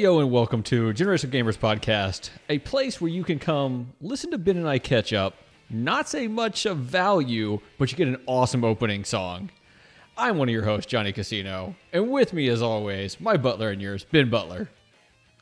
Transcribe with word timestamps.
Yo, 0.00 0.18
and 0.18 0.30
welcome 0.30 0.62
to 0.62 0.94
Generation 0.94 1.30
Gamers 1.30 1.58
Podcast, 1.58 2.30
a 2.48 2.58
place 2.60 3.02
where 3.02 3.10
you 3.10 3.22
can 3.22 3.38
come 3.38 3.92
listen 4.00 4.30
to 4.30 4.38
Ben 4.38 4.56
and 4.56 4.66
I 4.66 4.78
catch 4.78 5.12
up, 5.12 5.34
not 5.68 6.08
say 6.08 6.26
much 6.26 6.64
of 6.64 6.78
value, 6.78 7.60
but 7.76 7.92
you 7.92 7.98
get 7.98 8.08
an 8.08 8.16
awesome 8.24 8.64
opening 8.64 9.04
song. 9.04 9.50
I'm 10.16 10.38
one 10.38 10.48
of 10.48 10.54
your 10.54 10.64
hosts, 10.64 10.90
Johnny 10.90 11.12
Casino, 11.12 11.74
and 11.92 12.10
with 12.10 12.32
me, 12.32 12.48
as 12.48 12.62
always, 12.62 13.20
my 13.20 13.36
butler 13.36 13.68
and 13.68 13.82
yours, 13.82 14.06
Ben 14.10 14.30
Butler. 14.30 14.70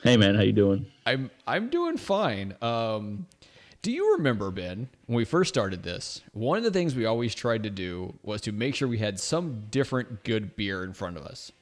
Hey 0.03 0.17
man, 0.17 0.35
how 0.35 0.43
you 0.43 0.53
doing? 0.53 0.87
I'm 1.07 1.31
I'm 1.47 1.69
doing 1.69 1.97
fine. 1.97 2.57
Um, 2.61 3.29
do 3.83 3.93
you 3.93 4.15
remember 4.15 4.51
Ben 4.51 4.89
when 5.07 5.17
we 5.19 5.25
first 5.25 5.51
started 5.55 5.85
this? 5.85 6.21
One 6.33 6.59
of 6.59 6.65
the 6.65 6.73
things 6.73 6.97
we 6.97 7.07
always 7.07 7.33
tried 7.33 7.63
to 7.63 7.71
do 7.71 8.19
was 8.25 8.41
to 8.41 8.51
make 8.51 8.75
sure 8.75 8.89
we 8.89 8.99
had 8.99 9.21
some 9.21 9.67
different 9.71 10.25
good 10.25 10.57
beer 10.57 10.83
in 10.83 10.95
front 10.95 11.17
of 11.17 11.23
us. 11.23 11.53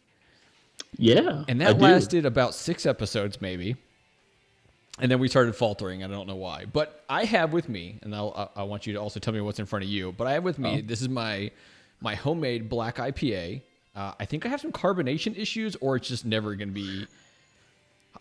Yeah, 0.99 1.45
And 1.49 1.63
I 1.63 1.67
that 1.67 1.79
do. 1.79 1.83
lasted 1.85 2.25
about 2.27 2.55
six 2.55 2.87
episodes, 2.87 3.41
maybe. 3.41 3.77
And 4.99 5.11
then 5.11 5.19
we 5.19 5.29
started 5.29 5.55
faltering. 5.55 6.03
I 6.03 6.07
don't 6.07 6.27
know 6.27 6.37
why. 6.37 6.65
But 6.65 7.05
I 7.09 7.25
have 7.25 7.53
with 7.53 7.69
me, 7.69 7.99
and 8.03 8.15
I'll, 8.15 8.51
I 8.57 8.61
I 8.61 8.63
want 8.65 8.87
you 8.87 8.95
to 8.95 8.99
also 9.01 9.21
tell 9.21 9.35
me 9.35 9.43
what's 9.43 9.59
in 9.59 9.67
front 9.67 9.85
of 9.85 9.91
you. 9.91 10.13
But 10.13 10.27
I 10.27 10.33
have 10.33 10.43
with 10.45 10.59
Oh. 10.59 10.63
me, 10.63 10.81
this 10.81 11.03
is 11.03 11.09
my 11.11 11.51
my 12.01 12.15
homemade 12.15 12.69
black 12.71 12.97
IPA. 12.97 13.61
Uh, 13.95 14.13
I 14.19 14.25
think 14.25 14.47
I 14.47 14.49
have 14.49 14.61
some 14.61 14.73
carbonation 14.73 15.37
issues, 15.39 15.77
or 15.77 15.97
it's 15.97 16.09
just 16.09 16.25
never 16.25 16.55
going 16.55 16.69
to 16.69 16.75
be. 16.75 17.07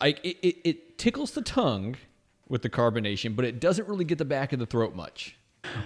Like 0.02 0.20
it, 0.22 0.36
it, 0.46 0.56
it 0.64 0.98
tickles 0.98 1.30
the 1.30 1.40
tongue 1.42 1.96
with 2.48 2.60
the 2.60 2.68
carbonation, 2.70 3.34
but 3.34 3.46
it 3.46 3.58
doesn't 3.58 3.88
really 3.88 4.04
get 4.04 4.18
the 4.18 4.24
back 4.26 4.52
of 4.52 4.58
the 4.58 4.66
throat 4.66 4.94
much. 4.94 5.34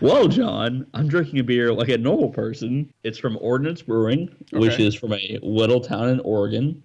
Well, 0.01 0.29
John, 0.29 0.87
I'm 0.95 1.09
drinking 1.09 1.39
a 1.41 1.45
beer 1.45 1.73
like 1.73 1.89
a 1.89 1.99
normal 1.99 2.31
person. 2.31 2.93
It's 3.05 3.19
from 3.19 3.37
Ordnance 3.41 3.83
Brewing, 3.83 4.35
which 4.53 4.79
is 4.79 4.95
from 4.95 5.13
a 5.13 5.39
little 5.43 5.81
town 5.81 6.09
in 6.09 6.21
Oregon. 6.21 6.83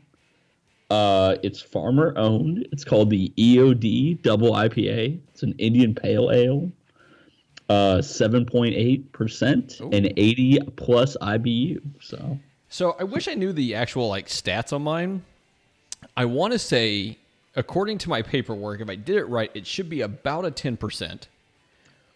Uh, 0.90 1.36
it's 1.42 1.62
farmer 1.62 2.14
owned. 2.18 2.68
It's 2.72 2.84
called 2.84 3.10
the 3.10 3.34
EOD 3.38 4.22
Double 4.22 4.52
IPA. 4.52 5.20
It's 5.30 5.44
an 5.44 5.54
Indian 5.58 5.96
Pale 5.96 6.32
Ale. 6.32 6.72
Uh, 7.68 7.98
7.8 7.98 9.12
percent 9.12 9.80
and 9.80 10.14
80 10.18 10.60
plus 10.76 11.18
IBU. 11.20 11.82
So 12.00 12.38
So 12.70 12.96
I 13.00 13.04
wish 13.04 13.28
I 13.28 13.34
knew 13.34 13.52
the 13.52 13.74
actual 13.74 14.08
like 14.08 14.28
stats 14.28 14.72
on 14.72 14.84
mine. 14.84 15.24
I 16.16 16.26
want 16.26 16.54
to 16.54 16.60
say, 16.60 17.18
according 17.56 17.98
to 18.00 18.10
my 18.10 18.22
paperwork, 18.22 18.82
if 18.82 18.90
I 18.90 18.96
did 18.96 19.16
it 19.16 19.26
right, 19.26 19.50
it 19.56 19.66
should 19.66 19.90
be 19.90 20.02
about 20.02 20.46
a 20.46 20.52
ten 20.52 20.78
percent. 20.78 21.28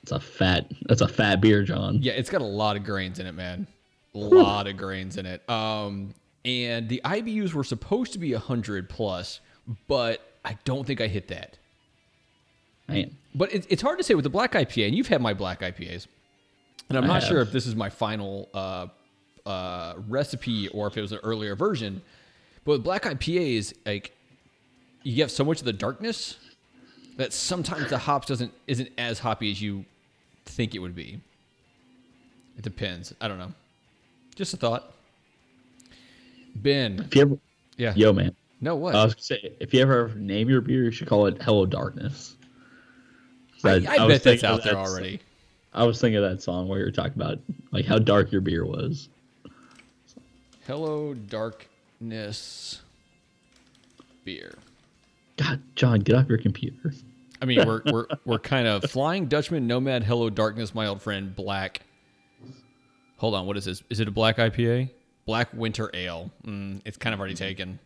It's 0.01 0.11
a 0.11 0.19
fat. 0.19 0.71
That's 0.87 1.01
a 1.01 1.07
fat 1.07 1.41
beer, 1.41 1.63
John. 1.63 1.99
Yeah, 2.01 2.13
it's 2.13 2.29
got 2.29 2.41
a 2.41 2.45
lot 2.45 2.75
of 2.75 2.83
grains 2.83 3.19
in 3.19 3.27
it, 3.27 3.33
man. 3.33 3.67
A 4.15 4.17
lot 4.17 4.67
of 4.67 4.77
grains 4.77 5.17
in 5.17 5.25
it. 5.25 5.47
Um, 5.49 6.13
and 6.45 6.89
the 6.89 7.01
IBUs 7.05 7.53
were 7.53 7.63
supposed 7.63 8.13
to 8.13 8.19
be 8.19 8.33
hundred 8.33 8.89
plus, 8.89 9.39
but 9.87 10.21
I 10.45 10.57
don't 10.63 10.85
think 10.87 11.01
I 11.01 11.07
hit 11.07 11.27
that. 11.27 11.57
Man, 12.87 13.15
But 13.35 13.53
it, 13.53 13.67
it's 13.69 13.81
hard 13.81 13.99
to 13.99 14.03
say 14.03 14.15
with 14.15 14.23
the 14.23 14.29
black 14.29 14.53
IPA, 14.53 14.87
and 14.87 14.95
you've 14.95 15.07
had 15.07 15.21
my 15.21 15.33
black 15.33 15.59
IPAs, 15.61 16.07
and 16.87 16.97
I'm 16.97 17.03
I 17.03 17.07
not 17.07 17.23
sure 17.23 17.41
if 17.41 17.51
this 17.51 17.67
is 17.67 17.75
my 17.75 17.89
final 17.89 18.49
uh, 18.53 18.87
uh, 19.45 19.93
recipe 20.07 20.69
or 20.69 20.87
if 20.87 20.97
it 20.97 21.01
was 21.01 21.11
an 21.11 21.19
earlier 21.23 21.55
version. 21.55 22.01
But 22.65 22.71
with 22.73 22.83
black 22.83 23.03
IPAs, 23.03 23.73
like 23.85 24.15
you 25.03 25.21
have 25.21 25.31
so 25.31 25.43
much 25.43 25.59
of 25.59 25.65
the 25.65 25.73
darkness 25.73 26.37
that 27.19 27.33
sometimes 27.33 27.89
the 27.89 27.97
hops 27.97 28.27
doesn't 28.27 28.53
isn't 28.65 28.89
as 28.97 29.19
hoppy 29.19 29.51
as 29.51 29.61
you 29.61 29.83
think 30.45 30.73
it 30.73 30.79
would 30.79 30.95
be. 30.95 31.19
It 32.57 32.63
depends. 32.63 33.13
I 33.19 33.27
don't 33.27 33.37
know. 33.37 33.51
Just 34.35 34.53
a 34.53 34.57
thought. 34.57 34.93
Ben, 36.55 36.99
if 36.99 37.15
you 37.15 37.21
ever, 37.21 37.37
yeah, 37.75 37.93
yo, 37.93 38.13
man, 38.13 38.33
no 38.61 38.77
what? 38.77 38.95
I 38.95 39.03
was 39.03 39.15
gonna 39.15 39.23
say, 39.23 39.51
if 39.59 39.73
you 39.73 39.81
ever 39.81 40.13
name 40.15 40.49
your 40.49 40.61
beer, 40.61 40.85
you 40.85 40.91
should 40.91 41.07
call 41.07 41.25
it 41.25 41.41
Hello 41.41 41.65
Darkness. 41.65 42.37
I, 43.65 43.69
I, 43.69 43.73
was 43.73 43.83
bet 43.83 44.07
that's 44.07 44.23
thinking 44.23 44.45
of 44.45 44.55
out 44.55 44.63
there 44.63 44.73
that- 44.75 44.79
already. 44.79 45.19
I 45.73 45.83
was 45.83 45.99
thinking 45.99 46.23
of 46.23 46.29
that 46.29 46.41
song 46.41 46.69
where 46.69 46.79
you 46.79 46.85
were 46.85 46.91
talking 46.91 47.13
about 47.21 47.37
like 47.71 47.85
how 47.85 47.99
dark 47.99 48.31
your 48.31 48.41
beer 48.41 48.65
was. 48.65 49.09
Hello, 50.65 51.13
darkness 51.13 52.81
beer. 54.23 54.55
God, 55.35 55.61
John, 55.75 55.99
get 55.99 56.15
off 56.15 56.29
your 56.29 56.37
computer. 56.37 56.93
I 57.41 57.45
mean, 57.45 57.65
we're 57.65 57.81
we're 57.91 58.05
we're 58.25 58.39
kind 58.39 58.67
of 58.67 58.83
flying 58.91 59.27
Dutchman, 59.27 59.65
Nomad, 59.67 60.03
Hello, 60.03 60.29
Darkness, 60.29 60.75
my 60.75 60.87
old 60.87 61.01
friend, 61.01 61.35
Black. 61.35 61.81
Hold 63.17 63.35
on, 63.35 63.45
what 63.45 63.57
is 63.57 63.65
this? 63.65 63.83
Is 63.89 63.99
it 63.99 64.07
a 64.07 64.11
black 64.11 64.37
IPA? 64.37 64.89
Black 65.25 65.49
Winter 65.53 65.89
Ale. 65.93 66.31
Mm, 66.45 66.81
it's 66.85 66.97
kind 66.97 67.13
of 67.13 67.19
already 67.19 67.35
taken. 67.35 67.79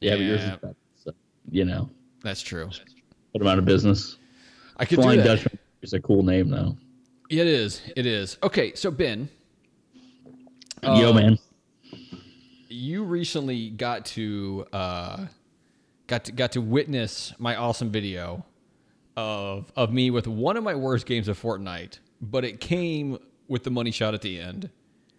Yeah, 0.00 0.12
but 0.12 0.20
yours 0.20 0.40
is 0.42 0.50
better. 0.50 0.74
So, 0.96 1.12
you 1.50 1.64
know, 1.64 1.90
That's 2.22 2.40
true. 2.42 2.68
put 3.32 3.38
them 3.40 3.48
out 3.48 3.58
of 3.58 3.64
business. 3.64 4.16
I 4.76 4.84
could 4.84 4.96
Flying 5.00 5.18
do 5.18 5.22
that. 5.24 5.36
Dutchman 5.36 5.58
is 5.82 5.92
a 5.92 6.00
cool 6.00 6.22
name 6.22 6.48
though. 6.50 6.76
It 7.30 7.46
is. 7.46 7.82
It 7.96 8.06
is. 8.06 8.38
Okay, 8.42 8.74
so 8.74 8.90
Ben, 8.90 9.28
Yo, 10.82 11.10
Um, 11.10 11.16
man. 11.16 11.38
you 12.68 13.04
recently 13.04 13.70
got 13.70 14.04
to 14.06 14.66
uh, 14.72 15.26
got 16.10 16.24
to 16.24 16.32
got 16.32 16.52
to 16.52 16.60
witness 16.60 17.32
my 17.38 17.54
awesome 17.56 17.90
video 17.90 18.44
of 19.16 19.72
of 19.76 19.92
me 19.92 20.10
with 20.10 20.26
one 20.26 20.56
of 20.56 20.64
my 20.64 20.74
worst 20.74 21.06
games 21.06 21.28
of 21.28 21.40
Fortnite, 21.40 22.00
but 22.20 22.44
it 22.44 22.60
came 22.60 23.18
with 23.48 23.62
the 23.64 23.70
money 23.70 23.90
shot 23.92 24.12
at 24.12 24.20
the 24.22 24.38
end. 24.40 24.70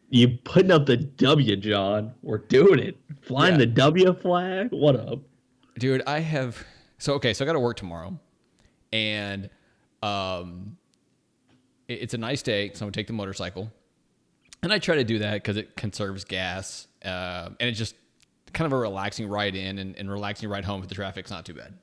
You 0.10 0.38
putting 0.44 0.72
up 0.72 0.86
the 0.86 0.98
W, 0.98 1.56
John. 1.56 2.14
We're 2.22 2.40
doing 2.40 2.80
it. 2.80 2.98
Flying 3.22 3.54
Yeah. 3.54 3.60
the 3.60 3.66
W 3.68 4.14
flag. 4.14 4.68
What 4.72 4.96
up? 4.98 5.20
dude 5.80 6.04
i 6.06 6.20
have 6.20 6.64
so 6.98 7.14
okay 7.14 7.34
so 7.34 7.44
i 7.44 7.48
gotta 7.48 7.58
work 7.60 7.78
tomorrow 7.78 8.20
and 8.92 9.50
um 10.04 10.76
it- 11.88 12.00
it's 12.04 12.14
a 12.14 12.18
nice 12.18 12.42
day 12.42 12.68
so 12.74 12.84
i'm 12.84 12.88
gonna 12.88 12.92
take 12.92 13.08
the 13.08 13.14
motorcycle 13.14 13.72
and 14.62 14.74
i 14.74 14.78
try 14.78 14.96
to 14.96 15.06
do 15.06 15.20
that 15.20 15.36
because 15.36 15.56
it 15.56 15.76
conserves 15.78 16.26
gas 16.26 16.88
uh, 17.06 17.50
and 17.62 17.70
it 17.70 17.72
just 17.72 17.96
kind 18.54 18.66
of 18.66 18.74
a 18.74 18.78
relaxing 18.78 19.28
ride 19.28 19.56
in 19.56 19.78
and, 19.80 19.96
and 19.98 20.10
relaxing 20.12 20.50
ride 20.50 20.66
home 20.66 20.82
if 20.82 20.90
the 20.90 20.96
traffic's 20.96 21.32
not 21.32 21.46
too 21.46 21.54
bad. 21.54 21.74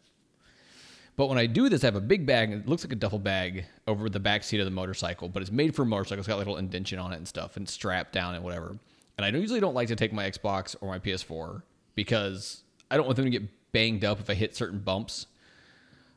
But 1.17 1.29
when 1.29 1.39
i 1.39 1.47
do 1.47 1.69
this 1.69 1.83
i 1.83 1.87
have 1.89 1.97
a 1.97 2.01
big 2.01 2.27
bag. 2.27 2.53
It 2.53 2.69
looks 2.69 2.85
like 2.85 2.93
a 2.93 2.97
duffel 2.97 3.19
bag 3.19 3.65
over 3.87 4.09
the 4.09 4.21
back 4.21 4.45
seat 4.45 4.61
of 4.61 4.65
the 4.67 4.71
motorcycle 4.71 5.29
but 5.29 5.43
it's 5.43 5.51
made 5.51 5.75
for 5.75 5.83
a 5.83 5.87
motorcycle 5.87 6.21
it's 6.21 6.29
got 6.29 6.37
a 6.37 6.39
little 6.39 6.57
indention 6.59 6.99
on 6.99 7.13
it 7.13 7.17
and 7.17 7.27
stuff 7.27 7.57
and 7.57 7.69
strapped 7.69 8.13
down 8.13 8.35
and 8.35 8.45
whatever. 8.45 8.77
And 9.17 9.25
i 9.25 9.29
usually 9.37 9.59
don't 9.61 9.75
like 9.75 9.89
to 9.89 9.97
take 9.97 10.13
my 10.13 10.31
xbox 10.31 10.77
or 10.81 10.89
my 10.89 10.99
ps4 11.01 11.63
because 11.97 12.63
i 12.91 12.97
don't 12.97 13.07
want 13.07 13.17
them 13.17 13.25
to 13.25 13.31
get 13.33 13.43
banged 13.73 14.05
up 14.05 14.21
if 14.21 14.31
i 14.31 14.35
hit 14.35 14.55
certain 14.55 14.79
bumps. 14.79 15.27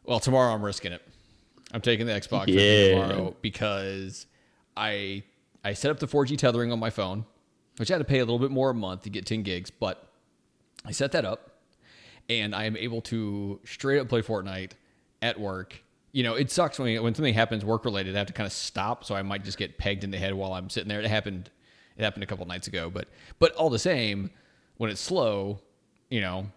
Well 0.04 0.20
tomorrow 0.20 0.54
i'm 0.54 0.62
risking 0.64 0.92
it. 0.92 1.02
I'm 1.74 1.82
taking 1.82 2.06
the 2.06 2.14
xbox 2.14 2.46
Yeah. 2.50 2.92
tomorrow 2.92 3.36
because 3.42 4.28
i 4.78 5.24
i 5.64 5.74
set 5.74 5.90
up 5.90 5.98
the 6.00 6.08
4g 6.08 6.38
tethering 6.38 6.72
on 6.72 6.80
my 6.80 6.92
phone 6.92 7.26
which 7.78 7.90
i 7.90 7.96
had 7.96 8.00
to 8.00 8.04
pay 8.06 8.20
a 8.20 8.26
little 8.26 8.38
bit 8.40 8.52
more 8.52 8.70
a 8.70 8.74
month 8.76 9.02
to 9.04 9.10
get 9.10 9.26
10 9.26 9.42
gigs 9.42 9.72
but 9.72 10.11
I 10.86 10.92
set 10.92 11.12
that 11.14 11.26
up 11.26 11.52
and 12.30 12.56
I 12.56 12.66
am 12.66 12.78
able 12.78 13.02
to 13.02 13.60
straight 13.66 14.00
up 14.00 14.10
play 14.10 14.22
Fortnite 14.22 14.72
at 15.22 15.40
work. 15.40 15.84
You 16.12 16.24
know, 16.24 16.36
it 16.36 16.52
sucks 16.52 16.80
when 16.80 17.02
when 17.04 17.16
something 17.16 17.34
happens 17.34 17.64
work 17.64 17.86
related. 17.86 18.16
I 18.16 18.20
have 18.20 18.28
to 18.28 18.34
kind 18.34 18.48
of 18.48 18.54
stop, 18.54 19.06
so 19.06 19.16
I 19.16 19.22
might 19.22 19.44
just 19.44 19.58
get 19.58 19.78
pegged 19.78 20.04
in 20.04 20.12
the 20.12 20.18
head 20.18 20.34
while 20.34 20.54
I'm 20.54 20.70
sitting 20.70 20.90
there. 20.90 21.00
It 21.00 21.08
happened. 21.08 21.50
It 21.98 22.04
happened 22.04 22.24
a 22.24 22.26
couple 22.26 22.46
nights 22.46 22.68
ago, 22.68 22.90
but 22.90 23.08
but 23.40 23.54
all 23.56 23.70
the 23.70 23.80
same, 23.80 24.32
when 24.78 24.90
it's 24.90 25.02
slow, 25.02 25.60
you 26.10 26.22
know, 26.22 26.48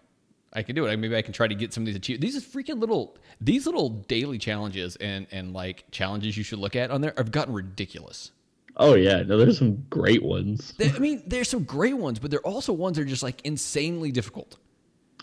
I 0.53 0.63
can 0.63 0.75
do 0.75 0.85
it. 0.85 0.97
Maybe 0.97 1.15
I 1.15 1.21
can 1.21 1.33
try 1.33 1.47
to 1.47 1.55
get 1.55 1.73
some 1.73 1.83
of 1.83 1.87
these 1.87 1.95
achieve. 1.95 2.21
These 2.21 2.37
are 2.37 2.41
freaking 2.41 2.79
little 2.79 3.17
these 3.39 3.65
little 3.65 3.89
daily 3.89 4.37
challenges 4.37 4.95
and 4.97 5.27
and 5.31 5.53
like 5.53 5.85
challenges 5.91 6.37
you 6.37 6.43
should 6.43 6.59
look 6.59 6.75
at 6.75 6.91
on 6.91 7.01
there 7.01 7.13
I've 7.17 7.31
gotten 7.31 7.53
ridiculous. 7.53 8.31
Oh 8.77 8.95
yeah, 8.95 9.23
no, 9.23 9.37
there's 9.37 9.57
some 9.57 9.85
great 9.89 10.23
ones. 10.23 10.73
I 10.79 10.99
mean, 10.99 11.23
there's 11.25 11.49
some 11.49 11.63
great 11.63 11.97
ones, 11.97 12.19
but 12.19 12.31
there 12.31 12.39
are 12.41 12.47
also 12.47 12.73
ones 12.73 12.97
that 12.97 13.03
are 13.03 13.05
just 13.05 13.23
like 13.23 13.41
insanely 13.45 14.11
difficult. 14.11 14.57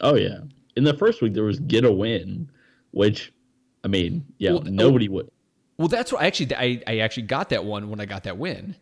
Oh 0.01 0.15
yeah. 0.15 0.39
In 0.77 0.85
the 0.85 0.95
first 0.95 1.21
week 1.21 1.35
there 1.35 1.45
was 1.45 1.59
get 1.61 1.85
a 1.85 1.93
win, 1.93 2.51
which 2.93 3.33
I 3.85 3.89
mean, 3.89 4.25
yeah, 4.39 4.53
Well, 4.53 4.63
oh, 4.67 4.71
nobody 4.71 5.09
would. 5.09 5.31
Well, 5.77 5.89
that's 5.89 6.13
what 6.13 6.23
I 6.23 6.27
actually 6.27 6.55
I, 6.55 6.83
I 6.87 6.99
actually 6.99 7.25
got 7.25 7.51
that 7.51 7.65
one 7.65 7.91
when 7.91 8.01
I 8.01 8.07
got 8.07 8.25
that 8.25 8.39
win. 8.39 8.77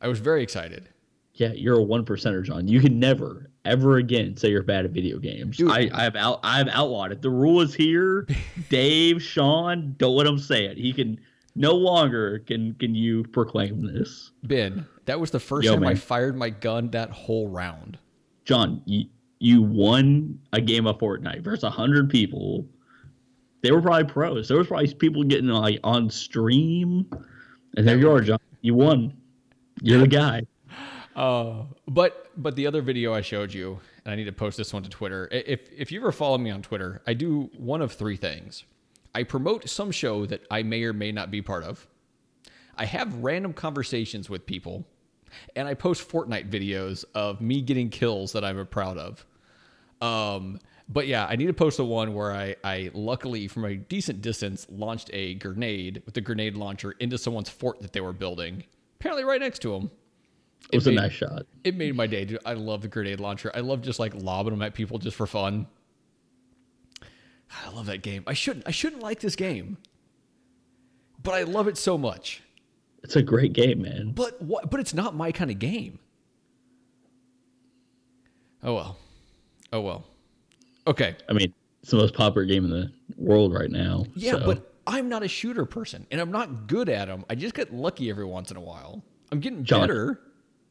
I 0.00 0.08
was 0.08 0.18
very 0.18 0.42
excited. 0.42 0.88
Yeah, 1.34 1.52
you're 1.52 1.78
a 1.78 1.82
one 1.82 2.04
percenter, 2.04 2.44
John. 2.44 2.68
You 2.68 2.80
can 2.80 2.98
never, 2.98 3.50
ever 3.64 3.96
again 3.96 4.36
say 4.36 4.50
you're 4.50 4.62
bad 4.62 4.84
at 4.84 4.90
video 4.90 5.18
games. 5.18 5.56
Dude. 5.56 5.70
I, 5.70 5.88
I've 5.94 6.16
out, 6.16 6.40
I've 6.42 6.68
outlawed 6.68 7.12
it. 7.12 7.22
The 7.22 7.30
rule 7.30 7.62
is 7.62 7.72
here. 7.72 8.26
Dave, 8.68 9.22
Sean, 9.22 9.94
don't 9.96 10.14
let 10.14 10.26
him 10.26 10.38
say 10.38 10.66
it. 10.66 10.76
He 10.76 10.92
can 10.92 11.18
no 11.54 11.74
longer 11.74 12.38
can 12.40 12.74
can 12.74 12.94
you 12.94 13.24
proclaim 13.24 13.84
this. 13.84 14.32
Ben, 14.42 14.86
that 15.04 15.18
was 15.18 15.30
the 15.30 15.40
first 15.40 15.64
Yo, 15.64 15.74
time 15.74 15.84
I 15.84 15.94
fired 15.94 16.36
my 16.36 16.50
gun 16.50 16.90
that 16.90 17.10
whole 17.10 17.48
round. 17.48 17.98
John, 18.44 18.82
you, 18.86 19.06
you 19.38 19.62
won 19.62 20.38
a 20.52 20.60
game 20.60 20.86
of 20.86 20.98
Fortnite 20.98 21.42
versus 21.42 21.72
hundred 21.72 22.10
people. 22.10 22.66
They 23.62 23.70
were 23.70 23.82
probably 23.82 24.04
pros. 24.04 24.48
There 24.48 24.58
was 24.58 24.66
probably 24.66 24.92
people 24.94 25.22
getting 25.24 25.48
like 25.48 25.78
on 25.84 26.10
stream, 26.10 27.08
and 27.76 27.86
there 27.86 27.98
you 27.98 28.10
are, 28.10 28.20
John. 28.20 28.40
You 28.62 28.74
won. 28.74 29.16
You're 29.80 30.00
the 30.00 30.08
guy. 30.08 30.42
Uh, 31.14 31.64
but 31.88 32.30
but 32.38 32.56
the 32.56 32.66
other 32.66 32.80
video 32.80 33.12
I 33.12 33.20
showed 33.20 33.52
you, 33.52 33.78
and 34.06 34.12
I 34.14 34.16
need 34.16 34.24
to 34.24 34.32
post 34.32 34.56
this 34.56 34.72
one 34.72 34.82
to 34.82 34.88
Twitter. 34.88 35.28
If 35.30 35.70
if 35.70 35.92
you 35.92 36.00
ever 36.00 36.10
follow 36.10 36.38
me 36.38 36.50
on 36.50 36.62
Twitter, 36.62 37.02
I 37.06 37.12
do 37.12 37.50
one 37.58 37.82
of 37.82 37.92
three 37.92 38.16
things. 38.16 38.64
I 39.14 39.24
promote 39.24 39.68
some 39.68 39.90
show 39.90 40.26
that 40.26 40.46
I 40.50 40.62
may 40.62 40.84
or 40.84 40.92
may 40.92 41.12
not 41.12 41.30
be 41.30 41.42
part 41.42 41.64
of. 41.64 41.86
I 42.76 42.86
have 42.86 43.14
random 43.16 43.52
conversations 43.52 44.30
with 44.30 44.46
people, 44.46 44.86
and 45.54 45.68
I 45.68 45.74
post 45.74 46.08
Fortnite 46.08 46.50
videos 46.50 47.04
of 47.14 47.40
me 47.40 47.60
getting 47.60 47.90
kills 47.90 48.32
that 48.32 48.44
I'm 48.44 48.66
proud 48.66 48.98
of. 48.98 49.26
Um, 50.00 50.58
but 50.88 51.06
yeah, 51.06 51.26
I 51.26 51.36
need 51.36 51.46
to 51.46 51.52
post 51.52 51.76
the 51.76 51.84
one 51.84 52.14
where 52.14 52.32
I, 52.32 52.56
I 52.64 52.90
luckily 52.92 53.48
from 53.48 53.64
a 53.64 53.76
decent 53.76 54.20
distance 54.20 54.66
launched 54.70 55.10
a 55.12 55.34
grenade 55.34 56.02
with 56.04 56.14
the 56.14 56.20
grenade 56.20 56.56
launcher 56.56 56.92
into 56.92 57.18
someone's 57.18 57.48
fort 57.48 57.80
that 57.82 57.92
they 57.92 58.00
were 58.00 58.12
building, 58.12 58.64
apparently 58.98 59.24
right 59.24 59.40
next 59.40 59.60
to 59.62 59.72
them. 59.72 59.90
It 60.70 60.76
was 60.76 60.86
a 60.86 60.92
nice 60.92 61.12
shot. 61.12 61.42
It 61.64 61.76
made 61.76 61.94
my 61.96 62.06
day, 62.06 62.24
dude. 62.24 62.38
I 62.46 62.54
love 62.54 62.82
the 62.82 62.88
grenade 62.88 63.20
launcher. 63.20 63.50
I 63.54 63.60
love 63.60 63.82
just 63.82 63.98
like 63.98 64.14
lobbing 64.14 64.52
them 64.52 64.62
at 64.62 64.74
people 64.74 64.98
just 64.98 65.16
for 65.16 65.26
fun. 65.26 65.66
I 67.64 67.70
love 67.70 67.86
that 67.86 68.02
game. 68.02 68.24
I 68.26 68.32
shouldn't 68.32 68.66
I 68.66 68.70
shouldn't 68.70 69.02
like 69.02 69.20
this 69.20 69.36
game. 69.36 69.78
But 71.22 71.34
I 71.34 71.42
love 71.44 71.68
it 71.68 71.78
so 71.78 71.96
much. 71.96 72.42
It's 73.02 73.16
a 73.16 73.22
great 73.22 73.52
game, 73.52 73.82
man. 73.82 74.12
But 74.14 74.40
what 74.42 74.70
but 74.70 74.80
it's 74.80 74.94
not 74.94 75.14
my 75.14 75.32
kind 75.32 75.50
of 75.50 75.58
game. 75.58 75.98
Oh 78.62 78.74
well. 78.74 78.98
Oh 79.72 79.80
well. 79.80 80.04
Okay. 80.86 81.16
I 81.28 81.32
mean, 81.32 81.52
it's 81.82 81.90
the 81.90 81.96
most 81.96 82.14
popular 82.14 82.44
game 82.44 82.64
in 82.64 82.70
the 82.70 82.92
world 83.16 83.52
right 83.54 83.70
now. 83.70 84.06
Yeah, 84.14 84.32
so- 84.32 84.46
but 84.46 84.68
I'm 84.86 85.08
not 85.08 85.22
a 85.22 85.28
shooter 85.28 85.64
person 85.64 86.06
and 86.10 86.20
I'm 86.20 86.32
not 86.32 86.66
good 86.66 86.88
at 86.88 87.06
them. 87.06 87.24
I 87.30 87.34
just 87.34 87.54
get 87.54 87.72
lucky 87.72 88.10
every 88.10 88.24
once 88.24 88.50
in 88.50 88.56
a 88.56 88.60
while. 88.60 89.04
I'm 89.30 89.40
getting 89.40 89.64
John. 89.64 89.80
better. 89.82 90.20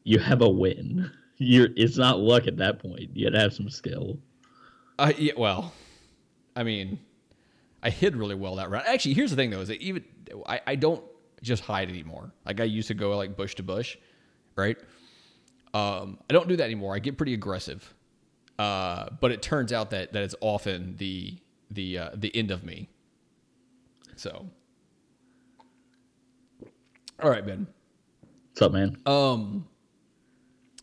you 0.04 0.18
have 0.18 0.42
a 0.42 0.48
win. 0.48 1.10
You're 1.38 1.68
it's 1.76 1.96
not 1.96 2.20
luck 2.20 2.46
at 2.46 2.56
that 2.58 2.78
point. 2.78 3.10
You 3.14 3.28
gotta 3.28 3.40
have 3.40 3.52
some 3.54 3.68
skill. 3.68 4.18
I 4.98 5.10
yeah, 5.12 5.32
well, 5.36 5.72
I 6.54 6.62
mean, 6.62 6.98
I 7.82 7.90
hid 7.90 8.16
really 8.16 8.34
well 8.34 8.56
that 8.56 8.70
round. 8.70 8.86
Actually, 8.86 9.14
here's 9.14 9.30
the 9.30 9.36
thing 9.36 9.50
though: 9.50 9.60
is 9.60 9.68
that 9.68 9.80
even 9.80 10.04
I, 10.46 10.60
I 10.66 10.74
don't 10.74 11.02
just 11.42 11.62
hide 11.64 11.88
anymore. 11.88 12.32
Like 12.44 12.60
I 12.60 12.64
used 12.64 12.88
to 12.88 12.94
go 12.94 13.16
like 13.16 13.36
bush 13.36 13.54
to 13.56 13.62
bush, 13.62 13.96
right? 14.56 14.76
Um, 15.74 16.18
I 16.28 16.32
don't 16.32 16.48
do 16.48 16.56
that 16.56 16.64
anymore. 16.64 16.94
I 16.94 16.98
get 16.98 17.16
pretty 17.16 17.34
aggressive, 17.34 17.94
uh, 18.58 19.08
but 19.20 19.32
it 19.32 19.42
turns 19.42 19.72
out 19.72 19.90
that 19.90 20.12
that 20.12 20.22
it's 20.22 20.34
often 20.40 20.96
the 20.98 21.38
the 21.70 21.98
uh, 21.98 22.10
the 22.14 22.34
end 22.36 22.50
of 22.50 22.64
me. 22.64 22.88
So, 24.16 24.48
all 27.22 27.30
right, 27.30 27.44
Ben. 27.44 27.66
What's 28.50 28.62
up, 28.62 28.72
man? 28.72 28.98
Um, 29.06 29.66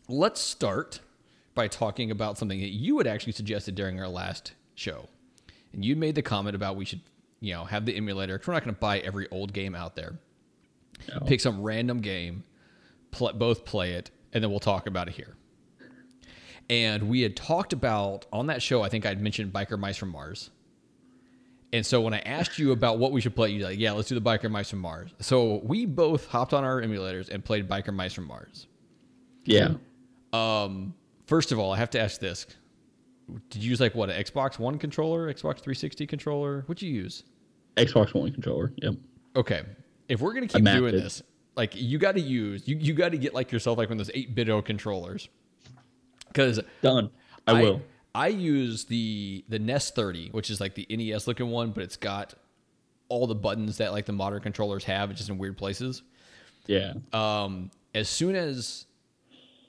let's 0.08 0.40
start 0.40 1.00
by 1.54 1.68
talking 1.68 2.10
about 2.10 2.36
something 2.36 2.60
that 2.60 2.70
you 2.70 2.98
had 2.98 3.06
actually 3.06 3.32
suggested 3.32 3.76
during 3.76 4.00
our 4.00 4.08
last 4.08 4.54
show, 4.74 5.08
and 5.72 5.84
you 5.84 5.96
made 5.96 6.14
the 6.14 6.22
comment 6.22 6.54
about 6.56 6.76
we 6.76 6.84
should, 6.84 7.00
you 7.40 7.54
know, 7.54 7.64
have 7.64 7.84
the 7.86 7.96
emulator. 7.96 8.38
'cause 8.38 8.48
we're 8.48 8.54
not 8.54 8.64
going 8.64 8.74
to 8.74 8.80
buy 8.80 8.98
every 9.00 9.28
old 9.30 9.52
game 9.52 9.74
out 9.74 9.94
there. 9.96 10.18
No. 11.08 11.20
Pick 11.26 11.40
some 11.40 11.62
random 11.62 12.00
game, 12.00 12.44
pl- 13.10 13.32
both 13.32 13.64
play 13.64 13.92
it, 13.92 14.10
and 14.32 14.42
then 14.44 14.50
we'll 14.50 14.60
talk 14.60 14.86
about 14.86 15.08
it 15.08 15.14
here. 15.14 15.36
And 16.68 17.08
we 17.08 17.22
had 17.22 17.34
talked 17.36 17.72
about 17.72 18.26
on 18.32 18.46
that 18.46 18.62
show. 18.62 18.82
I 18.82 18.88
think 18.88 19.04
I'd 19.04 19.20
mentioned 19.20 19.52
Biker 19.52 19.78
Mice 19.78 19.96
from 19.96 20.10
Mars. 20.10 20.50
And 21.72 21.84
so 21.86 22.00
when 22.00 22.14
I 22.14 22.18
asked 22.20 22.58
you 22.58 22.72
about 22.72 22.98
what 22.98 23.12
we 23.12 23.20
should 23.20 23.34
play, 23.34 23.50
you're 23.50 23.68
like, 23.68 23.78
"Yeah, 23.78 23.92
let's 23.92 24.08
do 24.08 24.14
the 24.14 24.20
Biker 24.20 24.50
Mice 24.50 24.70
from 24.70 24.80
Mars." 24.80 25.10
So 25.20 25.56
we 25.64 25.86
both 25.86 26.26
hopped 26.26 26.52
on 26.52 26.64
our 26.64 26.80
emulators 26.82 27.28
and 27.28 27.44
played 27.44 27.68
Biker 27.68 27.94
Mice 27.94 28.12
from 28.12 28.26
Mars. 28.26 28.66
Yeah. 29.44 29.74
Um, 30.32 30.94
first 31.26 31.50
of 31.52 31.58
all, 31.58 31.72
I 31.72 31.76
have 31.78 31.90
to 31.90 32.00
ask 32.00 32.20
this: 32.20 32.46
Did 33.50 33.62
you 33.62 33.70
use 33.70 33.80
like 33.80 33.94
what 33.94 34.10
an 34.10 34.22
Xbox 34.22 34.58
One 34.58 34.78
controller, 34.78 35.32
Xbox 35.32 35.60
360 35.60 36.06
controller? 36.06 36.62
What'd 36.66 36.82
you 36.82 36.92
use? 36.92 37.24
Xbox 37.76 38.14
One 38.14 38.32
controller. 38.32 38.72
Yep. 38.76 38.94
Okay, 39.36 39.62
if 40.08 40.20
we're 40.20 40.34
gonna 40.34 40.48
keep 40.48 40.64
doing 40.64 40.94
it. 40.94 40.98
this, 40.98 41.22
like 41.56 41.74
you 41.74 41.98
got 41.98 42.14
to 42.14 42.20
use 42.20 42.66
you 42.66 42.76
you 42.76 42.94
got 42.94 43.12
to 43.12 43.18
get 43.18 43.34
like 43.34 43.52
yourself 43.52 43.78
like 43.78 43.88
one 43.88 44.00
of 44.00 44.06
those 44.06 44.14
eight 44.14 44.34
bit 44.34 44.48
O 44.48 44.62
controllers, 44.62 45.28
because 46.28 46.60
Done. 46.82 47.10
I, 47.46 47.62
will. 47.62 47.82
I 48.14 48.28
use 48.28 48.84
the 48.84 49.44
the 49.48 49.58
NES30, 49.58 50.32
which 50.32 50.50
is 50.50 50.60
like 50.60 50.74
the 50.74 50.86
NES 50.90 51.26
looking 51.26 51.50
one, 51.50 51.70
but 51.70 51.82
it's 51.82 51.96
got 51.96 52.34
all 53.08 53.26
the 53.26 53.34
buttons 53.34 53.78
that 53.78 53.92
like 53.92 54.06
the 54.06 54.12
modern 54.12 54.40
controllers 54.40 54.84
have, 54.84 55.10
it's 55.10 55.18
just 55.18 55.30
in 55.30 55.38
weird 55.38 55.56
places. 55.56 56.02
Yeah. 56.66 56.94
um, 57.12 57.70
as 57.94 58.08
soon 58.08 58.36
as 58.36 58.86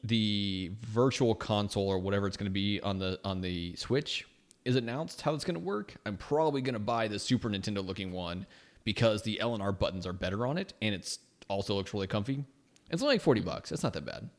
the 0.03 0.71
virtual 0.81 1.35
console 1.35 1.87
or 1.87 1.99
whatever 1.99 2.27
it's 2.27 2.37
going 2.37 2.49
to 2.49 2.51
be 2.51 2.81
on 2.81 2.97
the 2.97 3.19
on 3.23 3.41
the 3.41 3.75
Switch 3.75 4.27
is 4.65 4.75
announced 4.75 5.21
how 5.21 5.33
it's 5.33 5.43
going 5.43 5.55
to 5.55 5.59
work, 5.59 5.95
I'm 6.05 6.17
probably 6.17 6.61
going 6.61 6.73
to 6.73 6.79
buy 6.79 7.07
the 7.07 7.19
Super 7.19 7.49
Nintendo 7.49 7.85
looking 7.85 8.11
one 8.11 8.45
because 8.83 9.23
the 9.23 9.39
L 9.39 9.53
and 9.53 9.61
R 9.61 9.71
buttons 9.71 10.05
are 10.05 10.13
better 10.13 10.45
on 10.45 10.57
it, 10.57 10.73
and 10.81 10.93
it's 10.93 11.19
also 11.47 11.75
looks 11.75 11.93
really 11.93 12.07
comfy. 12.07 12.43
It's 12.89 13.01
only 13.01 13.15
like 13.15 13.21
forty 13.21 13.41
bucks. 13.41 13.69
That's 13.69 13.83
not 13.83 13.93
that 13.93 14.05
bad. 14.05 14.29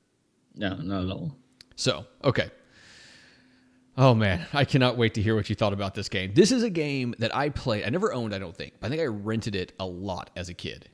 No, 0.54 0.74
not 0.76 1.04
at 1.04 1.10
all. 1.10 1.36
So, 1.76 2.06
okay. 2.24 2.50
Oh 3.96 4.14
man, 4.14 4.46
I 4.52 4.64
cannot 4.64 4.96
wait 4.96 5.14
to 5.14 5.22
hear 5.22 5.34
what 5.34 5.50
you 5.50 5.54
thought 5.54 5.72
about 5.72 5.94
this 5.94 6.08
game. 6.08 6.32
This 6.34 6.50
is 6.50 6.62
a 6.62 6.70
game 6.70 7.14
that 7.18 7.34
I 7.34 7.50
played. 7.50 7.84
I 7.84 7.90
never 7.90 8.12
owned, 8.12 8.34
I 8.34 8.38
don't 8.38 8.56
think. 8.56 8.74
But 8.80 8.86
I 8.86 8.90
think 8.90 9.02
I 9.02 9.06
rented 9.06 9.54
it 9.54 9.72
a 9.78 9.84
lot 9.84 10.30
as 10.34 10.48
a 10.48 10.54
kid. 10.54 10.88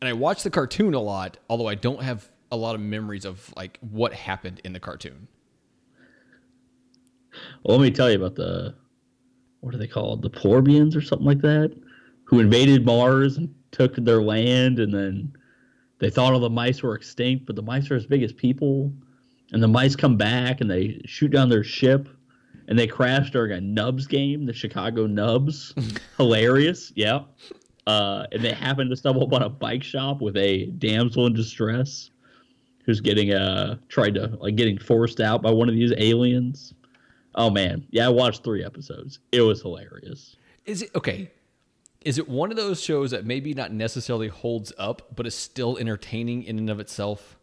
And 0.00 0.08
I 0.08 0.12
watched 0.12 0.44
the 0.44 0.50
cartoon 0.50 0.94
a 0.94 1.00
lot, 1.00 1.36
although 1.48 1.66
I 1.66 1.74
don't 1.74 2.02
have 2.02 2.30
a 2.50 2.56
lot 2.56 2.74
of 2.74 2.80
memories 2.80 3.24
of 3.24 3.52
like 3.56 3.78
what 3.80 4.12
happened 4.12 4.60
in 4.64 4.72
the 4.72 4.80
cartoon. 4.80 5.28
Well, 7.62 7.78
let 7.78 7.82
me 7.82 7.90
tell 7.90 8.10
you 8.10 8.16
about 8.16 8.34
the 8.34 8.74
what 9.60 9.74
are 9.74 9.78
they 9.78 9.86
called? 9.86 10.22
The 10.22 10.30
Porbians 10.30 10.96
or 10.96 11.00
something 11.00 11.26
like 11.26 11.42
that, 11.42 11.76
who 12.24 12.40
invaded 12.40 12.86
Mars 12.86 13.36
and 13.36 13.54
took 13.72 13.94
their 13.96 14.22
land, 14.22 14.78
and 14.78 14.92
then 14.92 15.32
they 15.98 16.10
thought 16.10 16.32
all 16.32 16.40
the 16.40 16.50
mice 16.50 16.82
were 16.82 16.94
extinct, 16.94 17.46
but 17.46 17.56
the 17.56 17.62
mice 17.62 17.90
are 17.90 17.96
as 17.96 18.06
big 18.06 18.22
as 18.22 18.32
people, 18.32 18.92
and 19.52 19.62
the 19.62 19.68
mice 19.68 19.94
come 19.94 20.16
back 20.16 20.60
and 20.60 20.70
they 20.70 21.00
shoot 21.04 21.30
down 21.30 21.50
their 21.50 21.62
ship, 21.62 22.08
and 22.68 22.78
they 22.78 22.86
crash 22.86 23.30
during 23.30 23.52
a 23.52 23.60
Nubs 23.60 24.06
game, 24.06 24.46
the 24.46 24.52
Chicago 24.52 25.06
Nubs. 25.06 25.74
Hilarious, 26.16 26.92
yeah. 26.96 27.20
Uh, 27.86 28.24
and 28.32 28.42
they 28.42 28.52
happen 28.52 28.88
to 28.88 28.96
stumble 28.96 29.22
upon 29.24 29.42
a 29.42 29.48
bike 29.48 29.82
shop 29.82 30.20
with 30.20 30.36
a 30.36 30.66
damsel 30.66 31.26
in 31.26 31.34
distress 31.34 32.10
who's 32.84 33.00
getting 33.00 33.32
uh 33.32 33.76
tried 33.88 34.14
to 34.14 34.26
like 34.40 34.56
getting 34.56 34.78
forced 34.78 35.20
out 35.20 35.42
by 35.42 35.50
one 35.50 35.68
of 35.68 35.74
these 35.74 35.92
aliens. 35.96 36.74
Oh 37.34 37.50
man, 37.50 37.86
yeah, 37.90 38.06
I 38.06 38.08
watched 38.10 38.42
three 38.44 38.64
episodes. 38.64 39.20
It 39.32 39.42
was 39.42 39.62
hilarious. 39.62 40.36
Is 40.66 40.82
it 40.82 40.90
okay? 40.94 41.30
Is 42.02 42.18
it 42.18 42.28
one 42.28 42.50
of 42.50 42.56
those 42.56 42.82
shows 42.82 43.10
that 43.10 43.26
maybe 43.26 43.52
not 43.52 43.72
necessarily 43.72 44.28
holds 44.28 44.72
up, 44.78 45.02
but 45.14 45.26
is 45.26 45.34
still 45.34 45.76
entertaining 45.76 46.44
in 46.44 46.58
and 46.58 46.70
of 46.70 46.80
itself? 46.80 47.36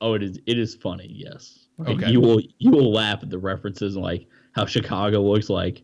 Oh, 0.00 0.14
it 0.14 0.22
is. 0.22 0.38
It 0.46 0.58
is 0.58 0.74
funny. 0.74 1.08
Yes. 1.10 1.66
Like, 1.76 1.96
Okay. 1.96 2.10
You 2.10 2.20
will 2.20 2.40
you 2.58 2.70
will 2.70 2.92
laugh 2.92 3.22
at 3.22 3.30
the 3.30 3.38
references 3.38 3.94
and 3.96 4.04
like 4.04 4.26
how 4.52 4.66
Chicago 4.66 5.22
looks 5.22 5.50
like. 5.50 5.82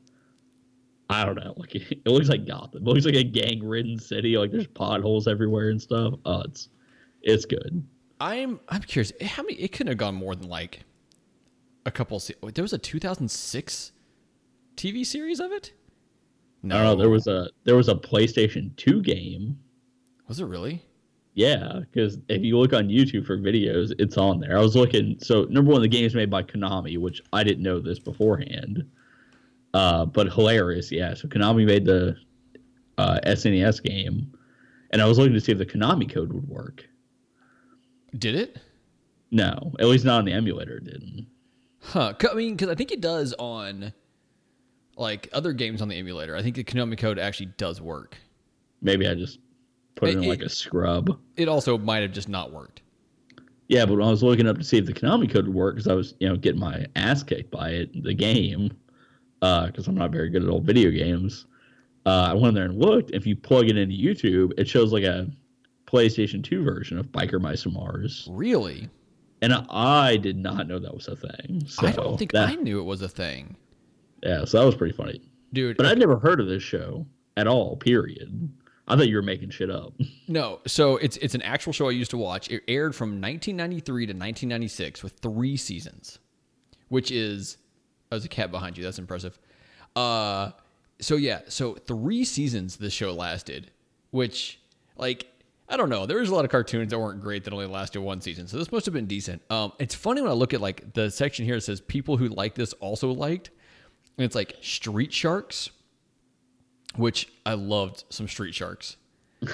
I 1.11 1.25
don't 1.27 1.35
know. 1.37 1.55
Like 1.57 1.75
it 1.75 2.07
looks 2.07 2.29
like 2.29 2.47
Gotham. 2.47 2.83
It 2.83 2.89
looks 2.89 3.05
like 3.05 3.15
a 3.15 3.23
gang-ridden 3.23 3.99
city. 3.99 4.37
Like 4.39 4.51
there's 4.51 4.67
potholes 4.67 5.29
everywhere 5.29 5.69
and 5.69 5.81
stuff. 5.81 6.15
Oh, 6.25 6.41
it's 6.41 6.71
it's 7.23 7.45
good. 7.45 7.87
I'm 8.25 8.59
I'm 8.71 8.81
curious 8.81 9.13
how 9.21 9.43
many 9.43 9.57
it 9.57 9.73
couldn't 9.73 9.89
have 9.89 9.99
gone 9.99 10.15
more 10.15 10.35
than 10.35 10.49
like 10.49 10.81
a 11.85 11.91
couple 11.91 12.19
se- 12.19 12.37
there 12.55 12.63
was 12.63 12.73
a 12.73 12.79
2006 12.79 13.93
TV 14.77 15.05
series 15.05 15.41
of 15.41 15.53
it? 15.53 15.75
No. 16.63 16.83
Know. 16.83 16.97
There 16.97 17.11
was 17.11 17.27
a 17.27 17.51
there 17.65 17.77
was 17.77 17.91
a 17.91 17.95
PlayStation 17.95 18.75
2 18.77 19.03
game. 19.03 19.59
Was 20.27 20.41
it 20.41 20.47
really? 20.47 20.83
Yeah, 21.35 21.81
because 21.81 22.17
if 22.29 22.43
you 22.43 22.59
look 22.59 22.73
on 22.73 22.89
YouTube 22.89 23.27
for 23.27 23.37
videos, 23.37 23.93
it's 23.99 24.17
on 24.17 24.41
there. 24.41 24.57
I 24.57 24.61
was 24.63 24.75
looking. 24.75 25.19
So 25.21 25.45
number 25.51 25.73
one, 25.73 25.83
the 25.83 25.89
game 25.89 26.07
is 26.07 26.15
made 26.15 26.31
by 26.31 26.45
Konami, 26.45 26.97
which 26.97 27.21
I 27.35 27.45
didn't 27.45 27.63
know 27.63 27.79
this 27.79 27.99
beforehand. 27.99 28.89
Uh, 29.75 30.07
but 30.07 30.33
hilarious, 30.33 30.91
yeah. 30.91 31.13
So 31.13 31.29
Konami 31.29 31.67
made 31.67 31.85
the 31.85 32.17
uh, 32.97 33.19
SNES 33.27 33.83
game, 33.83 34.33
and 34.93 35.03
I 35.03 35.07
was 35.07 35.19
looking 35.19 35.35
to 35.35 35.41
see 35.41 35.53
if 35.53 35.59
the 35.59 35.67
Konami 35.67 36.11
code 36.11 36.33
would 36.33 36.49
work. 36.49 36.87
Did 38.19 38.35
it? 38.35 38.59
No, 39.31 39.73
at 39.81 39.87
least 39.87 40.05
not 40.05 40.19
on 40.19 40.25
the 40.25 40.33
emulator. 40.33 40.77
It 40.77 40.85
didn't. 40.85 41.27
Huh? 41.81 42.15
I 42.31 42.35
mean, 42.35 42.55
because 42.55 42.69
I 42.71 42.75
think 42.75 42.93
it 42.93 43.01
does 43.01 43.35
on 43.39 43.93
like 44.97 45.29
other 45.33 45.53
games 45.53 45.83
on 45.83 45.89
the 45.89 45.97
emulator. 45.99 46.37
I 46.37 46.43
think 46.43 46.57
the 46.57 46.65
Konami 46.65 46.97
code 46.97 47.19
actually 47.19 47.47
does 47.59 47.81
work. 47.81 48.17
Maybe 48.81 49.09
I 49.09 49.15
just 49.15 49.39
put 49.97 50.09
it, 50.11 50.13
It- 50.17 50.23
in 50.23 50.29
like 50.29 50.41
it- 50.41 50.47
a 50.47 50.49
scrub. 50.49 51.19
It 51.37 51.49
also 51.49 51.77
might 51.79 52.03
have 52.03 52.13
just 52.13 52.29
not 52.29 52.53
worked. 52.53 52.83
Yeah, 53.69 53.87
but 53.87 53.95
when 53.97 54.07
I 54.07 54.11
was 54.11 54.23
looking 54.23 54.47
up 54.47 54.59
to 54.59 54.65
see 54.65 54.77
if 54.79 54.85
the 54.87 54.93
Konami 54.93 55.29
code 55.31 55.47
would 55.47 55.55
work, 55.55 55.75
because 55.77 55.89
I 55.89 55.95
was, 55.95 56.15
you 56.21 56.29
know, 56.29 56.37
getting 56.37 56.61
my 56.61 56.85
ass 56.97 57.23
kicked 57.23 57.51
by 57.51 57.71
it, 57.71 58.03
the 58.05 58.13
game, 58.15 58.71
because 59.41 59.89
I'm 59.89 59.95
not 59.95 60.11
very 60.13 60.29
good 60.29 60.43
at 60.45 60.49
old 60.51 60.65
video 60.65 60.91
games. 60.91 61.47
Uh, 62.07 62.29
I 62.31 62.35
went 62.35 62.55
there 62.55 62.67
and 62.67 62.79
looked. 62.79 63.11
If 63.13 63.27
you 63.27 63.35
plug 63.37 63.69
it 63.71 63.79
into 63.79 63.97
YouTube, 63.97 64.53
it 64.59 64.69
shows 64.69 64.93
like 64.93 65.05
a 65.05 65.29
PlayStation 65.95 66.43
2 66.43 66.65
version 66.65 66.99
of 66.99 67.07
Biker 67.13 67.41
Mice 67.41 67.63
from 67.63 67.75
Mars, 67.75 68.27
Really? 68.31 68.89
and 69.43 69.53
I 69.71 70.17
did 70.17 70.37
not 70.37 70.67
know 70.67 70.79
that 70.79 70.93
was 70.95 71.07
a 71.09 71.17
thing. 71.17 71.63
So 71.67 71.87
I 71.87 71.93
don't 71.93 72.19
think 72.19 72.33
that, 72.33 72.49
I 72.49 72.55
knew 72.57 72.81
it 72.81 72.85
was 72.85 73.03
a 73.03 73.09
thing, 73.09 73.57
Yeah, 74.23 74.45
so 74.45 74.59
that 74.59 74.67
was 74.67 74.75
pretty 74.75 74.95
funny. 74.97 75.21
dude. 75.53 75.77
But 75.77 75.87
I'd 75.87 75.99
never 75.99 76.19
heard 76.19 76.41
of 76.41 76.47
this 76.49 76.63
show 76.63 77.07
at 77.37 77.47
all. 77.47 77.77
Period. 77.77 78.49
I 78.87 78.97
thought 78.97 79.09
you 79.09 79.17
were 79.17 79.23
making 79.23 79.51
shit 79.51 79.71
up. 79.71 79.93
No, 80.27 80.61
so 80.67 80.97
it's 80.97 81.19
it's 81.19 81.35
an 81.35 81.43
actual 81.43 81.75
show 81.75 81.87
I 81.89 81.91
used 81.93 82.11
to 82.13 82.17
watch. 82.17 82.49
It 82.51 82.63
aired 82.67 82.95
from 82.95 83.11
1993 83.21 84.07
to 84.07 84.13
1996 84.13 85.03
with 85.03 85.13
three 85.21 85.55
seasons, 85.59 86.19
which 86.89 87.11
is 87.11 87.59
oh, 88.11 88.17
there's 88.17 88.25
a 88.25 88.29
cat 88.29 88.51
behind 88.51 88.79
you. 88.79 88.85
That's 88.85 88.99
impressive. 88.99 89.39
Uh, 89.95 90.53
so 91.01 91.17
yeah, 91.17 91.41
so 91.49 91.75
three 91.75 92.25
seasons 92.25 92.77
this 92.79 92.95
show 92.95 93.13
lasted, 93.13 93.71
which 94.13 94.61
like 94.97 95.27
I 95.69 95.77
don't 95.77 95.89
know. 95.89 96.05
There 96.07 96.19
was 96.19 96.29
a 96.29 96.35
lot 96.35 96.45
of 96.45 96.51
cartoons 96.51 96.91
that 96.91 96.99
weren't 96.99 97.23
great 97.23 97.45
that 97.45 97.53
only 97.53 97.67
lasted 97.67 98.01
one 98.01 98.21
season, 98.21 98.47
so 98.47 98.59
this 98.59 98.71
must 98.71 98.85
have 98.87 98.93
been 98.93 99.07
decent. 99.07 99.41
Um, 99.51 99.73
it's 99.79 99.95
funny 99.95 100.21
when 100.21 100.31
I 100.31 100.35
look 100.35 100.53
at 100.53 100.61
like 100.61 100.93
the 100.93 101.11
section 101.11 101.45
here. 101.45 101.57
It 101.57 101.63
says 101.63 101.81
people 101.81 102.17
who 102.17 102.29
like 102.29 102.55
this 102.55 102.75
also 102.75 103.11
liked, 103.11 103.51
and 104.19 104.25
it's 104.25 104.35
like 104.35 104.57
Street 104.61 105.13
Sharks, 105.13 105.71
which 106.97 107.29
I 107.47 107.55
loved 107.55 108.05
some 108.11 108.29
Street 108.29 108.55
Sharks. 108.55 108.97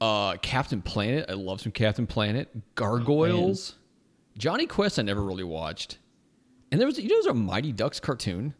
Uh, 0.00 0.36
Captain 0.38 0.80
Planet. 0.80 1.26
I 1.28 1.34
love 1.34 1.60
some 1.60 1.72
Captain 1.72 2.06
Planet. 2.06 2.48
Gargoyles. 2.74 3.74
Jonny 4.38 4.66
Quest. 4.66 4.98
I 4.98 5.02
never 5.02 5.22
really 5.22 5.44
watched. 5.44 5.98
And 6.72 6.80
there 6.80 6.86
was 6.86 6.98
you 6.98 7.08
know 7.08 7.16
there's 7.16 7.26
a 7.26 7.34
Mighty 7.34 7.72
Ducks 7.72 8.00
cartoon. 8.00 8.54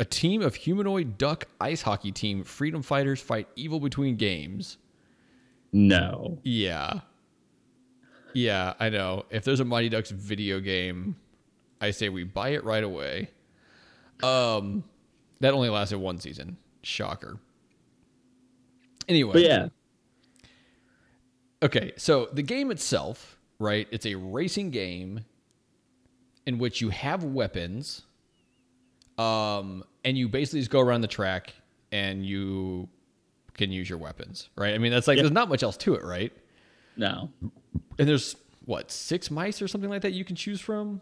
A 0.00 0.04
team 0.04 0.42
of 0.42 0.56
humanoid 0.56 1.18
duck 1.18 1.44
ice 1.60 1.82
hockey 1.82 2.10
team 2.10 2.42
freedom 2.42 2.82
fighters 2.82 3.20
fight 3.20 3.46
evil 3.54 3.78
between 3.78 4.16
games. 4.16 4.78
No. 5.72 6.38
Yeah. 6.42 7.00
Yeah, 8.34 8.74
I 8.78 8.88
know. 8.88 9.24
If 9.30 9.44
there's 9.44 9.60
a 9.60 9.64
Mighty 9.64 9.88
Ducks 9.88 10.10
video 10.10 10.60
game, 10.60 11.16
I 11.80 11.90
say 11.90 12.08
we 12.08 12.24
buy 12.24 12.50
it 12.50 12.64
right 12.64 12.84
away. 12.84 13.30
Um 14.22 14.84
that 15.40 15.54
only 15.54 15.68
lasted 15.68 15.98
one 15.98 16.18
season. 16.18 16.56
Shocker. 16.82 17.38
Anyway. 19.08 19.32
But 19.32 19.42
yeah, 19.42 19.68
Okay, 21.62 21.92
so 21.96 22.28
the 22.32 22.42
game 22.42 22.72
itself, 22.72 23.38
right? 23.60 23.86
It's 23.92 24.04
a 24.04 24.16
racing 24.16 24.70
game 24.70 25.20
in 26.44 26.58
which 26.58 26.80
you 26.80 26.88
have 26.88 27.22
weapons, 27.22 28.02
um, 29.16 29.84
and 30.04 30.18
you 30.18 30.28
basically 30.28 30.58
just 30.58 30.72
go 30.72 30.80
around 30.80 31.02
the 31.02 31.06
track 31.08 31.54
and 31.92 32.26
you 32.26 32.88
can 33.54 33.70
use 33.70 33.88
your 33.88 33.98
weapons, 33.98 34.48
right? 34.56 34.74
I 34.74 34.78
mean, 34.78 34.92
that's 34.92 35.06
like 35.08 35.18
there's 35.18 35.30
not 35.30 35.48
much 35.48 35.62
else 35.62 35.76
to 35.78 35.94
it, 35.94 36.04
right? 36.04 36.32
no. 36.96 37.30
And 37.98 38.08
there's 38.08 38.36
what 38.64 38.90
six 38.90 39.30
mice 39.30 39.60
or 39.60 39.68
something 39.68 39.90
like 39.90 40.02
that 40.02 40.12
you 40.12 40.24
can 40.24 40.36
choose 40.36 40.60
from. 40.60 41.00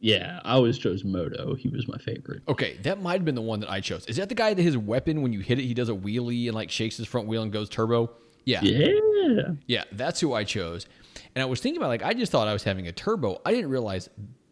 Yeah, 0.00 0.40
I 0.44 0.54
always 0.54 0.78
chose 0.78 1.04
Modo. 1.04 1.54
He 1.54 1.68
was 1.68 1.86
my 1.86 1.96
favorite. 1.98 2.42
Okay, 2.48 2.76
that 2.82 3.00
might 3.00 3.14
have 3.14 3.24
been 3.24 3.36
the 3.36 3.40
one 3.40 3.60
that 3.60 3.70
I 3.70 3.80
chose. 3.80 4.04
Is 4.06 4.16
that 4.16 4.28
the 4.28 4.34
guy 4.34 4.52
that 4.52 4.62
his 4.62 4.76
weapon 4.76 5.22
when 5.22 5.32
you 5.32 5.40
hit 5.40 5.60
it, 5.60 5.62
he 5.62 5.74
does 5.74 5.88
a 5.88 5.92
wheelie 5.92 6.46
and 6.46 6.54
like 6.54 6.70
shakes 6.70 6.96
his 6.96 7.06
front 7.06 7.28
wheel 7.28 7.42
and 7.42 7.52
goes 7.52 7.68
turbo? 7.68 8.10
Yeah. 8.44 8.60
Yeah. 8.62 9.52
Yeah, 9.66 9.84
that's 9.92 10.18
who 10.20 10.34
I 10.34 10.42
chose. 10.44 10.86
And 11.34 11.42
I 11.42 11.46
was 11.46 11.60
thinking 11.60 11.80
about 11.80 11.88
like 11.88 12.02
I 12.02 12.14
just 12.14 12.32
thought 12.32 12.48
I 12.48 12.52
was 12.52 12.64
having 12.64 12.88
a 12.88 12.92
turbo. 12.92 13.40
I 13.46 13.52
didn't 13.52 13.70
realize 13.70 14.08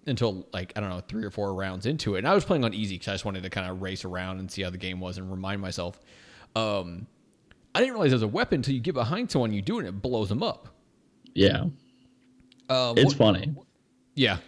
until 0.06 0.47
like 0.52 0.73
I 0.76 0.80
don't 0.80 0.90
know 0.90 1.02
three 1.09 1.25
or 1.25 1.30
four 1.30 1.52
rounds 1.54 1.85
into 1.87 2.14
it. 2.14 2.18
And 2.18 2.28
I 2.28 2.35
was 2.35 2.44
playing 2.44 2.64
on 2.64 2.73
easy 2.73 2.94
because 2.94 3.09
I 3.09 3.14
just 3.14 3.25
wanted 3.25 3.42
to 3.42 3.50
kind 3.50 3.68
of 3.68 3.82
race 3.82 4.04
around 4.04 4.38
and 4.38 4.50
see 4.50 4.62
how 4.62 4.70
the 4.70 4.78
game 4.78 5.00
was 5.00 5.18
and 5.18 5.30
remind 5.30 5.61
myself. 5.61 6.00
Um, 6.57 7.07
I 7.75 7.78
didn't 7.80 7.92
realize 7.95 8.11
there's 8.11 8.23
a 8.23 8.28
weapon 8.28 8.57
until 8.57 8.75
you 8.75 8.80
get 8.80 8.95
behind 8.95 9.30
someone, 9.30 9.52
you 9.52 9.62
do 9.62 9.76
it, 9.76 9.87
and 9.87 9.88
it 9.88 10.02
blows 10.02 10.28
them 10.28 10.42
up. 10.42 10.69
Yeah. 11.35 11.64
Um, 12.69 12.99
It's 12.99 13.14
what- 13.14 13.16
funny. 13.16 13.54
yeah. 14.14 14.38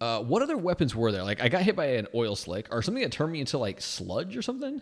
Uh, 0.00 0.20
what 0.22 0.42
other 0.42 0.56
weapons 0.56 0.94
were 0.94 1.10
there? 1.10 1.24
Like 1.24 1.40
I 1.42 1.48
got 1.48 1.62
hit 1.62 1.74
by 1.74 1.86
an 1.86 2.06
oil 2.14 2.36
slick 2.36 2.68
or 2.70 2.82
something 2.82 3.02
that 3.02 3.10
turned 3.12 3.32
me 3.32 3.40
into 3.40 3.58
like 3.58 3.80
sludge 3.80 4.36
or 4.36 4.42
something. 4.42 4.80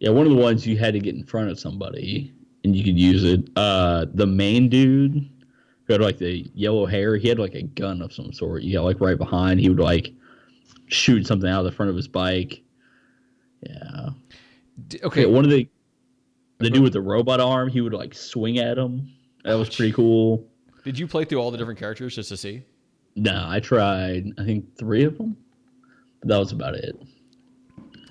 Yeah, 0.00 0.10
one 0.10 0.26
of 0.26 0.32
the 0.32 0.38
ones 0.38 0.66
you 0.66 0.76
had 0.76 0.94
to 0.94 1.00
get 1.00 1.14
in 1.14 1.24
front 1.24 1.50
of 1.50 1.58
somebody 1.58 2.32
and 2.62 2.74
you 2.76 2.84
could 2.84 2.98
use 2.98 3.24
it. 3.24 3.48
Uh 3.56 4.06
the 4.14 4.26
main 4.26 4.68
dude 4.68 5.28
who 5.84 5.92
had 5.92 6.00
like 6.02 6.18
the 6.18 6.48
yellow 6.54 6.86
hair, 6.86 7.16
he 7.16 7.28
had 7.28 7.38
like 7.38 7.54
a 7.54 7.62
gun 7.62 8.00
of 8.02 8.12
some 8.12 8.32
sort. 8.32 8.62
Yeah, 8.62 8.80
like 8.80 9.00
right 9.00 9.18
behind. 9.18 9.60
He 9.60 9.68
would 9.68 9.80
like 9.80 10.12
shoot 10.86 11.26
something 11.26 11.48
out 11.48 11.60
of 11.60 11.64
the 11.66 11.72
front 11.72 11.90
of 11.90 11.96
his 11.96 12.08
bike. 12.08 12.62
Yeah. 13.64 14.10
D- 14.88 14.98
Okay, 14.98 15.06
Okay, 15.22 15.26
one 15.26 15.44
of 15.44 15.50
the 15.50 15.68
the 16.58 16.70
dude 16.70 16.82
with 16.82 16.92
the 16.92 17.00
robot 17.00 17.40
arm, 17.40 17.68
he 17.68 17.80
would 17.80 17.92
like 17.92 18.14
swing 18.14 18.58
at 18.58 18.78
him. 18.78 19.10
That 19.44 19.54
was 19.54 19.68
pretty 19.74 19.92
cool. 19.92 20.46
did 20.84 20.98
you 20.98 21.06
play 21.06 21.24
through 21.24 21.38
all 21.38 21.50
the 21.50 21.58
different 21.58 21.78
characters 21.80 22.14
just 22.14 22.28
to 22.30 22.36
see? 22.36 22.62
No, 23.16 23.44
I 23.48 23.60
tried. 23.60 24.32
I 24.38 24.44
think 24.44 24.76
three 24.78 25.04
of 25.04 25.18
them. 25.18 25.36
But 26.20 26.28
that 26.28 26.38
was 26.38 26.52
about 26.52 26.74
it. 26.74 26.96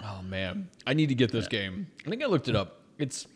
Oh 0.03 0.21
man, 0.21 0.69
I 0.85 0.93
need 0.93 1.09
to 1.09 1.15
get 1.15 1.31
this 1.31 1.47
game. 1.47 1.87
I 2.05 2.09
think 2.09 2.21
I 2.21 2.25
looked 2.27 2.47
it 2.49 2.55
up. 2.55 2.81
It's 2.97 3.27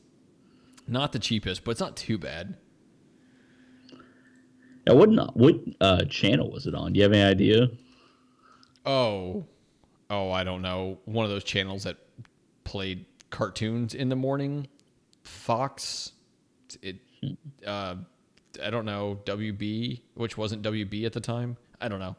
not 0.87 1.11
the 1.13 1.19
cheapest, 1.19 1.63
but 1.63 1.71
it's 1.71 1.79
not 1.79 1.95
too 1.95 2.17
bad. 2.17 2.55
Now, 4.85 4.95
what 4.95 5.09
not, 5.09 5.35
what 5.35 5.55
uh, 5.81 6.05
channel 6.05 6.49
was 6.49 6.65
it 6.67 6.73
on? 6.75 6.93
Do 6.93 6.97
you 6.97 7.03
have 7.03 7.11
any 7.11 7.23
idea? 7.23 7.67
Oh, 8.85 9.45
oh, 10.09 10.31
I 10.31 10.43
don't 10.45 10.61
know. 10.61 10.99
One 11.05 11.25
of 11.25 11.31
those 11.31 11.43
channels 11.43 11.83
that 11.83 11.97
played 12.77 13.05
cartoons 13.31 13.95
in 13.95 14.07
the 14.07 14.15
morning. 14.15 14.67
Fox. 15.23 16.11
It. 16.83 16.97
Uh, 17.65 17.95
I 18.63 18.69
don't 18.69 18.85
know. 18.85 19.19
WB, 19.25 20.01
which 20.13 20.37
wasn't 20.37 20.61
WB 20.61 21.03
at 21.03 21.11
the 21.11 21.19
time. 21.19 21.57
I 21.81 21.87
don't 21.87 21.97
know. 21.97 22.15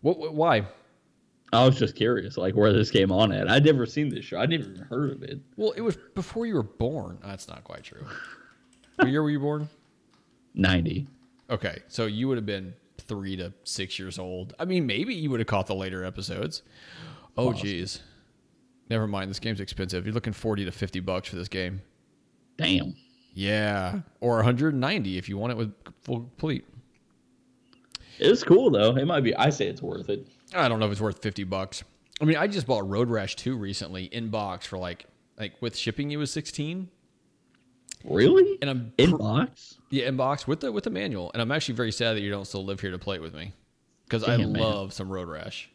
What? 0.00 0.18
what 0.18 0.32
why? 0.32 0.66
I 1.52 1.66
was 1.66 1.78
just 1.78 1.94
curious, 1.94 2.38
like 2.38 2.54
where 2.54 2.72
this 2.72 2.90
came 2.90 3.12
on 3.12 3.32
at. 3.32 3.50
I'd 3.50 3.66
never 3.66 3.84
seen 3.84 4.08
this 4.08 4.24
show. 4.24 4.40
I'd 4.40 4.48
never 4.48 4.62
even 4.62 4.76
heard 4.76 5.10
of 5.12 5.22
it. 5.22 5.40
Well, 5.56 5.72
it 5.72 5.82
was 5.82 5.98
before 6.14 6.46
you 6.46 6.54
were 6.54 6.62
born. 6.62 7.18
That's 7.22 7.46
not 7.46 7.64
quite 7.64 7.82
true. 7.82 8.06
what 8.96 9.08
year 9.08 9.22
were 9.22 9.30
you 9.30 9.40
born? 9.40 9.68
Ninety. 10.54 11.06
Okay, 11.50 11.82
so 11.88 12.06
you 12.06 12.28
would 12.28 12.38
have 12.38 12.46
been 12.46 12.72
three 12.96 13.36
to 13.36 13.52
six 13.64 13.98
years 13.98 14.18
old. 14.18 14.54
I 14.58 14.64
mean, 14.64 14.86
maybe 14.86 15.14
you 15.14 15.28
would 15.28 15.40
have 15.40 15.46
caught 15.46 15.66
the 15.66 15.74
later 15.74 16.02
episodes. 16.02 16.62
Oh, 17.36 17.52
geez. 17.52 18.00
Never 18.90 19.06
mind. 19.06 19.30
This 19.30 19.40
game's 19.40 19.60
expensive. 19.60 20.04
You're 20.06 20.14
looking 20.14 20.32
forty 20.32 20.64
to 20.64 20.70
fifty 20.72 21.00
bucks 21.00 21.28
for 21.28 21.36
this 21.36 21.48
game. 21.48 21.80
Damn. 22.56 22.94
Yeah, 23.36 24.00
or 24.20 24.36
190 24.36 25.18
if 25.18 25.28
you 25.28 25.36
want 25.36 25.50
it 25.52 25.56
with 25.56 25.74
full 26.02 26.20
complete. 26.20 26.64
It's 28.18 28.44
cool 28.44 28.70
though. 28.70 28.96
It 28.96 29.06
might 29.06 29.22
be. 29.22 29.34
I 29.34 29.50
say 29.50 29.66
it's 29.66 29.82
worth 29.82 30.08
it. 30.08 30.28
I 30.54 30.68
don't 30.68 30.78
know 30.78 30.86
if 30.86 30.92
it's 30.92 31.00
worth 31.00 31.20
50 31.20 31.42
bucks. 31.44 31.82
I 32.20 32.26
mean, 32.26 32.36
I 32.36 32.46
just 32.46 32.66
bought 32.66 32.88
Road 32.88 33.10
Rash 33.10 33.34
2 33.34 33.56
recently 33.56 34.04
in 34.04 34.28
box 34.28 34.66
for 34.66 34.78
like 34.78 35.06
like 35.36 35.60
with 35.60 35.76
shipping 35.76 36.12
it 36.12 36.16
was 36.16 36.30
16 36.30 36.88
Really? 38.04 38.58
and 38.60 38.70
I'm 38.70 38.92
In 38.98 39.10
pr- 39.10 39.16
box? 39.16 39.78
yeah, 39.90 40.06
in 40.06 40.16
box 40.16 40.46
with 40.46 40.60
the 40.60 40.70
with 40.70 40.84
the 40.84 40.90
manual 40.90 41.32
and 41.32 41.42
I'm 41.42 41.50
actually 41.50 41.74
very 41.74 41.90
sad 41.90 42.14
that 42.16 42.20
you 42.20 42.30
don't 42.30 42.44
still 42.44 42.64
live 42.64 42.78
here 42.78 42.92
to 42.92 42.98
play 42.98 43.16
it 43.16 43.22
with 43.22 43.34
me 43.34 43.52
cuz 44.10 44.22
I 44.22 44.36
man. 44.36 44.52
love 44.52 44.92
some 44.92 45.08
Road 45.10 45.26
Rash. 45.28 45.68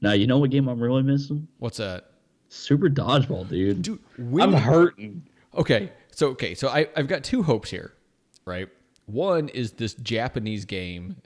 Now 0.00 0.12
you 0.12 0.28
know 0.28 0.38
what 0.38 0.50
game 0.50 0.68
I'm 0.68 0.78
really 0.78 1.02
missing? 1.02 1.48
What's 1.58 1.78
that? 1.78 2.07
Super 2.48 2.88
dodgeball, 2.88 3.48
dude. 3.48 3.82
Dude, 3.82 4.00
I'm 4.40 4.52
hurting. 4.52 5.22
Okay, 5.54 5.92
so 6.10 6.28
okay, 6.28 6.54
so 6.54 6.68
I, 6.68 6.88
I've 6.96 7.08
got 7.08 7.24
two 7.24 7.42
hopes 7.42 7.70
here, 7.70 7.92
right? 8.44 8.68
One 9.06 9.48
is 9.50 9.72
this 9.72 9.94
Japanese 9.94 10.64
game 10.64 11.16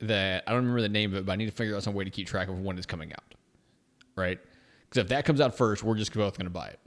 that 0.00 0.44
I 0.46 0.50
don't 0.50 0.60
remember 0.60 0.82
the 0.82 0.88
name 0.88 1.12
of 1.12 1.18
it, 1.18 1.26
but 1.26 1.32
I 1.32 1.36
need 1.36 1.46
to 1.46 1.52
figure 1.52 1.76
out 1.76 1.82
some 1.82 1.94
way 1.94 2.04
to 2.04 2.10
keep 2.10 2.26
track 2.26 2.48
of 2.48 2.58
when 2.58 2.76
it's 2.76 2.86
coming 2.86 3.12
out, 3.12 3.34
right? 4.16 4.38
Because 4.88 5.02
if 5.02 5.08
that 5.08 5.24
comes 5.24 5.40
out 5.40 5.54
first, 5.56 5.82
we're 5.82 5.94
just 5.94 6.12
both 6.12 6.36
going 6.36 6.46
to 6.46 6.50
buy 6.50 6.68
it. 6.68 6.80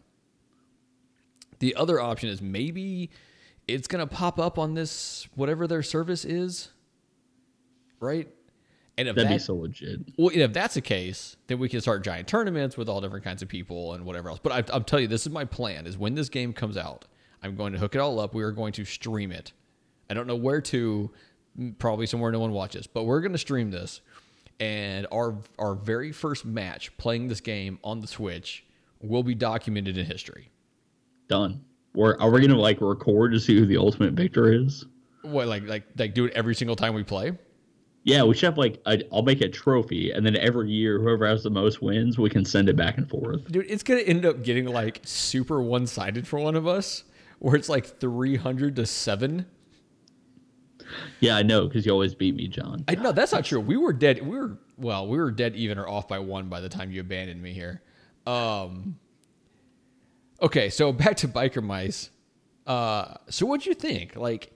The 1.60 1.76
other 1.76 2.00
option 2.00 2.30
is 2.30 2.42
maybe 2.42 3.10
it's 3.68 3.88
going 3.88 4.06
to 4.06 4.14
pop 4.14 4.40
up 4.40 4.60
on 4.60 4.74
this 4.74 5.28
whatever 5.36 5.66
their 5.66 5.82
service 5.82 6.26
is, 6.26 6.70
right? 8.00 8.30
And 8.98 9.10
if 9.10 9.16
That'd 9.16 9.30
be 9.30 9.40
so 9.40 9.56
legit. 9.56 10.00
well, 10.18 10.32
if 10.34 10.54
that's 10.54 10.76
the 10.76 10.82
case, 10.82 11.36
then 11.48 11.60
we 11.60 11.68
can 11.68 11.82
start 11.82 12.04
giant 12.04 12.28
tournaments 12.28 12.78
with 12.78 12.88
all 12.88 13.02
different 13.02 13.26
kinds 13.26 13.42
of 13.42 13.50
people 13.50 13.94
and 13.94 14.06
whatever 14.06 14.30
else. 14.30 14.40
But 14.42 14.52
I, 14.54 14.74
I'll 14.74 14.82
tell 14.82 15.02
you, 15.02 15.08
this 15.08 15.26
is 15.26 15.34
my 15.34 15.44
plan: 15.44 15.86
is 15.86 15.98
when 15.98 16.16
this 16.16 16.30
game 16.30 16.54
comes 16.54 16.78
out, 16.78 17.06
I'm 17.44 17.56
going 17.56 17.74
to 17.74 17.80
hook 17.80 17.96
it 17.96 18.00
all 18.00 18.20
up. 18.20 18.34
We 18.34 18.44
are 18.44 18.52
going 18.52 18.72
to 18.74 18.86
stream 18.86 19.32
it. 19.32 19.52
I 20.10 20.14
don't 20.14 20.28
know 20.28 20.36
where 20.36 20.62
to, 20.62 21.12
probably 21.78 22.06
somewhere 22.06 22.32
no 22.32 22.40
one 22.40 22.52
watches, 22.52 22.88
but 22.88 23.04
we're 23.04 23.22
going 23.22 23.34
to 23.34 23.38
stream 23.38 23.72
this. 23.72 24.02
And 24.60 25.08
our 25.12 25.36
our 25.60 25.76
very 25.76 26.14
first 26.14 26.46
match 26.46 26.96
playing 26.98 27.28
this 27.28 27.42
game 27.42 27.80
on 27.84 28.00
the 28.00 28.08
Switch 28.08 28.66
will 29.02 29.24
be 29.24 29.36
documented 29.36 29.98
in 29.98 30.06
history. 30.06 30.50
Done. 31.28 31.66
We're, 31.94 32.18
are 32.20 32.30
we 32.30 32.42
gonna 32.42 32.60
like 32.60 32.82
record 32.82 33.32
to 33.34 33.40
see 33.40 33.58
who 33.58 33.66
the 33.66 33.78
ultimate 33.78 34.14
victor 34.14 34.52
is? 34.52 34.86
What 35.24 35.48
like 35.48 35.68
like 35.68 35.84
like 35.98 36.14
do 36.14 36.26
it 36.26 36.34
every 36.34 36.56
single 36.56 36.76
time 36.76 36.94
we 36.94 37.04
play? 37.04 37.34
Yeah, 38.06 38.22
we 38.24 38.36
should 38.36 38.46
have 38.46 38.58
like 38.58 38.80
i 38.86 39.02
I'll 39.12 39.24
make 39.24 39.42
a 39.42 39.50
trophy, 39.50 40.12
and 40.12 40.24
then 40.24 40.36
every 40.38 40.70
year, 40.70 41.00
whoever 41.00 41.28
has 41.28 41.42
the 41.42 41.50
most 41.50 41.82
wins, 41.82 42.20
we 42.20 42.30
can 42.30 42.46
send 42.46 42.70
it 42.70 42.76
back 42.76 43.00
and 43.00 43.10
forth. 43.10 43.52
Dude, 43.52 43.66
it's 43.68 43.82
gonna 43.82 44.02
end 44.02 44.28
up 44.28 44.44
getting 44.44 44.68
like 44.68 45.02
super 45.04 45.60
one 45.60 45.88
sided 45.88 46.28
for 46.28 46.40
one 46.40 46.56
of 46.56 46.68
us, 46.68 47.04
where 47.40 47.56
it's 47.56 47.68
like 47.68 48.00
three 48.00 48.36
hundred 48.36 48.76
to 48.76 48.86
seven. 48.86 49.48
Yeah, 51.20 51.36
I 51.36 51.42
know 51.42 51.68
because 51.68 51.84
you 51.84 51.92
always 51.92 52.14
beat 52.14 52.36
me, 52.36 52.48
John. 52.48 52.86
I 52.88 52.94
no, 52.94 53.12
that's 53.12 53.32
not 53.32 53.44
true. 53.44 53.60
We 53.60 53.76
were 53.76 53.92
dead. 53.92 54.24
We 54.24 54.38
were 54.38 54.60
well, 54.78 55.08
we 55.08 55.18
were 55.18 55.32
dead 55.32 55.56
even 55.56 55.80
or 55.80 55.90
off 55.90 56.08
by 56.08 56.20
one 56.20 56.48
by 56.48 56.62
the 56.62 56.70
time 56.70 56.92
you 56.92 57.02
abandoned 57.02 57.42
me 57.42 57.54
here. 57.54 57.82
Um. 58.28 59.00
Okay, 60.44 60.70
so 60.70 60.92
back 60.94 61.18
to 61.18 61.28
biker 61.28 61.64
mice. 61.64 62.12
Uh, 62.68 63.16
so 63.30 63.48
what'd 63.48 63.66
you 63.66 63.74
think? 63.74 64.16
Like, 64.16 64.52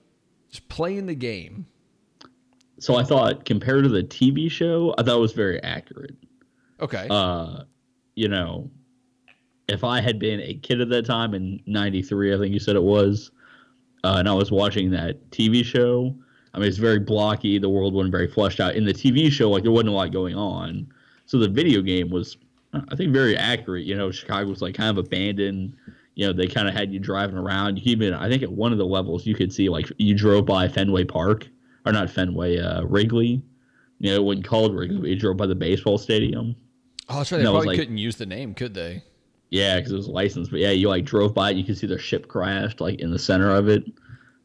just 0.51 0.69
playing 0.69 1.07
the 1.07 1.15
game. 1.15 1.65
So 2.79 2.95
I 2.95 3.03
thought 3.03 3.45
compared 3.45 3.83
to 3.83 3.89
the 3.89 4.03
TV 4.03 4.49
show, 4.49 4.93
I 4.97 5.03
thought 5.03 5.17
it 5.17 5.21
was 5.21 5.33
very 5.33 5.61
accurate. 5.63 6.15
Okay. 6.79 7.07
Uh, 7.09 7.63
you 8.15 8.27
know, 8.27 8.69
if 9.67 9.83
I 9.83 10.01
had 10.01 10.17
been 10.17 10.39
a 10.41 10.55
kid 10.55 10.81
at 10.81 10.89
that 10.89 11.05
time 11.05 11.33
in 11.33 11.61
'93, 11.65 12.33
I 12.33 12.37
think 12.37 12.53
you 12.53 12.59
said 12.59 12.75
it 12.75 12.83
was, 12.83 13.31
uh, 14.03 14.15
and 14.17 14.27
I 14.27 14.33
was 14.33 14.51
watching 14.51 14.91
that 14.91 15.29
TV 15.31 15.63
show, 15.63 16.15
I 16.53 16.59
mean, 16.59 16.67
it's 16.67 16.77
very 16.77 16.99
blocky. 16.99 17.59
The 17.59 17.69
world 17.69 17.93
wasn't 17.93 18.11
very 18.11 18.27
fleshed 18.27 18.59
out. 18.59 18.75
In 18.75 18.85
the 18.85 18.93
TV 18.93 19.31
show, 19.31 19.49
like 19.49 19.63
there 19.63 19.71
wasn't 19.71 19.89
a 19.89 19.93
lot 19.93 20.11
going 20.11 20.35
on. 20.35 20.87
So 21.25 21.37
the 21.37 21.47
video 21.47 21.81
game 21.81 22.09
was, 22.09 22.37
I 22.73 22.95
think, 22.95 23.13
very 23.13 23.37
accurate. 23.37 23.85
You 23.85 23.95
know, 23.95 24.11
Chicago 24.11 24.49
was 24.49 24.61
like 24.61 24.75
kind 24.75 24.89
of 24.89 25.05
abandoned. 25.05 25.75
You 26.15 26.27
know, 26.27 26.33
they 26.33 26.47
kind 26.47 26.67
of 26.67 26.73
had 26.73 26.91
you 26.91 26.99
driving 26.99 27.37
around. 27.37 27.77
You 27.77 27.83
even, 27.91 28.13
I 28.13 28.27
think, 28.29 28.41
at 28.41 28.51
one 28.51 28.71
of 28.71 28.77
the 28.77 28.85
levels, 28.85 29.25
you 29.25 29.35
could 29.35 29.53
see 29.53 29.69
like 29.69 29.91
you 29.97 30.15
drove 30.15 30.45
by 30.45 30.67
Fenway 30.67 31.05
Park, 31.05 31.47
or 31.85 31.91
not 31.91 32.09
Fenway, 32.09 32.59
uh, 32.59 32.83
Wrigley. 32.83 33.41
You 33.99 34.11
know, 34.11 34.15
it 34.15 34.23
wasn't 34.23 34.45
called 34.47 34.75
Wrigley. 34.75 35.13
But 35.13 35.19
drove 35.19 35.37
by 35.37 35.45
the 35.47 35.55
baseball 35.55 35.97
stadium. 35.97 36.55
oh, 37.09 37.17
that's 37.17 37.31
right. 37.31 37.39
They 37.39 37.43
probably 37.45 37.67
like- 37.67 37.77
couldn't 37.79 37.97
use 37.97 38.15
the 38.15 38.25
name, 38.25 38.53
could 38.53 38.73
they? 38.73 39.03
Yeah, 39.51 39.77
because 39.77 39.91
it 39.91 39.95
was 39.95 40.07
licensed. 40.07 40.51
But 40.51 40.59
yeah, 40.59 40.69
you 40.71 40.89
like 40.89 41.05
drove 41.05 41.33
by 41.33 41.49
it. 41.51 41.57
You 41.57 41.63
could 41.63 41.77
see 41.77 41.87
their 41.87 41.97
ship 41.99 42.27
crashed 42.27 42.79
like 42.79 42.99
in 42.99 43.09
the 43.11 43.17
center 43.19 43.49
of 43.53 43.67
it. 43.67 43.83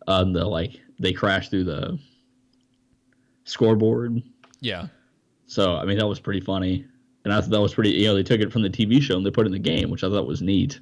Um, 0.08 0.32
the 0.32 0.44
like 0.46 0.80
they 0.98 1.12
crashed 1.12 1.50
through 1.50 1.64
the 1.64 1.98
scoreboard. 3.44 4.22
Yeah. 4.60 4.86
So 5.46 5.76
I 5.76 5.84
mean 5.84 5.98
that 5.98 6.06
was 6.06 6.20
pretty 6.20 6.40
funny, 6.40 6.86
and 7.24 7.32
I 7.32 7.40
thought 7.40 7.50
that 7.50 7.60
was 7.60 7.74
pretty. 7.74 7.90
You 7.90 8.06
know, 8.06 8.14
they 8.14 8.22
took 8.22 8.40
it 8.40 8.50
from 8.52 8.62
the 8.62 8.70
TV 8.70 9.00
show 9.00 9.16
and 9.16 9.26
they 9.26 9.30
put 9.30 9.46
it 9.46 9.48
in 9.48 9.52
the 9.52 9.58
game, 9.58 9.90
which 9.90 10.02
I 10.04 10.08
thought 10.08 10.26
was 10.26 10.42
neat. 10.42 10.80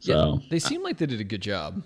So 0.00 0.40
yeah, 0.40 0.48
they 0.50 0.58
seem 0.58 0.82
like 0.82 0.98
they 0.98 1.06
did 1.06 1.20
a 1.20 1.24
good 1.24 1.42
job. 1.42 1.82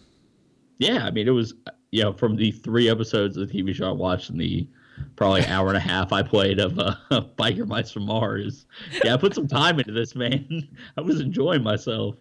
yeah, 0.78 1.04
I 1.06 1.10
mean 1.10 1.28
it 1.28 1.32
was 1.32 1.54
you 1.94 2.02
know 2.02 2.12
from 2.12 2.34
the 2.34 2.50
three 2.50 2.88
episodes 2.90 3.36
of 3.36 3.48
the 3.48 3.62
TV 3.62 3.72
show 3.72 3.88
I 3.88 3.92
watched 3.92 4.28
in 4.28 4.36
the 4.36 4.66
probably 5.14 5.46
hour 5.46 5.68
and 5.68 5.76
a 5.76 5.80
half 5.80 6.12
I 6.12 6.24
played 6.24 6.58
of 6.58 6.76
uh, 6.76 6.96
Biker 7.38 7.68
Mice 7.68 7.92
from 7.92 8.06
Mars. 8.06 8.66
Yeah, 9.04 9.14
I 9.14 9.16
put 9.16 9.32
some 9.32 9.46
time 9.46 9.78
into 9.78 9.92
this, 9.92 10.16
man. 10.16 10.68
I 10.98 11.00
was 11.02 11.20
enjoying 11.20 11.62
myself. 11.62 12.16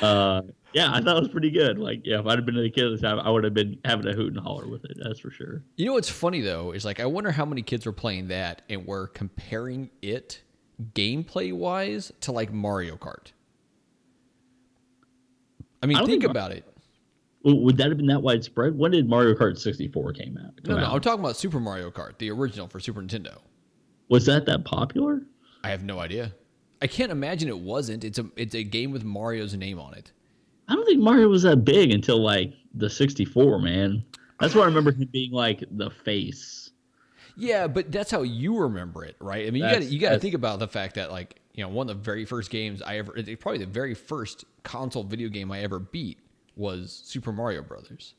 Uh, 0.00 0.40
yeah, 0.72 0.90
I 0.90 1.02
thought 1.02 1.18
it 1.18 1.20
was 1.20 1.28
pretty 1.28 1.50
good. 1.50 1.78
Like, 1.78 2.00
yeah, 2.04 2.20
if 2.20 2.26
I'd 2.26 2.38
have 2.38 2.46
been 2.46 2.58
a 2.58 2.70
kid 2.70 2.86
at 2.86 2.98
the 2.98 3.06
time, 3.06 3.18
I 3.20 3.28
would 3.28 3.44
have 3.44 3.52
been 3.52 3.78
having 3.84 4.06
a 4.06 4.14
hoot 4.14 4.32
and 4.32 4.42
holler 4.42 4.66
with 4.66 4.86
it. 4.86 4.96
That's 4.96 5.20
for 5.20 5.30
sure. 5.30 5.62
You 5.76 5.84
know 5.84 5.92
what's 5.92 6.08
funny 6.08 6.40
though 6.40 6.72
is 6.72 6.86
like 6.86 6.98
I 6.98 7.04
wonder 7.04 7.30
how 7.30 7.44
many 7.44 7.60
kids 7.60 7.84
were 7.84 7.92
playing 7.92 8.28
that 8.28 8.62
and 8.70 8.86
were 8.86 9.08
comparing 9.08 9.90
it 10.00 10.40
gameplay 10.94 11.52
wise 11.52 12.10
to 12.22 12.32
like 12.32 12.54
Mario 12.54 12.96
Kart. 12.96 13.32
I 15.82 15.86
mean, 15.86 15.98
I 15.98 16.06
think 16.06 16.22
think- 16.22 16.30
about 16.30 16.52
it. 16.52 16.64
Would 17.42 17.78
that 17.78 17.88
have 17.88 17.96
been 17.96 18.06
that 18.08 18.22
widespread? 18.22 18.76
When 18.76 18.90
did 18.90 19.08
Mario 19.08 19.34
Kart 19.34 19.58
64 19.58 20.12
came 20.12 20.38
out? 20.38 20.52
No, 20.66 20.76
no, 20.76 20.84
out? 20.84 20.94
I'm 20.94 21.00
talking 21.00 21.20
about 21.20 21.36
Super 21.36 21.58
Mario 21.58 21.90
Kart, 21.90 22.18
the 22.18 22.30
original 22.30 22.68
for 22.68 22.80
Super 22.80 23.00
Nintendo. 23.00 23.38
Was 24.10 24.26
that 24.26 24.44
that 24.46 24.64
popular? 24.64 25.22
I 25.64 25.70
have 25.70 25.82
no 25.82 26.00
idea. 26.00 26.32
I 26.82 26.86
can't 26.86 27.12
imagine 27.12 27.48
it 27.48 27.58
wasn't. 27.58 28.04
It's 28.04 28.18
a 28.18 28.26
it's 28.36 28.54
a 28.54 28.62
game 28.62 28.90
with 28.90 29.04
Mario's 29.04 29.54
name 29.54 29.78
on 29.78 29.94
it. 29.94 30.12
I 30.68 30.74
don't 30.74 30.84
think 30.84 31.00
Mario 31.00 31.28
was 31.28 31.42
that 31.42 31.64
big 31.64 31.90
until 31.92 32.22
like 32.22 32.52
the 32.74 32.88
64, 32.88 33.58
man. 33.60 34.04
That's 34.38 34.54
why 34.54 34.62
I 34.62 34.66
remember 34.66 34.92
him 34.92 35.08
being 35.12 35.32
like 35.32 35.64
the 35.70 35.90
face. 35.90 36.70
Yeah, 37.36 37.66
but 37.66 37.90
that's 37.90 38.10
how 38.10 38.22
you 38.22 38.58
remember 38.58 39.04
it, 39.04 39.16
right? 39.18 39.46
I 39.46 39.50
mean, 39.50 39.62
you 39.62 39.70
got 39.70 39.82
you 39.84 39.98
got 39.98 40.10
to 40.10 40.18
think 40.18 40.34
about 40.34 40.58
the 40.58 40.68
fact 40.68 40.94
that 40.96 41.10
like 41.10 41.40
you 41.54 41.62
know 41.62 41.70
one 41.70 41.88
of 41.88 41.96
the 41.96 42.02
very 42.02 42.24
first 42.24 42.50
games 42.50 42.82
I 42.82 42.98
ever, 42.98 43.12
probably 43.38 43.58
the 43.58 43.66
very 43.66 43.94
first 43.94 44.44
console 44.62 45.04
video 45.04 45.28
game 45.28 45.50
I 45.50 45.60
ever 45.60 45.78
beat 45.78 46.18
was 46.56 47.02
Super 47.04 47.32
Mario 47.32 47.62
Brothers, 47.62 48.14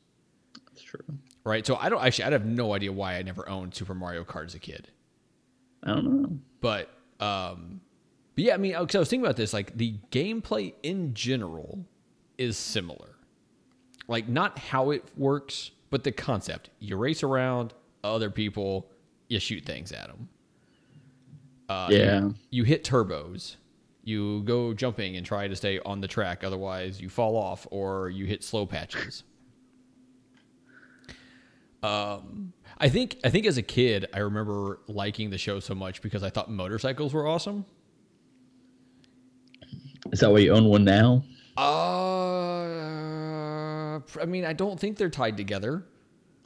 That's 0.66 0.82
true. 0.82 1.00
right? 1.44 1.66
So 1.66 1.76
I 1.76 1.88
don't 1.88 2.02
actually 2.02 2.24
I 2.24 2.30
have 2.30 2.46
no 2.46 2.74
idea 2.74 2.92
why 2.92 3.16
I 3.16 3.22
never 3.22 3.48
owned 3.48 3.74
Super 3.74 3.94
Mario 3.94 4.24
Kart 4.24 4.46
as 4.46 4.54
a 4.54 4.58
kid, 4.58 4.88
I 5.82 5.88
don't 5.88 6.22
know. 6.22 6.38
but 6.60 6.88
um, 7.20 7.80
but 8.34 8.44
yeah, 8.44 8.54
I 8.54 8.56
mean, 8.56 8.72
because 8.78 8.94
I 8.96 8.98
was 8.98 9.08
thinking 9.08 9.24
about 9.26 9.36
this, 9.36 9.52
like 9.52 9.76
the 9.76 9.96
gameplay 10.10 10.74
in 10.82 11.14
general 11.14 11.84
is 12.38 12.56
similar, 12.56 13.16
like 14.08 14.28
not 14.28 14.58
how 14.58 14.90
it 14.90 15.04
works, 15.16 15.70
but 15.90 16.02
the 16.04 16.12
concept. 16.12 16.70
You 16.80 16.96
race 16.96 17.22
around 17.22 17.74
other 18.02 18.30
people, 18.30 18.90
you 19.28 19.38
shoot 19.38 19.64
things 19.64 19.92
at 19.92 20.08
them. 20.08 20.28
Uh, 21.68 21.88
yeah. 21.90 22.28
you 22.50 22.64
hit 22.64 22.84
turbos 22.84 23.56
you 24.04 24.42
go 24.42 24.74
jumping 24.74 25.16
and 25.16 25.24
try 25.24 25.46
to 25.48 25.54
stay 25.56 25.78
on 25.80 26.00
the 26.00 26.08
track 26.08 26.42
otherwise 26.44 27.00
you 27.00 27.08
fall 27.08 27.36
off 27.36 27.66
or 27.70 28.10
you 28.10 28.24
hit 28.26 28.42
slow 28.42 28.66
patches 28.66 29.22
um 31.82 32.52
i 32.78 32.88
think 32.88 33.16
i 33.24 33.30
think 33.30 33.46
as 33.46 33.56
a 33.58 33.62
kid 33.62 34.06
i 34.14 34.18
remember 34.18 34.80
liking 34.88 35.30
the 35.30 35.38
show 35.38 35.58
so 35.60 35.74
much 35.74 36.00
because 36.02 36.22
i 36.22 36.30
thought 36.30 36.50
motorcycles 36.50 37.12
were 37.12 37.26
awesome 37.26 37.64
Is 40.12 40.20
that 40.20 40.30
why 40.30 40.38
you 40.38 40.52
own 40.52 40.64
one 40.66 40.84
now? 40.84 41.22
uh 41.56 41.62
i 44.20 44.24
mean 44.26 44.44
i 44.44 44.52
don't 44.52 44.78
think 44.80 44.96
they're 44.96 45.10
tied 45.10 45.36
together 45.36 45.84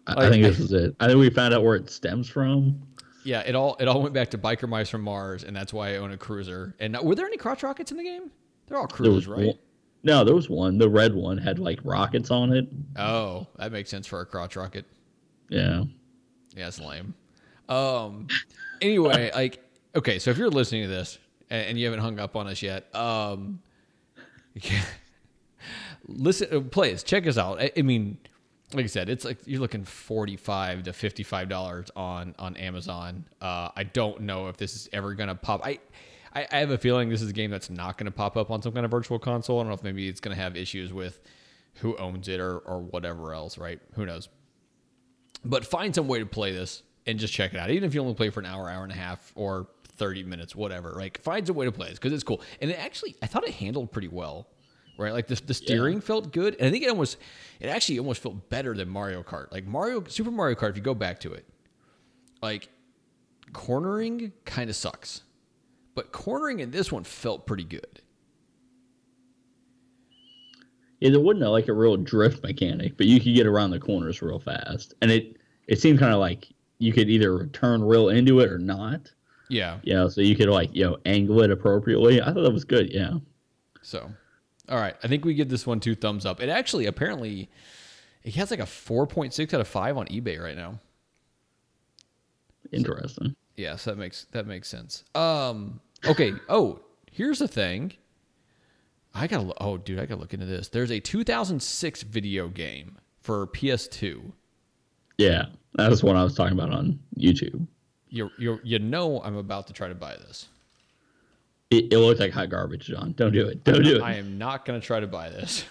I, 0.09 0.27
I 0.27 0.31
think 0.31 0.45
I- 0.45 0.49
this 0.51 0.61
is 0.61 0.73
it. 0.73 0.95
I 1.01 1.07
think 1.09 1.19
we 1.19 1.31
found 1.31 1.53
out 1.53 1.65
where 1.65 1.75
it 1.75 1.91
stems 1.91 2.29
from. 2.29 2.81
Yeah 3.27 3.41
it 3.41 3.55
all 3.55 3.77
it 3.81 3.87
all 3.89 4.01
went 4.01 4.15
back 4.15 4.31
to 4.31 4.39
biker 4.39 4.69
mice 4.69 4.89
from 4.89 5.03
mars 5.03 5.45
and 5.45 5.55
that's 5.55 5.73
why 5.73 5.91
i 5.93 5.97
own 5.97 6.13
a 6.13 6.17
cruiser 6.17 6.75
and 6.81 6.97
were 7.03 7.15
there 7.15 7.27
any 7.27 7.37
crotch 7.37 7.63
rockets 7.63 7.91
in 7.91 7.97
the 7.99 8.03
game 8.05 8.31
they're 8.67 8.79
all 8.79 8.87
cruisers 8.87 9.27
right 9.29 9.47
one- 9.49 9.59
no, 10.03 10.23
there 10.23 10.37
was 10.37 10.49
one. 10.49 10.79
The 10.79 10.89
red 10.89 11.15
one 11.17 11.37
had 11.37 11.59
like 11.59 11.81
rockets 11.83 12.31
on 12.31 12.53
it. 12.53 12.69
oh 12.97 13.49
that 13.57 13.73
makes 13.73 13.91
sense 13.91 14.07
for 14.07 14.21
a 14.21 14.27
crotch 14.27 14.55
rocket 14.55 14.85
Yeah. 15.49 15.83
Yeah, 16.55 16.69
it's 16.69 16.79
lame. 16.79 17.13
Um. 17.69 18.29
Anyway, 18.81 19.33
like, 19.35 19.59
okay, 19.97 20.21
so 20.21 20.31
if 20.31 20.39
you're 20.39 20.49
listening 20.51 20.83
to 20.83 20.89
this 20.89 21.19
and, 21.51 21.71
and 21.71 21.79
you 21.79 21.87
haven't 21.87 22.01
hung 22.01 22.21
up 22.21 22.37
on 22.37 22.47
us 22.47 22.63
yet, 22.63 22.95
um, 22.95 23.59
listen, 26.07 26.49
uh, 26.53 26.61
please 26.61 27.03
check 27.03 27.27
us 27.27 27.37
out. 27.39 27.61
I, 27.61 27.73
I 27.77 27.83
mean, 27.83 28.19
like 28.73 28.85
I 28.85 28.89
said, 28.89 29.09
it's 29.09 29.25
like 29.25 29.39
you're 29.47 29.61
looking 29.61 29.85
forty-five 29.85 30.85
to 30.85 30.93
fifty-five 30.93 31.49
dollars 31.49 31.91
on 31.97 32.35
on 32.39 32.57
Amazon. 32.57 33.25
Uh, 33.41 33.71
I 33.77 33.85
don't 33.85 34.23
know 34.23 34.49
if 34.49 34.57
this 34.57 34.75
is 34.75 34.89
ever 34.93 35.15
gonna 35.15 35.35
pop. 35.35 35.65
I. 35.65 35.79
I 36.35 36.47
I 36.53 36.59
have 36.59 36.71
a 36.71 36.77
feeling 36.77 37.09
this 37.09 37.23
is 37.23 37.31
a 37.31 37.33
game 37.33 37.51
that's 37.51 37.71
not 37.71 37.97
to 38.07 38.13
pop 38.13 38.37
up 38.37 38.51
on 38.51 38.61
some 38.61 38.73
kind 38.73 38.85
of 38.85 38.91
virtual 38.91 39.19
console. 39.19 39.59
I 39.59 39.63
don't 39.63 39.69
know 39.69 39.75
if 39.75 39.83
maybe 39.83 40.07
it's 40.07 40.21
to 40.21 40.43
have 40.43 40.55
issues 40.55 40.93
with 40.93 41.19
who 41.77 41.97
owns 41.97 42.29
it 42.29 42.41
or, 42.41 42.59
or 42.59 42.81
whatever 42.81 43.33
else, 43.33 43.57
right? 43.57 43.81
Who 43.95 44.05
knows? 44.05 44.29
but 45.47 45.65
find 45.65 45.95
some 45.95 46.09
way 46.09 46.19
to 46.19 46.27
play 46.27 46.53
this 46.53 46.83
and 47.07 47.19
just 47.19 47.33
check 47.33 47.55
it 47.55 47.59
out. 47.59 47.71
Even 47.71 47.85
if 47.87 47.95
you 47.95 48.01
only 48.01 48.15
play 48.15 48.31
for 48.31 48.41
an 48.41 48.47
hour, 48.47 48.69
hour 48.69 48.83
and 48.83 48.93
a 48.93 48.97
half, 48.97 49.33
or 49.37 49.69
30 49.97 50.25
minutes, 50.25 50.55
whatever. 50.57 50.93
Like, 50.97 51.23
find 51.23 51.47
some 51.47 51.57
way 51.57 51.67
to 51.67 51.73
play 51.73 51.89
this 51.89 51.99
because 51.99 52.13
it's 52.13 52.25
cool. 52.25 52.43
And 52.61 52.71
it 52.71 52.79
actually, 52.79 53.17
I 53.23 53.27
thought 53.27 53.47
it 53.47 53.55
handled 53.55 53.93
pretty 53.93 54.09
well, 54.09 54.49
right? 54.99 55.13
Like, 55.13 55.27
the, 55.27 55.41
the 55.47 55.55
steering 55.55 56.01
felt 56.01 56.33
good. 56.33 56.57
And 56.57 56.69
I 56.69 56.71
think 56.71 56.85
it 56.85 56.91
almost, 56.91 57.19
it 57.61 57.69
actually 57.69 57.99
almost 57.99 58.23
felt 58.23 58.49
better 58.49 58.75
than 58.75 58.89
Mario 58.89 59.23
Kart. 59.23 59.53
Like, 59.53 59.67
Mario, 59.67 60.05
Super 60.09 60.31
Mario 60.31 60.57
Kart, 60.57 60.71
if 60.71 60.77
you 60.77 60.83
go 60.83 60.95
back 60.95 61.21
to 61.21 61.33
it, 61.33 61.47
like, 62.43 62.69
cornering 63.53 64.33
kind 64.45 64.71
of 64.71 64.77
sucks. 64.77 65.23
But 65.95 66.13
cornering 66.13 66.61
in 66.61 66.71
this 66.71 66.93
one 66.93 67.05
felt 67.05 67.47
pretty 67.47 67.65
good. 67.65 68.03
Yeah, 71.01 71.11
there 71.11 71.21
wasn't 71.21 71.51
like 71.51 71.69
a 71.69 71.73
real 71.73 71.97
drift 71.97 72.43
mechanic, 72.43 72.97
but 72.97 73.07
you 73.07 73.21
could 73.21 73.35
get 73.35 73.47
around 73.47 73.71
the 73.71 73.79
corners 73.79 74.23
real 74.23 74.39
fast, 74.39 74.95
and 75.03 75.11
it 75.11 75.37
it 75.67 75.81
seemed 75.81 75.99
kind 75.99 76.13
of 76.13 76.21
like 76.21 76.49
you 76.79 76.93
could 76.93 77.09
either 77.11 77.47
turn 77.49 77.83
real 77.83 78.09
into 78.09 78.41
it 78.41 78.51
or 78.51 78.59
not. 78.59 79.13
Yeah. 79.49 79.79
Yeah. 79.83 80.09
so 80.09 80.21
you 80.21 80.37
could 80.37 80.49
like 80.49 80.75
you 80.75 80.85
know 80.85 80.99
angle 81.05 81.43
it 81.43 81.51
appropriately. 81.51 82.21
I 82.21 82.27
thought 82.27 82.43
that 82.43 82.53
was 82.53 82.65
good. 82.65 82.93
Yeah. 82.93 83.15
So, 83.83 84.11
all 84.69 84.79
right. 84.79 84.95
I 85.03 85.09
think 85.09 85.25
we 85.25 85.35
give 85.35 85.49
this 85.49 85.67
one 85.67 85.81
two 85.81 85.95
thumbs 85.95 86.27
up. 86.27 86.41
It 86.41 86.49
actually, 86.49 86.87
apparently, 86.87 87.49
it 88.23 88.35
has 88.35 88.51
like 88.51 88.61
a 88.61 88.65
4.6 88.65 89.55
out 89.55 89.61
of 89.61 89.69
5 89.69 89.97
on 89.97 90.07
eBay 90.07 90.41
right 90.43 90.57
now. 90.57 90.81
Interesting. 92.73 93.37
Yes, 93.57 93.85
that 93.85 93.97
makes 93.97 94.27
that 94.33 94.47
makes 94.47 94.69
sense. 94.69 95.05
Um, 95.15 95.81
okay. 96.05 96.33
Oh, 96.49 96.81
here's 97.11 97.39
the 97.39 97.49
thing. 97.49 97.93
I 99.15 99.27
gotta. 99.27 99.45
lo- 99.45 99.55
Oh, 99.61 99.77
dude, 99.79 99.99
I 99.99 100.05
gotta 100.07 100.21
look 100.21 100.35
into 100.35 100.47
this. 100.47 100.69
There's 100.69 100.91
a 100.91 101.01
2006 101.01 102.03
video 102.03 102.49
game 102.49 102.99
for 103.21 103.47
PS2. 103.49 104.33
Yeah, 105.17 105.47
that's 105.75 106.03
what 106.03 106.17
I 106.17 106.23
was 106.23 106.35
talking 106.35 106.53
about 106.59 106.71
on 106.71 106.99
YouTube. 107.17 107.67
You 108.11 108.31
you 108.39 108.61
you 108.63 108.79
know 108.79 109.23
I'm 109.23 109.37
about 109.37 109.67
to 109.69 109.73
try 109.73 109.89
to 109.89 109.95
buy 109.95 110.17
this. 110.17 110.49
It, 111.71 111.93
it 111.93 111.99
looked 111.99 112.21
like 112.21 112.33
hot 112.33 112.49
garbage, 112.49 112.87
John. 112.87 113.13
Don't 113.17 113.33
do 113.33 113.47
it. 113.47 113.65
Don't 113.65 113.83
do 113.83 113.97
it. 113.97 114.03
I 114.03 114.15
am 114.15 114.39
not 114.39 114.65
gonna 114.65 114.81
try 114.81 115.01
to 115.01 115.07
buy 115.07 115.31
this. 115.31 115.65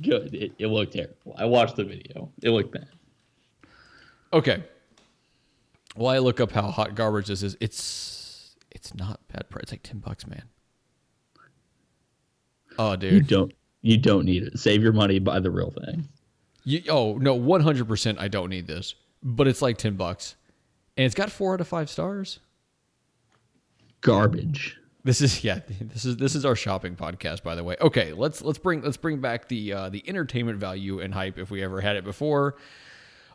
Good. 0.00 0.34
It, 0.34 0.52
it 0.58 0.66
looked 0.68 0.94
terrible. 0.94 1.34
I 1.36 1.44
watched 1.44 1.76
the 1.76 1.84
video. 1.84 2.32
It 2.42 2.50
looked 2.50 2.72
bad. 2.72 2.88
Okay. 4.32 4.64
Well, 5.96 6.08
I 6.08 6.18
look 6.18 6.40
up 6.40 6.50
how 6.50 6.62
hot 6.70 6.94
garbage 6.94 7.26
this 7.26 7.42
is. 7.42 7.56
It's 7.60 8.56
it's 8.70 8.94
not 8.94 9.20
bad 9.28 9.50
price. 9.50 9.64
It's 9.64 9.72
like 9.72 9.82
ten 9.82 9.98
bucks, 9.98 10.26
man. 10.26 10.44
Oh, 12.78 12.96
dude. 12.96 13.12
You 13.12 13.20
don't 13.20 13.52
you 13.82 13.98
don't 13.98 14.24
need 14.24 14.44
it. 14.44 14.58
Save 14.58 14.82
your 14.82 14.94
money, 14.94 15.18
buy 15.18 15.40
the 15.40 15.50
real 15.50 15.70
thing. 15.70 16.08
You, 16.64 16.82
oh 16.88 17.18
no, 17.18 17.34
one 17.34 17.60
hundred 17.60 17.86
percent. 17.86 18.18
I 18.18 18.28
don't 18.28 18.48
need 18.48 18.66
this, 18.66 18.94
but 19.22 19.46
it's 19.46 19.60
like 19.60 19.76
ten 19.76 19.96
bucks, 19.96 20.36
and 20.96 21.04
it's 21.04 21.14
got 21.14 21.30
four 21.30 21.52
out 21.52 21.60
of 21.60 21.68
five 21.68 21.90
stars. 21.90 22.40
Garbage. 24.00 24.78
This 25.04 25.20
is 25.20 25.44
yeah. 25.44 25.60
This 25.80 26.04
is 26.04 26.16
this 26.16 26.34
is 26.34 26.44
our 26.44 26.56
shopping 26.56 26.96
podcast, 26.96 27.42
by 27.42 27.54
the 27.54 27.62
way. 27.62 27.76
Okay, 27.80 28.12
let's 28.12 28.42
let's 28.42 28.58
bring 28.58 28.82
let's 28.82 28.96
bring 28.96 29.20
back 29.20 29.48
the 29.48 29.72
uh, 29.72 29.88
the 29.90 30.02
entertainment 30.08 30.58
value 30.58 31.00
and 31.00 31.12
hype 31.12 31.38
if 31.38 31.50
we 31.50 31.62
ever 31.62 31.80
had 31.80 31.96
it 31.96 32.04
before. 32.04 32.56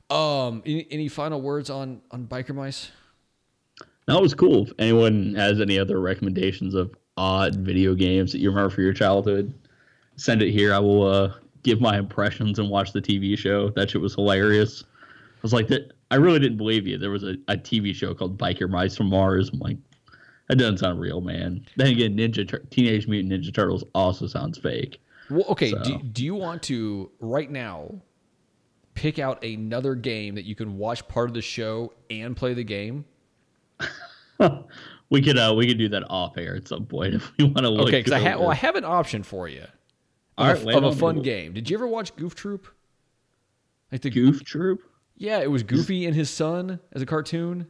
Um, 0.10 0.64
any, 0.66 0.88
any 0.90 1.08
final 1.08 1.42
words 1.42 1.70
on 1.70 2.02
on 2.12 2.26
biker 2.26 2.56
mice? 2.56 2.92
That 4.08 4.20
was 4.20 4.34
cool. 4.34 4.64
If 4.64 4.74
anyone 4.80 5.36
has 5.36 5.62
any 5.62 5.78
other 5.78 6.00
recommendations 6.02 6.74
of 6.74 6.92
odd 7.16 7.58
video 7.58 7.94
games 7.94 8.32
that 8.32 8.40
you 8.40 8.50
remember 8.50 8.72
from 8.72 8.84
your 8.84 8.94
childhood, 8.94 9.54
send 10.16 10.42
it 10.42 10.52
here. 10.52 10.74
I 10.74 10.80
will 10.80 11.08
uh, 11.08 11.34
give 11.62 11.80
my 11.80 12.00
impressions 12.00 12.58
and 12.58 12.72
watch 12.72 12.92
the 12.92 13.02
TV 13.02 13.38
show. 13.38 13.70
That 13.70 13.92
shit 13.92 14.02
was 14.02 14.16
hilarious. 14.16 14.84
I 14.84 15.42
was 15.44 15.54
like, 15.54 15.68
that. 15.68 15.92
I 16.10 16.16
really 16.16 16.40
didn't 16.40 16.58
believe 16.58 16.88
you. 16.88 16.98
There 16.98 17.12
was 17.12 17.24
a, 17.24 17.36
a 17.48 17.56
TV 17.56 17.94
show 17.94 18.16
called 18.16 18.40
Biker 18.40 18.68
Mice 18.68 18.98
from 18.98 19.10
Mars. 19.10 19.52
I'm 19.54 19.60
like, 19.60 19.78
that 20.50 20.58
doesn't 20.58 20.80
sound 20.80 21.00
real, 21.00 21.22
man. 21.22 21.66
Then 21.78 21.88
again, 21.88 22.18
Ninja 22.18 22.48
Tur- 22.48 22.66
Teenage 22.70 23.08
Mutant 23.08 23.32
Ninja 23.34 23.54
Turtles 23.54 23.84
also 23.96 24.28
sounds 24.28 24.58
fake. 24.58 25.00
Well, 25.30 25.46
okay. 25.50 25.72
Do, 25.72 25.84
So- 25.84 25.98
do 26.12 26.26
you 26.26 26.36
want 26.36 26.62
to 26.64 27.10
right 27.20 27.50
now 27.50 28.02
pick 28.96 29.18
out 29.20 29.42
another 29.44 29.96
game 29.96 30.36
that 30.36 30.44
you 30.46 30.56
can 30.56 30.78
watch 30.78 31.08
part 31.08 31.30
of 31.30 31.34
the 31.34 31.42
show 31.42 31.94
and 32.10 32.36
play 32.36 32.54
the 32.54 32.64
game? 32.66 33.06
we 35.10 35.22
could 35.22 35.38
uh 35.38 35.54
we 35.58 35.68
could 35.68 35.78
do 35.78 35.90
that 35.90 36.04
off 36.10 36.38
air 36.38 36.56
at 36.56 36.68
some 36.68 36.86
point 36.86 37.14
if 37.16 37.32
we 37.38 37.46
want 37.46 37.60
to 37.60 37.70
look. 37.70 37.88
Okay, 37.88 38.00
because 38.00 38.14
I 38.14 38.20
have 38.20 38.40
well, 38.40 38.50
I 38.50 38.56
have 38.56 38.76
an 38.76 38.86
option 38.86 39.24
for 39.24 39.48
you 39.48 39.62
of, 39.62 39.70
All 40.38 40.50
a, 40.50 40.54
right, 40.54 40.64
lay 40.64 40.74
of 40.76 40.84
a 40.84 40.92
fun 40.94 41.18
me. 41.18 41.22
game. 41.24 41.54
Did 41.54 41.70
you 41.70 41.78
ever 41.78 41.88
watch 41.88 42.16
Goof 42.16 42.36
Troop? 42.36 42.68
Like 43.92 44.02
the 44.02 44.10
Goof 44.10 44.44
Troop. 44.44 44.82
yeah, 45.18 45.40
it 45.40 45.50
was 45.52 45.64
Goofy 45.64 46.06
and 46.06 46.16
his 46.16 46.30
son 46.30 46.80
as 46.94 47.02
a 47.02 47.06
cartoon. 47.06 47.68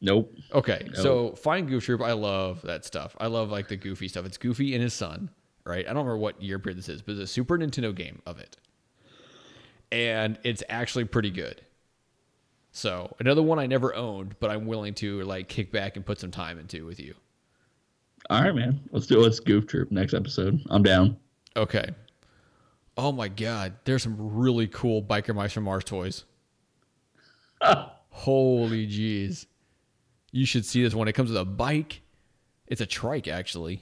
Nope. 0.00 0.34
Okay, 0.52 0.88
so 0.92 1.32
find 1.32 1.68
Goof 1.68 1.84
Troop. 1.84 2.02
I 2.02 2.12
love 2.12 2.62
that 2.62 2.84
stuff. 2.84 3.16
I 3.18 3.28
love 3.28 3.50
like 3.50 3.68
the 3.68 3.76
Goofy 3.76 4.08
stuff. 4.08 4.26
It's 4.26 4.36
Goofy 4.36 4.74
and 4.74 4.82
his 4.82 4.92
son, 4.92 5.30
right? 5.64 5.84
I 5.84 5.88
don't 5.88 6.04
remember 6.04 6.18
what 6.18 6.40
year 6.42 6.58
period 6.58 6.78
this 6.78 6.88
is, 6.88 7.00
but 7.00 7.12
it's 7.12 7.20
a 7.22 7.26
Super 7.26 7.58
Nintendo 7.58 7.94
game 7.94 8.20
of 8.26 8.38
it, 8.38 8.56
and 9.90 10.38
it's 10.44 10.62
actually 10.68 11.04
pretty 11.04 11.30
good. 11.30 11.62
So 12.72 13.16
another 13.18 13.42
one 13.42 13.58
I 13.58 13.66
never 13.66 13.94
owned, 13.94 14.36
but 14.38 14.50
I'm 14.50 14.66
willing 14.66 14.92
to 14.94 15.22
like 15.22 15.48
kick 15.48 15.72
back 15.72 15.96
and 15.96 16.04
put 16.04 16.20
some 16.20 16.30
time 16.30 16.58
into 16.58 16.84
with 16.84 17.00
you. 17.00 17.14
All 18.28 18.42
right, 18.42 18.54
man. 18.54 18.80
Let's 18.90 19.06
do 19.06 19.18
let's 19.18 19.40
Goof 19.40 19.66
Troop 19.66 19.90
next 19.90 20.12
episode. 20.12 20.60
I'm 20.68 20.82
down. 20.82 21.16
Okay. 21.56 21.88
Oh 22.98 23.12
my 23.12 23.28
God, 23.28 23.74
there's 23.84 24.02
some 24.02 24.16
really 24.18 24.66
cool 24.66 25.02
Biker 25.02 25.34
Mice 25.34 25.52
from 25.52 25.64
Mars 25.64 25.84
toys. 25.84 26.24
Holy 28.10 28.86
jeez. 28.86 29.46
You 30.36 30.44
should 30.44 30.66
see 30.66 30.82
this 30.82 30.94
one. 30.94 31.08
It 31.08 31.14
comes 31.14 31.30
with 31.30 31.40
a 31.40 31.46
bike. 31.46 32.02
It's 32.66 32.82
a 32.82 32.86
trike, 32.86 33.26
actually. 33.26 33.80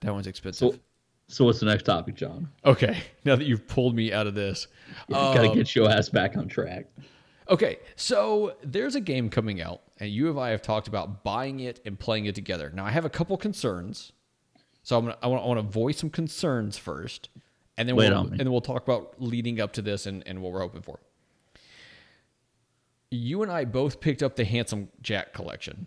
That 0.00 0.14
one's 0.14 0.26
expensive. 0.26 0.72
So, 0.72 0.78
so 1.26 1.44
what's 1.44 1.60
the 1.60 1.66
next 1.66 1.82
topic, 1.82 2.14
John? 2.14 2.48
okay, 2.64 3.02
now 3.26 3.36
that 3.36 3.46
you've 3.46 3.68
pulled 3.68 3.94
me 3.94 4.10
out 4.10 4.26
of 4.26 4.34
this. 4.34 4.68
Yeah, 5.06 5.16
gotta 5.34 5.50
um, 5.50 5.54
get 5.54 5.74
your 5.74 5.90
ass 5.90 6.08
back 6.08 6.38
on 6.38 6.48
track. 6.48 6.86
Okay, 7.50 7.78
so 7.94 8.56
there's 8.62 8.94
a 8.94 9.00
game 9.00 9.28
coming 9.28 9.60
out, 9.60 9.82
and 9.98 10.10
you 10.10 10.30
and 10.30 10.40
I 10.40 10.48
have 10.48 10.62
talked 10.62 10.88
about 10.88 11.24
buying 11.24 11.60
it 11.60 11.80
and 11.84 11.98
playing 11.98 12.24
it 12.24 12.34
together. 12.34 12.72
Now, 12.74 12.86
I 12.86 12.90
have 12.90 13.04
a 13.04 13.10
couple 13.10 13.36
concerns, 13.36 14.12
so 14.82 14.96
I'm 14.96 15.04
gonna, 15.04 15.18
I 15.22 15.26
want 15.26 15.44
I 15.44 15.46
want 15.46 15.58
to 15.58 15.70
voice 15.70 15.98
some 15.98 16.08
concerns 16.08 16.78
first, 16.78 17.28
and 17.76 17.86
then 17.86 17.96
Lay 17.96 18.06
it 18.06 18.10
we'll 18.10 18.20
and 18.28 18.38
then 18.38 18.50
we'll 18.50 18.62
talk 18.62 18.82
about 18.82 19.16
leading 19.18 19.60
up 19.60 19.74
to 19.74 19.82
this 19.82 20.06
and, 20.06 20.22
and 20.26 20.40
what 20.40 20.52
we're 20.52 20.60
hoping 20.60 20.80
for. 20.80 21.00
You 23.10 23.42
and 23.42 23.50
I 23.50 23.64
both 23.64 24.00
picked 24.00 24.22
up 24.22 24.36
the 24.36 24.44
Handsome 24.44 24.88
Jack 25.02 25.32
collection 25.32 25.86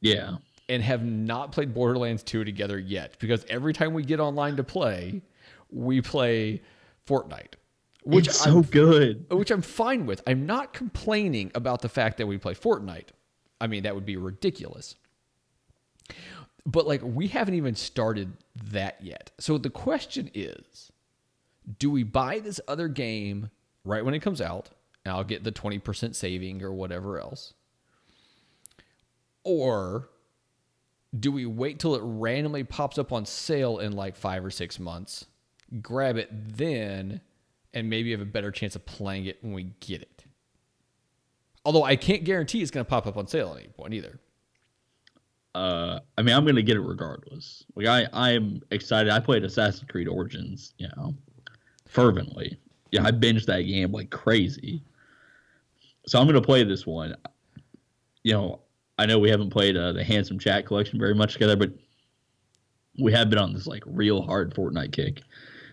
Yeah. 0.00 0.36
and 0.68 0.82
have 0.82 1.04
not 1.04 1.52
played 1.52 1.74
Borderlands 1.74 2.22
2 2.22 2.44
together 2.44 2.78
yet 2.78 3.16
because 3.18 3.44
every 3.48 3.72
time 3.72 3.92
we 3.94 4.02
get 4.02 4.20
online 4.20 4.56
to 4.56 4.64
play, 4.64 5.22
we 5.70 6.00
play 6.00 6.62
Fortnite, 7.06 7.54
which 8.04 8.28
it's 8.28 8.46
I'm 8.46 8.52
so 8.52 8.62
good. 8.62 9.26
which 9.30 9.50
I'm 9.50 9.62
fine 9.62 10.06
with. 10.06 10.22
I'm 10.26 10.46
not 10.46 10.72
complaining 10.72 11.50
about 11.54 11.82
the 11.82 11.88
fact 11.88 12.16
that 12.18 12.26
we 12.26 12.38
play 12.38 12.54
Fortnite. 12.54 13.08
I 13.60 13.66
mean, 13.66 13.82
that 13.82 13.94
would 13.94 14.06
be 14.06 14.16
ridiculous. 14.16 14.94
But 16.64 16.86
like 16.86 17.00
we 17.02 17.28
haven't 17.28 17.54
even 17.54 17.74
started 17.74 18.32
that 18.70 19.02
yet. 19.02 19.30
So 19.38 19.58
the 19.58 19.70
question 19.70 20.30
is, 20.34 20.92
do 21.78 21.90
we 21.90 22.02
buy 22.02 22.38
this 22.40 22.60
other 22.68 22.88
game 22.88 23.50
right 23.84 24.04
when 24.04 24.14
it 24.14 24.20
comes 24.20 24.40
out? 24.40 24.70
And 25.08 25.16
I'll 25.16 25.24
get 25.24 25.42
the 25.42 25.52
20% 25.52 26.14
saving 26.14 26.62
or 26.62 26.70
whatever 26.70 27.18
else. 27.18 27.54
Or 29.42 30.10
do 31.18 31.32
we 31.32 31.46
wait 31.46 31.78
till 31.78 31.94
it 31.94 32.02
randomly 32.04 32.62
pops 32.62 32.98
up 32.98 33.10
on 33.10 33.24
sale 33.24 33.78
in 33.78 33.92
like 33.92 34.16
5 34.16 34.44
or 34.44 34.50
6 34.50 34.78
months? 34.78 35.24
Grab 35.80 36.18
it 36.18 36.28
then 36.30 37.22
and 37.72 37.88
maybe 37.88 38.10
have 38.10 38.20
a 38.20 38.26
better 38.26 38.50
chance 38.50 38.76
of 38.76 38.84
playing 38.84 39.24
it 39.24 39.38
when 39.40 39.54
we 39.54 39.72
get 39.80 40.02
it. 40.02 40.26
Although 41.64 41.84
I 41.84 41.96
can't 41.96 42.24
guarantee 42.24 42.60
it's 42.60 42.70
going 42.70 42.84
to 42.84 42.88
pop 42.88 43.06
up 43.06 43.16
on 43.16 43.26
sale 43.26 43.52
at 43.52 43.60
any 43.60 43.68
point 43.68 43.94
either. 43.94 44.20
Uh, 45.54 46.00
I 46.18 46.22
mean, 46.22 46.36
I'm 46.36 46.44
gonna 46.44 46.62
get 46.62 46.76
it 46.76 46.82
regardless. 46.82 47.64
Like 47.74 47.86
I, 47.86 48.06
I'm 48.12 48.60
excited. 48.70 49.10
I 49.10 49.18
played 49.18 49.42
Assassin's 49.42 49.90
Creed 49.90 50.06
Origins, 50.06 50.74
you 50.78 50.86
know, 50.96 51.14
fervently. 51.86 52.60
Yeah, 52.92 53.04
I 53.04 53.10
binged 53.10 53.46
that 53.46 53.62
game 53.62 53.90
like 53.90 54.10
crazy. 54.10 54.82
So 56.08 56.18
I'm 56.20 56.26
gonna 56.26 56.40
play 56.40 56.64
this 56.64 56.86
one. 56.86 57.14
You 58.24 58.32
know, 58.32 58.60
I 58.98 59.06
know 59.06 59.18
we 59.18 59.30
haven't 59.30 59.50
played 59.50 59.76
uh, 59.76 59.92
the 59.92 60.02
Handsome 60.02 60.38
Jack 60.38 60.66
collection 60.66 60.98
very 60.98 61.14
much 61.14 61.34
together, 61.34 61.56
but 61.56 61.70
we 62.98 63.12
have 63.12 63.30
been 63.30 63.38
on 63.38 63.52
this 63.52 63.66
like 63.66 63.82
real 63.86 64.22
hard 64.22 64.54
Fortnite 64.54 64.92
kick. 64.92 65.22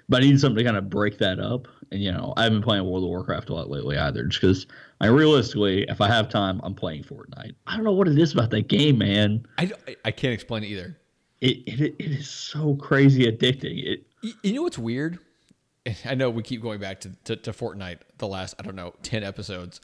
But 0.08 0.22
I 0.22 0.28
need 0.28 0.40
something 0.40 0.58
to 0.58 0.64
kind 0.64 0.78
of 0.78 0.90
break 0.90 1.18
that 1.18 1.40
up. 1.40 1.68
And 1.92 2.02
you 2.04 2.12
know, 2.12 2.34
I 2.38 2.44
haven't 2.44 2.60
been 2.60 2.64
playing 2.64 2.86
World 2.86 3.04
of 3.04 3.10
Warcraft 3.10 3.50
a 3.50 3.54
lot 3.56 3.70
lately 3.70 3.98
either, 3.98 4.26
just 4.26 4.42
because 4.42 4.68
I 5.02 5.08
realistically, 5.08 5.86
if 5.88 6.00
I 6.02 6.08
have 6.08 6.30
time, 6.30 6.62
I'm 6.64 6.76
playing 6.76 7.04
Fortnite. 7.04 7.56
I 7.66 7.76
don't 7.76 7.84
know 7.86 7.94
what 7.94 8.08
it 8.08 8.18
is 8.20 8.34
about 8.34 8.52
that 8.52 8.68
game, 8.68 9.00
man 9.00 9.46
I, 9.58 9.72
I 10.06 10.12
can't 10.12 10.34
explain 10.34 10.64
it 10.64 10.68
either. 10.68 10.98
it, 11.42 11.58
it 11.68 11.96
it 11.98 12.12
is 12.12 12.30
so 12.30 12.76
crazy 12.76 13.30
addicting. 13.32 13.84
It 13.86 14.06
Y- 14.24 14.34
You 14.44 14.54
know 14.54 14.64
what's 14.64 14.78
weird? 14.78 15.20
I 16.06 16.16
know 16.16 16.30
we 16.30 16.44
keep 16.44 16.62
going 16.62 16.80
back 16.80 17.00
to, 17.02 17.12
to, 17.26 17.36
to 17.38 17.52
Fortnite 17.52 18.00
the 18.18 18.28
last, 18.28 18.56
I 18.60 18.64
don't 18.64 18.76
know, 18.76 18.94
10 19.04 19.24
episodes. 19.24 19.82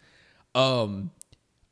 Um, 0.56 1.12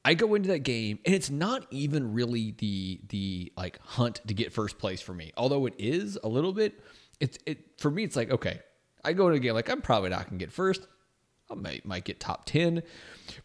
I 0.05 0.13
go 0.13 0.33
into 0.35 0.49
that 0.49 0.59
game 0.59 0.99
and 1.05 1.13
it's 1.13 1.29
not 1.29 1.65
even 1.71 2.13
really 2.13 2.55
the 2.57 3.01
the 3.09 3.51
like 3.57 3.79
hunt 3.83 4.21
to 4.27 4.33
get 4.33 4.53
first 4.53 4.77
place 4.79 5.01
for 5.01 5.13
me. 5.13 5.31
Although 5.35 5.65
it 5.65 5.73
is 5.77 6.17
a 6.23 6.27
little 6.27 6.53
bit, 6.53 6.79
it's 7.19 7.37
it 7.45 7.79
for 7.79 7.91
me 7.91 8.03
it's 8.03 8.15
like, 8.15 8.31
okay, 8.31 8.61
I 9.03 9.13
go 9.13 9.27
into 9.27 9.37
a 9.37 9.39
game 9.39 9.53
like 9.53 9.69
I'm 9.69 9.81
probably 9.81 10.09
not 10.09 10.25
gonna 10.25 10.37
get 10.37 10.51
first. 10.51 10.87
I 11.49 11.55
might 11.55 11.85
might 11.85 12.05
get 12.05 12.19
top 12.19 12.45
10, 12.45 12.83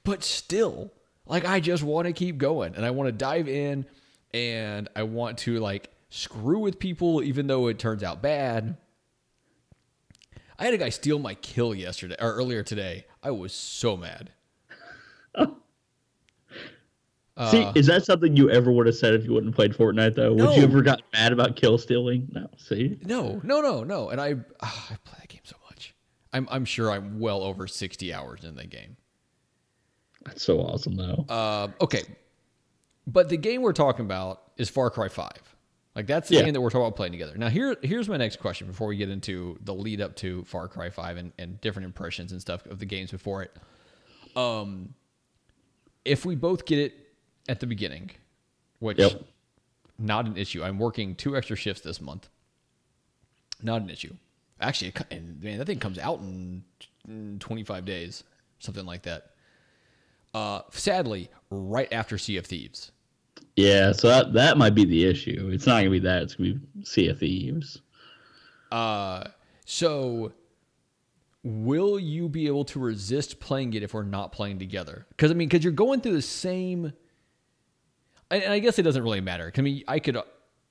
but 0.04 0.22
still, 0.22 0.92
like 1.26 1.44
I 1.44 1.60
just 1.60 1.82
want 1.82 2.06
to 2.06 2.12
keep 2.12 2.38
going 2.38 2.74
and 2.76 2.84
I 2.84 2.90
want 2.90 3.08
to 3.08 3.12
dive 3.12 3.48
in 3.48 3.86
and 4.32 4.88
I 4.94 5.04
want 5.04 5.38
to 5.38 5.58
like 5.58 5.90
screw 6.10 6.60
with 6.60 6.78
people 6.78 7.22
even 7.22 7.46
though 7.46 7.66
it 7.66 7.78
turns 7.78 8.02
out 8.02 8.22
bad. 8.22 8.76
I 10.56 10.64
had 10.64 10.74
a 10.74 10.78
guy 10.78 10.90
steal 10.90 11.18
my 11.18 11.34
kill 11.34 11.74
yesterday 11.74 12.16
or 12.20 12.32
earlier 12.34 12.62
today. 12.62 13.06
I 13.22 13.32
was 13.32 13.52
so 13.52 13.96
mad. 13.96 14.30
See, 17.50 17.66
is 17.74 17.86
that 17.86 18.04
something 18.04 18.36
you 18.36 18.50
ever 18.50 18.70
would 18.70 18.86
have 18.86 18.94
said 18.94 19.14
if 19.14 19.24
you 19.24 19.32
wouldn't 19.32 19.52
have 19.52 19.56
played 19.56 19.72
Fortnite 19.72 20.14
though? 20.14 20.32
Would 20.34 20.56
you 20.56 20.62
ever 20.62 20.82
got 20.82 21.02
mad 21.12 21.32
about 21.32 21.56
kill 21.56 21.78
stealing? 21.78 22.28
No. 22.32 22.48
See, 22.56 22.98
No, 23.02 23.40
no, 23.42 23.60
no, 23.60 23.82
no. 23.84 24.10
And 24.10 24.20
I, 24.20 24.36
ah, 24.60 24.86
I 24.90 24.96
play 25.04 25.18
that 25.20 25.28
game 25.28 25.40
so 25.44 25.56
much. 25.68 25.94
I'm, 26.32 26.48
I'm 26.50 26.64
sure 26.64 26.90
I'm 26.90 27.18
well 27.20 27.42
over 27.42 27.66
60 27.66 28.12
hours 28.14 28.44
in 28.44 28.54
the 28.56 28.66
game. 28.66 28.96
that's 30.24 30.42
so 30.42 30.60
awesome 30.60 30.96
though. 30.96 31.24
Um, 31.28 31.74
okay, 31.80 32.02
but 33.06 33.28
the 33.28 33.36
game 33.36 33.62
we're 33.62 33.72
talking 33.72 34.04
about 34.04 34.42
is 34.56 34.68
Far 34.70 34.90
Cry 34.90 35.08
Five. 35.08 35.42
Like 35.96 36.06
that's 36.06 36.28
the 36.28 36.36
Yeah. 36.36 36.42
game 36.44 36.54
that 36.54 36.60
we're 36.60 36.70
talking 36.70 36.86
about 36.86 36.96
playing 36.96 37.12
together. 37.12 37.36
Now 37.36 37.48
here, 37.48 37.76
here's 37.82 38.08
my 38.08 38.16
next 38.16 38.40
question 38.40 38.66
before 38.66 38.88
we 38.88 38.96
get 38.96 39.10
into 39.10 39.58
the 39.62 39.74
lead 39.74 40.00
up 40.00 40.16
to 40.16 40.42
Far 40.44 40.66
Cry 40.68 40.90
Five 40.90 41.16
and, 41.18 41.32
and 41.38 41.60
different 41.60 41.86
impressions 41.86 42.32
and 42.32 42.40
stuff 42.40 42.64
of 42.66 42.78
the 42.78 42.86
games 42.86 43.10
before 43.12 43.42
it. 43.42 43.52
Um, 44.36 44.94
if 46.04 46.24
we 46.24 46.34
both 46.34 46.64
get 46.66 46.78
it 46.78 46.94
at 47.48 47.60
the 47.60 47.66
beginning, 47.66 48.10
which 48.78 48.98
Yep. 48.98 49.22
not 49.98 50.26
an 50.26 50.36
issue. 50.36 50.62
I'm 50.62 50.78
working 50.78 51.14
two 51.14 51.36
extra 51.36 51.56
shifts 51.56 51.82
this 51.82 52.00
month. 52.00 52.28
Not 53.62 53.82
an 53.82 53.90
issue. 53.90 54.14
Actually, 54.60 54.88
it 54.88 55.02
and 55.10 55.42
man, 55.42 55.58
that 55.58 55.66
thing 55.66 55.78
comes 55.78 55.98
out 55.98 56.20
in, 56.20 56.64
in 57.08 57.38
25 57.38 57.84
days, 57.84 58.24
something 58.58 58.86
like 58.86 59.02
that. 59.02 59.30
Uh, 60.32 60.62
sadly, 60.70 61.30
right 61.50 61.92
after 61.92 62.18
Sea 62.18 62.36
of 62.38 62.46
Thieves. 62.46 62.90
Yeah, 63.56 63.92
so 63.92 64.08
that 64.08 64.32
that 64.32 64.58
might 64.58 64.74
be 64.74 64.84
the 64.84 65.04
issue. 65.04 65.50
It's 65.52 65.66
not 65.66 65.78
gonna 65.78 65.90
be 65.90 66.00
that. 66.00 66.22
It's 66.22 66.34
gonna 66.34 66.54
be 66.54 66.84
Sea 66.84 67.08
of 67.08 67.18
Thieves. 67.20 67.80
Uh, 68.72 69.24
so 69.64 70.32
will 71.44 71.98
you 71.98 72.28
be 72.28 72.46
able 72.46 72.64
to 72.64 72.80
resist 72.80 73.38
playing 73.38 73.74
it 73.74 73.82
if 73.82 73.94
we're 73.94 74.02
not 74.02 74.32
playing 74.32 74.58
together? 74.58 75.06
Because 75.10 75.30
I 75.30 75.34
mean, 75.34 75.48
because 75.48 75.62
you're 75.62 75.72
going 75.72 76.00
through 76.00 76.14
the 76.14 76.22
same. 76.22 76.92
And 78.30 78.44
I 78.52 78.58
guess 78.58 78.78
it 78.78 78.82
doesn't 78.82 79.02
really 79.02 79.20
matter. 79.20 79.52
I 79.56 79.60
mean, 79.60 79.84
I 79.86 79.98
could, 80.00 80.16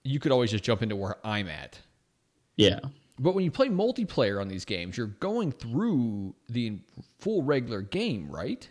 you 0.04 0.20
could 0.20 0.32
always 0.32 0.52
just 0.52 0.64
jump 0.64 0.82
into 0.82 0.96
where 0.96 1.16
I'm 1.26 1.48
at. 1.48 1.80
Yeah, 2.58 2.80
But 3.20 3.36
when 3.36 3.44
you 3.46 3.52
play 3.52 3.70
multiplayer 3.70 4.42
on 4.42 4.48
these 4.48 4.66
games, 4.66 4.98
you're 4.98 5.08
going 5.08 5.52
through 5.52 6.36
the 6.50 6.80
full 7.20 7.42
regular 7.44 7.82
game, 7.82 8.30
right? 8.30 8.68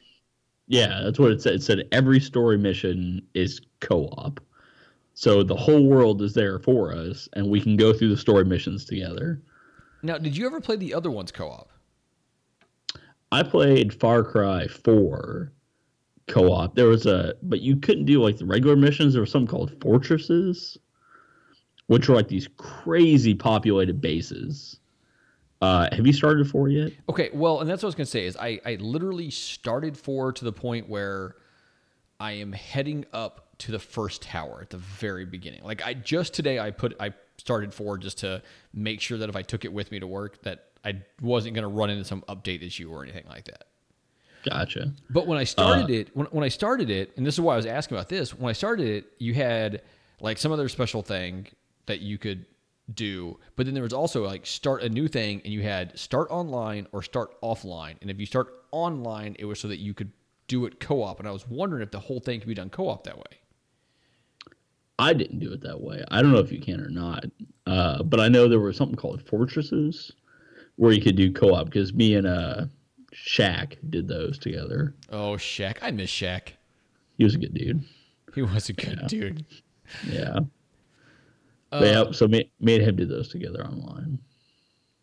yeah, 0.69 1.01
that's 1.03 1.19
what 1.19 1.33
it 1.33 1.43
said. 1.43 1.55
It 1.55 1.63
said 1.63 1.89
every 1.91 2.21
story 2.21 2.57
mission 2.57 3.27
is 3.35 3.61
co-op, 3.81 4.41
so 5.15 5.43
the 5.43 5.57
whole 5.57 5.87
world 5.87 6.23
is 6.23 6.33
there 6.35 6.59
for 6.61 6.95
us, 6.95 7.29
and 7.33 7.51
we 7.51 7.61
can 7.61 7.77
go 7.77 7.93
through 7.93 8.11
the 8.11 8.17
story 8.17 8.45
missions 8.45 8.85
together. 8.85 9.43
Now, 10.03 10.17
did 10.19 10.37
you 10.37 10.47
ever 10.47 10.61
play 10.61 10.77
the 10.77 10.95
other 10.95 11.11
ones 11.11 11.33
co-op? 11.33 11.72
I 13.33 13.43
played 13.43 13.95
Far 13.95 14.23
Cry 14.23 14.67
4 14.67 15.51
co-op. 16.29 16.75
There 16.75 16.87
was 16.87 17.07
a 17.07 17.35
but 17.43 17.63
you 17.63 17.77
couldn't 17.77 18.05
do 18.05 18.23
like 18.23 18.37
the 18.37 18.45
regular 18.45 18.77
missions. 18.77 19.15
There 19.15 19.23
was 19.23 19.31
something 19.31 19.49
called 19.49 19.73
fortresses, 19.81 20.79
which 21.87 22.09
are 22.09 22.15
like 22.15 22.29
these 22.29 22.49
crazy 22.59 23.35
populated 23.35 24.01
bases. 24.01 24.79
Uh, 25.63 25.89
have 25.93 26.07
you 26.07 26.13
started 26.13 26.49
4 26.49 26.69
yet? 26.69 26.93
Okay, 27.09 27.31
well, 27.33 27.61
and 27.61 27.71
that's 27.71 27.83
what 27.83 27.87
I 27.87 27.89
was 27.89 27.95
gonna 27.95 28.07
say 28.07 28.27
is 28.27 28.37
I 28.37 28.61
I 28.67 28.75
literally 28.75 29.31
started 29.31 29.97
four 29.97 30.33
to 30.33 30.45
the 30.45 30.53
point 30.53 30.89
where 30.89 31.37
I 32.21 32.33
am 32.33 32.53
heading 32.53 33.07
up 33.15 33.49
to 33.59 33.73
the 33.73 33.79
first 33.79 34.23
tower 34.23 34.59
at 34.61 34.71
the 34.71 34.77
very 34.77 35.25
beginning. 35.25 35.65
Like 35.65 35.85
I 35.85 35.95
just 35.95 36.35
today 36.35 36.59
I 36.59 36.71
put 36.71 36.95
I 37.01 37.15
started 37.39 37.73
four 37.73 37.97
just 37.97 38.19
to 38.19 38.43
make 38.75 39.01
sure 39.01 39.17
that 39.19 39.31
if 39.31 39.37
I 39.37 39.43
took 39.43 39.65
it 39.65 39.73
with 39.73 39.91
me 39.91 40.01
to 40.01 40.07
work 40.07 40.43
that 40.43 40.72
I 40.85 41.03
wasn't 41.21 41.55
gonna 41.55 41.69
run 41.69 41.91
into 41.91 42.05
some 42.05 42.23
update 42.29 42.63
issue 42.63 42.91
or 42.91 43.03
anything 43.03 43.25
like 43.29 43.45
that. 43.45 43.65
Gotcha. 44.45 44.93
But 45.11 45.27
when 45.27 45.39
I 45.39 45.45
started 45.45 45.91
it, 45.91 46.17
when, 46.17 46.27
when 46.27 46.45
I 46.45 46.49
started 46.49 46.91
it, 46.91 47.13
and 47.17 47.25
this 47.25 47.35
is 47.35 47.41
why 47.41 47.55
I 47.55 47.57
was 47.57 47.67
asking 47.67 47.97
about 47.97 48.09
this, 48.09 48.35
when 48.35 48.51
I 48.51 48.53
started 48.53 48.89
it, 48.89 49.13
you 49.19 49.35
had 49.35 49.83
like 50.21 50.39
some 50.39 50.53
other 50.53 50.69
special 50.69 51.03
thing 51.03 51.47
that 51.87 52.01
you 52.01 52.19
could 52.19 52.45
do, 52.95 53.39
but 53.57 53.67
then 53.67 53.75
there 53.75 53.83
was 53.83 53.93
also 53.93 54.25
like 54.25 54.45
start 54.45 54.83
a 54.83 54.89
new 54.89 55.09
thing, 55.09 55.41
and 55.45 55.53
you 55.53 55.63
had 55.63 55.97
start 55.99 56.29
online 56.31 56.87
or 56.93 57.03
start 57.03 57.41
offline. 57.41 57.95
And 58.01 58.11
if 58.11 58.19
you 58.19 58.27
start 58.27 58.49
online, 58.73 59.37
it 59.39 59.45
was 59.45 59.61
so 59.61 59.69
that 59.69 59.79
you 59.79 59.95
could 59.95 60.11
do 60.49 60.67
it 60.67 60.81
co-op. 60.81 61.19
And 61.21 61.29
I 61.29 61.33
was 61.33 61.49
wondering 61.49 61.83
if 61.83 61.91
the 61.91 62.01
whole 62.01 62.21
thing 62.21 62.41
could 62.41 62.49
be 62.49 62.55
done 62.55 62.71
co-op 62.71 63.05
that 63.05 63.17
way. 63.17 63.39
I 64.99 65.15
didn't 65.15 65.39
do 65.39 65.53
it 65.53 65.63
that 65.63 65.81
way. 65.81 66.05
I 66.11 66.21
don't 66.21 66.33
know 66.33 66.39
if 66.39 66.53
you 66.53 66.61
can 66.61 66.81
or 66.81 66.91
not. 66.91 67.25
Uh, 67.67 68.03
but 68.03 68.21
I 68.21 68.29
know 68.29 68.49
there 68.49 68.61
was 68.61 68.77
something 68.77 68.97
called 68.97 69.23
fortresses 69.23 70.13
where 70.83 70.91
you 70.91 71.01
could 71.01 71.15
do 71.15 71.33
co-op 71.33 71.67
because 71.67 71.95
me 71.95 72.17
and 72.17 72.27
uh 72.27 72.65
Shaq 73.15 73.77
did 73.89 74.09
those 74.09 74.37
together. 74.37 74.97
Oh, 75.11 75.35
Shaq, 75.35 75.77
I 75.81 75.93
miss 75.93 76.11
Shaq. 76.11 76.55
He 77.19 77.23
was 77.23 77.37
a 77.37 77.39
good 77.39 77.55
dude. 77.55 77.85
He 78.35 78.43
was 78.43 78.69
a 78.69 78.73
good 78.73 79.01
dude. 79.07 79.45
Yeah. 80.11 80.41
But 81.71 81.83
yeah, 81.85 82.11
so 82.11 82.27
me, 82.27 82.51
me 82.59 82.75
and 82.75 82.85
him 82.85 82.97
did 82.97 83.09
those 83.11 83.29
together 83.29 83.65
online. 83.65 84.19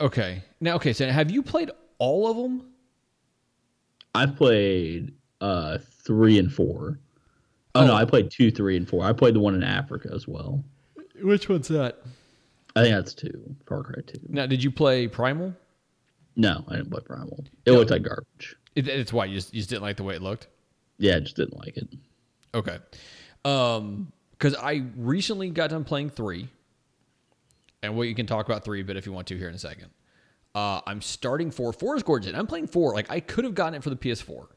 Okay, 0.01 0.43
now 0.59 0.75
okay, 0.75 0.91
so 0.91 1.07
have 1.09 1.31
you 1.31 1.41
played 1.41 1.71
all 1.97 2.29
of 2.29 2.35
them? 2.35 2.67
I've 4.13 4.35
played 4.35 5.13
uh 5.39 5.77
three 6.03 6.37
and 6.39 6.51
four. 6.51 6.99
Oh, 7.73 7.85
no, 7.85 7.93
Oh. 7.93 7.95
I 7.95 8.03
played 8.03 8.31
two, 8.31 8.51
three, 8.51 8.75
and 8.75 8.85
four. 8.89 9.05
I 9.05 9.13
played 9.13 9.35
the 9.35 9.39
one 9.39 9.55
in 9.55 9.63
Africa 9.63 10.09
as 10.13 10.27
well. 10.27 10.61
Which 11.21 11.47
one's 11.47 11.69
that? 11.69 12.01
I 12.75 12.81
think 12.83 12.95
that's 12.95 13.13
two. 13.13 13.55
Far 13.65 13.83
Cry 13.83 14.01
two. 14.05 14.19
Now, 14.27 14.45
did 14.45 14.61
you 14.61 14.71
play 14.71 15.07
Primal? 15.07 15.53
No, 16.35 16.63
I 16.67 16.75
didn't 16.77 16.91
play 16.91 17.01
Primal. 17.05 17.43
It 17.65 17.71
looked 17.71 17.91
like 17.91 18.03
garbage. 18.03 18.55
It, 18.75 18.87
it's 18.87 19.11
why 19.11 19.25
you 19.25 19.35
just, 19.35 19.53
you 19.53 19.59
just 19.59 19.69
didn't 19.69 19.81
like 19.81 19.97
the 19.97 20.03
way 20.03 20.15
it 20.15 20.21
looked. 20.21 20.47
Yeah, 20.97 21.17
I 21.17 21.19
just 21.19 21.35
didn't 21.35 21.57
like 21.57 21.75
it. 21.77 21.87
Okay. 22.53 22.77
Um, 23.45 24.11
because 24.31 24.55
I 24.55 24.83
recently 24.95 25.49
got 25.49 25.69
done 25.71 25.83
playing 25.83 26.11
three, 26.11 26.47
and 27.83 27.95
what 27.97 28.07
you 28.07 28.15
can 28.15 28.25
talk 28.25 28.45
about 28.45 28.63
three, 28.63 28.83
but 28.83 28.95
if 28.97 29.05
you 29.05 29.11
want 29.11 29.27
to 29.27 29.37
here 29.37 29.49
in 29.49 29.55
a 29.55 29.59
second. 29.59 29.87
Uh, 30.55 30.81
I'm 30.87 31.01
starting 31.01 31.51
four. 31.51 31.71
Four 31.73 31.95
is 31.95 32.03
gorgeous. 32.03 32.33
I'm 32.35 32.47
playing 32.47 32.67
four. 32.67 32.93
Like 32.93 33.09
I 33.11 33.19
could 33.19 33.43
have 33.43 33.53
gotten 33.53 33.75
it 33.75 33.83
for 33.83 33.89
the 33.89 33.95
PS4. 33.95 34.47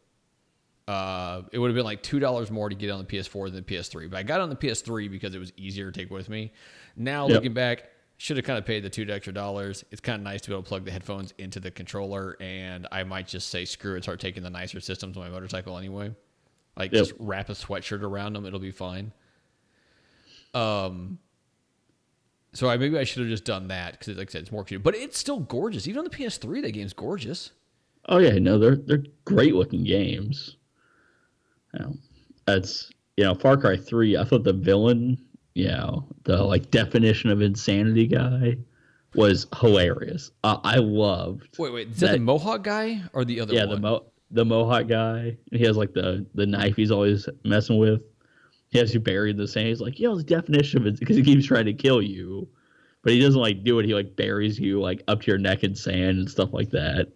Uh, 0.88 1.42
it 1.52 1.58
would 1.58 1.68
have 1.68 1.74
been 1.76 1.84
like 1.84 2.02
two 2.02 2.18
dollars 2.18 2.50
more 2.50 2.68
to 2.68 2.74
get 2.74 2.90
on 2.90 2.98
the 2.98 3.04
PS4 3.04 3.46
than 3.46 3.54
the 3.56 3.62
PS3, 3.62 4.10
but 4.10 4.16
I 4.18 4.22
got 4.24 4.40
on 4.40 4.48
the 4.50 4.56
PS3 4.56 5.10
because 5.10 5.34
it 5.34 5.38
was 5.38 5.52
easier 5.56 5.90
to 5.90 6.00
take 6.00 6.10
with 6.10 6.28
me. 6.28 6.52
Now 6.96 7.26
Yep. 7.28 7.34
looking 7.36 7.54
back, 7.54 7.84
should 8.22 8.36
have 8.36 8.46
kind 8.46 8.56
of 8.56 8.64
paid 8.64 8.84
the 8.84 8.88
two 8.88 9.04
extra 9.10 9.32
dollars. 9.32 9.84
It's 9.90 10.00
kind 10.00 10.20
of 10.20 10.22
nice 10.22 10.40
to 10.42 10.48
be 10.50 10.54
able 10.54 10.62
to 10.62 10.68
plug 10.68 10.84
the 10.84 10.92
headphones 10.92 11.34
into 11.38 11.58
the 11.58 11.72
controller, 11.72 12.36
and 12.40 12.86
I 12.92 13.02
might 13.02 13.26
just 13.26 13.48
say 13.48 13.64
screw 13.64 13.96
it, 13.96 14.04
start 14.04 14.20
taking 14.20 14.44
the 14.44 14.50
nicer 14.50 14.78
systems 14.78 15.16
on 15.16 15.24
my 15.24 15.28
motorcycle 15.28 15.76
anyway. 15.76 16.14
Like 16.76 16.92
Yep. 16.92 17.00
just 17.06 17.14
wrap 17.18 17.48
a 17.48 17.52
sweatshirt 17.54 18.00
around 18.02 18.34
them; 18.34 18.46
it'll 18.46 18.60
be 18.60 18.70
fine. 18.70 19.12
Um. 20.54 21.18
So 22.52 22.68
I 22.68 22.76
maybe 22.76 22.96
I 22.96 23.02
should 23.02 23.22
have 23.22 23.28
just 23.28 23.44
done 23.44 23.68
that 23.68 23.98
because, 23.98 24.16
like 24.16 24.28
I 24.28 24.32
said, 24.32 24.42
it's 24.42 24.52
more 24.52 24.62
cute, 24.62 24.84
but 24.84 24.94
it's 24.94 25.18
still 25.18 25.40
gorgeous. 25.40 25.88
Even 25.88 25.98
on 25.98 26.04
the 26.04 26.10
PS3, 26.10 26.62
that 26.62 26.70
game's 26.70 26.92
gorgeous. 26.92 27.50
Oh 28.08 28.18
yeah, 28.18 28.38
no, 28.38 28.56
they're 28.56 28.76
they're 28.76 29.02
great 29.24 29.54
looking 29.56 29.82
games. 29.82 30.58
You 31.74 31.80
know, 31.80 31.94
that's 32.46 32.88
you 33.16 33.24
know, 33.24 33.34
Far 33.34 33.56
Cry 33.56 33.76
three. 33.76 34.16
I 34.16 34.22
thought 34.24 34.44
the 34.44 34.52
villain, 34.52 35.18
you 35.54 35.68
know, 35.68 36.06
the 36.24 36.42
like 36.42 36.70
definition 36.70 37.30
of 37.30 37.42
insanity 37.42 38.06
guy, 38.06 38.56
was 39.14 39.46
hilarious. 39.60 40.30
Uh, 40.42 40.58
I 40.64 40.76
loved. 40.76 41.58
Wait, 41.58 41.72
wait, 41.72 41.88
is 41.90 42.00
that, 42.00 42.12
the 42.12 42.18
Mohawk 42.18 42.62
guy 42.62 43.02
or 43.12 43.24
the 43.24 43.40
other 43.40 43.54
yeah, 43.54 43.64
one? 43.64 43.74
the 43.74 43.80
mo 43.80 44.04
the 44.30 44.44
Mohawk 44.44 44.86
guy. 44.86 45.36
He 45.50 45.64
has 45.64 45.76
like 45.76 45.92
the 45.92 46.26
the 46.34 46.46
knife 46.46 46.76
he's 46.76 46.90
always 46.90 47.28
messing 47.44 47.78
with. 47.78 48.02
He 48.70 48.78
has 48.78 48.94
you 48.94 49.00
buried 49.00 49.32
in 49.32 49.36
the 49.36 49.48
sand. 49.48 49.68
He's 49.68 49.80
like, 49.80 49.98
yo, 49.98 50.16
the 50.16 50.22
definition 50.22 50.80
of 50.80 50.86
it 50.86 50.98
because 50.98 51.16
he 51.16 51.22
keeps 51.22 51.46
trying 51.46 51.66
to 51.66 51.74
kill 51.74 52.00
you, 52.00 52.48
but 53.02 53.12
he 53.12 53.20
doesn't 53.20 53.40
like 53.40 53.64
do 53.64 53.78
it. 53.78 53.84
He 53.84 53.94
like 53.94 54.16
buries 54.16 54.58
you 54.58 54.80
like 54.80 55.02
up 55.08 55.22
to 55.22 55.26
your 55.30 55.38
neck 55.38 55.62
in 55.62 55.74
sand 55.74 56.18
and 56.18 56.30
stuff 56.30 56.52
like 56.52 56.70
that. 56.70 57.08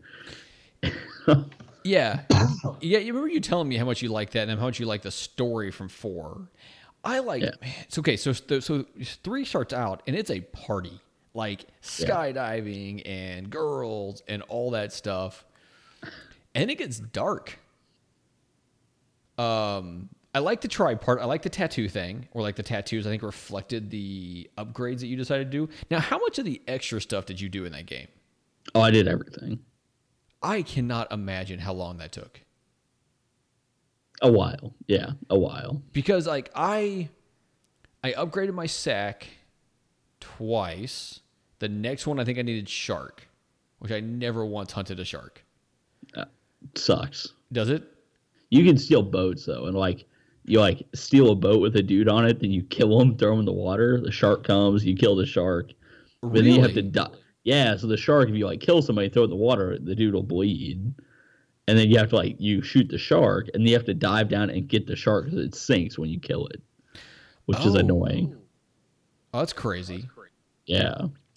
Yeah, 1.87 2.23
yeah. 2.81 2.99
You 2.99 3.13
remember 3.13 3.29
you 3.29 3.41
telling 3.41 3.69
me 3.69 3.77
how 3.77 3.85
much 3.85 4.03
you 4.03 4.09
like 4.09 4.31
that 4.33 4.49
and 4.49 4.59
how 4.59 4.67
much 4.67 4.81
you 4.81 4.87
like 4.87 5.03
the 5.03 5.11
story 5.13 5.71
from 5.71 5.89
four. 5.89 6.51
I 7.07 7.21
like. 7.21 7.43
Yeah. 7.43 7.51
Man, 7.61 7.73
it's 7.83 7.99
okay. 7.99 8.17
So 8.17 8.33
so 8.33 8.61
so 8.61 8.85
three 9.23 9.45
starts 9.45 9.73
out 9.73 10.03
and 10.07 10.17
it's 10.17 10.31
a 10.31 10.41
party, 10.41 11.01
like 11.35 11.65
skydiving 11.83 13.03
and 13.07 13.49
girls 13.51 14.23
and 14.29 14.43
all 14.43 14.73
that 14.73 14.93
stuff, 14.93 15.45
and 16.55 16.71
it 16.71 16.79
gets 16.79 16.99
dark. 16.99 17.59
Um, 19.39 20.09
I 20.35 20.41
like 20.41 20.61
the 20.61 20.69
try 20.69 20.95
part. 20.95 21.21
I 21.21 21.25
like 21.25 21.43
the 21.43 21.49
tattoo 21.49 21.89
thing, 21.89 22.29
or 22.33 22.43
like 22.43 22.57
the 22.57 22.63
tattoos. 22.63 23.07
I 23.07 23.11
think 23.11 23.23
reflected 23.23 23.91
the 23.91 24.51
upgrades 24.59 25.01
that 25.01 25.07
you 25.07 25.17
decided 25.17 25.51
to 25.51 25.67
do. 25.67 25.73
Now, 25.91 26.01
how 26.01 26.19
much 26.19 26.39
of 26.39 26.45
the 26.45 26.61
extra 26.69 27.01
stuff 27.01 27.27
did 27.27 27.41
you 27.41 27.49
do 27.49 27.65
in 27.65 27.73
that 27.73 27.87
game? 27.87 28.09
Oh, 28.75 28.81
I 28.81 28.91
did 28.91 29.09
everything. 29.09 29.61
I 30.43 30.63
cannot 30.63 31.11
imagine 31.13 31.59
how 31.61 31.73
long 31.73 31.99
that 31.99 32.13
took. 32.13 32.41
A 34.23 34.31
while, 34.33 34.73
yeah, 34.87 35.11
a 35.31 35.39
while. 35.39 35.83
because 35.93 36.27
like 36.27 36.51
I 36.55 37.09
I 38.03 38.13
upgraded 38.13 38.55
my 38.55 38.67
sack 38.67 39.27
twice. 40.21 41.21
The 41.59 41.69
next 41.69 42.07
one 42.07 42.19
I 42.21 42.25
think 42.25 42.39
I 42.39 42.43
needed 42.43 42.69
shark, 42.69 43.29
which 43.79 43.93
I 43.93 44.01
never 44.01 44.45
once 44.45 44.73
hunted 44.73 45.01
a 45.01 45.05
shark. 45.05 45.45
Uh, 46.15 46.25
sucks. 46.75 47.33
Does 47.53 47.69
it? 47.71 47.85
You 48.51 48.65
can 48.65 48.79
steal 48.79 49.03
boats 49.03 49.45
though, 49.47 49.67
and 49.67 49.77
like 49.77 50.05
you 50.45 50.61
like 50.61 50.83
steal 50.95 51.31
a 51.33 51.35
boat 51.35 51.61
with 51.61 51.77
a 51.77 51.83
dude 51.83 52.09
on 52.09 52.27
it, 52.27 52.41
then 52.41 52.51
you 52.53 52.63
kill 52.63 53.01
him, 53.01 53.17
throw 53.17 53.33
him 53.35 53.41
in 53.41 53.45
the 53.45 53.53
water. 53.53 54.01
The 54.01 54.13
shark 54.13 54.45
comes, 54.45 54.85
you 54.85 54.97
kill 54.97 55.17
the 55.17 55.27
shark, 55.27 55.71
but 56.23 56.35
then 56.35 56.45
you 56.45 56.61
have 56.63 56.71
to 56.75 56.77
Really? 56.81 56.91
die. 56.91 57.09
Yeah, 57.45 57.77
so 57.77 57.87
the 57.87 57.97
shark, 57.97 58.29
if 58.29 58.35
you 58.35 58.47
like 58.47 58.61
kill 58.61 58.83
somebody, 58.83 59.09
throw 59.09 59.23
it 59.23 59.27
in 59.27 59.31
the 59.31 59.37
water, 59.37 59.79
the 59.79 59.95
dude 59.95 60.15
will 60.15 60.23
bleed, 60.23 60.93
and 61.69 61.79
then 61.79 61.91
you 61.91 61.99
have 61.99 62.11
to 62.11 62.17
like 62.17 62.37
you 62.39 62.63
shoot 62.63 62.89
the 62.89 62.99
shark, 62.99 63.49
and 63.55 63.67
you 63.67 63.75
have 63.75 63.85
to 63.87 63.95
dive 63.95 64.29
down 64.29 64.51
and 64.51 64.69
get 64.69 64.87
the 64.87 64.97
shark 64.97 65.27
because 65.27 65.41
it 65.45 65.55
sinks 65.55 65.99
when 65.99 66.11
you 66.11 66.21
kill 66.21 66.47
it, 66.49 66.63
which 67.47 67.59
is 67.61 67.75
Oh. 67.75 67.79
annoying. 67.79 68.37
Oh, 69.35 69.41
that's 69.41 69.53
crazy. 69.53 70.09
Yeah, 70.67 70.95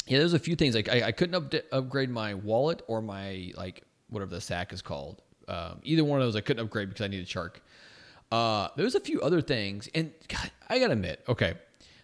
Yeah, 0.07 0.19
there's 0.19 0.33
a 0.33 0.39
few 0.39 0.55
things 0.55 0.73
like 0.73 0.89
I, 0.89 1.03
I 1.07 1.11
couldn't 1.11 1.35
up, 1.35 1.53
upgrade 1.71 2.09
my 2.09 2.33
wallet 2.33 2.81
or 2.87 3.01
my 3.01 3.51
like 3.55 3.83
whatever 4.09 4.31
the 4.31 4.41
sack 4.41 4.73
is 4.73 4.81
called. 4.81 5.21
Um, 5.47 5.79
either 5.83 6.03
one 6.03 6.19
of 6.21 6.25
those 6.27 6.35
I 6.35 6.41
couldn't 6.41 6.63
upgrade 6.63 6.89
because 6.89 7.03
I 7.03 7.07
needed 7.07 7.27
shark. 7.27 7.61
Uh, 8.31 8.69
there's 8.75 8.93
a 8.95 8.99
few 8.99 9.19
other 9.21 9.41
things, 9.41 9.89
and 9.95 10.11
God, 10.27 10.51
I 10.69 10.79
gotta 10.79 10.93
admit, 10.93 11.23
okay, 11.27 11.55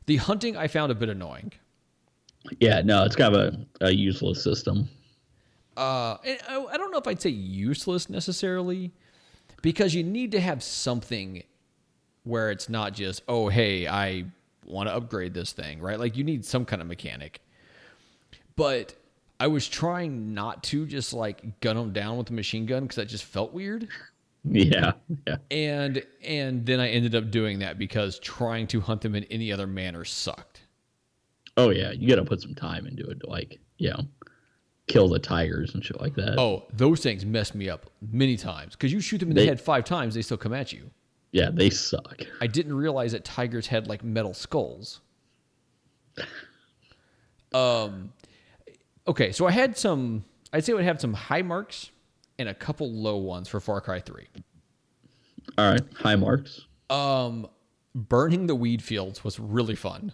the 0.08 0.18
hunting 0.18 0.58
I 0.58 0.68
found 0.68 0.92
a 0.92 0.96
bit 0.96 1.10
annoying. 1.10 1.52
yeah, 2.60 2.82
no, 2.82 3.04
it's 3.06 3.16
kind 3.16 3.36
of 3.36 3.54
a, 3.82 3.86
a 3.88 3.92
useless 3.92 4.44
system. 4.44 4.90
Uh, 5.78 6.18
I, 6.24 6.68
I 6.72 6.78
don't 6.78 6.92
know 6.92 6.98
if 6.98 7.08
I'd 7.08 7.22
say 7.22 7.30
useless 7.30 8.10
necessarily, 8.10 8.92
because 9.62 9.94
you 9.96 10.04
need 10.04 10.32
to 10.32 10.40
have 10.40 10.62
something 10.62 11.44
where 12.24 12.52
it's 12.52 12.70
not 12.70 12.94
just 12.94 13.22
oh 13.28 13.50
hey 13.50 13.88
I 13.88 14.26
want 14.66 14.90
to 14.90 14.96
upgrade 14.96 15.34
this 15.34 15.52
thing 15.54 15.80
right 15.80 16.00
like 16.00 16.18
you 16.18 16.24
need 16.24 16.44
some 16.44 16.66
kind 16.66 16.82
of 16.82 16.88
mechanic. 16.88 17.40
But 18.56 18.96
I 19.40 19.48
was 19.48 19.68
trying 19.68 20.34
not 20.34 20.64
to 20.66 20.86
just 20.86 21.14
like 21.14 21.60
gun 21.60 21.76
them 21.76 21.94
down 21.94 22.18
with 22.18 22.30
a 22.30 22.34
machine 22.34 22.66
gun 22.66 22.84
because 22.84 22.96
that 22.96 23.08
just 23.08 23.26
felt 23.26 23.54
weird. 23.54 23.88
Yeah, 24.44 24.94
yeah. 25.28 25.38
And 25.52 26.04
and 26.24 26.66
then 26.66 26.80
I 26.80 26.90
ended 26.90 27.16
up 27.16 27.32
doing 27.32 27.60
that 27.60 27.78
because 27.78 28.20
trying 28.20 28.68
to 28.68 28.80
hunt 28.80 29.02
them 29.02 29.16
in 29.16 29.24
any 29.26 29.52
other 29.52 29.68
manner 29.68 30.06
sucked. 30.06 30.62
Oh 31.58 31.70
yeah, 31.70 31.92
you 31.92 32.08
got 32.08 32.16
to 32.16 32.26
put 32.26 32.42
some 32.42 32.54
time 32.54 32.86
into 32.86 33.10
it 33.10 33.28
like, 33.28 33.60
you 33.78 33.90
know, 33.90 34.02
kill 34.88 35.08
the 35.08 35.20
tigers 35.20 35.74
and 35.74 35.84
shit 35.84 36.00
like 36.00 36.16
that. 36.16 36.40
Oh, 36.40 36.64
those 36.74 37.02
things 37.02 37.26
messed 37.26 37.56
me 37.56 37.70
up 37.70 37.90
many 38.12 38.38
times 38.38 38.74
because 38.74 38.94
you 38.94 39.00
shoot 39.00 39.20
them 39.20 39.30
in 39.30 39.36
the 39.36 39.46
head 39.46 39.60
five 39.60 39.86
times, 39.86 40.16
they 40.16 40.22
still 40.22 40.38
come 40.38 40.54
at 40.54 40.72
you. 40.72 40.90
Yeah, 41.32 41.50
they 41.52 41.70
suck. 41.70 42.22
I 42.40 42.48
didn't 42.48 42.76
realize 42.76 43.12
that 43.12 43.26
tigers 43.26 43.68
had 43.68 43.88
like 43.88 44.04
metal 44.04 44.34
skulls. 44.34 45.02
Um, 47.54 48.14
okay, 49.08 49.32
so 49.32 49.46
I 49.46 49.52
had 49.52 49.78
some. 49.78 50.24
I'd 50.54 50.64
say 50.64 50.74
I 50.74 50.76
would 50.76 50.86
have 50.86 51.02
some 51.02 51.14
high 51.14 51.42
marks 51.42 51.92
and 52.40 52.48
a 52.50 52.54
couple 52.54 52.92
low 52.92 53.18
ones 53.18 53.50
for 53.50 53.60
Far 53.60 53.82
Cry 53.82 54.00
Three. 54.00 54.28
All 55.58 55.72
right, 55.72 55.82
high 55.96 56.16
marks. 56.16 56.66
Um, 56.90 57.48
burning 57.94 58.48
the 58.48 58.56
weed 58.56 58.82
fields 58.82 59.24
was 59.24 59.40
really 59.40 59.76
fun. 59.76 60.12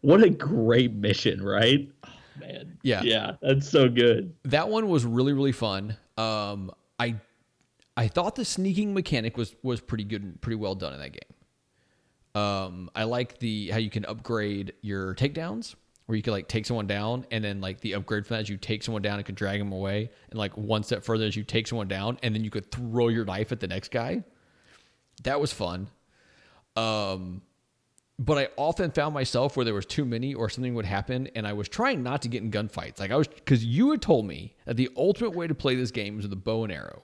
What 0.00 0.22
a 0.22 0.30
great 0.30 0.94
mission, 0.94 1.42
right? 1.42 1.88
Man. 2.38 2.78
Yeah. 2.82 3.02
Yeah, 3.02 3.32
that's 3.42 3.68
so 3.68 3.88
good. 3.88 4.34
that 4.44 4.68
one 4.68 4.88
was 4.88 5.04
really 5.04 5.32
really 5.32 5.52
fun. 5.52 5.96
Um, 6.16 6.70
I 6.98 7.16
I 7.96 8.08
thought 8.08 8.36
the 8.36 8.44
sneaking 8.44 8.94
mechanic 8.94 9.36
was 9.36 9.54
was 9.62 9.80
pretty 9.80 10.04
good, 10.04 10.22
and 10.22 10.40
pretty 10.40 10.56
well 10.56 10.74
done 10.74 10.92
in 10.92 11.00
that 11.00 11.12
game. 11.12 12.40
Um, 12.40 12.90
I 12.94 13.04
like 13.04 13.38
the 13.38 13.70
how 13.70 13.78
you 13.78 13.90
can 13.90 14.04
upgrade 14.04 14.74
your 14.82 15.14
takedowns, 15.14 15.74
where 16.06 16.14
you 16.14 16.22
can 16.22 16.32
like 16.32 16.46
take 16.46 16.66
someone 16.66 16.86
down, 16.86 17.26
and 17.30 17.42
then 17.42 17.60
like 17.60 17.80
the 17.80 17.94
upgrade 17.94 18.26
from 18.26 18.36
that 18.36 18.42
is 18.42 18.48
you 18.48 18.56
take 18.56 18.82
someone 18.84 19.02
down 19.02 19.16
and 19.16 19.26
can 19.26 19.34
drag 19.34 19.58
them 19.58 19.72
away, 19.72 20.10
and 20.30 20.38
like 20.38 20.56
one 20.56 20.82
step 20.82 21.02
further 21.04 21.24
is 21.24 21.34
you 21.34 21.42
take 21.42 21.66
someone 21.66 21.88
down, 21.88 22.18
and 22.22 22.34
then 22.34 22.44
you 22.44 22.50
could 22.50 22.70
throw 22.70 23.08
your 23.08 23.24
knife 23.24 23.50
at 23.50 23.60
the 23.60 23.66
next 23.66 23.90
guy. 23.90 24.22
That 25.24 25.40
was 25.40 25.52
fun. 25.52 25.88
Um, 26.76 27.42
but 28.18 28.36
I 28.36 28.48
often 28.56 28.90
found 28.90 29.14
myself 29.14 29.56
where 29.56 29.64
there 29.64 29.74
was 29.74 29.86
too 29.86 30.04
many 30.04 30.34
or 30.34 30.48
something 30.48 30.74
would 30.74 30.84
happen, 30.84 31.28
and 31.34 31.46
I 31.46 31.52
was 31.52 31.68
trying 31.68 32.02
not 32.02 32.22
to 32.22 32.28
get 32.28 32.42
in 32.42 32.50
gunfights. 32.50 32.98
Like 32.98 33.10
I 33.10 33.16
was, 33.16 33.28
because 33.28 33.64
you 33.64 33.92
had 33.92 34.02
told 34.02 34.26
me 34.26 34.54
that 34.64 34.76
the 34.76 34.90
ultimate 34.96 35.30
way 35.30 35.46
to 35.46 35.54
play 35.54 35.76
this 35.76 35.90
game 35.90 36.16
was 36.16 36.24
with 36.24 36.32
a 36.32 36.36
bow 36.36 36.64
and 36.64 36.72
arrow. 36.72 37.02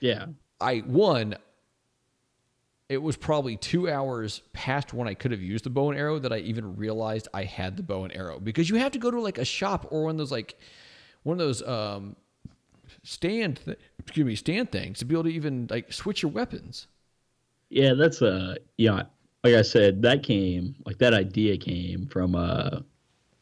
Yeah. 0.00 0.26
I 0.60 0.78
one, 0.78 1.36
it 2.88 2.98
was 2.98 3.16
probably 3.16 3.56
two 3.56 3.88
hours 3.88 4.42
past 4.52 4.92
when 4.92 5.06
I 5.06 5.14
could 5.14 5.30
have 5.30 5.42
used 5.42 5.64
the 5.64 5.70
bow 5.70 5.90
and 5.90 5.98
arrow 5.98 6.18
that 6.18 6.32
I 6.32 6.38
even 6.38 6.76
realized 6.76 7.28
I 7.32 7.44
had 7.44 7.76
the 7.76 7.82
bow 7.82 8.04
and 8.04 8.14
arrow 8.14 8.40
because 8.40 8.68
you 8.68 8.76
have 8.76 8.92
to 8.92 8.98
go 8.98 9.10
to 9.10 9.20
like 9.20 9.38
a 9.38 9.44
shop 9.44 9.86
or 9.90 10.04
one 10.04 10.12
of 10.12 10.18
those 10.18 10.32
like 10.32 10.58
one 11.22 11.34
of 11.34 11.38
those 11.38 11.62
um 11.62 12.16
stand 13.02 13.60
th- 13.64 13.78
excuse 13.98 14.26
me 14.26 14.34
stand 14.36 14.70
things 14.70 14.98
to 15.00 15.04
be 15.04 15.14
able 15.14 15.24
to 15.24 15.30
even 15.30 15.66
like 15.70 15.92
switch 15.92 16.22
your 16.22 16.30
weapons. 16.32 16.86
Yeah, 17.68 17.94
that's 17.94 18.22
uh 18.22 18.56
yeah, 18.76 19.04
like 19.46 19.58
I 19.58 19.62
said, 19.62 20.02
that 20.02 20.22
came 20.22 20.74
like 20.84 20.98
that 20.98 21.14
idea 21.14 21.56
came 21.56 22.06
from 22.06 22.34
uh 22.34 22.80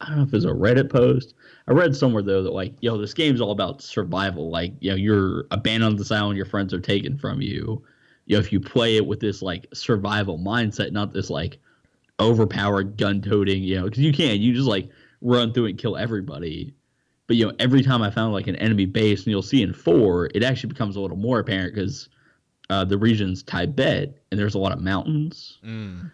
I 0.01 0.07
don't 0.07 0.17
know 0.17 0.23
if 0.23 0.29
it 0.29 0.33
was 0.33 0.45
a 0.45 0.49
Reddit 0.49 0.91
post. 0.91 1.33
I 1.67 1.71
read 1.71 1.95
somewhere 1.95 2.21
though 2.21 2.43
that 2.43 2.53
like, 2.53 2.73
yo, 2.81 2.97
this 2.97 3.13
game's 3.13 3.41
all 3.41 3.51
about 3.51 3.81
survival. 3.81 4.51
Like, 4.51 4.73
you 4.81 4.91
know, 4.91 4.95
you're 4.95 5.45
abandoned 5.51 5.93
on 5.93 5.95
this 5.95 6.11
island, 6.11 6.37
your 6.37 6.45
friends 6.45 6.73
are 6.73 6.79
taken 6.79 7.17
from 7.17 7.41
you. 7.41 7.81
You 8.25 8.35
know, 8.35 8.39
if 8.39 8.51
you 8.51 8.59
play 8.59 8.97
it 8.97 9.05
with 9.07 9.19
this 9.19 9.41
like 9.41 9.65
survival 9.73 10.37
mindset, 10.37 10.91
not 10.91 11.13
this 11.13 11.29
like 11.29 11.57
overpowered 12.19 12.97
gun 12.97 13.21
toting, 13.21 13.63
you 13.63 13.77
know, 13.77 13.85
because 13.85 13.99
you 13.99 14.13
can, 14.13 14.39
you 14.41 14.53
just 14.53 14.67
like 14.67 14.89
run 15.21 15.53
through 15.53 15.67
and 15.67 15.77
kill 15.77 15.97
everybody. 15.97 16.73
But 17.27 17.37
you 17.37 17.47
know, 17.47 17.53
every 17.57 17.81
time 17.81 18.03
I 18.03 18.11
found 18.11 18.33
like 18.33 18.47
an 18.47 18.57
enemy 18.57 18.85
base, 18.85 19.21
and 19.21 19.27
you'll 19.27 19.41
see 19.41 19.63
in 19.63 19.73
four, 19.73 20.29
it 20.35 20.43
actually 20.43 20.69
becomes 20.69 20.97
a 20.97 20.99
little 20.99 21.17
more 21.17 21.39
apparent 21.39 21.73
because 21.73 22.09
uh, 22.69 22.85
the 22.85 22.97
region's 22.97 23.43
Tibet 23.43 24.17
and 24.31 24.39
there's 24.39 24.55
a 24.55 24.59
lot 24.59 24.71
of 24.71 24.81
mountains. 24.81 25.59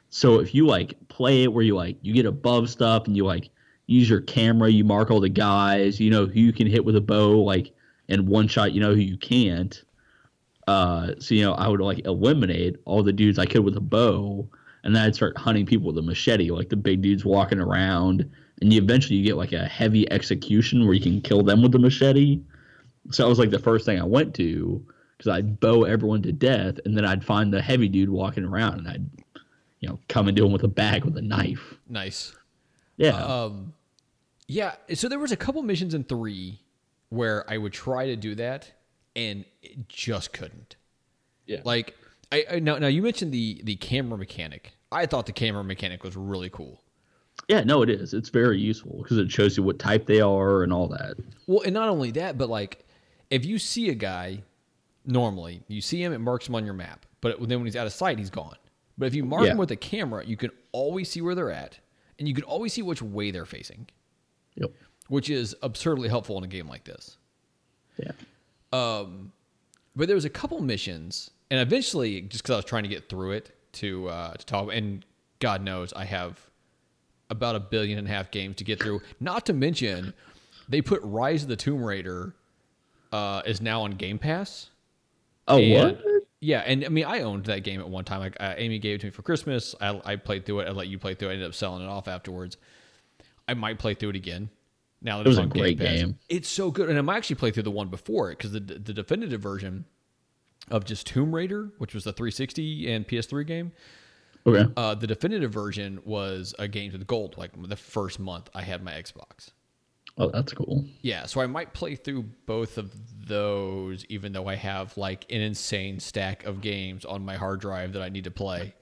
So 0.10 0.40
if 0.40 0.54
you 0.54 0.68
like 0.68 0.96
play 1.08 1.44
it 1.44 1.54
where 1.54 1.64
you 1.64 1.76
like 1.76 1.98
you 2.02 2.14
get 2.14 2.26
above 2.26 2.70
stuff 2.70 3.08
and 3.08 3.16
you 3.16 3.26
like 3.26 3.50
use 3.88 4.10
your 4.10 4.22
camera, 4.22 4.70
you 4.70 4.84
mark 4.84 5.12
all 5.12 5.20
the 5.20 5.30
guys, 5.30 6.00
you 6.00 6.10
know 6.10 6.26
who 6.26 6.40
you 6.40 6.54
can 6.54 6.68
hit 6.68 6.84
with 6.86 6.96
a 6.96 7.02
bow, 7.02 7.42
like 7.42 7.74
in 8.08 8.26
one 8.26 8.48
shot, 8.48 8.74
you 8.74 8.82
know 8.82 8.94
who 8.94 9.02
you 9.02 9.18
can't. 9.18 9.84
Uh, 10.68 11.14
so 11.20 11.34
you 11.36 11.44
know 11.44 11.54
I 11.54 11.68
would 11.68 11.80
like 11.82 12.06
eliminate 12.06 12.76
all 12.86 13.04
the 13.04 13.14
dudes 13.14 13.40
I 13.40 13.46
could 13.46 13.64
with 13.64 13.78
a 13.78 13.82
bow, 13.82 14.48
and 14.84 14.96
then 14.96 15.04
I'd 15.04 15.16
start 15.16 15.38
hunting 15.38 15.66
people 15.66 15.88
with 15.88 15.98
a 15.98 16.02
machete, 16.02 16.52
like 16.52 16.70
the 16.70 16.76
big 16.76 17.02
dudes 17.02 17.26
walking 17.26 17.60
around, 17.60 18.30
and 18.62 18.74
you 18.74 18.82
eventually 18.82 19.16
you 19.18 19.26
get 19.26 19.38
like 19.38 19.54
a 19.54 19.66
heavy 19.66 20.10
execution 20.12 20.86
where 20.86 20.94
you 20.94 21.02
can 21.02 21.22
kill 21.22 21.44
them 21.44 21.62
with 21.62 21.72
the 21.72 21.80
machete. 21.80 22.42
So 23.10 23.24
that 23.24 23.30
was 23.30 23.40
like 23.40 23.50
the 23.50 23.60
first 23.60 23.86
thing 23.86 24.00
I 24.00 24.06
went 24.06 24.36
to 24.36 24.86
because 25.22 25.38
I'd 25.38 25.60
bow 25.60 25.84
everyone 25.84 26.24
to 26.24 26.32
death, 26.32 26.80
and 26.84 26.98
then 26.98 27.06
I'd 27.06 27.24
find 27.24 27.54
the 27.54 27.62
heavy 27.62 27.88
dude 27.88 28.10
walking 28.10 28.44
around, 28.44 28.80
and 28.80 28.88
I'd, 28.88 29.10
you 29.80 29.88
know, 29.88 30.00
come 30.10 30.28
and 30.28 30.36
do 30.36 30.44
him 30.48 30.52
with 30.52 30.64
a 30.64 30.68
bag 30.68 31.06
with 31.06 31.16
a 31.16 31.22
knife. 31.22 31.76
Nice. 31.88 32.36
Yeah, 32.98 33.16
Um, 33.24 33.74
yeah. 34.48 34.74
So 34.96 35.08
there 35.08 35.20
was 35.20 35.32
a 35.32 35.36
couple 35.38 35.62
missions 35.62 35.94
in 35.94 36.06
three 36.06 36.60
where 37.10 37.48
I 37.48 37.58
would 37.58 37.72
try 37.74 38.08
to 38.08 38.16
do 38.16 38.34
that 38.36 38.72
and 39.16 39.46
it 39.62 39.88
just 39.88 40.34
couldn't. 40.34 40.76
yeah, 41.46 41.62
Like 41.64 41.96
I, 42.32 42.46
I 42.54 42.60
now 42.60 42.78
now 42.80 42.88
you 42.88 43.02
mentioned 43.04 43.32
the 43.32 43.62
the 43.64 43.76
camera 43.76 44.18
mechanic. 44.18 44.72
I 44.92 45.06
thought 45.06 45.26
the 45.28 45.34
camera 45.34 45.64
mechanic 45.64 46.04
was 46.04 46.16
really 46.18 46.50
cool. 46.50 46.82
yeah. 47.48 47.64
No, 47.64 47.82
it 47.84 47.90
is. 47.90 48.14
It's 48.14 48.30
very 48.30 48.60
useful 48.60 49.00
because 49.04 49.18
it 49.18 49.32
shows 49.32 49.56
you 49.58 49.64
what 49.64 49.78
type 49.80 50.06
they 50.08 50.20
are 50.22 50.64
and 50.64 50.74
all 50.74 50.88
that. 50.90 51.16
Well, 51.48 51.62
and 51.62 51.74
not 51.74 51.90
only 51.90 52.12
that, 52.12 52.38
but 52.38 52.50
like 52.50 52.86
if 53.30 53.46
you 53.46 53.58
see 53.60 53.90
a 53.90 53.96
guy 53.96 54.44
normally, 55.06 55.62
you 55.68 55.82
see 55.82 56.04
him, 56.04 56.14
it 56.14 56.20
marks 56.20 56.48
him 56.48 56.56
on 56.56 56.66
your 56.66 56.74
map. 56.74 57.06
But 57.22 57.40
then 57.40 57.60
when 57.60 57.66
he's 57.66 57.76
out 57.76 57.88
of 57.88 57.94
sight, 57.94 58.18
he's 58.20 58.30
gone. 58.30 58.56
But 58.98 59.06
if 59.08 59.16
you 59.16 59.24
mark 59.24 59.46
Yeah. 59.46 59.52
him 59.52 59.58
with 59.58 59.72
a 59.72 59.76
camera, 59.76 60.26
you 60.26 60.38
can 60.38 60.52
always 60.72 61.10
see 61.10 61.22
where 61.22 61.36
they're 61.36 61.52
at, 61.52 61.80
and 62.20 62.28
you 62.28 62.34
can 62.34 62.44
always 62.44 62.74
see 62.74 62.82
which 62.82 63.02
way 63.02 63.32
they're 63.32 63.46
facing, 63.46 63.88
Yep. 64.56 64.72
which 65.08 65.30
is 65.30 65.56
absurdly 65.62 66.10
helpful 66.10 66.38
in 66.38 66.44
a 66.44 66.48
game 66.48 66.68
like 66.68 66.84
this. 66.84 67.18
Yeah. 67.98 68.12
Um, 68.74 69.32
but 69.96 70.08
there 70.08 70.16
was 70.16 70.26
a 70.26 70.30
couple 70.30 70.60
missions, 70.62 71.32
and 71.50 71.60
eventually, 71.60 72.22
just 72.22 72.44
because 72.44 72.54
I 72.54 72.56
was 72.58 72.66
trying 72.66 72.84
to 72.84 72.90
get 72.90 73.10
through 73.10 73.32
it 73.32 73.52
to 73.74 74.08
uh, 74.10 74.34
to 74.34 74.46
talk, 74.46 74.70
and 74.74 75.06
God 75.40 75.62
knows 75.64 75.94
I 75.94 76.06
have 76.06 76.40
about 77.30 77.56
a 77.56 77.60
billion 77.60 77.98
and 78.00 78.08
a 78.08 78.12
half 78.12 78.32
games 78.32 78.56
to 78.58 78.64
get 78.64 78.82
through. 78.82 79.02
Not 79.20 79.46
to 79.46 79.54
mention, 79.54 80.14
they 80.68 80.82
put 80.82 81.02
Rise 81.04 81.44
of 81.44 81.50
the 81.50 81.56
Tomb 81.56 81.84
Raider 81.84 82.34
uh, 83.12 83.42
is 83.46 83.62
now 83.62 83.82
on 83.84 83.92
Game 83.92 84.18
Pass. 84.20 84.70
Oh, 85.48 85.58
And- 85.58 85.98
what? 85.98 86.04
Yeah, 86.44 86.62
and 86.66 86.84
I 86.84 86.90
mean, 86.90 87.06
I 87.06 87.22
owned 87.22 87.46
that 87.46 87.60
game 87.64 87.80
at 87.82 87.88
one 87.88 88.04
time. 88.04 88.20
Like, 88.20 88.36
uh, 88.40 88.56
Amy 88.58 88.80
gave 88.80 88.96
it 88.96 89.02
to 89.02 89.08
me 89.08 89.12
for 89.12 89.22
Christmas. 89.22 89.76
I, 89.80 90.02
I 90.04 90.16
played 90.16 90.44
through 90.44 90.62
it. 90.62 90.68
I 90.68 90.72
let 90.72 90.88
you 90.88 90.98
play 90.98 91.14
through 91.14 91.28
it. 91.28 91.32
I 91.32 91.34
ended 91.36 91.48
up 91.50 91.54
selling 91.54 91.84
it 91.84 91.88
off 91.88 92.08
afterwards. 92.08 92.58
I 93.48 93.54
might 93.54 93.78
play 93.78 93.94
through 93.94 94.10
it 94.10 94.16
again. 94.16 94.50
Now 95.04 95.18
that 95.18 95.26
It 95.26 95.30
was 95.30 95.38
it's 95.38 95.40
a 95.40 95.44
on 95.44 95.50
great 95.50 95.78
Game 95.78 95.96
game. 95.98 96.20
It's 96.30 96.50
so 96.50 96.72
good, 96.72 96.90
and 96.90 96.98
I 96.98 97.02
might 97.02 97.18
actually 97.18 97.36
play 97.36 97.52
through 97.52 97.64
the 97.64 97.72
one 97.72 97.90
before 97.90 98.32
it 98.32 98.38
because 98.40 98.52
the 98.54 98.60
the 98.60 98.94
definitive 98.94 99.40
version 99.42 99.86
of 100.72 100.84
just 100.86 101.06
Tomb 101.08 101.34
Raider, 101.34 101.72
which 101.78 101.94
was 101.94 102.04
the 102.06 102.14
360 102.14 102.92
and 102.92 103.08
PS3 103.08 103.46
game, 103.46 103.72
Okay. 104.48 104.72
uh, 104.78 104.96
the 104.96 105.08
definitive 105.08 105.52
version 105.52 106.00
was 106.06 106.54
a 106.60 106.68
game 106.68 106.92
with 106.92 107.06
gold. 107.08 107.36
Like 107.38 107.52
the 107.68 107.76
first 107.76 108.20
month 108.20 108.50
I 108.56 108.62
had 108.64 108.84
my 108.84 108.92
Xbox. 108.94 109.50
Oh, 110.18 110.30
that's 110.30 110.54
cool. 110.54 110.86
Yeah, 111.02 111.26
so 111.26 111.42
I 111.42 111.48
might 111.48 111.74
play 111.74 111.96
through 111.96 112.24
both 112.46 112.78
of 112.78 112.94
those, 113.26 114.06
even 114.06 114.34
though 114.34 114.48
I 114.48 114.56
have 114.56 114.96
like 114.98 115.26
an 115.32 115.42
insane 115.42 116.00
stack 116.00 116.44
of 116.46 116.62
games 116.62 117.06
on 117.06 117.24
my 117.26 117.36
hard 117.38 117.62
drive 117.62 117.94
that 117.94 118.02
I 118.02 118.10
need 118.10 118.26
to 118.26 118.32
play. 118.32 118.76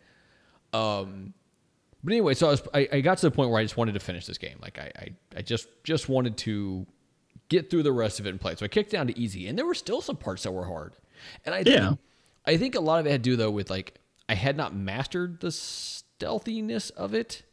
Um, 0.73 1.33
but 2.03 2.13
anyway, 2.13 2.33
so 2.33 2.47
I, 2.47 2.51
was, 2.51 2.61
I, 2.73 2.89
I 2.93 3.01
got 3.01 3.17
to 3.19 3.27
the 3.27 3.31
point 3.31 3.49
where 3.51 3.59
I 3.59 3.63
just 3.63 3.77
wanted 3.77 3.93
to 3.93 3.99
finish 3.99 4.25
this 4.25 4.37
game. 4.37 4.57
Like 4.61 4.79
I, 4.79 4.91
I, 4.97 5.07
I 5.37 5.41
just 5.41 5.67
just 5.83 6.09
wanted 6.09 6.37
to 6.37 6.85
get 7.49 7.69
through 7.69 7.83
the 7.83 7.91
rest 7.91 8.19
of 8.19 8.25
it 8.25 8.29
and 8.29 8.39
play. 8.41 8.55
So 8.55 8.65
I 8.65 8.67
kicked 8.67 8.91
down 8.91 9.07
to 9.07 9.17
easy, 9.19 9.47
and 9.47 9.57
there 9.57 9.65
were 9.65 9.73
still 9.75 10.01
some 10.01 10.15
parts 10.17 10.43
that 10.43 10.51
were 10.51 10.65
hard. 10.65 10.95
And 11.45 11.53
I 11.53 11.63
think, 11.63 11.75
Yeah. 11.77 11.93
I 12.45 12.57
think 12.57 12.75
a 12.75 12.79
lot 12.79 12.99
of 12.99 13.05
it 13.05 13.11
had 13.11 13.23
to 13.23 13.29
do 13.29 13.35
though 13.35 13.51
with 13.51 13.69
like 13.69 13.99
I 14.27 14.35
had 14.35 14.55
not 14.57 14.75
mastered 14.75 15.41
the 15.41 15.51
stealthiness 15.51 16.89
of 16.91 17.13
it. 17.13 17.43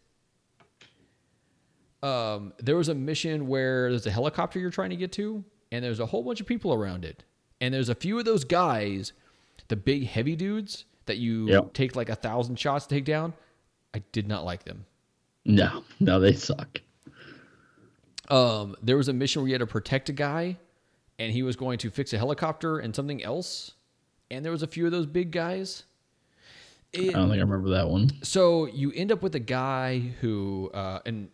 Um, 2.02 2.52
there 2.58 2.76
was 2.76 2.88
a 2.88 2.94
mission 2.94 3.46
where 3.48 3.90
there's 3.90 4.06
a 4.06 4.10
helicopter 4.10 4.58
you're 4.58 4.70
trying 4.70 4.90
to 4.90 4.96
get 4.96 5.12
to, 5.12 5.42
and 5.72 5.84
there's 5.84 6.00
a 6.00 6.06
whole 6.06 6.22
bunch 6.22 6.40
of 6.40 6.46
people 6.46 6.72
around 6.74 7.04
it, 7.04 7.24
and 7.60 7.72
there's 7.74 7.88
a 7.88 7.94
few 7.94 8.18
of 8.18 8.24
those 8.24 8.44
guys, 8.44 9.12
the 9.68 9.76
big 9.76 10.06
heavy 10.06 10.36
dudes 10.36 10.84
that 11.06 11.16
you 11.18 11.48
Yep. 11.48 11.72
take 11.72 11.96
like 11.96 12.08
a 12.08 12.14
thousand 12.14 12.58
shots 12.58 12.86
to 12.86 12.94
take 12.94 13.04
down. 13.04 13.32
I 13.94 14.02
did 14.12 14.28
not 14.28 14.44
like 14.44 14.64
them. 14.64 14.84
No, 15.44 15.84
no, 16.00 16.20
they 16.20 16.34
suck. 16.34 16.80
Um, 18.28 18.74
there 18.82 18.96
was 18.96 19.08
a 19.08 19.12
mission 19.12 19.42
where 19.42 19.48
you 19.48 19.54
had 19.54 19.60
to 19.60 19.66
protect 19.66 20.08
a 20.08 20.12
guy, 20.12 20.56
and 21.18 21.32
he 21.32 21.42
was 21.42 21.56
going 21.56 21.78
to 21.78 21.90
fix 21.90 22.12
a 22.12 22.18
helicopter 22.18 22.78
and 22.78 22.94
something 22.94 23.22
else, 23.22 23.72
and 24.30 24.44
there 24.44 24.52
was 24.52 24.62
a 24.62 24.66
few 24.66 24.84
of 24.86 24.92
those 24.92 25.06
big 25.06 25.30
guys. 25.30 25.84
It, 26.92 27.10
I 27.14 27.18
don't 27.18 27.28
think 27.28 27.38
I 27.38 27.42
remember 27.44 27.70
that 27.70 27.88
one. 27.88 28.10
so 28.22 28.66
you 28.66 28.92
end 28.92 29.12
up 29.12 29.22
with 29.22 29.34
a 29.34 29.40
guy 29.40 29.98
who, 30.20 30.70
uh, 30.74 31.00
and 31.06 31.28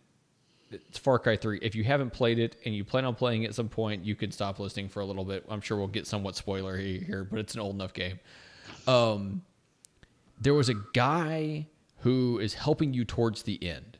it's 0.73 0.97
Far 0.97 1.19
Cry 1.19 1.37
3. 1.37 1.59
If 1.61 1.75
you 1.75 1.83
haven't 1.83 2.11
played 2.11 2.39
it 2.39 2.55
and 2.65 2.75
you 2.75 2.83
plan 2.83 3.05
on 3.05 3.15
playing 3.15 3.43
it 3.43 3.47
at 3.47 3.55
some 3.55 3.69
point, 3.69 4.05
you 4.05 4.15
could 4.15 4.33
stop 4.33 4.59
listening 4.59 4.89
for 4.89 5.01
a 5.01 5.05
little 5.05 5.25
bit. 5.25 5.45
I'm 5.49 5.61
sure 5.61 5.77
we'll 5.77 5.87
get 5.87 6.07
somewhat 6.07 6.35
spoiler 6.35 6.77
here, 6.77 7.27
but 7.29 7.39
it's 7.39 7.53
an 7.53 7.61
old 7.61 7.75
enough 7.75 7.93
game. 7.93 8.19
Um, 8.87 9.41
there 10.39 10.53
was 10.53 10.69
a 10.69 10.75
guy 10.93 11.67
who 11.99 12.39
is 12.39 12.53
helping 12.53 12.93
you 12.93 13.05
towards 13.05 13.43
the 13.43 13.63
end. 13.63 13.97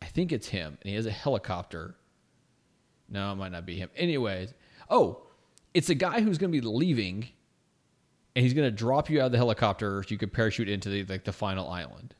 I 0.00 0.06
think 0.06 0.32
it's 0.32 0.48
him, 0.48 0.78
and 0.80 0.88
he 0.88 0.94
has 0.94 1.06
a 1.06 1.10
helicopter. 1.10 1.96
No, 3.08 3.32
it 3.32 3.36
might 3.36 3.52
not 3.52 3.66
be 3.66 3.76
him. 3.76 3.90
Anyways, 3.96 4.54
oh, 4.88 5.22
it's 5.74 5.90
a 5.90 5.94
guy 5.94 6.20
who's 6.20 6.38
going 6.38 6.52
to 6.52 6.60
be 6.60 6.66
leaving, 6.66 7.28
and 8.36 8.44
he's 8.44 8.54
going 8.54 8.66
to 8.66 8.74
drop 8.74 9.10
you 9.10 9.20
out 9.20 9.26
of 9.26 9.32
the 9.32 9.38
helicopter 9.38 10.02
so 10.02 10.10
you 10.10 10.18
could 10.18 10.32
parachute 10.32 10.68
into 10.68 10.88
the 10.88 11.04
like 11.04 11.24
the 11.24 11.32
final 11.32 11.68
island. 11.68 12.14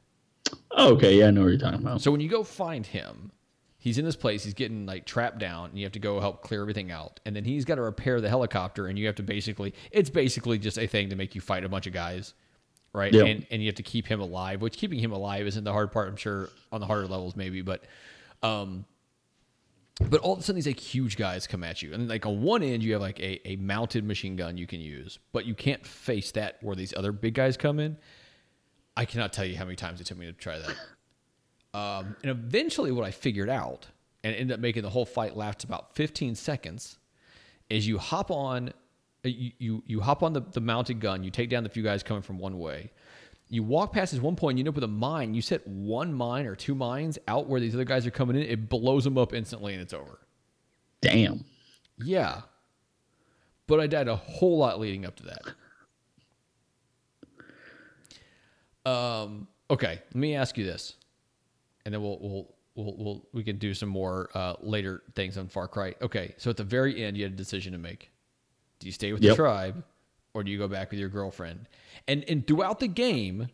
Oh, 0.73 0.95
okay, 0.95 1.19
yeah, 1.19 1.29
I 1.29 1.31
know 1.31 1.43
what 1.43 1.49
you're 1.49 1.59
talking 1.59 1.81
about. 1.81 2.01
So 2.01 2.11
when 2.11 2.21
you 2.21 2.29
go 2.29 2.45
find 2.45 2.87
him, 2.87 3.33
he's 3.79 3.99
in 3.99 4.05
this 4.05 4.17
place. 4.17 4.45
He's 4.45 4.55
getting 4.55 4.87
like 4.87 5.07
trapped 5.07 5.39
down, 5.39 5.71
and 5.71 5.79
you 5.79 5.85
have 5.85 5.93
to 5.93 5.99
go 5.99 6.21
help 6.21 6.43
clear 6.43 6.61
everything 6.61 6.91
out. 6.91 7.21
And 7.25 7.35
then 7.35 7.45
he's 7.45 7.65
got 7.65 7.77
to 7.77 7.83
repair 7.83 8.21
the 8.21 8.29
helicopter, 8.29 8.87
and 8.87 8.99
you 8.99 9.07
have 9.07 9.17
to 9.17 9.23
basically 9.23 9.75
it's 9.91 10.11
basically 10.11 10.59
just 10.59 10.79
a 10.79 10.87
thing 10.87 11.11
to 11.11 11.17
make 11.17 11.35
you 11.35 11.41
fight 11.41 11.65
a 11.65 11.69
bunch 11.69 11.87
of 11.87 11.93
guys, 11.93 12.35
right? 12.93 13.13
Yeah. 13.13 13.25
And 13.25 13.47
and 13.51 13.63
you 13.63 13.69
have 13.69 13.77
to 13.77 13.83
keep 13.83 14.07
him 14.07 14.21
alive. 14.21 14.61
Which 14.61 14.77
keeping 14.77 14.99
him 14.99 15.13
alive 15.13 15.47
isn't 15.47 15.65
the 15.65 15.73
hard 15.73 15.91
part. 15.91 16.09
I'm 16.09 16.17
sure 16.17 16.51
on 16.71 16.81
the 16.81 16.87
harder 16.87 17.07
levels 17.07 17.37
maybe, 17.37 17.63
but 17.63 17.85
um. 18.43 18.85
But 20.01 20.21
all 20.21 20.35
of 20.35 20.39
a 20.39 20.43
sudden, 20.43 20.55
these 20.55 20.69
like 20.69 20.79
huge 20.79 21.17
guys 21.17 21.49
come 21.49 21.65
at 21.65 21.83
you, 21.83 21.93
and 21.93 22.09
like 22.09 22.25
on 22.25 22.41
one 22.41 22.63
end, 22.63 22.85
you 22.85 22.93
have 22.93 23.03
like 23.03 23.19
a, 23.19 23.49
a 23.49 23.57
mounted 23.57 24.05
machine 24.05 24.37
gun 24.37 24.57
you 24.57 24.65
can 24.65 24.79
use, 24.79 25.19
but 25.33 25.45
you 25.45 25.55
can't 25.55 25.85
face 25.85 26.31
that 26.33 26.59
where 26.63 26.77
these 26.77 26.95
other 26.97 27.11
big 27.11 27.35
guys 27.35 27.57
come 27.57 27.81
in. 27.81 27.97
I 28.99 29.05
cannot 29.05 29.33
tell 29.33 29.45
you 29.45 29.57
how 29.57 29.65
many 29.65 29.77
times 29.77 30.01
it 30.01 30.09
took 30.09 30.19
me 30.19 30.27
to 30.27 30.33
try 30.33 30.59
that. 30.59 30.77
Um, 31.73 32.17
and 32.23 32.31
eventually, 32.33 32.91
what 32.91 33.05
I 33.05 33.13
figured 33.13 33.49
out 33.49 33.87
and 34.25 34.35
ended 34.35 34.55
up 34.55 34.61
making 34.61 34.83
the 34.83 34.91
whole 34.91 35.05
fight 35.05 35.37
last 35.37 35.63
about 35.63 35.95
15 35.95 36.35
seconds 36.35 36.99
is 37.71 37.87
you 37.87 37.99
hop 37.99 38.33
on, 38.33 38.71
uh, 39.25 39.29
you 39.29 39.53
you, 39.59 39.83
you 39.87 40.01
hop 40.01 40.25
on 40.25 40.33
the, 40.33 40.41
the 40.41 40.61
mounted 40.61 40.99
gun, 40.99 41.23
you 41.23 41.31
take 41.31 41.49
down 41.49 41.63
the 41.63 41.69
few 41.69 41.85
guys 41.85 42.03
coming 42.03 42.23
from 42.23 42.39
one 42.39 42.59
way. 42.59 42.91
You 43.49 43.63
walk 43.63 43.93
past 43.93 44.11
this 44.11 44.21
one 44.21 44.35
point, 44.35 44.59
you 44.59 44.63
end 44.63 44.69
up 44.69 44.75
with 44.75 44.83
a 44.83 44.89
mine. 44.89 45.33
You 45.33 45.43
set 45.43 45.65
one 45.69 46.13
mine 46.13 46.47
or 46.47 46.57
two 46.57 46.75
mines 46.75 47.19
out 47.29 47.47
where 47.47 47.61
these 47.61 47.75
other 47.75 47.85
guys 47.85 48.05
are 48.05 48.11
coming 48.11 48.35
in. 48.35 48.43
It 48.43 48.69
blows 48.69 49.05
them 49.05 49.17
up 49.17 49.33
instantly, 49.33 49.75
and 49.75 49.81
it's 49.81 49.95
over. 49.95 50.19
Damn. 51.01 51.45
Yeah, 52.03 52.41
but 53.69 53.79
I 53.79 53.87
died 53.87 54.09
a 54.09 54.17
whole 54.17 54.59
lot 54.59 54.81
leading 54.81 55.07
up 55.07 55.15
to 55.17 55.23
that. 55.25 55.43
Um. 58.89 59.49
Okay, 59.71 60.01
let 60.13 60.15
me 60.15 60.35
ask 60.35 60.57
you 60.57 60.65
this, 60.65 60.95
and 61.85 61.93
then 61.93 62.03
we'll 62.03 62.19
we'll 62.21 62.55
we'll, 62.75 62.97
we'll 62.97 63.29
we 63.33 63.45
can 63.45 63.59
do 63.59 63.75
some 63.75 63.89
more 63.89 64.31
uh, 64.35 64.55
later 64.61 65.03
things 65.15 65.37
on 65.37 65.49
Far 65.49 65.69
Cry. 65.69 65.95
Okay, 66.01 66.35
so 66.39 66.49
at 66.51 66.57
the 66.57 66.65
very 66.65 67.05
end, 67.05 67.17
you 67.17 67.25
had 67.25 67.33
a 67.33 67.37
decision 67.37 67.73
to 67.73 67.79
make. 67.79 68.11
Do 68.79 68.87
you 68.87 68.93
stay 68.93 69.13
with 69.13 69.21
the 69.21 69.35
tribe, 69.35 69.83
or 70.35 70.45
do 70.45 70.51
you 70.51 70.59
go 70.59 70.69
back 70.69 70.91
with 70.91 71.01
your 71.01 71.09
girlfriend? 71.09 71.69
And 72.07 72.25
and 72.29 72.47
throughout 72.47 72.81
the 72.81 72.89
game, 72.89 73.49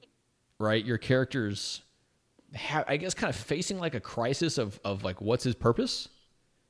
right, 0.58 0.84
your 0.84 0.98
characters, 0.98 1.82
have, 2.52 2.84
I 2.86 2.96
guess, 2.96 3.14
kind 3.14 3.30
of 3.30 3.36
facing 3.36 3.78
like 3.78 3.94
a 3.94 4.00
crisis 4.00 4.58
of 4.58 4.78
of 4.84 5.02
like 5.02 5.20
what's 5.20 5.44
his 5.44 5.54
purpose. 5.54 6.08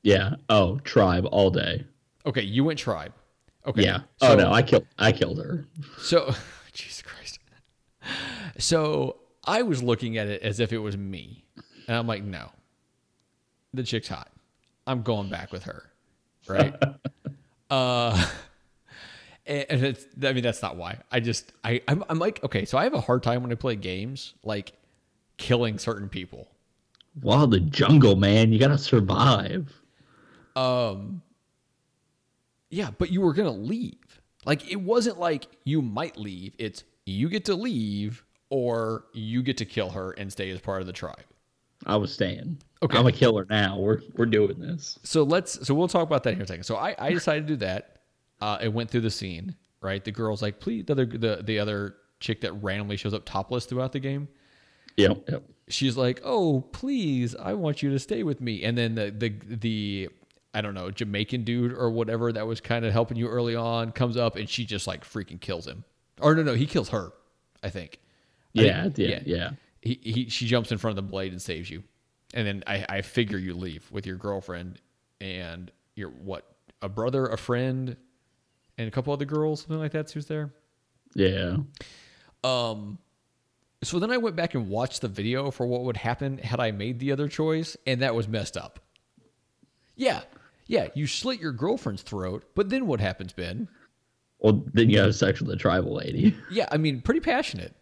Yeah. 0.03 0.37
Oh, 0.49 0.79
tribe 0.81 1.27
all 1.31 1.51
day. 1.51 1.85
Okay, 2.27 2.43
you 2.43 2.65
went 2.65 2.79
tribe. 2.79 3.13
Okay. 3.67 3.83
Yeah. 3.83 4.01
So, 4.21 4.29
oh 4.29 4.35
no, 4.37 4.53
I 4.53 4.63
killed. 4.63 4.87
I 4.99 5.13
killed 5.13 5.39
her. 5.39 5.67
So, 5.99 6.33
Jesus 6.73 7.03
Christ. 7.03 7.34
So 8.59 9.17
I 9.45 9.63
was 9.63 9.83
looking 9.83 10.17
at 10.19 10.29
it 10.29 10.43
as 10.43 10.61
if 10.61 10.73
it 10.73 10.79
was 10.79 10.97
me, 10.97 11.45
and 11.87 11.97
I'm 11.97 12.07
like, 12.07 12.25
no, 12.25 12.51
the 13.73 13.83
chick's 13.83 14.09
hot. 14.09 14.31
I'm 14.87 15.03
going 15.03 15.29
back 15.29 15.53
with 15.53 15.65
her, 15.65 15.91
right? 16.47 16.75
uh, 17.71 18.27
and 19.47 19.67
and 19.69 19.85
it's. 19.85 20.07
I 20.23 20.33
mean, 20.33 20.43
that's 20.43 20.63
not 20.63 20.77
why. 20.77 20.99
I 21.11 21.21
just. 21.21 21.53
I. 21.63 21.81
I'm. 21.89 22.05
I'm 22.09 22.19
like, 22.19 22.43
okay. 22.45 22.65
So 22.65 22.79
I 22.79 22.85
have 22.85 22.95
a 22.95 23.01
hard 23.01 23.23
time 23.23 23.43
when 23.43 23.53
I 23.53 23.57
play 23.57 23.77
games, 23.77 24.35
like 24.43 24.73
killing 25.37 25.79
certain 25.79 26.09
people. 26.09 26.49
Wow, 27.23 27.47
the 27.47 27.61
jungle, 27.61 28.17
man. 28.17 28.53
You 28.53 28.59
gotta 28.59 28.79
survive. 28.79 29.73
Um. 30.57 31.23
Yeah, 32.71 32.91
but 32.99 33.11
you 33.11 33.21
were 33.21 33.35
gonna 33.35 33.51
leave. 33.53 34.21
Like 34.45 34.71
it 34.71 34.81
wasn't 34.81 35.19
like 35.19 35.47
you 35.65 35.81
might 35.81 36.17
leave. 36.17 36.55
It's 36.59 36.85
you 37.07 37.29
get 37.29 37.45
to 37.47 37.55
leave 37.55 38.25
or 38.55 39.07
you 39.13 39.43
get 39.43 39.57
to 39.57 39.65
kill 39.65 39.91
her 39.91 40.13
and 40.13 40.31
stay 40.31 40.49
as 40.51 40.61
part 40.61 40.81
of 40.81 40.87
the 40.87 40.93
tribe. 40.93 41.25
I 41.87 41.97
was 41.97 42.13
staying. 42.15 42.59
Okay. 42.85 42.97
I'm 42.97 43.05
a 43.05 43.11
killer 43.11 43.45
now. 43.51 43.81
We're 43.81 43.99
we're 44.17 44.27
doing 44.27 44.61
this. 44.61 44.97
So 45.03 45.25
let's. 45.25 45.67
So 45.67 45.75
we'll 45.75 45.89
talk 45.89 46.05
about 46.07 46.23
that 46.23 46.31
here 46.31 46.39
in 46.39 46.45
a 46.45 46.47
second. 46.47 46.63
So 46.63 46.77
I, 46.77 46.95
I 46.97 47.11
decided 47.11 47.49
to 47.49 47.55
do 47.55 47.57
that. 47.57 47.97
Uh, 48.41 48.59
it 48.63 48.73
went 48.73 48.91
through 48.91 49.01
the 49.01 49.11
scene. 49.11 49.57
Right. 49.81 50.05
The 50.05 50.13
girl's 50.13 50.41
like, 50.41 50.61
please. 50.61 50.85
The 50.85 50.93
other 50.93 51.05
the 51.05 51.43
the 51.43 51.59
other 51.59 51.97
chick 52.21 52.43
that 52.43 52.53
randomly 52.53 52.97
shows 52.97 53.13
up 53.13 53.25
topless 53.25 53.67
throughout 53.67 53.91
the 53.91 53.99
game. 53.99 54.29
Yep. 54.97 55.29
Yep. 55.29 55.43
she's 55.67 55.97
like, 55.97 56.21
"Oh, 56.23 56.61
please, 56.71 57.35
I 57.35 57.55
want 57.55 57.83
you 57.83 57.91
to 57.91 57.99
stay 57.99 58.23
with 58.23 58.41
me." 58.41 58.63
And 58.63 58.79
then 58.79 58.95
the 58.95 59.11
the 59.11 59.35
the 59.57 60.09
I 60.55 60.61
don't 60.61 60.75
know 60.75 60.93
Jamaican 60.93 61.43
dude 61.43 61.73
or 61.73 61.91
whatever 61.91 62.33
that 62.33 62.47
was 62.47 62.61
kind 62.61 62.85
of 62.85 62.93
helping 62.93 63.17
you 63.17 63.27
early 63.27 63.57
on 63.57 63.91
comes 63.91 64.17
up 64.17 64.37
and 64.37 64.49
she 64.49 64.65
just 64.65 64.87
like 64.87 65.05
freaking 65.05 65.41
kills 65.41 65.67
him. 65.67 65.83
Or 66.21 66.37
no, 66.37 66.45
no, 66.45 66.55
he 66.55 66.67
kills 66.67 66.91
her. 66.91 67.13
I 67.65 67.71
think. 67.71 67.99
Yeah. 68.63 68.83
think- 68.85 68.99
Yeah. 68.99 69.21
Yeah. 69.25 69.51
He, 69.83 70.01
he 70.03 70.29
she 70.31 70.47
jumps 70.47 70.73
in 70.73 70.79
front 70.79 70.99
of 70.99 71.05
the 71.05 71.11
blade 71.11 71.33
and 71.33 71.43
saves 71.43 71.69
you, 71.69 71.83
and 72.33 72.47
then 72.47 72.65
I 72.67 72.87
I 72.89 73.03
figure 73.03 73.37
you 73.37 73.53
leave 73.55 73.87
with 73.91 74.07
your 74.07 74.17
girlfriend 74.17 74.81
and 75.21 75.71
your 75.95 76.09
what 76.09 76.47
a 76.81 76.89
brother, 76.89 77.27
a 77.27 77.37
friend, 77.37 77.95
and 78.79 78.89
a 78.89 78.91
couple 78.91 79.13
other 79.13 79.27
girls, 79.27 79.61
something 79.61 79.79
like 79.79 79.93
that's 79.93 80.13
who's 80.13 80.25
there. 80.27 80.55
Yeah. 81.15 81.59
Um, 82.43 82.99
so 83.83 83.99
then 83.99 84.11
I 84.11 84.17
went 84.17 84.37
back 84.37 84.55
and 84.55 84.69
watched 84.71 85.03
the 85.03 85.09
video 85.09 85.51
for 85.51 85.67
what 85.67 85.83
would 85.85 85.97
happen 85.99 86.39
had 86.39 86.61
I 86.61 86.71
made 86.71 86.99
the 86.99 87.13
other 87.13 87.29
choice, 87.29 87.77
and 87.87 88.01
that 88.01 88.15
was 88.15 88.27
messed 88.27 88.57
up. 88.57 88.81
Yeah, 89.97 90.23
yeah, 90.67 90.89
you 90.95 91.07
slit 91.07 91.41
your 91.41 91.53
girlfriend's 91.53 92.03
throat, 92.03 92.45
but 92.55 92.71
then 92.71 92.87
what 92.87 93.01
happens, 93.01 93.33
Ben? 93.33 93.69
Well, 94.39 94.65
then 94.73 94.91
you 94.91 94.99
have 94.99 95.15
sex 95.15 95.41
with 95.41 95.49
the 95.51 95.57
tribal 95.57 95.95
lady. 95.95 96.35
Yeah, 96.51 96.69
I 96.73 96.77
mean, 96.79 97.01
pretty 97.03 97.21
passionate. 97.21 97.75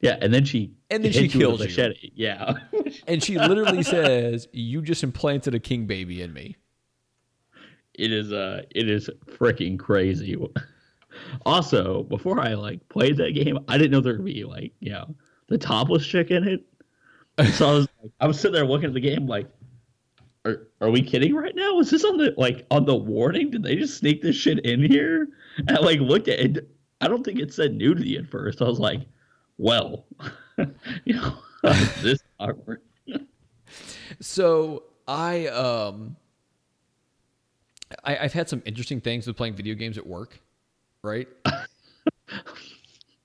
Yeah, 0.00 0.16
and 0.20 0.32
then 0.32 0.44
she 0.44 0.72
And 0.90 1.04
then 1.04 1.12
she 1.12 1.28
kills 1.28 1.58
you. 1.60 1.66
machete. 1.66 2.12
Yeah. 2.14 2.54
And 3.06 3.22
she 3.22 3.38
literally 3.38 3.82
says, 3.82 4.46
You 4.52 4.80
just 4.82 5.02
implanted 5.02 5.54
a 5.54 5.58
king 5.60 5.86
baby 5.86 6.22
in 6.22 6.32
me. 6.32 6.56
it 7.94 8.12
is 8.12 8.32
uh 8.32 8.62
it 8.70 8.88
is 8.88 9.10
freaking 9.26 9.78
crazy. 9.78 10.36
Also, 11.44 12.04
before 12.04 12.40
I 12.40 12.54
like 12.54 12.86
played 12.88 13.16
that 13.16 13.32
game, 13.34 13.58
I 13.66 13.76
didn't 13.78 13.90
know 13.90 14.00
there 14.00 14.14
would 14.14 14.24
be 14.24 14.44
like, 14.44 14.72
you 14.80 14.92
know, 14.92 15.14
the 15.48 15.58
topless 15.58 16.06
chick 16.06 16.30
in 16.30 16.46
it. 16.46 16.64
So 17.54 17.68
I 17.68 17.72
was 17.72 17.88
like, 18.02 18.12
I 18.20 18.26
was 18.26 18.38
sitting 18.38 18.54
there 18.54 18.66
looking 18.66 18.88
at 18.88 18.94
the 18.94 19.00
game 19.00 19.26
like 19.26 19.48
are, 20.44 20.68
are 20.80 20.90
we 20.90 21.02
kidding 21.02 21.34
right 21.34 21.54
now? 21.56 21.74
Was 21.74 21.90
this 21.90 22.04
on 22.04 22.16
the 22.18 22.34
like 22.36 22.66
on 22.70 22.84
the 22.86 22.94
warning? 22.94 23.50
Did 23.50 23.62
they 23.64 23.74
just 23.76 23.98
sneak 23.98 24.22
this 24.22 24.36
shit 24.36 24.60
in 24.64 24.82
here? 24.82 25.28
And 25.56 25.72
I 25.72 25.80
like 25.80 25.98
looked 26.00 26.28
at 26.28 26.38
it. 26.38 26.68
I 27.00 27.08
don't 27.08 27.24
think 27.24 27.38
it 27.40 27.52
said 27.52 27.74
nudity 27.74 28.16
at 28.16 28.26
first. 28.28 28.62
I 28.62 28.64
was 28.64 28.78
like, 28.78 29.00
well, 29.58 30.06
you 31.04 31.14
know, 31.14 31.34
this 32.02 32.22
awkward. 32.40 32.80
So 34.20 34.84
I 35.06 35.46
um 35.48 36.16
I, 38.04 38.18
I've 38.18 38.32
had 38.32 38.48
some 38.48 38.62
interesting 38.64 39.00
things 39.00 39.26
with 39.26 39.36
playing 39.36 39.54
video 39.54 39.74
games 39.74 39.98
at 39.98 40.06
work, 40.06 40.40
right? 41.02 41.28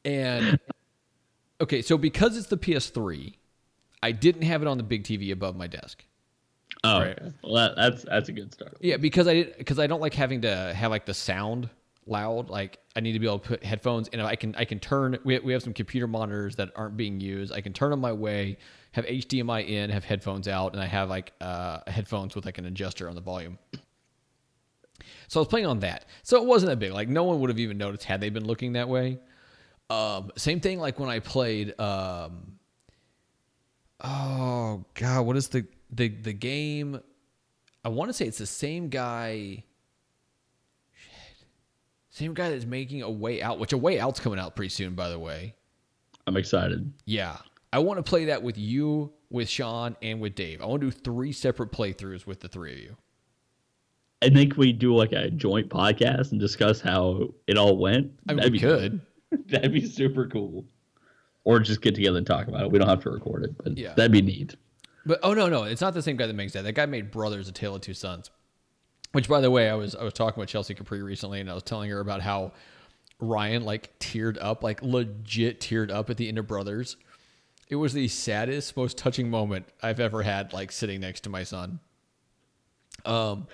and 0.05 0.57
okay, 1.61 1.81
so 1.81 1.97
because 1.97 2.37
it's 2.37 2.47
the 2.47 2.57
PS3, 2.57 3.33
I 4.01 4.11
didn't 4.11 4.43
have 4.43 4.61
it 4.61 4.67
on 4.67 4.77
the 4.77 4.83
big 4.83 5.03
TV 5.03 5.31
above 5.31 5.55
my 5.55 5.67
desk. 5.67 6.03
Oh, 6.83 7.01
Right. 7.01 7.19
well, 7.43 7.53
that, 7.53 7.75
that's 7.75 8.03
that's 8.03 8.29
a 8.29 8.31
good 8.31 8.53
start. 8.53 8.77
Yeah, 8.81 8.97
because 8.97 9.27
I 9.27 9.43
because 9.43 9.79
I 9.79 9.87
don't 9.87 10.01
like 10.01 10.13
having 10.13 10.41
to 10.41 10.73
have 10.73 10.91
like 10.91 11.05
the 11.05 11.13
sound 11.13 11.69
loud. 12.07 12.49
Like 12.49 12.79
I 12.95 12.99
need 12.99 13.13
to 13.13 13.19
be 13.19 13.25
able 13.25 13.39
to 13.39 13.47
put 13.47 13.63
headphones, 13.63 14.09
and 14.09 14.21
I 14.21 14.35
can 14.35 14.55
I 14.55 14.65
can 14.65 14.79
turn. 14.79 15.17
We 15.23 15.39
we 15.39 15.53
have 15.53 15.63
some 15.63 15.73
computer 15.73 16.07
monitors 16.07 16.55
that 16.57 16.71
aren't 16.75 16.97
being 16.97 17.19
used. 17.19 17.51
I 17.53 17.61
can 17.61 17.73
turn 17.73 17.91
them 17.91 18.01
my 18.01 18.13
way, 18.13 18.57
have 18.91 19.05
HDMI 19.05 19.67
in, 19.67 19.89
have 19.89 20.03
headphones 20.03 20.47
out, 20.47 20.73
and 20.73 20.81
I 20.81 20.85
have 20.85 21.09
like 21.09 21.33
uh, 21.41 21.79
headphones 21.87 22.35
with 22.35 22.45
like 22.45 22.57
an 22.57 22.65
adjuster 22.65 23.09
on 23.09 23.15
the 23.15 23.21
volume. 23.21 23.57
So 25.27 25.39
I 25.39 25.41
was 25.41 25.47
playing 25.47 25.65
on 25.65 25.79
that. 25.79 26.05
So 26.21 26.37
it 26.37 26.45
wasn't 26.45 26.69
that 26.69 26.79
big. 26.79 26.91
Like 26.91 27.09
no 27.09 27.23
one 27.23 27.39
would 27.39 27.49
have 27.49 27.59
even 27.59 27.77
noticed 27.77 28.03
had 28.03 28.21
they 28.21 28.29
been 28.29 28.45
looking 28.45 28.73
that 28.73 28.89
way. 28.89 29.19
Um, 29.89 30.31
same 30.37 30.59
thing 30.59 30.79
like 30.79 30.99
when 30.99 31.09
I 31.09 31.19
played. 31.19 31.79
Um, 31.79 32.59
oh 34.01 34.85
God, 34.93 35.25
what 35.25 35.37
is 35.37 35.49
the 35.49 35.65
the 35.91 36.09
the 36.09 36.33
game? 36.33 36.99
I 37.85 37.89
want 37.89 38.09
to 38.09 38.13
say 38.13 38.25
it's 38.25 38.37
the 38.37 38.45
same 38.45 38.89
guy. 38.89 39.63
Same 42.13 42.35
guy 42.35 42.51
that's 42.51 42.65
making 42.65 43.01
a 43.01 43.09
way 43.09 43.41
out, 43.41 43.57
which 43.57 43.73
a 43.73 43.77
way 43.77 43.99
out's 43.99 44.19
coming 44.19 44.37
out 44.37 44.55
pretty 44.55 44.69
soon, 44.69 44.93
by 44.93 45.09
the 45.09 45.17
way. 45.17 45.55
I'm 46.27 46.37
excited. 46.37 46.93
Yeah. 47.05 47.37
I 47.73 47.79
want 47.79 47.97
to 47.97 48.03
play 48.03 48.25
that 48.25 48.43
with 48.43 48.55
you, 48.55 49.11
with 49.31 49.49
Sean, 49.49 49.97
and 50.03 50.21
with 50.21 50.35
Dave. 50.35 50.61
I 50.61 50.67
want 50.67 50.81
to 50.81 50.91
do 50.91 50.91
three 50.91 51.31
separate 51.31 51.71
playthroughs 51.71 52.27
with 52.27 52.39
the 52.39 52.47
three 52.47 52.73
of 52.73 52.79
you. 52.79 52.97
I 54.21 54.29
think 54.29 54.57
we 54.57 54.71
do 54.73 54.95
like 54.95 55.11
a 55.11 55.31
joint 55.31 55.69
podcast 55.69 56.31
and 56.31 56.39
discuss 56.39 56.79
how 56.79 57.33
it 57.47 57.57
all 57.57 57.77
went. 57.77 58.11
I 58.29 58.33
mean, 58.33 58.37
That'd 58.37 58.51
we 58.53 58.59
be 58.59 58.61
could. 58.61 59.01
That'd 59.47 59.73
be 59.73 59.87
super 59.87 60.27
cool. 60.27 60.65
Or 61.45 61.59
just 61.59 61.81
get 61.81 61.95
together 61.95 62.19
and 62.19 62.27
talk 62.27 62.47
about 62.47 62.61
it. 62.61 62.71
We 62.71 62.77
don't 62.77 62.87
have 62.87 63.01
to 63.03 63.09
record 63.09 63.43
it, 63.43 63.57
but 63.57 63.75
Yeah. 63.75 63.95
that'd 63.95 64.11
be 64.11 64.21
neat. 64.21 64.55
But 65.05 65.19
oh 65.23 65.33
no, 65.33 65.49
no, 65.49 65.63
it's 65.63 65.81
not 65.81 65.95
the 65.95 66.01
same 66.03 66.15
guy 66.15 66.27
that 66.27 66.35
makes 66.35 66.53
that. 66.53 66.63
That 66.63 66.73
guy 66.75 66.85
made 66.85 67.09
Brothers: 67.11 67.49
A 67.49 67.51
Tale 67.51 67.75
of 67.75 67.81
Two 67.81 67.93
Sons. 67.95 68.29
Which, 69.13 69.29
by 69.29 69.41
the 69.41 69.51
way, 69.51 69.69
I 69.69 69.75
was 69.75 69.95
I 69.95 70.03
was 70.03 70.13
talking 70.13 70.41
with 70.41 70.49
Chelsea 70.49 70.73
Capri 70.73 71.01
recently, 71.01 71.39
and 71.39 71.49
I 71.49 71.53
was 71.53 71.63
telling 71.63 71.89
her 71.91 71.99
about 71.99 72.21
how 72.21 72.51
Ryan 73.19 73.63
like 73.63 73.97
teared 73.99 74.37
up, 74.41 74.63
like 74.63 74.81
legit 74.81 75.59
teared 75.61 75.91
up 75.91 76.09
at 76.09 76.17
the 76.17 76.27
end 76.27 76.39
of 76.39 76.47
Brothers. 76.47 76.97
It 77.69 77.75
was 77.75 77.93
the 77.93 78.07
saddest, 78.07 78.75
most 78.75 78.97
touching 78.97 79.29
moment 79.29 79.67
I've 79.81 79.99
ever 79.99 80.23
had, 80.23 80.51
like 80.51 80.71
sitting 80.71 80.99
next 80.99 81.21
to 81.21 81.29
my 81.29 81.43
son. 81.43 81.79
Um, 83.05 83.47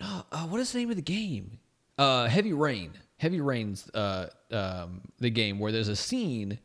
no, 0.00 0.24
uh, 0.30 0.46
what 0.46 0.60
is 0.60 0.72
the 0.72 0.78
name 0.78 0.90
of 0.90 0.96
the 0.96 1.02
game? 1.02 1.58
Uh, 1.98 2.26
Heavy 2.28 2.52
Rain. 2.52 2.92
Heavy 3.18 3.40
Rain's 3.40 3.88
uh, 3.94 4.28
um, 4.52 5.00
the 5.18 5.30
game 5.30 5.58
where 5.58 5.72
there's 5.72 5.88
a 5.88 5.96
scene 5.96 6.58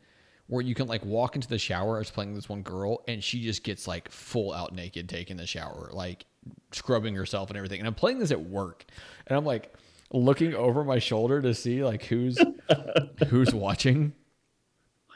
where 0.46 0.62
you 0.62 0.74
can 0.74 0.86
like 0.86 1.04
walk 1.04 1.34
into 1.34 1.48
the 1.48 1.58
shower. 1.58 1.96
I 1.96 1.98
was 1.98 2.10
playing 2.10 2.34
this 2.34 2.48
one 2.48 2.62
girl, 2.62 3.02
and 3.08 3.22
she 3.22 3.42
just 3.42 3.64
gets 3.64 3.88
like 3.88 4.08
full 4.10 4.52
out 4.52 4.72
naked 4.72 5.08
taking 5.08 5.36
the 5.36 5.46
shower, 5.46 5.90
like 5.92 6.26
scrubbing 6.72 7.14
herself 7.14 7.50
and 7.50 7.56
everything. 7.56 7.80
And 7.80 7.88
I'm 7.88 7.94
playing 7.94 8.18
this 8.18 8.30
at 8.30 8.40
work, 8.40 8.84
and 9.26 9.36
I'm 9.36 9.44
like 9.44 9.74
looking 10.12 10.54
over 10.54 10.84
my 10.84 10.98
shoulder 10.98 11.40
to 11.42 11.54
see 11.54 11.84
like 11.84 12.04
who's 12.04 12.38
who's 13.28 13.54
watching. 13.54 14.12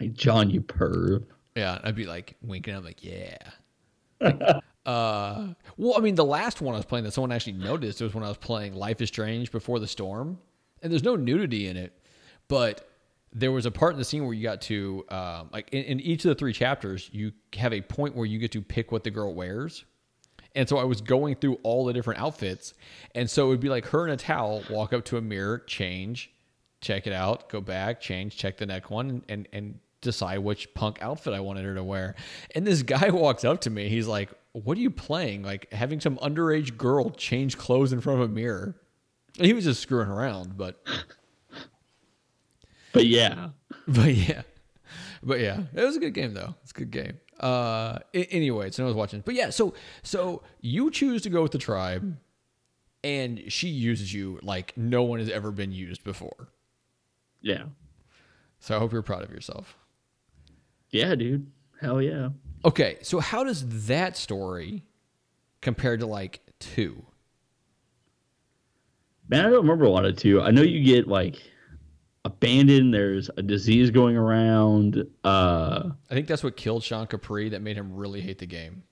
Like 0.01 0.14
John, 0.14 0.51
you 0.51 0.61
perv. 0.61 1.25
Yeah, 1.55 1.79
I'd 1.85 1.95
be 1.95 2.07
like 2.07 2.37
winking. 2.43 2.75
I'm 2.75 2.85
like, 2.85 3.05
yeah. 3.05 3.39
Like, 4.20 4.41
uh, 4.87 5.49
well, 5.77 5.95
I 5.97 6.01
mean, 6.01 6.16
the 6.16 6.25
last 6.25 6.61
one 6.61 6.75
I 6.75 6.79
was 6.79 6.87
playing 6.87 7.05
that 7.05 7.12
someone 7.12 7.33
actually 7.33 7.53
noticed 7.53 8.01
was 8.01 8.14
when 8.14 8.25
I 8.25 8.29
was 8.29 8.39
playing 8.39 8.75
Life 8.75 9.01
is 9.01 9.09
Strange 9.09 9.53
Before 9.53 9.79
the 9.79 9.87
Storm, 9.87 10.39
and 10.83 10.91
there's 10.91 11.05
no 11.05 11.16
nudity 11.16 11.68
in 11.68 11.77
it, 11.77 11.93
but 12.49 12.89
there 13.33 13.51
was 13.53 13.66
a 13.66 13.70
part 13.70 13.93
in 13.93 13.99
the 13.99 14.05
scene 14.05 14.25
where 14.25 14.33
you 14.33 14.43
got 14.43 14.61
to 14.62 15.05
um, 15.09 15.51
like 15.53 15.68
in, 15.72 15.85
in 15.85 16.01
each 16.01 16.25
of 16.25 16.29
the 16.29 16.35
three 16.35 16.53
chapters, 16.53 17.11
you 17.12 17.33
have 17.55 17.72
a 17.72 17.81
point 17.81 18.14
where 18.14 18.27
you 18.27 18.39
get 18.39 18.53
to 18.53 18.62
pick 18.62 18.93
what 18.93 19.03
the 19.05 19.11
girl 19.11 19.35
wears. 19.35 19.85
And 20.55 20.69
so 20.69 20.79
I 20.79 20.85
was 20.85 21.01
going 21.01 21.37
through 21.37 21.59
all 21.63 21.85
the 21.85 21.93
different 21.93 22.21
outfits. 22.21 22.75
And 23.15 23.29
so 23.29 23.47
it 23.47 23.49
would 23.49 23.61
be 23.61 23.69
like 23.69 23.87
her 23.87 24.07
in 24.07 24.13
a 24.13 24.17
towel, 24.17 24.63
walk 24.71 24.93
up 24.93 25.05
to 25.07 25.17
a 25.17 25.21
mirror, 25.21 25.59
change, 25.59 26.33
check 26.81 27.07
it 27.07 27.13
out, 27.13 27.49
go 27.49 27.61
back, 27.61 28.01
change, 28.01 28.37
check 28.37 28.57
the 28.57 28.67
next 28.67 28.91
one, 28.91 29.23
and, 29.29 29.49
and, 29.53 29.79
decide 30.01 30.39
which 30.39 30.75
punk 30.75 30.99
outfit 31.01 31.33
I 31.33 31.41
wanted 31.41 31.65
her 31.65 31.75
to 31.77 31.83
wear. 31.83 32.15
And 32.55 32.67
this 32.67 32.83
guy 32.83 33.09
walks 33.11 33.43
up 33.43 33.63
to 33.63 33.71
me. 33.71 33.89
He's 33.89 34.07
like, 34.07 34.31
What 34.53 34.77
are 34.77 34.83
you 34.83 34.91
playing? 34.91 35.43
Like 35.43 35.73
having 35.73 35.99
some 35.99 36.19
underage 36.19 36.77
girl 36.77 37.09
change 37.09 37.57
clothes 37.57 37.91
in 37.91 38.03
front 38.03 38.21
of 38.21 38.31
a 38.31 38.33
mirror. 38.33 38.77
And 39.39 39.47
he 39.47 39.55
was 39.55 39.65
just 39.65 39.81
screwing 39.81 40.09
around, 40.09 40.59
but 40.59 40.87
But 42.95 43.07
yeah, 43.07 43.49
but 43.89 44.15
yeah, 44.15 44.43
but 45.23 45.41
yeah, 45.41 45.63
it 45.75 45.85
was 45.85 45.97
a 45.97 46.01
good 46.01 46.15
game 46.15 46.33
though. 46.33 46.55
It's 46.63 46.71
a 46.71 46.75
good 46.75 46.91
game. 46.93 47.19
Uh, 47.41 47.99
anyway, 48.14 48.70
so 48.70 48.82
no 48.82 48.87
one's 48.87 48.97
watching, 48.97 49.20
but 49.24 49.35
yeah, 49.35 49.51
so 49.51 49.74
so 50.03 50.43
you 50.61 50.91
choose 50.91 51.22
to 51.22 51.30
go 51.30 51.43
with 51.43 51.53
the 51.53 51.59
tribe, 51.59 52.16
and 53.03 53.43
she 53.49 53.68
uses 53.68 54.12
you 54.14 54.39
like 54.43 54.72
no 54.76 55.03
one 55.03 55.18
has 55.18 55.28
ever 55.28 55.51
been 55.51 55.72
used 55.72 56.05
before. 56.05 56.49
yeah, 57.43 57.64
So 58.61 58.76
I 58.76 58.78
hope 58.78 58.93
you're 58.93 59.03
proud 59.03 59.22
of 59.24 59.30
yourself. 59.30 59.76
yeah, 60.91 61.14
dude. 61.14 61.51
Hell 61.80 62.01
yeah. 62.01 62.30
Okay, 62.64 62.99
so 63.03 63.18
how 63.20 63.45
does 63.45 63.87
that 63.89 64.16
story 64.16 64.85
compare 65.61 65.97
to 65.97 66.07
like 66.07 66.41
two? 66.61 67.05
Man, 69.28 69.41
I 69.41 69.51
don't 69.51 69.62
remember 69.62 69.85
a 69.85 69.91
lot 69.91 70.05
of 70.05 70.16
two. 70.16 70.41
I 70.41 70.51
know 70.51 70.62
you 70.62 70.82
get 70.85 71.09
like 71.09 71.37
abandoned. 72.25 72.93
There's 72.95 73.31
a 73.37 73.43
disease 73.43 73.91
going 73.91 74.16
around. 74.16 75.05
Uh, 75.25 75.91
I 76.11 76.14
think 76.14 76.27
that's 76.27 76.43
what 76.43 76.57
killed 76.57 76.83
Sean 76.83 77.07
Capri. 77.07 77.49
That 77.51 77.62
made 77.62 77.77
him 77.77 77.95
really 77.95 78.20
hate 78.20 78.39
the 78.39 78.47
game. 78.47 78.83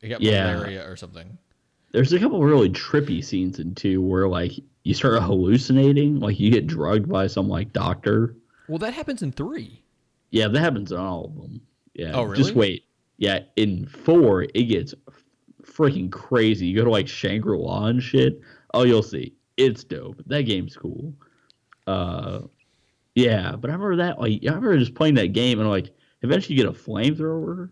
He 0.00 0.08
got 0.08 0.20
Yeah. 0.20 0.54
malaria 0.54 0.88
or 0.88 0.96
something. 0.96 1.38
there's 1.92 2.12
a 2.12 2.18
couple 2.18 2.42
really 2.42 2.68
trippy 2.70 3.24
scenes 3.24 3.60
in 3.60 3.72
two 3.72 4.02
where 4.02 4.26
like 4.26 4.50
you 4.82 4.92
start 4.94 5.22
hallucinating, 5.22 6.18
like 6.18 6.40
you 6.40 6.50
get 6.50 6.66
drugged 6.66 7.08
by 7.08 7.26
some 7.28 7.48
like 7.48 7.72
doctor. 7.72 8.34
Well, 8.68 8.78
that 8.78 8.94
happens 8.94 9.22
in 9.22 9.30
three. 9.30 9.80
Yeah, 10.30 10.48
that 10.48 10.58
happens 10.58 10.90
in 10.90 10.98
all 10.98 11.26
of 11.26 11.34
them. 11.36 11.60
Yeah. 11.94 12.10
Oh, 12.14 12.24
really? 12.24 12.36
Just 12.36 12.54
wait. 12.56 12.84
Yeah, 13.18 13.40
in 13.54 13.86
four 13.86 14.42
it 14.42 14.64
gets 14.64 14.92
freaking 15.62 16.10
crazy. 16.10 16.66
You 16.66 16.76
go 16.78 16.84
to 16.84 16.90
like 16.90 17.06
Shangri 17.06 17.56
La 17.56 17.86
and 17.86 18.02
shit. 18.02 18.40
Oh, 18.74 18.82
you'll 18.82 19.02
see. 19.04 19.32
It's 19.56 19.84
dope. 19.84 20.20
That 20.26 20.42
game's 20.42 20.76
cool. 20.76 21.14
Uh, 21.86 22.40
yeah, 23.14 23.54
but 23.56 23.70
I 23.70 23.74
remember 23.74 23.96
that. 23.96 24.20
Like, 24.20 24.40
I 24.42 24.46
remember 24.46 24.76
just 24.78 24.94
playing 24.94 25.14
that 25.14 25.32
game 25.32 25.60
and 25.60 25.68
like 25.68 25.90
eventually 26.22 26.56
you 26.56 26.62
get 26.62 26.70
a 26.70 26.76
flamethrower, 26.76 27.70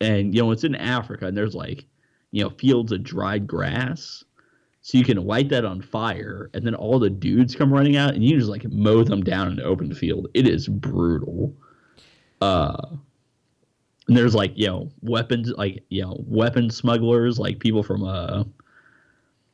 and 0.00 0.34
you 0.34 0.42
know 0.42 0.50
it's 0.50 0.64
in 0.64 0.74
Africa 0.74 1.26
and 1.26 1.36
there's 1.36 1.54
like 1.54 1.86
you 2.30 2.42
know 2.42 2.50
fields 2.50 2.92
of 2.92 3.02
dried 3.02 3.46
grass. 3.46 4.24
So 4.84 4.98
you 4.98 5.04
can 5.04 5.24
light 5.24 5.48
that 5.50 5.64
on 5.64 5.80
fire, 5.80 6.50
and 6.54 6.66
then 6.66 6.74
all 6.74 6.98
the 6.98 7.08
dudes 7.08 7.54
come 7.54 7.72
running 7.72 7.96
out, 7.96 8.14
and 8.14 8.24
you 8.24 8.36
just 8.36 8.50
like 8.50 8.64
mow 8.70 9.04
them 9.04 9.22
down 9.22 9.48
in 9.48 9.56
the 9.56 9.62
open 9.62 9.94
field. 9.94 10.26
It 10.34 10.48
is 10.48 10.66
brutal. 10.66 11.54
Uh, 12.40 12.96
and 14.08 14.16
there's 14.16 14.34
like 14.34 14.52
you 14.56 14.66
know 14.66 14.90
weapons, 15.00 15.52
like 15.52 15.84
you 15.88 16.02
know 16.02 16.22
weapon 16.26 16.68
smugglers, 16.68 17.38
like 17.38 17.60
people 17.60 17.84
from 17.84 18.02
uh, 18.02 18.40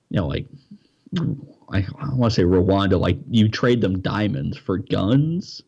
you 0.08 0.16
know 0.16 0.26
like 0.26 0.46
I, 1.72 1.78
I 2.00 2.14
want 2.14 2.32
to 2.32 2.36
say 2.36 2.44
Rwanda. 2.44 2.98
Like 2.98 3.18
you 3.30 3.48
trade 3.48 3.80
them 3.80 4.00
diamonds 4.00 4.56
for 4.56 4.78
guns, 4.78 5.62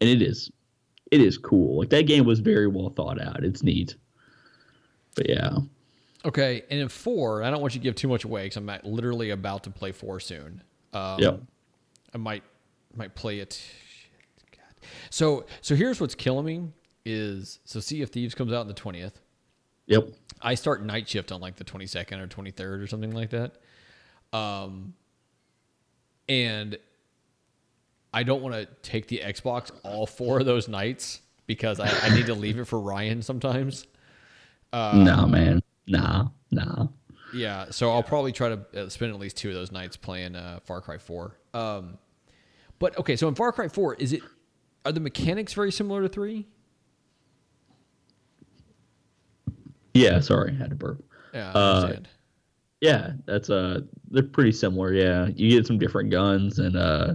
and 0.00 0.08
it 0.08 0.22
is 0.22 0.50
it 1.10 1.20
is 1.20 1.36
cool. 1.38 1.78
Like 1.80 1.90
that 1.90 2.06
game 2.06 2.24
was 2.24 2.40
very 2.40 2.66
well 2.68 2.90
thought 2.90 3.20
out. 3.20 3.44
It's 3.44 3.62
neat. 3.62 3.96
But 5.14 5.28
yeah, 5.28 5.58
Okay, 6.24 6.62
and 6.70 6.80
in 6.80 6.88
four, 6.88 7.42
I 7.42 7.50
don't 7.50 7.60
want 7.60 7.74
you 7.74 7.80
to 7.80 7.84
give 7.84 7.94
too 7.96 8.08
much 8.08 8.24
away 8.24 8.44
because 8.44 8.56
I'm 8.56 8.70
literally 8.84 9.30
about 9.30 9.64
to 9.64 9.70
play 9.70 9.92
four 9.92 10.20
soon. 10.20 10.62
Um, 10.92 11.18
Yep. 11.20 11.40
I 12.14 12.18
might 12.18 12.42
might 12.94 13.14
play 13.14 13.38
it. 13.40 13.60
God. 14.52 14.86
So 15.10 15.44
so 15.60 15.74
here's 15.74 16.00
what's 16.00 16.14
killing 16.14 16.44
me 16.46 16.68
is 17.04 17.58
so 17.64 17.80
Sea 17.80 18.02
of 18.02 18.10
Thieves 18.10 18.34
comes 18.34 18.52
out 18.52 18.60
on 18.60 18.68
the 18.68 18.74
twentieth. 18.74 19.20
yep, 19.86 20.08
I 20.40 20.54
start 20.54 20.84
night 20.84 21.08
shift 21.08 21.32
on 21.32 21.40
like 21.40 21.56
the 21.56 21.64
twenty 21.64 21.86
second 21.86 22.20
or 22.20 22.26
twenty 22.26 22.52
third 22.52 22.80
or 22.80 22.86
something 22.86 23.12
like 23.12 23.30
that. 23.30 23.56
Um, 24.32 24.94
and 26.32 26.78
I 28.14 28.22
don't 28.22 28.42
want 28.42 28.54
to 28.54 28.66
take 28.82 29.06
the 29.08 29.18
Xbox 29.22 29.70
all 29.84 30.06
four 30.06 30.40
of 30.40 30.46
those 30.46 30.66
nights 30.66 31.20
because 31.46 31.78
I, 31.78 31.88
I 32.06 32.14
need 32.14 32.26
to 32.26 32.34
leave 32.34 32.58
it 32.58 32.64
for 32.64 32.80
Ryan 32.80 33.20
sometimes. 33.20 33.86
No, 34.72 35.26
man, 35.26 35.62
No, 35.86 36.32
no. 36.50 36.90
Yeah, 37.34 37.66
so 37.70 37.90
I'll 37.90 38.02
probably 38.02 38.32
try 38.32 38.48
to 38.50 38.60
uh, 38.84 38.88
spend 38.88 39.12
at 39.12 39.18
least 39.20 39.36
two 39.36 39.48
of 39.48 39.54
those 39.54 39.70
nights 39.72 39.96
playing 39.96 40.34
uh, 40.36 40.60
Far 40.64 40.80
Cry 40.80 40.96
4. 40.98 41.36
Um, 41.54 41.98
but 42.78 42.96
okay, 42.98 43.16
so 43.16 43.28
in 43.28 43.34
Far 43.34 43.52
Cry 43.52 43.68
4, 43.68 43.94
is 43.96 44.12
it 44.14 44.22
are 44.86 44.92
the 44.92 45.00
mechanics 45.00 45.52
very 45.52 45.70
similar 45.72 46.02
to 46.02 46.08
3? 46.08 46.46
Yeah, 49.94 50.20
sorry, 50.20 50.52
I 50.52 50.56
had 50.56 50.70
to 50.70 50.76
burp. 50.76 51.04
Yeah, 51.34 51.52
I 51.54 51.58
Uh, 51.58 51.74
understand. 51.74 52.08
Yeah, 52.82 53.12
that's 53.26 53.48
uh 53.48 53.82
they're 54.10 54.24
pretty 54.24 54.50
similar, 54.50 54.92
yeah. 54.92 55.28
You 55.36 55.50
get 55.50 55.68
some 55.68 55.78
different 55.78 56.10
guns 56.10 56.58
and 56.58 56.76
uh 56.76 57.14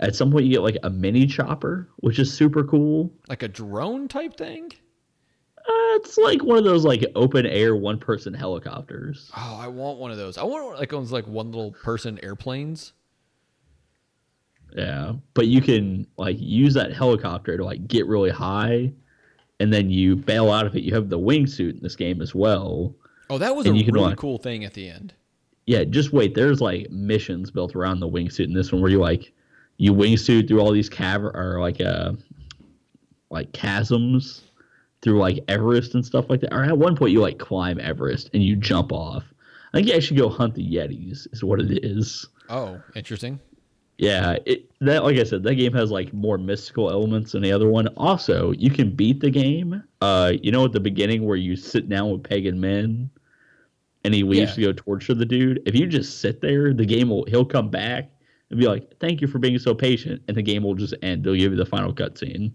at 0.00 0.16
some 0.16 0.32
point 0.32 0.46
you 0.46 0.50
get 0.50 0.62
like 0.62 0.78
a 0.82 0.90
mini 0.90 1.26
chopper, 1.26 1.88
which 1.98 2.18
is 2.18 2.30
super 2.30 2.64
cool. 2.64 3.12
like 3.28 3.44
a 3.44 3.48
drone 3.48 4.08
type 4.08 4.36
thing? 4.36 4.72
Uh, 5.58 5.94
it's 5.94 6.18
like 6.18 6.42
one 6.42 6.58
of 6.58 6.64
those 6.64 6.84
like 6.84 7.04
open 7.14 7.46
air 7.46 7.76
one 7.76 7.98
person 7.98 8.34
helicopters. 8.34 9.30
Oh, 9.36 9.58
I 9.60 9.68
want 9.68 9.98
one 9.98 10.10
of 10.10 10.16
those. 10.16 10.38
I 10.38 10.42
want 10.42 10.76
like 10.76 10.90
those 10.90 11.12
like 11.12 11.26
one 11.28 11.52
little 11.52 11.70
person 11.70 12.18
airplanes. 12.24 12.92
Yeah. 14.72 15.12
But 15.34 15.46
you 15.46 15.62
can 15.62 16.08
like 16.18 16.36
use 16.40 16.74
that 16.74 16.92
helicopter 16.92 17.56
to 17.56 17.64
like 17.64 17.86
get 17.86 18.06
really 18.06 18.30
high 18.30 18.92
and 19.60 19.72
then 19.72 19.88
you 19.88 20.16
bail 20.16 20.50
out 20.50 20.66
of 20.66 20.74
it. 20.74 20.82
You 20.82 20.94
have 20.94 21.08
the 21.10 21.18
wingsuit 21.18 21.76
in 21.76 21.80
this 21.80 21.94
game 21.94 22.20
as 22.20 22.34
well. 22.34 22.92
Oh, 23.28 23.38
that 23.38 23.54
was 23.56 23.66
And 23.66 23.76
a 23.76 23.84
really 23.92 24.00
like- 24.10 24.16
cool 24.18 24.38
thing 24.38 24.64
at 24.64 24.74
the 24.74 24.88
end. 24.88 25.12
Yeah, 25.66 25.82
just 25.84 26.12
wait. 26.12 26.34
There's 26.34 26.60
like 26.60 26.90
missions 26.90 27.50
built 27.50 27.74
around 27.74 27.98
the 28.00 28.08
wingsuit 28.08 28.44
in 28.44 28.52
this 28.54 28.70
one 28.70 28.80
where 28.82 28.90
you 28.90 29.00
like 29.00 29.32
you 29.78 29.92
wingsuit 29.92 30.46
through 30.46 30.60
all 30.60 30.70
these 30.70 30.88
cavern 30.88 31.34
or 31.34 31.60
like 31.60 31.80
uh 31.80 32.12
like 33.30 33.52
chasms 33.52 34.42
through 35.02 35.18
like 35.18 35.40
Everest 35.48 35.94
and 35.94 36.04
stuff 36.06 36.30
like 36.30 36.40
that. 36.40 36.54
Or 36.54 36.64
at 36.64 36.78
one 36.78 36.96
point 36.96 37.12
you 37.12 37.20
like 37.20 37.38
climb 37.38 37.80
Everest 37.80 38.30
and 38.32 38.42
you 38.42 38.56
jump 38.56 38.92
off. 38.92 39.24
I 39.72 39.78
think 39.78 39.88
you 39.88 39.94
actually 39.94 40.18
go 40.18 40.28
hunt 40.28 40.54
the 40.54 40.64
Yetis 40.64 41.26
is 41.32 41.42
what 41.44 41.60
it 41.60 41.84
is. 41.84 42.26
Oh, 42.48 42.80
interesting. 42.94 43.40
Yeah, 43.98 44.36
it, 44.44 44.70
that 44.82 45.04
like 45.04 45.16
I 45.18 45.24
said, 45.24 45.42
that 45.42 45.54
game 45.54 45.72
has 45.72 45.90
like 45.90 46.12
more 46.12 46.38
mystical 46.38 46.90
elements 46.90 47.32
than 47.32 47.42
the 47.42 47.50
other 47.52 47.68
one. 47.68 47.88
Also, 47.96 48.52
you 48.52 48.70
can 48.70 48.94
beat 48.94 49.20
the 49.20 49.30
game. 49.30 49.82
Uh, 50.00 50.32
you 50.42 50.52
know, 50.52 50.64
at 50.66 50.72
the 50.72 50.80
beginning 50.80 51.24
where 51.24 51.36
you 51.36 51.56
sit 51.56 51.88
down 51.88 52.10
with 52.12 52.22
Pagan 52.22 52.60
Min, 52.60 53.10
and 54.06 54.14
he 54.14 54.22
leaves 54.22 54.50
Yeah. 54.50 54.54
to 54.54 54.60
go 54.62 54.72
torture 54.72 55.12
the 55.14 55.26
dude. 55.26 55.60
If 55.66 55.74
you 55.74 55.86
just 55.86 56.20
sit 56.20 56.40
there, 56.40 56.72
the 56.72 56.86
game 56.86 57.10
will 57.10 57.24
he'll 57.26 57.44
come 57.44 57.68
back 57.70 58.10
and 58.50 58.58
be 58.58 58.66
like, 58.66 58.96
"Thank 59.00 59.20
you 59.20 59.26
for 59.26 59.38
being 59.38 59.58
so 59.58 59.74
patient," 59.74 60.22
and 60.28 60.36
the 60.36 60.42
game 60.42 60.62
will 60.62 60.74
just 60.74 60.94
end. 61.02 61.24
They'll 61.24 61.34
give 61.34 61.52
you 61.52 61.58
the 61.58 61.66
final 61.66 61.92
cutscene. 61.92 62.52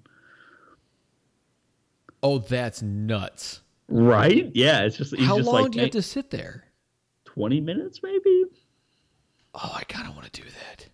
Oh, 2.24 2.39
that's 2.39 2.82
nuts. 2.82 3.62
Right? 3.88 4.49
Yeah, 4.54 4.84
it's 4.84 4.95
just 4.97 5.16
How 5.20 5.38
just 5.38 5.47
long 5.47 5.64
like 5.64 5.72
do 5.72 5.78
you 5.80 5.84
have 5.84 5.91
to 5.91 6.02
sit 6.02 6.30
there? 6.30 6.66
twenty 7.26 7.60
minutes 7.60 8.02
maybe. 8.04 8.45
Oh, 9.54 9.74
I 9.76 9.84
kind 9.84 10.08
of 10.08 10.16
want 10.16 10.32
to 10.32 10.41
do 10.41 10.47
that. 10.47 10.88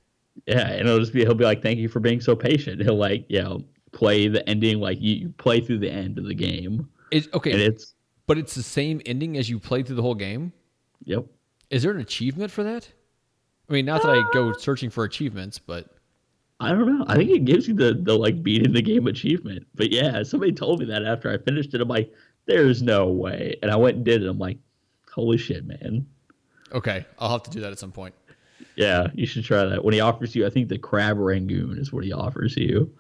Yeah, 0.48 0.68
and 0.72 0.88
it'll 0.88 1.00
just 1.00 1.14
be 1.14 1.22
he'll 1.22 1.36
be 1.36 1.44
like, 1.44 1.62
"Thank 1.62 1.78
you 1.80 1.90
for 1.90 2.00
being 2.00 2.22
so 2.22 2.36
patient." 2.36 2.82
He'll 2.82 2.96
like, 2.98 3.26
you 3.30 3.42
know, 3.42 3.64
play 3.92 4.28
the 4.28 4.48
ending 4.50 4.80
like 4.80 5.00
you, 5.02 5.14
you 5.16 5.30
play 5.38 5.62
through 5.62 5.80
the 5.80 5.92
end 5.92 6.18
of 6.18 6.26
the 6.26 6.34
game, 6.34 6.88
It's, 7.12 7.28
okay, 7.34 7.52
and 7.52 7.62
it's 7.62 7.94
but 8.28 8.38
it's 8.38 8.54
the 8.54 8.64
same 8.64 9.02
ending 9.06 9.38
as 9.38 9.50
you 9.50 9.60
play 9.60 9.82
through 9.82 9.96
the 9.96 10.02
whole 10.02 10.16
game. 10.16 10.54
yep. 11.04 11.26
Is 11.70 11.84
there 11.84 11.92
an 11.92 12.00
achievement 12.00 12.52
for 12.52 12.64
that? 12.64 12.88
I 13.70 13.74
mean, 13.74 13.86
not 13.86 14.02
that 14.04 14.10
I 14.10 14.24
go 14.32 14.52
uh, 14.52 14.54
searching 14.58 14.90
for 14.90 15.04
achievements, 15.04 15.60
but 15.60 15.88
I 16.60 16.70
don't 16.70 16.98
know. 16.98 17.06
I 17.08 17.16
think 17.16 17.30
it 17.32 17.46
gives 17.46 17.68
you 17.68 17.74
the 17.74 17.94
the 17.94 18.18
like 18.18 18.42
beating 18.42 18.72
the 18.72 18.82
game 18.82 19.08
achievement. 19.08 19.68
But 19.76 19.92
yeah, 19.92 20.24
somebody 20.24 20.54
told 20.54 20.80
me 20.80 20.86
that 20.86 21.04
after 21.04 21.30
I 21.30 21.38
finished 21.38 21.74
it. 21.74 21.82
I'm 21.82 21.90
like, 21.90 22.14
"There's 22.46 22.82
no 22.82 23.08
way," 23.08 23.58
and 23.62 23.70
I 23.70 23.76
went 23.76 23.98
and 23.98 24.06
did 24.06 24.24
it. 24.24 24.30
I'm 24.30 24.40
like, 24.40 24.58
"Holy 25.14 25.38
shit, 25.38 25.66
man!" 25.66 26.08
okay, 26.72 27.06
I'll 27.20 27.32
have 27.32 27.44
to 27.44 27.52
do 27.52 27.60
that 27.62 27.72
at 27.72 27.80
some 27.80 27.92
point. 27.92 28.16
Yeah, 28.76 29.08
you 29.14 29.26
should 29.26 29.44
try 29.44 29.66
that. 29.66 29.84
When 29.84 29.94
he 29.94 30.00
offers 30.00 30.36
you, 30.36 30.46
I 30.46 30.50
think 30.50 30.70
the 30.70 30.78
crab 30.78 31.18
rangoon 31.18 31.78
is 31.78 31.92
what 31.92 32.04
he 32.04 32.14
offers 32.14 32.56
you. 32.56 32.92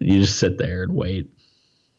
And 0.00 0.08
you 0.10 0.20
just 0.20 0.38
sit 0.38 0.58
there 0.58 0.82
and 0.82 0.94
wait. 0.94 1.30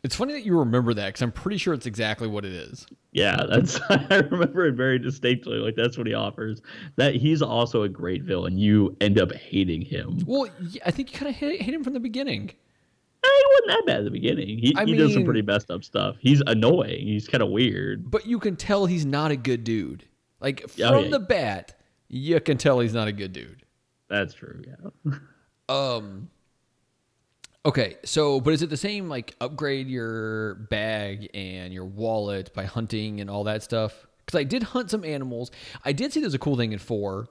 It's 0.05 0.15
funny 0.15 0.33
that 0.33 0.45
you 0.45 0.59
remember 0.59 0.93
that 0.93 1.07
because 1.07 1.21
I'm 1.23 1.31
pretty 1.31 1.57
sure 1.57 1.73
it's 1.73 1.87
exactly 1.87 2.27
what 2.27 2.45
it 2.45 2.51
is. 2.53 2.85
Yeah, 3.11 3.37
that's 3.49 3.79
I 3.89 4.17
remember 4.29 4.67
it 4.67 4.73
very 4.75 4.99
distinctly. 4.99 5.57
Like 5.57 5.75
that's 5.75 5.97
what 5.97 6.05
he 6.05 6.13
offers. 6.13 6.61
That 6.95 7.15
he's 7.15 7.41
also 7.41 7.81
a 7.83 7.89
great 7.89 8.21
villain. 8.21 8.57
You 8.57 8.95
end 9.01 9.19
up 9.19 9.31
hating 9.33 9.81
him. 9.81 10.19
Well, 10.27 10.47
yeah, 10.69 10.83
I 10.85 10.91
think 10.91 11.11
you 11.11 11.17
kind 11.17 11.29
of 11.29 11.35
hate, 11.35 11.61
hate 11.61 11.73
him 11.73 11.83
from 11.83 11.93
the 11.93 11.99
beginning. 11.99 12.51
Eh, 12.51 13.27
He 13.27 13.43
wasn't 13.53 13.67
that 13.69 13.83
bad 13.87 13.97
at 13.99 14.03
the 14.05 14.11
beginning. 14.11 14.59
He, 14.59 14.75
I 14.77 14.85
he 14.85 14.95
does 14.95 15.13
some 15.13 15.25
pretty 15.25 15.41
messed 15.41 15.71
up 15.71 15.83
stuff. 15.83 16.17
He's 16.19 16.41
annoying. 16.45 17.07
He's 17.07 17.27
kind 17.27 17.41
of 17.41 17.49
weird. 17.49 18.11
But 18.11 18.27
you 18.27 18.37
can 18.39 18.55
tell 18.55 18.85
he's 18.85 19.05
not 19.07 19.31
a 19.31 19.35
good 19.35 19.63
dude. 19.63 20.05
Like 20.39 20.69
from 20.69 20.83
Oh, 20.93 20.99
yeah. 20.99 21.09
the 21.09 21.19
bat, 21.19 21.73
you 22.09 22.39
can 22.39 22.57
tell 22.59 22.79
he's 22.79 22.93
not 22.93 23.07
a 23.07 23.11
good 23.11 23.33
dude. 23.33 23.63
That's 24.07 24.33
true. 24.35 24.61
Yeah. 24.67 25.13
Um. 25.67 26.29
Okay, 27.65 27.97
so 28.05 28.39
but 28.39 28.53
is 28.53 28.61
it 28.61 28.69
the 28.69 28.77
same? 28.77 29.09
Like 29.09 29.35
upgrade 29.41 29.87
your 29.87 30.55
bag 30.69 31.29
and 31.33 31.73
your 31.73 31.85
wallet 31.85 32.53
by 32.53 32.65
hunting 32.65 33.21
and 33.21 33.29
all 33.29 33.43
that 33.45 33.63
stuff? 33.63 34.05
Because 34.23 34.39
I 34.39 34.43
did 34.43 34.61
hunt 34.63 34.91
some 34.91 35.03
animals. 35.03 35.49
I 35.83 35.91
did 35.91 36.13
see 36.13 36.19
there's 36.19 36.35
a 36.35 36.39
cool 36.39 36.57
thing 36.57 36.73
in 36.73 36.79
four. 36.79 37.27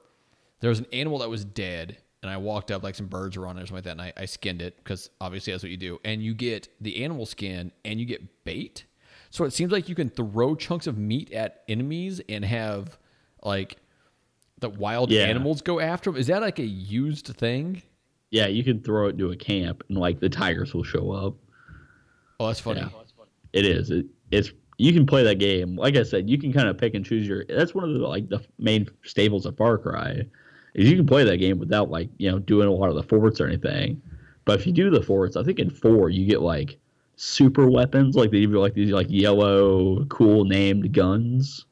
There 0.60 0.70
was 0.70 0.80
an 0.80 0.86
animal 0.92 1.18
that 1.18 1.30
was 1.30 1.44
dead, 1.44 1.98
and 2.22 2.30
I 2.30 2.36
walked 2.38 2.70
up 2.70 2.82
like 2.82 2.94
some 2.96 3.06
birds 3.06 3.36
were 3.36 3.46
on 3.46 3.58
it 3.58 3.62
or 3.62 3.66
something 3.66 3.76
like 3.76 3.84
that, 3.84 3.90
and 3.92 4.02
I, 4.02 4.12
I 4.16 4.24
skinned 4.24 4.60
it 4.62 4.76
because 4.78 5.10
obviously 5.20 5.52
that's 5.52 5.62
what 5.62 5.70
you 5.70 5.76
do. 5.76 6.00
And 6.04 6.22
you 6.22 6.34
get 6.34 6.68
the 6.80 7.04
animal 7.04 7.26
skin 7.26 7.70
and 7.84 8.00
you 8.00 8.06
get 8.06 8.44
bait. 8.44 8.84
So 9.30 9.44
it 9.44 9.52
seems 9.52 9.72
like 9.72 9.88
you 9.88 9.94
can 9.94 10.08
throw 10.08 10.54
chunks 10.56 10.86
of 10.86 10.96
meat 10.98 11.32
at 11.32 11.62
enemies 11.68 12.20
and 12.28 12.44
have 12.44 12.98
like 13.42 13.76
the 14.58 14.70
wild 14.70 15.10
Yeah. 15.10 15.24
animals 15.24 15.60
go 15.60 15.80
after 15.80 16.10
them. 16.10 16.18
Is 16.18 16.28
that 16.28 16.40
like 16.40 16.58
a 16.58 16.64
used 16.64 17.26
thing? 17.26 17.82
Yeah, 18.34 18.48
you 18.48 18.64
can 18.64 18.82
throw 18.82 19.06
it 19.06 19.10
into 19.10 19.30
a 19.30 19.36
camp 19.36 19.84
and 19.88 19.96
like 19.96 20.18
the 20.18 20.28
tigers 20.28 20.74
will 20.74 20.82
show 20.82 21.12
up. 21.12 21.34
Oh, 22.40 22.48
that's 22.48 22.58
funny. 22.58 22.80
Yeah. 22.80 22.88
It 23.52 23.64
is. 23.64 23.92
It, 23.92 24.06
it's 24.32 24.50
you 24.76 24.92
can 24.92 25.06
play 25.06 25.22
that 25.22 25.36
game. 25.36 25.76
Like 25.76 25.94
I 25.94 26.02
said, 26.02 26.28
you 26.28 26.36
can 26.36 26.52
kind 26.52 26.66
of 26.66 26.76
pick 26.76 26.94
and 26.94 27.06
choose 27.06 27.28
your. 27.28 27.44
That's 27.44 27.76
one 27.76 27.84
of 27.84 27.94
the 27.94 28.00
like 28.00 28.28
the 28.28 28.40
main 28.58 28.88
staples 29.04 29.46
of 29.46 29.56
Far 29.56 29.78
Cry, 29.78 30.26
is 30.74 30.90
you 30.90 30.96
can 30.96 31.06
play 31.06 31.22
that 31.22 31.36
game 31.36 31.60
without 31.60 31.90
like 31.90 32.08
you 32.18 32.28
know 32.28 32.40
doing 32.40 32.66
a 32.66 32.72
lot 32.72 32.88
of 32.88 32.96
the 32.96 33.04
forts 33.04 33.40
or 33.40 33.46
anything. 33.46 34.02
But 34.46 34.58
if 34.58 34.66
you 34.66 34.72
do 34.72 34.90
the 34.90 35.00
forts, 35.00 35.36
I 35.36 35.44
think 35.44 35.60
in 35.60 35.70
four 35.70 36.10
you 36.10 36.26
get 36.26 36.40
like 36.40 36.76
super 37.14 37.70
weapons, 37.70 38.16
like 38.16 38.32
they 38.32 38.40
give 38.40 38.50
you 38.50 38.58
like 38.58 38.74
these 38.74 38.90
like 38.90 39.06
yellow 39.10 40.06
cool 40.06 40.44
named 40.44 40.92
guns. 40.92 41.66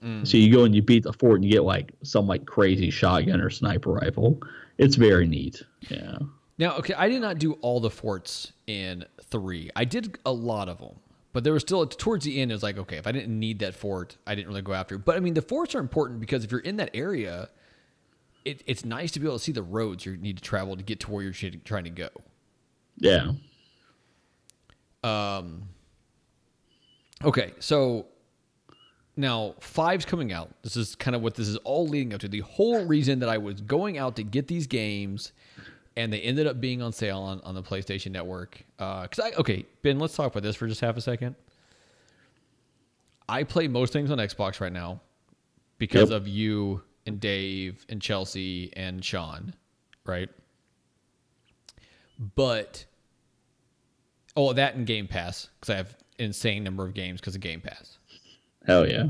Mm. 0.00 0.24
So 0.24 0.36
you 0.36 0.52
go 0.54 0.62
and 0.62 0.76
you 0.76 0.82
beat 0.82 1.02
the 1.02 1.12
fort 1.12 1.40
and 1.40 1.44
you 1.44 1.50
get 1.50 1.64
like 1.64 1.90
some 2.04 2.28
like 2.28 2.46
crazy 2.46 2.90
shotgun 2.90 3.40
or 3.40 3.50
sniper 3.50 3.94
rifle. 3.94 4.40
It's 4.78 4.96
very 4.96 5.26
neat. 5.26 5.62
Yeah. 5.88 6.18
Now, 6.58 6.76
okay, 6.76 6.94
I 6.94 7.08
did 7.08 7.20
not 7.20 7.38
do 7.38 7.54
all 7.54 7.80
the 7.80 7.90
forts 7.90 8.52
in 8.66 9.04
three. 9.24 9.70
I 9.74 9.84
did 9.84 10.18
a 10.24 10.32
lot 10.32 10.68
of 10.68 10.78
them, 10.78 10.96
but 11.32 11.44
there 11.44 11.52
was 11.52 11.62
still 11.62 11.86
towards 11.86 12.24
the 12.24 12.40
end. 12.40 12.50
It 12.50 12.54
was 12.54 12.62
like, 12.62 12.78
okay, 12.78 12.96
if 12.96 13.06
I 13.06 13.12
didn't 13.12 13.38
need 13.38 13.58
that 13.60 13.74
fort, 13.74 14.16
I 14.26 14.34
didn't 14.34 14.48
really 14.48 14.62
go 14.62 14.72
after. 14.72 14.94
it. 14.96 15.04
But 15.04 15.16
I 15.16 15.20
mean, 15.20 15.34
the 15.34 15.42
forts 15.42 15.74
are 15.74 15.80
important 15.80 16.20
because 16.20 16.44
if 16.44 16.52
you're 16.52 16.60
in 16.60 16.76
that 16.76 16.90
area, 16.94 17.48
it, 18.44 18.62
it's 18.66 18.84
nice 18.84 19.10
to 19.12 19.20
be 19.20 19.26
able 19.26 19.38
to 19.38 19.42
see 19.44 19.52
the 19.52 19.62
roads 19.62 20.06
you 20.06 20.16
need 20.16 20.36
to 20.36 20.42
travel 20.42 20.76
to 20.76 20.82
get 20.82 21.00
to 21.00 21.10
where 21.10 21.22
you're 21.22 21.50
trying 21.64 21.84
to 21.84 21.90
go. 21.90 22.08
Yeah. 22.96 23.32
Um, 25.02 25.68
okay, 27.24 27.52
so 27.58 28.06
now 29.16 29.54
five's 29.60 30.04
coming 30.04 30.32
out. 30.32 30.50
This 30.62 30.76
is 30.76 30.94
kind 30.96 31.14
of 31.14 31.22
what 31.22 31.34
this 31.34 31.48
is 31.48 31.56
all 31.58 31.86
leading 31.86 32.14
up 32.14 32.20
to. 32.20 32.28
The 32.28 32.40
whole 32.40 32.84
reason 32.84 33.20
that 33.20 33.28
I 33.28 33.38
was 33.38 33.60
going 33.60 33.98
out 33.98 34.16
to 34.16 34.22
get 34.22 34.48
these 34.48 34.66
games, 34.66 35.32
and 35.96 36.12
they 36.12 36.20
ended 36.20 36.46
up 36.46 36.60
being 36.60 36.82
on 36.82 36.92
sale 36.92 37.20
on, 37.20 37.40
on 37.42 37.54
the 37.54 37.62
PlayStation 37.62 38.10
Network. 38.10 38.62
Uh, 38.78 39.02
because 39.02 39.20
I 39.20 39.30
okay, 39.38 39.64
Ben, 39.82 39.98
let's 39.98 40.14
talk 40.16 40.32
about 40.32 40.42
this 40.42 40.56
for 40.56 40.66
just 40.66 40.80
half 40.80 40.96
a 40.96 41.00
second. 41.00 41.36
I 43.28 43.42
play 43.44 43.68
most 43.68 43.92
things 43.92 44.10
on 44.10 44.18
Xbox 44.18 44.60
right 44.60 44.72
now 44.72 45.00
because 45.78 46.10
Yep. 46.10 46.16
of 46.22 46.28
you 46.28 46.82
and 47.06 47.20
Dave 47.20 47.84
and 47.88 48.00
Chelsea 48.02 48.70
and 48.76 49.04
Sean, 49.04 49.54
right? 50.04 50.28
But 52.34 52.84
oh, 54.36 54.52
that 54.52 54.74
and 54.74 54.86
Game 54.86 55.06
Pass 55.08 55.48
because 55.58 55.72
I 55.72 55.76
have 55.76 55.96
insane 56.18 56.62
number 56.64 56.84
of 56.84 56.94
games 56.94 57.20
because 57.20 57.34
of 57.34 57.40
Game 57.40 57.60
Pass. 57.60 57.98
Hell 58.66 58.88
yeah. 58.88 59.04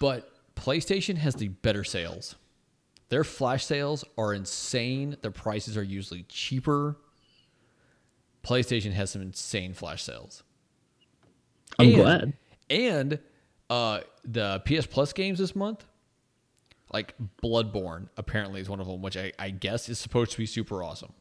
But 0.00 0.30
PlayStation 0.54 1.16
has 1.18 1.34
the 1.34 1.48
better 1.48 1.84
sales. 1.84 2.34
Their 3.08 3.24
flash 3.24 3.64
sales 3.64 4.04
are 4.18 4.34
insane. 4.34 5.16
Their 5.22 5.30
prices 5.30 5.76
are 5.76 5.82
usually 5.82 6.24
cheaper. 6.28 6.96
PlayStation 8.42 8.92
has 8.92 9.10
some 9.10 9.22
insane 9.22 9.74
flash 9.74 10.02
sales. 10.02 10.42
I'm 11.78 11.88
And- 11.88 11.96
glad. 11.96 12.32
And 12.68 13.18
uh, 13.70 14.00
the 14.24 14.60
PS 14.66 14.86
Plus 14.86 15.12
games 15.12 15.38
this 15.38 15.54
month, 15.54 15.84
like 16.92 17.14
Bloodborne, 17.42 18.08
apparently 18.16 18.60
is 18.60 18.68
one 18.68 18.80
of 18.80 18.86
them, 18.88 19.02
which 19.02 19.16
I, 19.16 19.32
I 19.38 19.50
guess 19.50 19.88
is 19.88 19.98
supposed 20.00 20.32
to 20.32 20.38
be 20.38 20.46
super 20.46 20.82
awesome. 20.82 21.12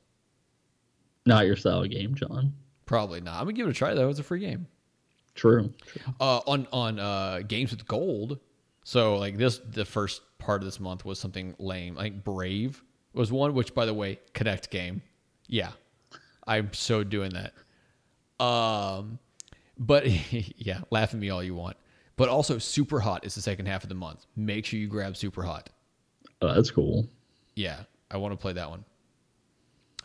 Not 1.27 1.45
your 1.45 1.55
style 1.55 1.83
of 1.83 1.89
game, 1.91 2.15
John. 2.15 2.53
Probably 2.87 3.21
not. 3.21 3.33
I'm 3.39 3.45
gonna 3.45 3.53
give 3.53 3.67
it 3.67 3.71
a 3.71 3.73
try 3.73 3.93
though. 3.95 4.09
It's 4.09 4.19
a 4.19 4.23
free 4.23 4.39
game. 4.39 4.67
True. 5.35 5.73
True. 5.85 6.01
uh, 6.19 6.39
on 6.47 6.67
on 6.71 6.99
uh, 6.99 7.41
games 7.47 7.71
with 7.71 7.87
gold. 7.87 8.39
So 8.83 9.17
like 9.17 9.37
this, 9.37 9.59
the 9.59 9.85
first 9.85 10.21
part 10.37 10.61
of 10.61 10.65
this 10.65 10.79
month 10.79 11.05
was 11.05 11.19
something 11.19 11.55
lame. 11.59 11.97
I 11.97 12.03
think 12.03 12.23
Brave 12.23 12.83
was 13.13 13.31
one, 13.31 13.53
which 13.53 13.73
by 13.73 13.85
the 13.85 13.93
way, 13.93 14.19
Kinect 14.33 14.69
game. 14.69 15.01
Yeah, 15.47 15.71
I'm 16.47 16.71
so 16.73 17.03
doing 17.03 17.31
that. 17.31 17.53
Um, 18.43 19.19
but 19.77 20.05
yeah, 20.57 20.79
laugh 20.91 21.13
at 21.13 21.19
me 21.19 21.29
all 21.29 21.43
you 21.43 21.55
want. 21.55 21.77
But 22.17 22.29
also, 22.29 22.57
Super 22.57 22.99
Hot 23.01 23.25
is 23.25 23.35
the 23.35 23.41
second 23.41 23.65
half 23.65 23.83
of 23.83 23.89
the 23.89 23.95
month. 23.95 24.25
Make 24.37 24.65
sure 24.65 24.79
you 24.79 24.87
grab 24.87 25.17
Super 25.17 25.43
Hot. 25.43 25.69
Oh, 26.41 26.53
that's 26.53 26.71
cool. 26.71 27.09
Yeah, 27.55 27.81
I 28.09 28.17
want 28.17 28.33
to 28.33 28.37
play 28.37 28.53
that 28.53 28.69
one. 28.69 28.85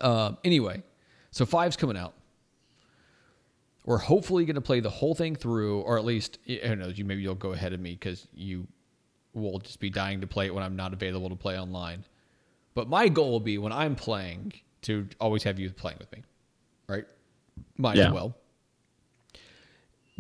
Um, 0.00 0.38
anyway, 0.42 0.82
so 1.30 1.44
five's 1.46 1.76
coming 1.76 1.96
out. 1.96 2.14
We're 3.84 3.98
hopefully 3.98 4.44
going 4.44 4.56
to 4.56 4.60
play 4.60 4.80
the 4.80 4.90
whole 4.90 5.14
thing 5.14 5.34
through, 5.34 5.80
or 5.80 5.98
at 5.98 6.04
least 6.04 6.38
I 6.48 6.58
don't 6.68 6.78
know. 6.78 6.88
You 6.88 7.04
maybe 7.04 7.22
you'll 7.22 7.34
go 7.34 7.52
ahead 7.52 7.72
of 7.72 7.80
me 7.80 7.92
because 7.92 8.28
you 8.34 8.66
will 9.32 9.58
just 9.58 9.80
be 9.80 9.90
dying 9.90 10.20
to 10.20 10.26
play 10.26 10.46
it 10.46 10.54
when 10.54 10.62
I'm 10.62 10.76
not 10.76 10.92
available 10.92 11.28
to 11.30 11.36
play 11.36 11.58
online. 11.58 12.04
But 12.74 12.88
my 12.88 13.08
goal 13.08 13.30
will 13.30 13.40
be 13.40 13.58
when 13.58 13.72
I'm 13.72 13.96
playing 13.96 14.52
to 14.82 15.08
always 15.20 15.42
have 15.44 15.58
you 15.58 15.70
playing 15.70 15.98
with 15.98 16.12
me, 16.12 16.22
right? 16.88 17.04
Might 17.78 17.96
Yeah. 17.96 18.08
as 18.08 18.12
well. 18.12 18.36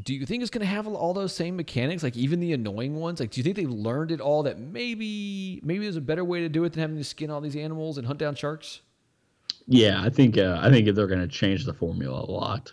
Do 0.02 0.14
you 0.14 0.24
think 0.24 0.40
it's 0.42 0.50
going 0.50 0.60
to 0.60 0.66
have 0.66 0.86
all 0.88 1.12
those 1.12 1.34
same 1.34 1.56
mechanics, 1.56 2.02
like 2.02 2.16
even 2.16 2.40
the 2.40 2.54
annoying 2.54 2.96
ones? 2.96 3.20
Like, 3.20 3.30
do 3.30 3.38
you 3.40 3.44
think 3.44 3.56
they 3.56 3.66
learned 3.66 4.10
it 4.10 4.20
all? 4.20 4.42
That 4.44 4.58
maybe 4.58 5.60
maybe 5.62 5.84
there's 5.84 5.96
a 5.96 6.00
better 6.00 6.24
way 6.24 6.40
to 6.40 6.48
do 6.48 6.64
it 6.64 6.72
than 6.72 6.80
having 6.80 6.96
to 6.96 7.04
skin 7.04 7.30
all 7.30 7.42
these 7.42 7.56
animals 7.56 7.98
and 7.98 8.06
hunt 8.06 8.18
down 8.18 8.34
sharks. 8.34 8.80
Yeah, 9.66 10.02
I 10.02 10.08
think 10.08 10.38
uh, 10.38 10.58
I 10.62 10.70
think 10.70 10.86
they're 10.94 11.06
going 11.06 11.20
to 11.20 11.28
change 11.28 11.66
the 11.66 11.74
formula 11.74 12.22
a 12.22 12.30
lot. 12.30 12.72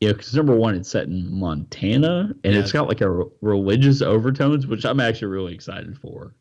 Yeah, 0.00 0.12
because 0.12 0.34
number 0.34 0.54
one, 0.54 0.74
it's 0.74 0.90
set 0.90 1.04
in 1.08 1.32
Montana, 1.32 2.34
and 2.44 2.54
Yeah. 2.54 2.60
it's 2.60 2.72
got 2.72 2.86
like 2.88 3.00
a 3.00 3.10
re- 3.10 3.24
religious 3.40 4.02
overtones, 4.02 4.66
which 4.66 4.84
I'm 4.84 5.00
actually 5.00 5.28
really 5.28 5.54
excited 5.54 5.96
for. 5.98 6.34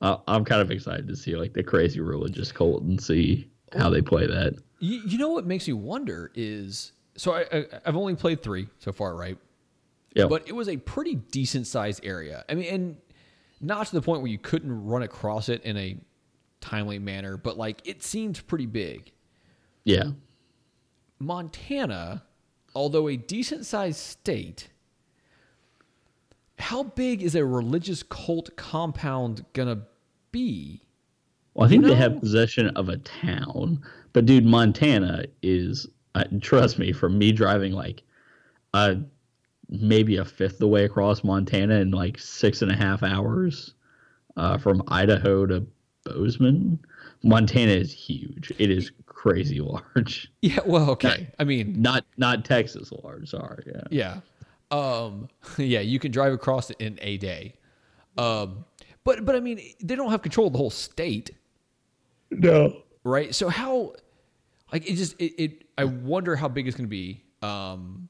I, 0.00 0.18
I'm 0.28 0.44
kind 0.44 0.60
of 0.62 0.70
excited 0.70 1.08
to 1.08 1.16
see 1.16 1.34
like 1.36 1.52
the 1.52 1.62
crazy 1.64 2.00
religious 2.00 2.52
cult 2.52 2.82
and 2.84 3.02
see 3.02 3.48
how 3.76 3.90
they 3.90 4.02
play 4.02 4.26
that. 4.26 4.54
You, 4.78 5.00
you 5.06 5.18
know 5.18 5.30
what 5.30 5.46
makes 5.46 5.66
me 5.66 5.74
wonder 5.74 6.30
is 6.34 6.92
so 7.16 7.32
I, 7.34 7.44
I 7.52 7.64
I've 7.86 7.96
only 7.96 8.14
played 8.14 8.42
three 8.42 8.68
so 8.78 8.92
far, 8.92 9.16
right? 9.16 9.36
Yeah, 10.14 10.26
But 10.26 10.46
it 10.46 10.52
was 10.54 10.68
a 10.68 10.76
pretty 10.76 11.14
decent 11.16 11.66
sized 11.66 12.04
area. 12.04 12.44
I 12.48 12.54
mean, 12.54 12.72
and 12.72 12.96
not 13.60 13.86
to 13.86 13.94
the 13.94 14.02
point 14.02 14.20
where 14.22 14.30
you 14.30 14.38
couldn't 14.38 14.84
run 14.84 15.02
across 15.02 15.48
it 15.48 15.62
in 15.64 15.76
a 15.76 15.96
timely 16.60 16.98
manner, 16.98 17.36
but 17.36 17.56
like 17.56 17.80
it 17.84 18.02
seemed 18.02 18.46
pretty 18.46 18.66
big. 18.66 19.10
yeah. 19.84 20.04
Montana, 21.18 22.24
although 22.74 23.08
a 23.08 23.16
decent 23.16 23.66
sized 23.66 23.98
state, 23.98 24.68
how 26.58 26.82
big 26.82 27.22
is 27.22 27.34
a 27.34 27.44
religious 27.44 28.02
cult 28.02 28.54
compound 28.56 29.44
gonna 29.52 29.82
be? 30.30 30.82
Well, 31.54 31.66
I 31.66 31.68
think 31.68 31.84
they 31.84 31.90
know- 31.90 31.96
have 31.96 32.20
possession 32.20 32.68
of 32.68 32.88
a 32.88 32.96
town, 32.98 33.82
but 34.12 34.26
dude, 34.26 34.46
Montana 34.46 35.24
is. 35.42 35.88
Uh, 36.14 36.24
trust 36.42 36.78
me, 36.78 36.92
from 36.92 37.16
me 37.16 37.32
driving 37.32 37.72
like, 37.72 38.02
uh, 38.74 38.96
maybe 39.70 40.18
a 40.18 40.24
fifth 40.26 40.58
the 40.58 40.68
way 40.68 40.84
across 40.84 41.24
Montana 41.24 41.76
in 41.76 41.90
like 41.90 42.18
six 42.18 42.60
and 42.60 42.70
a 42.70 42.76
half 42.76 43.02
hours, 43.02 43.72
uh, 44.36 44.58
from 44.58 44.82
Idaho 44.88 45.46
to 45.46 45.66
Bozeman, 46.04 46.78
Montana 47.22 47.72
is 47.72 47.92
huge. 47.92 48.52
It 48.58 48.70
is 48.70 48.90
crazy 49.14 49.60
large. 49.60 50.30
Yeah, 50.42 50.60
well, 50.66 50.90
okay. 50.90 51.28
I 51.38 51.44
mean, 51.44 51.80
Not 51.80 52.04
not 52.16 52.44
Texas 52.44 52.90
large. 53.02 53.30
Sorry. 53.30 53.64
Yeah. 53.90 54.20
yeah. 54.70 54.76
Um, 54.76 55.28
yeah, 55.58 55.80
you 55.80 55.98
can 55.98 56.10
drive 56.10 56.32
across 56.32 56.70
it 56.70 56.76
in 56.80 56.98
a 57.02 57.16
day. 57.18 57.54
Um, 58.18 58.64
but 59.04 59.24
but 59.24 59.36
I 59.36 59.40
mean, 59.40 59.60
they 59.82 59.94
don't 59.94 60.10
have 60.10 60.22
control 60.22 60.48
of 60.48 60.52
the 60.52 60.58
whole 60.58 60.70
state. 60.70 61.30
No. 62.30 62.82
right? 63.04 63.34
So 63.34 63.48
how, 63.48 63.92
like, 64.72 64.88
it 64.88 64.94
just 64.96 65.20
it, 65.20 65.42
it 65.42 65.64
I 65.76 65.84
wonder 65.84 66.34
how 66.36 66.48
big 66.48 66.66
it's 66.66 66.76
going 66.76 66.86
to 66.86 66.90
be. 66.90 67.22
Um, 67.42 68.08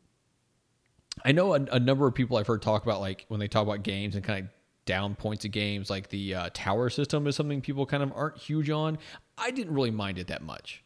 I 1.24 1.32
know 1.32 1.54
a, 1.54 1.60
a 1.72 1.80
number 1.80 2.06
of 2.06 2.14
people 2.14 2.36
I've 2.36 2.46
heard 2.46 2.62
talk 2.62 2.82
about 2.84 3.00
like 3.00 3.24
when 3.28 3.40
they 3.40 3.48
talk 3.48 3.62
about 3.62 3.82
games 3.82 4.14
and 4.14 4.24
kind 4.24 4.44
of 4.44 4.50
down 4.84 5.14
points 5.14 5.44
of 5.44 5.50
games, 5.50 5.90
like 5.90 6.08
the 6.08 6.34
uh, 6.34 6.50
tower 6.54 6.90
system 6.90 7.26
is 7.26 7.36
something 7.36 7.60
people 7.60 7.86
kind 7.86 8.02
of 8.02 8.12
aren't 8.14 8.38
huge 8.38 8.70
on. 8.70 8.98
I 9.38 9.50
didn't 9.50 9.74
really 9.74 9.90
mind 9.90 10.18
it 10.18 10.26
that 10.28 10.42
much. 10.42 10.82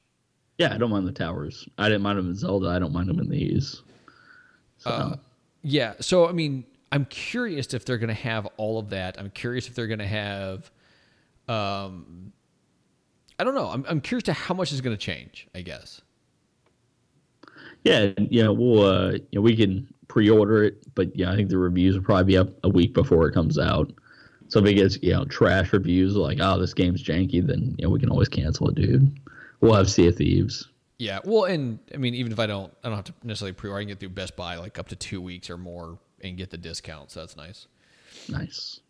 Yeah, 0.58 0.74
I 0.74 0.78
don't 0.78 0.90
mind 0.90 1.06
the 1.06 1.12
towers. 1.12 1.68
I 1.76 1.88
didn't 1.88 2.02
mind 2.02 2.18
them 2.18 2.30
in 2.30 2.34
Zelda. 2.34 2.68
I 2.68 2.78
don't 2.78 2.92
mind 2.92 3.08
them 3.08 3.20
in 3.20 3.28
these. 3.28 3.82
So, 4.78 5.18
Yeah. 5.62 5.94
So 6.00 6.28
I 6.28 6.32
mean, 6.32 6.64
I'm 6.92 7.04
curious 7.06 7.74
if 7.74 7.84
they're 7.84 7.98
going 7.98 8.08
to 8.08 8.14
have 8.14 8.46
all 8.56 8.78
of 8.78 8.90
that. 8.90 9.18
I'm 9.18 9.30
curious 9.30 9.68
if 9.68 9.74
they're 9.74 9.86
going 9.86 9.98
to 9.98 10.06
have. 10.06 10.70
Um, 11.48 12.32
I 13.38 13.44
don't 13.44 13.54
know. 13.54 13.68
I'm 13.68 13.84
I'm 13.88 14.00
curious 14.00 14.24
to 14.24 14.32
how 14.32 14.54
much 14.54 14.72
is 14.72 14.80
going 14.80 14.96
to 14.96 15.00
change. 15.02 15.46
I 15.54 15.60
guess. 15.62 16.00
yeah, 17.84 18.12
yeah, 18.16 18.48
we'll 18.48 18.82
uh, 18.82 19.12
you 19.12 19.28
know, 19.34 19.42
we 19.42 19.56
can 19.56 19.86
pre-order 20.08 20.64
it, 20.64 20.82
but 20.94 21.14
yeah, 21.16 21.30
I 21.30 21.36
think 21.36 21.50
the 21.50 21.58
reviews 21.58 21.96
will 21.96 22.04
probably 22.04 22.24
be 22.24 22.38
up 22.38 22.48
a 22.64 22.68
week 22.68 22.94
before 22.94 23.28
it 23.28 23.32
comes 23.32 23.58
out. 23.58 23.92
So 24.48 24.60
if 24.60 24.66
it 24.66 24.74
gets 24.74 24.98
you 25.02 25.12
know 25.12 25.24
trash 25.24 25.72
reviews 25.72 26.16
like 26.16 26.38
oh 26.40 26.58
this 26.58 26.72
game's 26.72 27.02
janky, 27.02 27.44
then 27.44 27.74
you 27.78 27.84
know 27.84 27.90
we 27.90 28.00
can 28.00 28.10
always 28.10 28.28
cancel 28.28 28.68
it, 28.68 28.76
dude. 28.76 29.18
We'll 29.60 29.74
have 29.74 29.90
Sea 29.90 30.08
of 30.08 30.16
Thieves. 30.16 30.68
Yeah, 30.98 31.20
well, 31.24 31.44
and 31.44 31.78
I 31.92 31.98
mean, 31.98 32.14
even 32.14 32.32
if 32.32 32.38
I 32.38 32.46
don't, 32.46 32.72
I 32.82 32.88
don't 32.88 32.96
have 32.96 33.04
to 33.06 33.14
necessarily 33.22 33.52
pre-order. 33.52 33.78
I 33.78 33.82
can 33.82 33.88
get 33.88 34.00
through 34.00 34.10
Best 34.10 34.36
Buy 34.36 34.56
like 34.56 34.78
up 34.78 34.88
to 34.88 34.96
two 34.96 35.20
weeks 35.20 35.50
or 35.50 35.58
more 35.58 35.98
and 36.22 36.36
get 36.36 36.50
the 36.50 36.56
discount. 36.56 37.10
So 37.10 37.20
that's 37.20 37.36
nice. 37.36 37.66
Nice. 38.28 38.80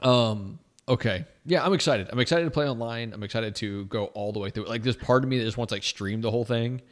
Um, 0.00 0.58
okay, 0.88 1.24
yeah, 1.44 1.64
I'm 1.64 1.72
excited. 1.72 2.08
I'm 2.12 2.20
excited 2.20 2.44
to 2.44 2.50
play 2.50 2.68
online. 2.68 3.12
I'm 3.12 3.22
excited 3.22 3.56
to 3.56 3.84
go 3.86 4.06
all 4.06 4.32
the 4.32 4.38
way 4.38 4.50
through. 4.50 4.66
Like, 4.66 4.82
there's 4.82 4.96
part 4.96 5.24
of 5.24 5.28
me 5.28 5.38
that 5.38 5.44
just 5.44 5.56
wants 5.56 5.70
to, 5.70 5.74
like 5.74 5.82
stream 5.82 6.20
the 6.20 6.30
whole 6.30 6.44
thing. 6.44 6.82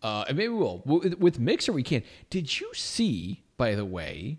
Uh, 0.00 0.24
and 0.28 0.36
maybe 0.36 0.48
we 0.48 0.58
will 0.58 0.82
with, 0.84 1.14
with 1.18 1.38
Mixer. 1.38 1.72
We 1.72 1.82
can. 1.82 2.02
Did 2.30 2.60
you 2.60 2.72
see, 2.74 3.42
by 3.56 3.74
the 3.74 3.84
way? 3.84 4.38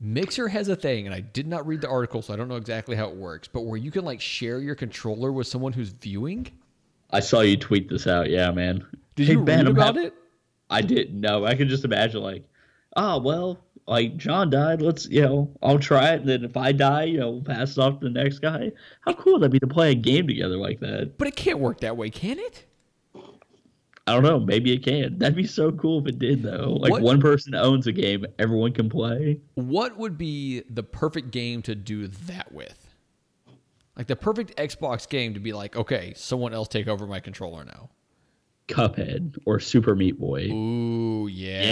Mixer 0.00 0.48
has 0.48 0.68
a 0.68 0.74
thing, 0.74 1.06
and 1.06 1.14
I 1.14 1.20
did 1.20 1.46
not 1.46 1.64
read 1.64 1.80
the 1.80 1.88
article, 1.88 2.22
so 2.22 2.32
I 2.32 2.36
don't 2.36 2.48
know 2.48 2.56
exactly 2.56 2.96
how 2.96 3.08
it 3.08 3.14
works. 3.14 3.46
But 3.46 3.60
where 3.60 3.76
you 3.76 3.92
can 3.92 4.04
like 4.04 4.20
share 4.20 4.58
your 4.60 4.74
controller 4.74 5.32
with 5.32 5.46
someone 5.46 5.72
who's 5.72 5.90
viewing. 5.90 6.48
I 7.12 7.20
saw 7.20 7.40
you 7.40 7.56
tweet 7.56 7.88
this 7.88 8.06
out. 8.06 8.30
Yeah, 8.30 8.50
man. 8.52 8.84
Did 9.16 9.26
Hey, 9.26 9.32
you 9.34 9.42
Ben, 9.44 9.58
read 9.58 9.66
I'm 9.68 9.72
about 9.76 9.96
hap- 9.96 10.04
it? 10.06 10.14
I 10.70 10.80
didn't 10.80 11.20
know. 11.20 11.44
I 11.44 11.54
could 11.54 11.68
just 11.68 11.84
imagine 11.84 12.22
like, 12.22 12.44
oh 12.96 13.18
well, 13.20 13.58
like 13.86 14.16
John 14.16 14.48
died. 14.48 14.80
Let's 14.80 15.06
you 15.08 15.20
know, 15.22 15.50
I'll 15.62 15.78
try 15.78 16.12
it. 16.14 16.20
And 16.20 16.28
then 16.28 16.44
if 16.44 16.56
I 16.56 16.72
die, 16.72 17.04
you 17.04 17.18
know, 17.18 17.30
we'll 17.30 17.42
pass 17.42 17.72
it 17.72 17.78
off 17.78 18.00
to 18.00 18.04
the 18.08 18.10
next 18.10 18.38
guy. 18.38 18.72
How 19.02 19.12
cool 19.12 19.34
would 19.34 19.42
that 19.42 19.50
be 19.50 19.60
to 19.60 19.66
play 19.66 19.90
a 19.92 19.94
game 19.94 20.26
together 20.26 20.56
like 20.56 20.80
that? 20.80 21.18
But 21.18 21.28
it 21.28 21.36
can't 21.36 21.58
work 21.58 21.80
that 21.80 21.96
way, 21.96 22.08
can 22.08 22.38
it? 22.38 22.64
I 24.06 24.14
don't 24.14 24.24
know. 24.24 24.40
Maybe 24.40 24.72
it 24.72 24.82
can. 24.82 25.16
That'd 25.18 25.36
be 25.36 25.46
so 25.46 25.70
cool 25.70 26.00
if 26.00 26.06
it 26.08 26.18
did, 26.18 26.42
though. 26.42 26.76
Like 26.80 26.90
What- 26.90 27.02
one 27.02 27.20
person 27.20 27.54
owns 27.54 27.86
a 27.86 27.92
game, 27.92 28.26
everyone 28.38 28.72
can 28.72 28.88
play. 28.90 29.38
What 29.54 29.96
would 29.96 30.18
be 30.18 30.62
the 30.68 30.82
perfect 30.82 31.30
game 31.30 31.62
to 31.62 31.74
do 31.76 32.08
that 32.08 32.50
with? 32.52 32.81
Like 33.96 34.06
the 34.06 34.16
perfect 34.16 34.56
Xbox 34.56 35.08
game 35.08 35.34
to 35.34 35.40
be 35.40 35.52
like, 35.52 35.76
okay, 35.76 36.14
someone 36.16 36.54
else 36.54 36.68
take 36.68 36.88
over 36.88 37.06
my 37.06 37.20
controller 37.20 37.64
now. 37.64 37.90
Cuphead 38.68 39.36
or 39.44 39.60
Super 39.60 39.94
Meat 39.94 40.18
Boy. 40.18 40.48
Ooh, 40.50 41.26
yeah. 41.26 41.62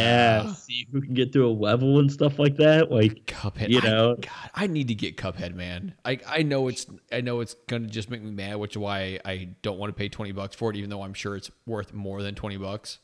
Yeah. 0.45 0.53
See 0.55 0.87
who 0.93 1.01
can 1.01 1.15
get 1.15 1.33
through 1.33 1.49
a 1.49 1.55
level 1.55 1.99
and 1.99 2.13
stuff 2.13 2.39
like 2.39 2.57
that. 2.57 2.91
Like, 2.91 3.25
Cuphead. 3.27 3.71
You 3.71 3.79
I- 3.83 3.87
know. 3.87 4.17
God, 4.17 4.51
I 4.55 4.67
need 4.67 4.89
to 4.89 4.95
get 4.95 5.17
Cuphead, 5.17 5.55
man. 5.55 5.95
I 6.05 6.19
I 6.27 6.43
know 6.43 6.69
it's 6.69 6.87
I 7.11 7.21
know 7.23 7.41
it's 7.41 7.55
gonna 7.69 7.87
just 7.87 8.11
make 8.11 8.21
me 8.23 8.33
mad, 8.33 8.57
which 8.57 8.73
is 8.73 8.79
why 8.79 9.19
I 9.25 9.51
don't 9.63 9.79
want 9.79 9.91
to 9.95 9.99
pay 9.99 10.09
twenty 10.11 10.33
bucks 10.33 10.55
for 10.57 10.71
it, 10.71 10.77
even 10.77 10.91
though 10.91 11.03
I'm 11.03 11.15
sure 11.15 11.37
it's 11.37 11.51
worth 11.65 11.95
more 11.95 12.23
than 12.23 12.35
twenty 12.35 12.57
bucks. 12.59 12.99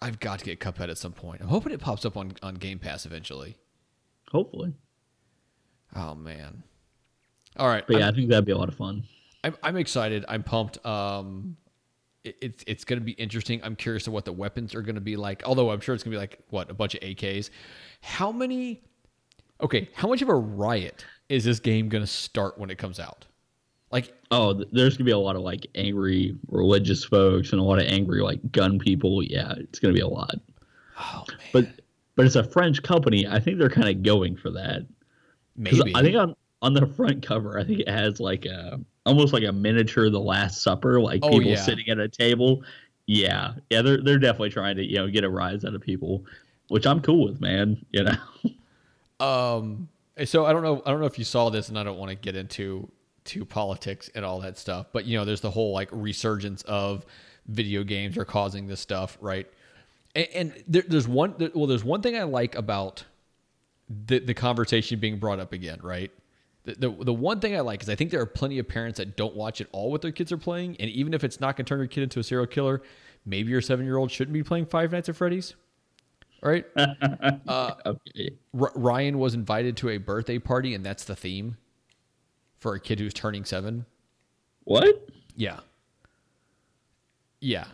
I've 0.00 0.18
got 0.18 0.38
to 0.38 0.44
get 0.44 0.58
Cuphead 0.60 0.88
at 0.88 0.98
some 0.98 1.12
point. 1.12 1.42
I'm 1.42 1.48
hoping 1.48 1.72
it 1.72 1.80
pops 1.80 2.04
up 2.06 2.16
on, 2.16 2.32
on 2.42 2.54
Game 2.54 2.78
Pass 2.78 3.04
eventually. 3.06 3.56
hopefully. 4.30 4.72
Oh 5.94 6.14
man. 6.14 6.62
All 7.56 7.68
right. 7.68 7.84
But 7.86 7.94
I'm- 7.96 8.00
yeah, 8.02 8.08
I 8.08 8.12
think 8.12 8.28
that'd 8.30 8.44
be 8.44 8.52
a 8.52 8.58
lot 8.58 8.68
of 8.68 8.74
fun. 8.74 9.04
I'm, 9.44 9.56
I'm 9.62 9.76
excited. 9.76 10.24
I'm 10.28 10.42
pumped. 10.42 10.84
Um, 10.86 11.56
it, 12.24 12.36
it's 12.40 12.64
it's 12.68 12.84
going 12.84 13.00
to 13.00 13.04
be 13.04 13.12
interesting. 13.12 13.60
I'm 13.64 13.74
curious 13.74 14.04
to 14.04 14.10
what 14.12 14.24
the 14.24 14.32
weapons 14.32 14.74
are 14.74 14.82
going 14.82 14.94
to 14.94 15.00
be 15.00 15.16
like. 15.16 15.42
Although 15.44 15.70
I'm 15.70 15.80
sure 15.80 15.94
it's 15.94 16.04
going 16.04 16.12
to 16.12 16.16
be 16.16 16.20
like 16.20 16.38
what 16.50 16.70
a 16.70 16.74
bunch 16.74 16.94
of 16.94 17.00
AKs. 17.00 17.50
How 18.02 18.30
many? 18.30 18.82
Okay, 19.60 19.88
how 19.94 20.08
much 20.08 20.22
of 20.22 20.28
a 20.28 20.34
riot 20.34 21.04
is 21.28 21.44
this 21.44 21.58
game 21.60 21.88
going 21.88 22.02
to 22.02 22.06
start 22.10 22.58
when 22.58 22.70
it 22.70 22.78
comes 22.78 23.00
out? 23.00 23.26
Like, 23.90 24.12
Oh, 24.30 24.54
there's 24.72 24.96
gonna 24.96 25.04
be 25.04 25.10
a 25.12 25.18
lot 25.18 25.36
of 25.36 25.42
like 25.42 25.66
angry 25.74 26.34
religious 26.48 27.04
folks 27.04 27.52
and 27.52 27.60
a 27.60 27.62
lot 27.64 27.78
of 27.78 27.84
angry 27.88 28.22
like 28.22 28.50
gun 28.50 28.78
people. 28.78 29.22
Yeah, 29.22 29.52
it's 29.58 29.78
gonna 29.78 29.92
be 29.92 30.00
a 30.00 30.08
lot. 30.08 30.36
oh 30.98 31.24
man, 31.28 31.38
But 31.52 31.66
but 32.16 32.24
it's 32.24 32.36
a 32.36 32.42
French 32.44 32.82
company. 32.82 33.26
I 33.26 33.38
think 33.38 33.58
they're 33.58 33.68
kind 33.68 33.88
of 33.90 34.02
going 34.02 34.36
for 34.36 34.50
that. 34.52 34.86
maybe. 35.56 35.92
I 35.94 36.00
think 36.02 36.16
on 36.16 36.34
on 36.62 36.72
the 36.72 36.86
front 36.86 37.26
cover, 37.26 37.58
I 37.58 37.64
think 37.64 37.80
it 37.80 37.88
has 37.88 38.20
like 38.20 38.46
a 38.46 38.80
almost 39.04 39.32
like 39.32 39.42
a 39.44 39.52
miniature 39.52 40.08
The 40.08 40.20
Last 40.20 40.62
Supper, 40.62 41.00
like 41.00 41.20
Oh, 41.22 41.30
people 41.30 41.50
yeah. 41.50 41.56
sitting 41.56 41.88
at 41.88 41.98
a 41.98 42.08
table. 42.08 42.62
Yeah, 43.06 43.54
yeah, 43.68 43.82
they're 43.82 44.00
they're 44.02 44.18
definitely 44.18 44.50
trying 44.50 44.76
to 44.76 44.84
you 44.84 44.96
know 44.96 45.08
get 45.08 45.24
a 45.24 45.28
rise 45.28 45.64
out 45.64 45.74
of 45.74 45.80
people, 45.82 46.24
which 46.68 46.86
I'm 46.86 47.00
cool 47.00 47.24
with, 47.24 47.40
man. 47.40 47.84
You 47.92 48.04
know, 48.04 48.16
Um, 49.20 49.88
so 50.24 50.46
I 50.46 50.52
don't 50.52 50.62
know. 50.62 50.82
I 50.86 50.90
don't 50.90 51.00
know 51.00 51.06
if 51.06 51.18
you 51.18 51.24
saw 51.24 51.50
this, 51.50 51.68
and 51.68 51.78
I 51.78 51.82
don't 51.82 51.98
want 51.98 52.10
to 52.10 52.16
get 52.16 52.36
into 52.36 52.88
to 53.24 53.44
politics 53.44 54.10
and 54.14 54.24
all 54.24 54.40
that 54.40 54.58
stuff. 54.58 54.86
But 54.92 55.04
you 55.04 55.18
know, 55.18 55.24
there's 55.24 55.40
the 55.40 55.50
whole 55.50 55.72
like 55.72 55.88
resurgence 55.92 56.62
of 56.62 57.04
video 57.46 57.82
games 57.84 58.16
are 58.16 58.24
causing 58.24 58.66
this 58.68 58.80
stuff, 58.80 59.18
right? 59.20 59.48
And, 60.14 60.28
and 60.34 60.64
there, 60.68 60.82
there's 60.86 61.08
one. 61.08 61.34
Well, 61.54 61.66
there's 61.66 61.84
one 61.84 62.02
thing 62.02 62.16
I 62.16 62.22
like 62.22 62.54
about 62.54 63.04
the 64.06 64.18
the 64.20 64.34
conversation 64.34 65.00
being 65.00 65.18
brought 65.18 65.40
up 65.40 65.52
again, 65.52 65.78
right? 65.82 66.10
The, 66.64 66.74
the, 66.74 67.04
the 67.04 67.12
one 67.12 67.40
thing 67.40 67.56
I 67.56 67.60
like 67.60 67.82
is 67.82 67.88
I 67.88 67.96
think 67.96 68.10
there 68.10 68.20
are 68.20 68.26
plenty 68.26 68.58
of 68.58 68.68
parents 68.68 68.98
that 68.98 69.16
don't 69.16 69.34
watch 69.34 69.60
it 69.60 69.68
all 69.72 69.90
what 69.90 70.02
their 70.02 70.12
kids 70.12 70.30
are 70.30 70.38
playing, 70.38 70.76
and 70.78 70.88
even 70.90 71.12
if 71.12 71.24
it's 71.24 71.40
not 71.40 71.56
going 71.56 71.64
to 71.64 71.68
turn 71.68 71.78
your 71.78 71.88
kid 71.88 72.02
into 72.02 72.20
a 72.20 72.22
serial 72.22 72.46
killer, 72.46 72.82
maybe 73.26 73.50
your 73.50 73.60
seven 73.60 73.84
year 73.84 73.96
old 73.96 74.10
shouldn't 74.10 74.32
be 74.32 74.42
playing 74.42 74.66
Five 74.66 74.92
Nights 74.92 75.08
at 75.08 75.16
Freddy's, 75.16 75.54
right? 76.40 76.64
okay. 76.78 78.30
R- 78.58 78.72
Ryan 78.74 79.18
was 79.18 79.34
invited 79.34 79.76
to 79.78 79.90
a 79.90 79.98
birthday 79.98 80.38
party, 80.38 80.74
and 80.74 80.86
that's 80.86 81.04
the 81.04 81.16
theme 81.16 81.56
for 82.60 82.74
a 82.74 82.80
kid 82.80 83.00
who's 83.00 83.12
turning 83.12 83.44
seven. 83.44 83.84
What? 84.64 85.08
Yeah. 85.34 85.60
Yeah. 87.40 87.64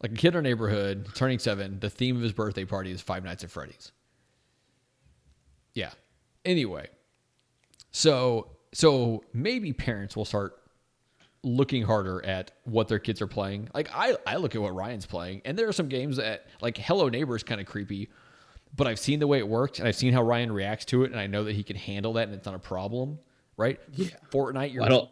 Like 0.00 0.12
a 0.12 0.14
kid 0.14 0.28
in 0.28 0.36
our 0.36 0.42
neighborhood 0.42 1.08
turning 1.14 1.40
seven, 1.40 1.80
the 1.80 1.90
theme 1.90 2.16
of 2.16 2.22
his 2.22 2.32
birthday 2.32 2.64
party 2.64 2.92
is 2.92 3.00
Five 3.00 3.24
Nights 3.24 3.42
at 3.42 3.50
Freddy's. 3.50 3.90
Yeah. 5.74 5.90
Anyway, 6.44 6.88
so 7.90 8.48
so 8.72 9.24
maybe 9.32 9.72
parents 9.72 10.16
will 10.16 10.24
start 10.24 10.54
looking 11.42 11.82
harder 11.84 12.24
at 12.24 12.50
what 12.64 12.88
their 12.88 12.98
kids 12.98 13.22
are 13.22 13.26
playing. 13.26 13.68
Like 13.72 13.88
I, 13.94 14.16
I 14.26 14.36
look 14.36 14.54
at 14.54 14.60
what 14.60 14.74
Ryan's 14.74 15.06
playing, 15.06 15.42
and 15.44 15.58
there 15.58 15.68
are 15.68 15.72
some 15.72 15.88
games 15.88 16.16
that 16.16 16.46
like 16.60 16.76
Hello 16.76 17.08
Neighbor 17.08 17.36
is 17.36 17.42
kind 17.42 17.60
of 17.60 17.66
creepy, 17.66 18.10
but 18.76 18.86
I've 18.86 18.98
seen 18.98 19.20
the 19.20 19.26
way 19.26 19.38
it 19.38 19.48
works, 19.48 19.78
and 19.78 19.86
I've 19.88 19.96
seen 19.96 20.12
how 20.12 20.22
Ryan 20.22 20.52
reacts 20.52 20.84
to 20.86 21.04
it, 21.04 21.10
and 21.12 21.20
I 21.20 21.26
know 21.26 21.44
that 21.44 21.54
he 21.54 21.62
can 21.62 21.76
handle 21.76 22.12
that, 22.14 22.26
and 22.28 22.34
it's 22.34 22.44
not 22.46 22.54
a 22.54 22.58
problem. 22.58 23.18
right? 23.56 23.78
Yeah. 23.94 24.08
Fortnite, 24.30 24.72
you're 24.72 24.82
I 24.82 24.88
don't. 24.88 25.10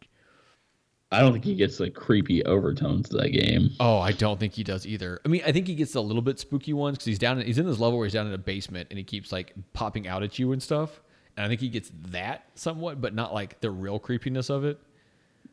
I 1.12 1.20
don't 1.20 1.32
think 1.32 1.44
he 1.44 1.54
gets 1.54 1.78
the 1.78 1.88
creepy 1.88 2.44
overtones 2.44 3.08
to 3.10 3.18
that 3.18 3.28
game. 3.30 3.70
Oh, 3.78 3.98
I 4.00 4.10
don't 4.10 4.40
think 4.40 4.54
he 4.54 4.64
does 4.64 4.84
either. 4.88 5.20
I 5.24 5.28
mean, 5.28 5.40
I 5.46 5.52
think 5.52 5.68
he 5.68 5.76
gets 5.76 5.94
a 5.94 6.00
little 6.00 6.20
bit 6.20 6.40
spooky 6.40 6.72
ones 6.72 6.96
because 6.98 7.06
he's 7.06 7.18
down. 7.20 7.38
In, 7.38 7.46
he's 7.46 7.58
in 7.58 7.66
this 7.66 7.78
level 7.78 7.96
where 7.96 8.06
he's 8.06 8.12
down 8.12 8.26
in 8.26 8.32
a 8.32 8.38
basement 8.38 8.88
and 8.90 8.98
he 8.98 9.04
keeps 9.04 9.30
like 9.30 9.54
popping 9.72 10.08
out 10.08 10.24
at 10.24 10.40
you 10.40 10.50
and 10.50 10.60
stuff. 10.60 11.00
I 11.44 11.48
think 11.48 11.60
he 11.60 11.68
gets 11.68 11.90
that 12.10 12.46
somewhat, 12.54 13.00
but 13.00 13.14
not 13.14 13.34
like 13.34 13.60
the 13.60 13.70
real 13.70 13.98
creepiness 13.98 14.48
of 14.50 14.64
it. 14.64 14.78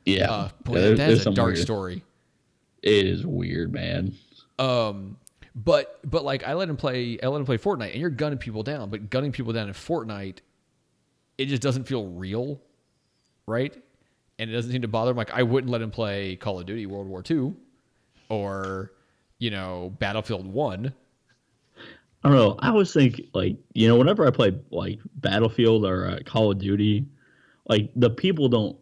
Yeah, 0.06 0.32
Uh, 0.32 0.50
boy, 0.64 0.76
Yeah, 0.76 0.82
there- 0.82 0.90
that 0.96 1.08
there's 1.08 1.20
is 1.22 1.28
a 1.28 1.32
dark 1.32 1.54
weird- 1.54 1.60
story. 1.60 2.04
It 2.82 3.06
is 3.06 3.26
weird, 3.26 3.72
man. 3.74 4.14
Um, 4.60 5.18
but 5.56 6.00
but 6.04 6.24
like 6.26 6.44
I 6.46 6.54
let 6.54 6.68
him 6.70 6.76
play. 6.78 7.18
I 7.22 7.28
let 7.28 7.40
him 7.40 7.46
play 7.46 7.58
Fortnite, 7.58 7.92
and 7.92 8.02
you're 8.02 8.10
gunning 8.10 8.40
people 8.40 8.64
down. 8.64 8.90
But 8.90 9.10
gunning 9.10 9.32
people 9.32 9.54
down 9.54 9.68
in 9.68 9.74
Fortnite, 9.74 10.40
it 11.38 11.46
just 11.46 11.62
doesn't 11.62 11.86
feel 11.86 12.08
real, 12.08 12.60
right? 13.48 13.74
And 14.40 14.50
it 14.50 14.54
doesn't 14.54 14.72
seem 14.72 14.82
to 14.82 14.88
bother 14.88 15.12
him. 15.12 15.18
Like 15.18 15.32
I 15.32 15.44
wouldn't 15.44 15.72
let 15.72 15.82
him 15.82 15.92
play 15.92 16.36
Call 16.36 16.60
of 16.60 16.66
Duty 16.66 16.86
World 16.88 17.08
War 17.08 17.24
II, 17.30 17.54
or 18.30 18.92
you 19.40 19.50
know 19.52 19.96
Battlefield 20.00 20.46
One. 20.48 20.94
I 22.24 22.30
don't 22.30 22.38
know. 22.38 22.55
I 22.59 22.69
always 22.69 22.93
think 22.93 23.21
like 23.34 23.57
you 23.74 23.88
know 23.88 23.97
whenever 23.97 24.26
I 24.26 24.32
play 24.32 24.57
like 24.71 24.99
Battlefield 25.15 25.86
or 25.86 26.07
uh, 26.07 26.19
Call 26.26 26.51
of 26.51 26.57
Duty, 26.57 27.05
like 27.67 27.91
the 27.95 28.09
people 28.09 28.47
don't 28.47 28.78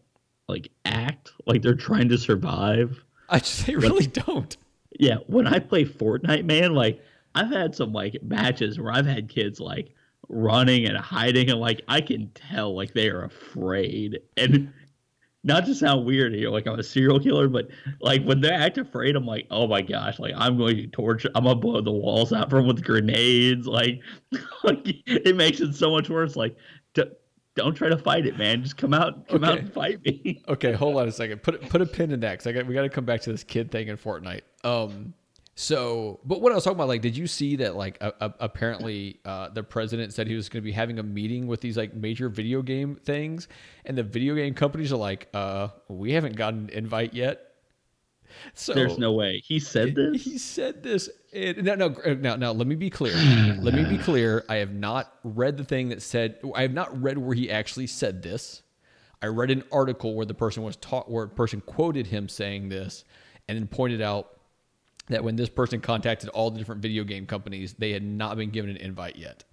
like 0.48 0.70
act 0.86 1.32
like 1.48 1.62
they're 1.62 1.76
trying 1.76 2.10
to 2.10 2.18
survive. 2.18 3.04
I 3.30 3.40
just 3.40 3.66
they 3.66 3.76
really 3.76 4.08
don't. 4.08 4.56
Yeah, 5.00 5.18
when 5.28 5.48
I 5.48 5.60
play 5.60 5.86
Fortnite, 5.86 6.46
man, 6.46 6.74
like 6.74 7.04
I've 7.34 7.50
had 7.50 7.74
some 7.76 7.94
like 7.94 8.22
matches 8.22 8.80
where 8.80 8.92
I've 8.92 9.06
had 9.06 9.30
kids 9.30 9.60
like 9.60 9.96
running 10.30 10.86
and 10.86 10.98
hiding, 10.98 11.50
and 11.50 11.60
like 11.60 11.82
I 11.88 12.02
can 12.02 12.30
tell 12.36 12.76
like 12.76 12.94
they 12.94 13.10
are 13.10 13.24
afraid. 13.24 14.20
And 14.38 14.72
not 15.44 15.66
to 15.66 15.74
sound 15.74 16.06
weird 16.06 16.34
here, 16.34 16.50
like 16.50 16.68
I'm 16.68 16.80
a 16.80 16.84
serial 16.84 17.20
killer, 17.20 17.48
but 17.48 17.68
like 18.00 18.24
when 18.24 18.42
they 18.42 18.50
act 18.50 18.78
afraid, 18.78 19.16
I'm 19.16 19.26
like, 19.26 19.48
oh 19.50 19.68
my 19.68 19.82
gosh, 19.82 20.20
like 20.20 20.34
I'm 20.38 20.58
going 20.58 20.78
to 20.78 20.88
torture, 20.88 21.30
I'm 21.34 21.46
gonna 21.46 21.56
blow 21.56 21.82
the 21.82 21.92
walls 21.92 22.32
out 22.32 22.50
from 22.50 22.68
with 22.68 22.84
grenades. 22.84 23.66
Like, 23.66 24.02
like 24.64 24.82
it 24.86 25.36
makes 25.36 25.60
it 25.60 25.74
so 25.74 25.92
much 25.92 26.10
worse. 26.10 26.36
Like, 26.36 26.56
d- 26.94 27.04
don't 27.56 27.74
try 27.74 27.90
to 27.90 27.98
fight 27.98 28.26
it, 28.28 28.38
man. 28.38 28.62
Just 28.64 28.78
come 28.78 28.94
out, 28.94 29.28
come 29.28 29.44
out 29.44 29.58
and 29.58 29.74
fight 29.74 30.04
me. 30.06 30.42
Okay, 30.48 30.74
hold 30.74 30.98
on 30.98 31.08
a 31.08 31.12
second. 31.12 31.42
Put 31.42 31.68
put 31.70 31.82
a 31.82 31.86
pin 31.86 32.12
in 32.12 32.20
that 32.20 32.34
because 32.34 32.48
I 32.48 32.52
got 32.52 32.68
we 32.68 32.74
got 32.74 32.84
to 32.84 32.90
come 32.90 33.06
back 33.06 33.22
to 33.22 33.32
this 33.32 33.44
kid 33.44 33.72
thing 33.72 33.88
in 33.88 33.98
Fortnite. 33.98 34.42
Um, 34.64 35.14
so 35.62 36.20
but 36.26 36.42
what 36.42 36.52
I 36.52 36.56
was 36.56 36.64
talking 36.64 36.78
about, 36.78 36.88
like, 36.88 37.04
did 37.04 37.16
you 37.16 37.28
see 37.28 37.58
that? 37.58 37.76
Like, 37.76 38.00
uh, 38.02 38.14
uh, 38.20 38.30
apparently, 38.40 39.20
uh, 39.24 39.50
the 39.50 39.62
president 39.62 40.12
said 40.12 40.26
he 40.26 40.34
was 40.34 40.50
going 40.50 40.64
to 40.64 40.66
be 40.66 40.72
having 40.72 40.98
a 40.98 41.04
meeting 41.04 41.46
with 41.46 41.62
these 41.62 41.78
like 41.78 41.94
major 41.94 42.30
video 42.30 42.64
game 42.64 42.96
things, 42.96 43.48
and 43.86 43.96
the 43.96 44.02
video 44.02 44.34
game 44.34 44.56
companies 44.56 44.92
are 44.92 44.98
like, 44.98 45.30
uh, 45.36 45.68
we 45.88 46.14
haven't 46.14 46.36
gotten 46.36 46.62
an 46.62 46.70
invite 46.70 47.14
yet. 47.14 47.52
So 48.56 48.74
There's 48.74 48.98
no 48.98 49.14
way 49.14 49.44
he 49.46 49.60
said 49.60 49.94
this. 49.94 50.24
He 50.24 50.40
said 50.40 50.82
this. 50.82 51.12
It, 51.32 51.64
no, 51.64 51.76
no, 51.76 51.90
now, 52.16 52.36
now, 52.38 52.54
let 52.54 52.66
me 52.66 52.74
be 52.74 52.90
clear. 52.90 53.14
let 53.60 53.76
me 53.76 53.86
be 53.86 54.00
clear. 54.00 54.44
I 54.50 54.56
have 54.56 54.74
not 54.74 55.14
read 55.24 55.58
the 55.58 55.64
thing 55.64 55.90
that 55.90 56.02
said. 56.02 56.40
I 56.56 56.64
have 56.64 56.74
not 56.74 57.00
read 57.00 57.20
where 57.20 57.36
he 57.36 57.52
actually 57.52 57.86
said 57.86 58.24
this. 58.24 58.64
I 59.22 59.28
read 59.28 59.52
an 59.52 59.64
article 59.72 60.16
where 60.16 60.26
the 60.26 60.34
person 60.34 60.64
was 60.64 60.76
taught, 60.78 61.12
where 61.12 61.26
a 61.26 61.30
person 61.30 61.62
quoted 61.62 62.08
him 62.08 62.28
saying 62.28 62.70
this, 62.70 63.04
and 63.48 63.60
then 63.60 63.68
pointed 63.68 64.02
out 64.02 64.41
that 65.08 65.24
when 65.24 65.36
this 65.36 65.50
person 65.50 65.82
contacted 65.82 66.30
all 66.30 66.52
the 66.52 66.58
different 66.60 66.82
video 66.82 67.04
game 67.04 67.26
companies, 67.26 67.74
they 67.78 67.92
had 67.92 68.04
not 68.04 68.38
been 68.38 68.50
given 68.50 68.70
an 68.70 68.78
invite 68.78 69.16
yet. 69.16 69.44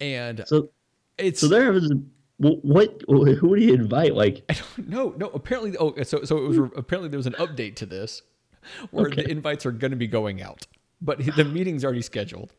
And 0.00 0.44
So, 0.46 0.70
it's 1.18 1.40
so 1.40 1.48
there 1.48 1.72
was 1.72 1.92
what? 2.38 3.02
Who 3.08 3.48
would 3.48 3.62
you 3.62 3.74
invite? 3.74 4.14
Like, 4.14 4.44
I 4.48 4.54
don't 4.54 4.88
know. 4.88 5.14
No, 5.18 5.26
apparently, 5.28 5.76
oh, 5.78 5.94
so 6.04 6.24
so 6.24 6.38
it 6.38 6.48
was 6.48 6.58
apparently 6.76 7.08
there 7.10 7.18
was 7.18 7.26
an 7.26 7.34
update 7.34 7.76
to 7.76 7.86
this 7.86 8.22
where 8.90 9.06
Okay. 9.06 9.22
the 9.24 9.30
invites 9.30 9.66
are 9.66 9.72
going 9.72 9.90
to 9.90 9.96
be 9.96 10.06
going 10.06 10.40
out, 10.42 10.66
but 11.02 11.18
the 11.36 11.44
meeting's 11.44 11.84
already 11.84 12.02
scheduled. 12.02 12.54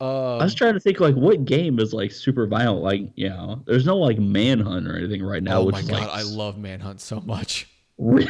Uh, 0.00 0.38
I 0.38 0.44
was 0.44 0.54
trying 0.54 0.74
to 0.74 0.80
think 0.80 0.98
like 1.00 1.14
what 1.14 1.44
game 1.44 1.78
is 1.78 1.92
like 1.92 2.10
super 2.10 2.46
violent. 2.46 2.82
Like, 2.82 3.02
you 3.14 3.28
know, 3.28 3.62
there's 3.66 3.86
no 3.86 3.96
like 3.96 4.18
manhunt 4.18 4.88
or 4.88 4.96
anything 4.96 5.22
right 5.22 5.42
now. 5.42 5.60
oh 5.60 5.70
my 5.70 5.82
god, 5.82 5.90
like, 5.92 6.08
I 6.08 6.22
love 6.22 6.58
Manhunt 6.58 7.00
so 7.00 7.20
much. 7.20 7.68
re- 7.98 8.26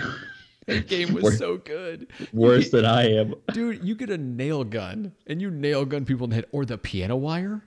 That 0.67 0.87
game 0.89 1.13
was 1.15 1.25
Worse- 1.25 1.39
so 1.39 1.57
good, 1.59 2.07
worse 2.33 2.71
than 2.71 2.85
I 2.85 3.09
am. 3.15 3.35
dude. 3.53 3.85
You 3.85 3.95
get 3.95 4.11
a 4.11 4.19
nail 4.19 4.65
gun 4.65 5.13
and 5.27 5.41
you 5.43 5.51
nail 5.51 5.85
gun 5.85 6.05
people 6.05 6.25
in 6.25 6.31
the 6.31 6.37
head, 6.37 6.47
or 6.53 6.65
the 6.65 6.79
piano 6.79 7.17
wire. 7.17 7.63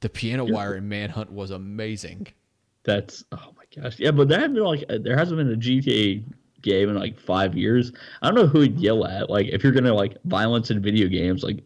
The 0.00 0.08
piano 0.08 0.44
wire 0.44 0.76
in 0.76 0.88
Manhunt 0.88 1.32
was 1.32 1.50
amazing. 1.50 2.28
That's 2.84 3.24
oh 3.32 3.52
my 3.56 3.82
gosh, 3.82 3.98
yeah. 3.98 4.12
But 4.12 4.28
there 4.28 4.38
haven't 4.38 4.54
been 4.54 4.64
like 4.64 4.84
there 5.02 5.16
hasn't 5.18 5.38
been 5.38 5.52
a 5.52 5.56
GTA 5.56 6.22
game 6.62 6.88
in 6.88 6.94
like 6.96 7.18
five 7.18 7.56
years. 7.56 7.92
I 8.22 8.26
don't 8.30 8.34
know 8.36 8.46
who 8.46 8.60
would 8.60 8.78
yell 8.80 9.04
at. 9.06 9.28
Like, 9.28 9.46
if 9.48 9.62
you're 9.62 9.72
gonna 9.72 9.92
like 9.94 10.16
violence 10.24 10.70
in 10.70 10.80
video 10.80 11.08
games, 11.08 11.42
like 11.42 11.64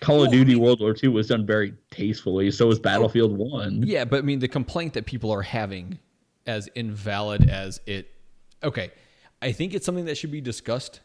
Call 0.00 0.16
Well, 0.16 0.24
of 0.26 0.30
I 0.30 0.36
Duty 0.36 0.54
mean- 0.54 0.62
World 0.62 0.80
War 0.80 0.94
II 1.02 1.10
was 1.10 1.28
done 1.28 1.46
very 1.46 1.72
tastefully. 1.90 2.50
So 2.50 2.66
was 2.66 2.78
Battlefield 2.80 3.36
One. 3.36 3.82
Yeah, 3.86 4.04
but 4.04 4.18
I 4.18 4.22
mean 4.22 4.38
the 4.40 4.48
complaint 4.48 4.94
that 4.94 5.06
people 5.06 5.30
are 5.30 5.42
having 5.42 5.98
as 6.46 6.68
invalid 6.74 7.48
as 7.48 7.80
it 7.86 8.10
okay, 8.62 8.90
I 9.44 9.52
think 9.52 9.74
it's 9.74 9.84
something 9.84 10.06
that 10.06 10.16
should 10.16 10.30
be 10.30 10.40
discussed, 10.40 11.00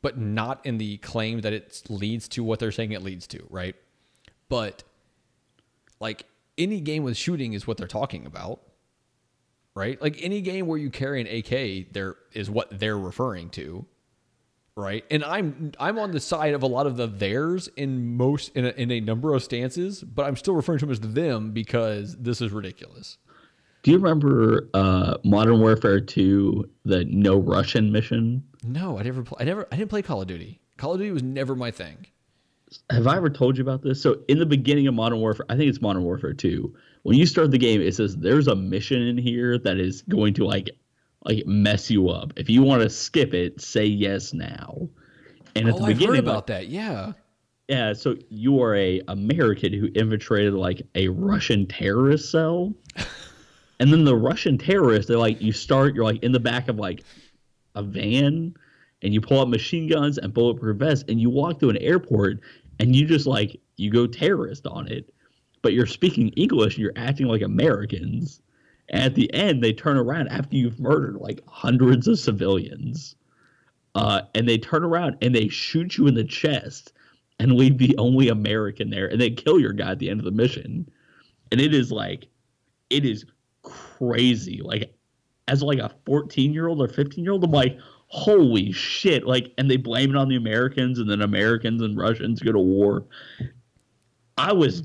but 0.00 0.16
not 0.16 0.64
in 0.64 0.78
the 0.78 0.96
claim 0.96 1.42
that 1.42 1.52
it 1.52 1.82
leads 1.90 2.26
to 2.28 2.42
what 2.42 2.58
they're 2.58 2.72
saying 2.72 2.92
it 2.92 3.02
leads 3.02 3.26
to, 3.28 3.46
right? 3.50 3.76
But 4.48 4.82
like 6.00 6.24
any 6.56 6.80
game 6.80 7.02
with 7.02 7.18
shooting 7.18 7.52
is 7.52 7.66
what 7.66 7.76
they're 7.76 7.86
talking 7.86 8.24
about. 8.24 8.62
Right? 9.74 10.00
Like 10.02 10.18
any 10.20 10.40
game 10.40 10.66
where 10.66 10.78
you 10.78 10.90
carry 10.90 11.20
an 11.20 11.26
AK 11.26 11.92
there 11.92 12.16
is 12.32 12.50
what 12.50 12.68
they're 12.76 12.98
referring 12.98 13.50
to. 13.50 13.86
Right? 14.74 15.04
And 15.10 15.22
I'm 15.22 15.72
I'm 15.78 15.98
on 15.98 16.12
the 16.12 16.20
side 16.20 16.54
of 16.54 16.62
a 16.62 16.66
lot 16.66 16.86
of 16.86 16.96
the 16.96 17.06
theirs 17.06 17.68
in 17.76 18.16
most 18.16 18.56
in 18.56 18.64
a, 18.64 18.70
in 18.70 18.90
a 18.90 19.00
number 19.00 19.34
of 19.34 19.42
stances, 19.42 20.02
but 20.02 20.26
I'm 20.26 20.36
still 20.36 20.54
referring 20.54 20.78
to 20.78 20.86
them 20.86 20.92
as 20.92 21.00
them 21.00 21.52
because 21.52 22.16
this 22.16 22.40
is 22.40 22.52
ridiculous. 22.52 23.18
Do 23.82 23.90
you 23.90 23.98
remember 23.98 24.68
uh, 24.74 25.16
Modern 25.24 25.60
Warfare 25.60 26.00
Two, 26.00 26.68
the 26.84 27.04
No 27.06 27.36
Russian 27.36 27.92
mission? 27.92 28.44
No, 28.62 28.98
I 28.98 29.02
never 29.02 29.24
I 29.38 29.44
never 29.44 29.66
I 29.72 29.76
didn't 29.76 29.90
play 29.90 30.02
Call 30.02 30.20
of 30.20 30.26
Duty. 30.28 30.60
Call 30.76 30.94
of 30.94 30.98
Duty 30.98 31.12
was 31.12 31.22
never 31.22 31.54
my 31.54 31.70
thing. 31.70 32.06
Have 32.90 33.06
I 33.06 33.16
ever 33.16 33.30
told 33.30 33.56
you 33.56 33.62
about 33.62 33.82
this? 33.82 34.00
So 34.00 34.20
in 34.28 34.38
the 34.38 34.46
beginning 34.46 34.86
of 34.86 34.94
Modern 34.94 35.18
Warfare, 35.18 35.46
I 35.48 35.56
think 35.56 35.68
it's 35.68 35.80
Modern 35.80 36.04
Warfare 36.04 36.32
2. 36.32 36.72
When 37.02 37.16
you 37.16 37.26
start 37.26 37.50
the 37.50 37.58
game, 37.58 37.80
it 37.80 37.94
says 37.96 38.16
there's 38.16 38.46
a 38.46 38.54
mission 38.54 39.02
in 39.02 39.18
here 39.18 39.58
that 39.58 39.78
is 39.78 40.02
going 40.02 40.34
to 40.34 40.44
like 40.44 40.70
like 41.24 41.46
mess 41.46 41.90
you 41.90 42.08
up. 42.08 42.32
If 42.36 42.48
you 42.48 42.62
want 42.62 42.82
to 42.82 42.90
skip 42.90 43.34
it, 43.34 43.60
say 43.60 43.84
yes 43.84 44.32
now. 44.32 44.88
And 45.56 45.68
at 45.68 45.74
oh, 45.74 45.78
the 45.78 45.84
I've 45.84 45.88
beginning 45.88 46.16
heard 46.16 46.24
about 46.24 46.46
that. 46.46 46.68
Yeah. 46.68 47.12
yeah, 47.68 47.92
so 47.92 48.16
you 48.28 48.62
are 48.62 48.74
a 48.76 49.02
American 49.08 49.72
who 49.72 49.88
infiltrated 49.94 50.54
like 50.54 50.82
a 50.94 51.08
Russian 51.08 51.66
terrorist 51.66 52.30
cell. 52.30 52.72
and 53.80 53.90
then 53.90 54.04
the 54.04 54.14
Russian 54.14 54.58
terrorists, 54.58 55.08
they're 55.08 55.18
like 55.18 55.40
you 55.40 55.52
start, 55.52 55.94
you're 55.94 56.04
like 56.04 56.22
in 56.22 56.32
the 56.32 56.38
back 56.38 56.68
of 56.68 56.76
like 56.76 57.02
a 57.74 57.82
van 57.82 58.54
and 59.02 59.14
you 59.14 59.22
pull 59.22 59.40
out 59.40 59.48
machine 59.48 59.88
guns 59.88 60.18
and 60.18 60.34
bulletproof 60.34 60.76
vests 60.76 61.06
and 61.08 61.18
you 61.18 61.30
walk 61.30 61.58
through 61.58 61.70
an 61.70 61.78
airport 61.78 62.40
and 62.78 62.94
you 62.94 63.06
just 63.06 63.26
like 63.26 63.58
you 63.78 63.90
go 63.90 64.06
terrorist 64.06 64.66
on 64.66 64.86
it. 64.86 65.12
But 65.62 65.72
you're 65.72 65.86
speaking 65.86 66.28
English 66.30 66.74
and 66.74 66.82
you're 66.82 66.92
acting 66.94 67.26
like 67.26 67.40
Americans. 67.40 68.42
And 68.90 69.02
at 69.02 69.14
the 69.14 69.32
end, 69.32 69.64
they 69.64 69.72
turn 69.72 69.96
around 69.96 70.28
after 70.28 70.56
you've 70.56 70.78
murdered 70.78 71.16
like 71.16 71.40
hundreds 71.48 72.06
of 72.06 72.18
civilians. 72.18 73.16
Uh, 73.94 74.22
and 74.34 74.46
they 74.46 74.58
turn 74.58 74.84
around 74.84 75.16
and 75.22 75.34
they 75.34 75.48
shoot 75.48 75.96
you 75.96 76.06
in 76.06 76.14
the 76.14 76.24
chest 76.24 76.92
and 77.38 77.54
leave 77.54 77.78
the 77.78 77.96
only 77.96 78.28
American 78.28 78.90
there, 78.90 79.06
and 79.06 79.18
they 79.18 79.30
kill 79.30 79.58
your 79.58 79.72
guy 79.72 79.92
at 79.92 79.98
the 79.98 80.10
end 80.10 80.20
of 80.20 80.26
the 80.26 80.30
mission. 80.30 80.86
And 81.50 81.58
it 81.58 81.72
is 81.72 81.90
like, 81.90 82.26
it 82.90 83.06
is 83.06 83.24
crazy. 83.62 84.60
Like, 84.62 84.94
as 85.48 85.62
like 85.62 85.78
a 85.78 85.90
14 86.06 86.52
year 86.52 86.68
old 86.68 86.80
or 86.80 86.88
15 86.88 87.24
year 87.24 87.32
old, 87.32 87.44
I'm 87.44 87.50
like, 87.50 87.78
holy 88.06 88.72
shit! 88.72 89.26
Like, 89.26 89.52
and 89.58 89.70
they 89.70 89.76
blame 89.76 90.10
it 90.10 90.16
on 90.16 90.28
the 90.28 90.36
Americans, 90.36 90.98
and 90.98 91.10
then 91.10 91.22
Americans 91.22 91.82
and 91.82 91.96
Russians 91.96 92.40
go 92.40 92.52
to 92.52 92.58
war. 92.58 93.04
I 94.38 94.52
was 94.52 94.82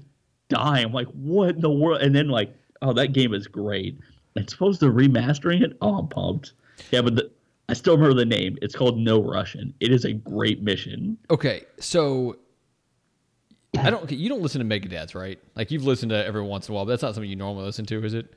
dying. 0.49 0.85
I'm 0.85 0.93
like, 0.93 1.07
what 1.07 1.55
in 1.55 1.61
the 1.61 1.69
world? 1.69 2.01
And 2.01 2.13
then 2.15 2.27
like, 2.27 2.53
oh, 2.81 2.93
that 2.93 3.13
game 3.13 3.33
is 3.33 3.47
great. 3.47 3.99
It's 4.35 4.51
supposed 4.51 4.81
to 4.81 4.87
remastering 4.87 5.61
it. 5.61 5.77
Oh, 5.81 5.99
I'm 5.99 6.07
pumped. 6.07 6.53
Yeah, 6.91 7.01
but 7.01 7.15
the, 7.15 7.31
I 7.69 7.73
still 7.73 7.95
remember 7.95 8.15
the 8.15 8.25
name. 8.25 8.57
It's 8.61 8.75
called 8.75 8.97
No 8.97 9.21
Russian. 9.21 9.73
It 9.79 9.91
is 9.91 10.05
a 10.05 10.13
great 10.13 10.61
mission. 10.61 11.17
Okay, 11.29 11.63
so 11.79 12.37
I 13.79 13.89
don't. 13.89 14.09
You 14.11 14.29
don't 14.29 14.41
listen 14.41 14.67
to 14.67 14.79
Megadads, 14.79 15.15
right? 15.15 15.39
Like 15.55 15.71
you've 15.71 15.85
listened 15.85 16.09
to 16.11 16.25
every 16.25 16.41
once 16.41 16.67
in 16.67 16.73
a 16.73 16.75
while, 16.75 16.85
but 16.85 16.91
that's 16.91 17.01
not 17.01 17.15
something 17.15 17.29
you 17.29 17.35
normally 17.35 17.65
listen 17.65 17.85
to, 17.87 18.03
is 18.03 18.13
it? 18.13 18.33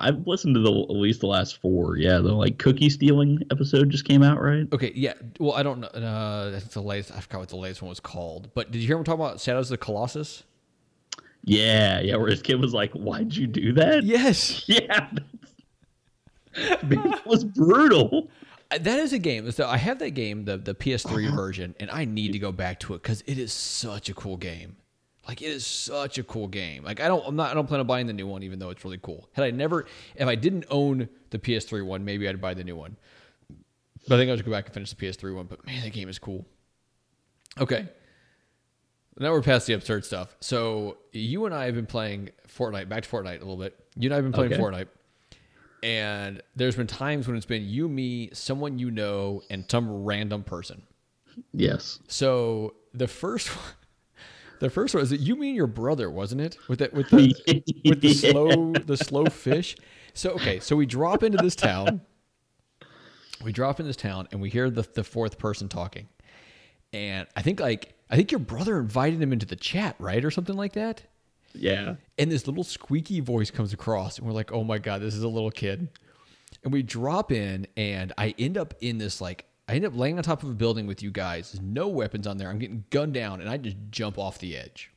I've 0.00 0.26
listened 0.26 0.54
to 0.54 0.60
the 0.60 0.70
at 0.70 0.90
least 0.96 1.20
the 1.20 1.26
last 1.26 1.60
four. 1.60 1.96
Yeah, 1.96 2.18
the 2.18 2.32
like 2.32 2.58
cookie 2.58 2.90
stealing 2.90 3.40
episode 3.50 3.90
just 3.90 4.04
came 4.04 4.22
out, 4.22 4.40
right? 4.40 4.66
Okay, 4.72 4.92
yeah. 4.94 5.14
Well, 5.38 5.52
I 5.54 5.62
don't 5.62 5.80
know. 5.80 5.88
Uh, 5.88 6.50
that's 6.50 6.66
the 6.68 6.82
latest. 6.82 7.12
I 7.16 7.20
forgot 7.20 7.40
what 7.40 7.48
the 7.48 7.56
latest 7.56 7.82
one 7.82 7.88
was 7.88 8.00
called. 8.00 8.50
But 8.54 8.70
did 8.70 8.80
you 8.80 8.86
hear 8.86 8.96
him 8.96 9.04
talk 9.04 9.14
about 9.14 9.40
Shadows 9.40 9.66
of 9.70 9.78
the 9.78 9.84
Colossus? 9.84 10.44
Yeah, 11.44 12.00
yeah. 12.00 12.16
Where 12.16 12.28
his 12.30 12.42
kid 12.42 12.60
was 12.60 12.74
like, 12.74 12.92
"Why'd 12.92 13.34
you 13.34 13.46
do 13.46 13.72
that?" 13.74 14.04
Yes. 14.04 14.64
Yeah, 14.68 15.10
it 16.54 17.26
was 17.26 17.44
brutal. 17.44 18.28
Uh, 18.70 18.78
That 18.78 18.98
is 18.98 19.12
a 19.12 19.18
game. 19.18 19.50
So 19.52 19.66
I 19.68 19.76
have 19.76 19.98
that 20.00 20.10
game, 20.10 20.44
the 20.44 20.56
the 20.58 20.74
PS3 20.74 21.30
version, 21.34 21.74
and 21.80 21.90
I 21.90 22.04
need 22.04 22.32
to 22.32 22.38
go 22.38 22.52
back 22.52 22.80
to 22.80 22.94
it 22.94 23.02
because 23.02 23.22
it 23.26 23.38
is 23.38 23.52
such 23.52 24.08
a 24.08 24.14
cool 24.14 24.36
game. 24.36 24.76
Like 25.28 25.42
it 25.42 25.46
is 25.46 25.66
such 25.66 26.18
a 26.18 26.22
cool 26.22 26.48
game. 26.48 26.82
Like 26.82 27.00
I 27.00 27.08
don't, 27.08 27.22
I'm 27.26 27.36
not, 27.36 27.50
I 27.50 27.54
don't 27.54 27.66
plan 27.66 27.80
on 27.80 27.86
buying 27.86 28.06
the 28.06 28.12
new 28.12 28.26
one, 28.26 28.42
even 28.42 28.58
though 28.58 28.70
it's 28.70 28.84
really 28.84 28.98
cool. 29.02 29.28
Had 29.32 29.44
I 29.44 29.50
never, 29.50 29.86
if 30.16 30.26
I 30.26 30.34
didn't 30.34 30.64
own 30.70 31.08
the 31.30 31.38
PS3 31.38 31.84
one, 31.84 32.04
maybe 32.04 32.28
I'd 32.28 32.40
buy 32.40 32.54
the 32.54 32.64
new 32.64 32.76
one. 32.76 32.96
But 34.08 34.14
I 34.14 34.18
think 34.18 34.30
I'll 34.30 34.36
just 34.36 34.46
go 34.46 34.50
back 34.50 34.64
and 34.64 34.74
finish 34.74 34.90
the 34.92 34.96
PS3 34.96 35.34
one. 35.34 35.46
But 35.46 35.64
man, 35.66 35.82
that 35.82 35.92
game 35.92 36.08
is 36.08 36.18
cool. 36.18 36.46
Okay. 37.60 37.86
Now 39.18 39.32
we're 39.32 39.42
past 39.42 39.66
the 39.66 39.74
absurd 39.74 40.04
stuff. 40.06 40.34
So 40.40 40.96
you 41.12 41.44
and 41.44 41.54
I 41.54 41.66
have 41.66 41.74
been 41.74 41.86
playing 41.86 42.30
Fortnite. 42.48 42.88
Back 42.88 43.02
to 43.02 43.08
Fortnite 43.08 43.36
a 43.36 43.40
little 43.40 43.58
bit. 43.58 43.78
You 43.96 44.06
and 44.06 44.14
I 44.14 44.16
have 44.16 44.24
been 44.24 44.32
playing 44.32 44.54
Okay. 44.54 44.62
Fortnite, 44.62 44.88
and 45.82 46.42
there's 46.56 46.76
been 46.76 46.86
times 46.86 47.26
when 47.26 47.36
it's 47.36 47.44
been 47.46 47.68
you, 47.68 47.88
me, 47.88 48.30
someone 48.32 48.78
you 48.78 48.90
know, 48.90 49.42
and 49.50 49.64
some 49.70 50.04
random 50.04 50.42
person. 50.42 50.82
Yes. 51.52 51.98
So 52.08 52.74
the 52.94 53.08
first 53.08 53.48
one, 53.56 53.64
the 54.60 54.70
first 54.70 54.94
one 54.94 55.00
was 55.02 55.12
it 55.12 55.20
you, 55.20 55.36
mean 55.36 55.54
your 55.54 55.66
brother, 55.66 56.08
wasn't 56.10 56.40
it? 56.42 56.56
With 56.68 56.78
that, 56.78 56.92
with 56.94 57.10
the 57.10 57.34
with 57.84 58.00
the 58.00 58.08
Yeah. 58.08 58.30
slow 58.30 58.72
the 58.74 58.96
slow 58.96 59.26
fish. 59.26 59.76
So 60.14 60.30
okay, 60.30 60.60
so 60.60 60.76
we 60.76 60.86
drop 60.86 61.22
into 61.22 61.38
this 61.38 61.56
town. 61.56 62.00
We 63.42 63.52
drop 63.52 63.80
in 63.80 63.86
this 63.86 63.96
town 63.96 64.28
and 64.32 64.40
we 64.40 64.50
hear 64.50 64.70
the 64.70 64.82
the 64.82 65.04
fourth 65.04 65.38
person 65.38 65.68
talking. 65.68 66.08
And 66.92 67.26
I 67.36 67.42
think 67.42 67.60
like 67.60 67.94
I 68.10 68.16
think 68.16 68.30
your 68.32 68.38
brother 68.40 68.78
invited 68.78 69.20
him 69.22 69.32
into 69.32 69.46
the 69.46 69.56
chat, 69.56 69.96
right? 69.98 70.24
Or 70.24 70.30
something 70.30 70.56
like 70.56 70.72
that. 70.74 71.02
Yeah. 71.54 71.96
And 72.18 72.30
this 72.30 72.46
little 72.46 72.64
squeaky 72.64 73.20
voice 73.20 73.50
comes 73.50 73.72
across, 73.72 74.18
and 74.18 74.26
we're 74.26 74.32
like, 74.32 74.52
oh 74.52 74.62
my 74.62 74.78
God, 74.78 75.00
this 75.00 75.14
is 75.14 75.22
a 75.22 75.28
little 75.28 75.50
kid. 75.50 75.88
And 76.62 76.72
we 76.72 76.82
drop 76.82 77.32
in, 77.32 77.66
and 77.76 78.12
I 78.18 78.34
end 78.38 78.56
up 78.58 78.74
in 78.80 78.98
this 78.98 79.20
like, 79.20 79.46
I 79.70 79.74
end 79.74 79.84
up 79.84 79.96
laying 79.96 80.16
on 80.16 80.22
top 80.22 80.42
of 80.42 80.50
a 80.50 80.54
building 80.54 80.86
with 80.86 81.02
you 81.02 81.10
guys. 81.10 81.52
There's 81.52 81.62
no 81.62 81.88
weapons 81.88 82.26
on 82.26 82.36
there. 82.36 82.48
I'm 82.48 82.58
getting 82.58 82.84
gunned 82.90 83.14
down, 83.14 83.40
and 83.40 83.48
I 83.48 83.56
just 83.56 83.76
jump 83.90 84.18
off 84.18 84.38
the 84.38 84.56
edge. 84.56 84.90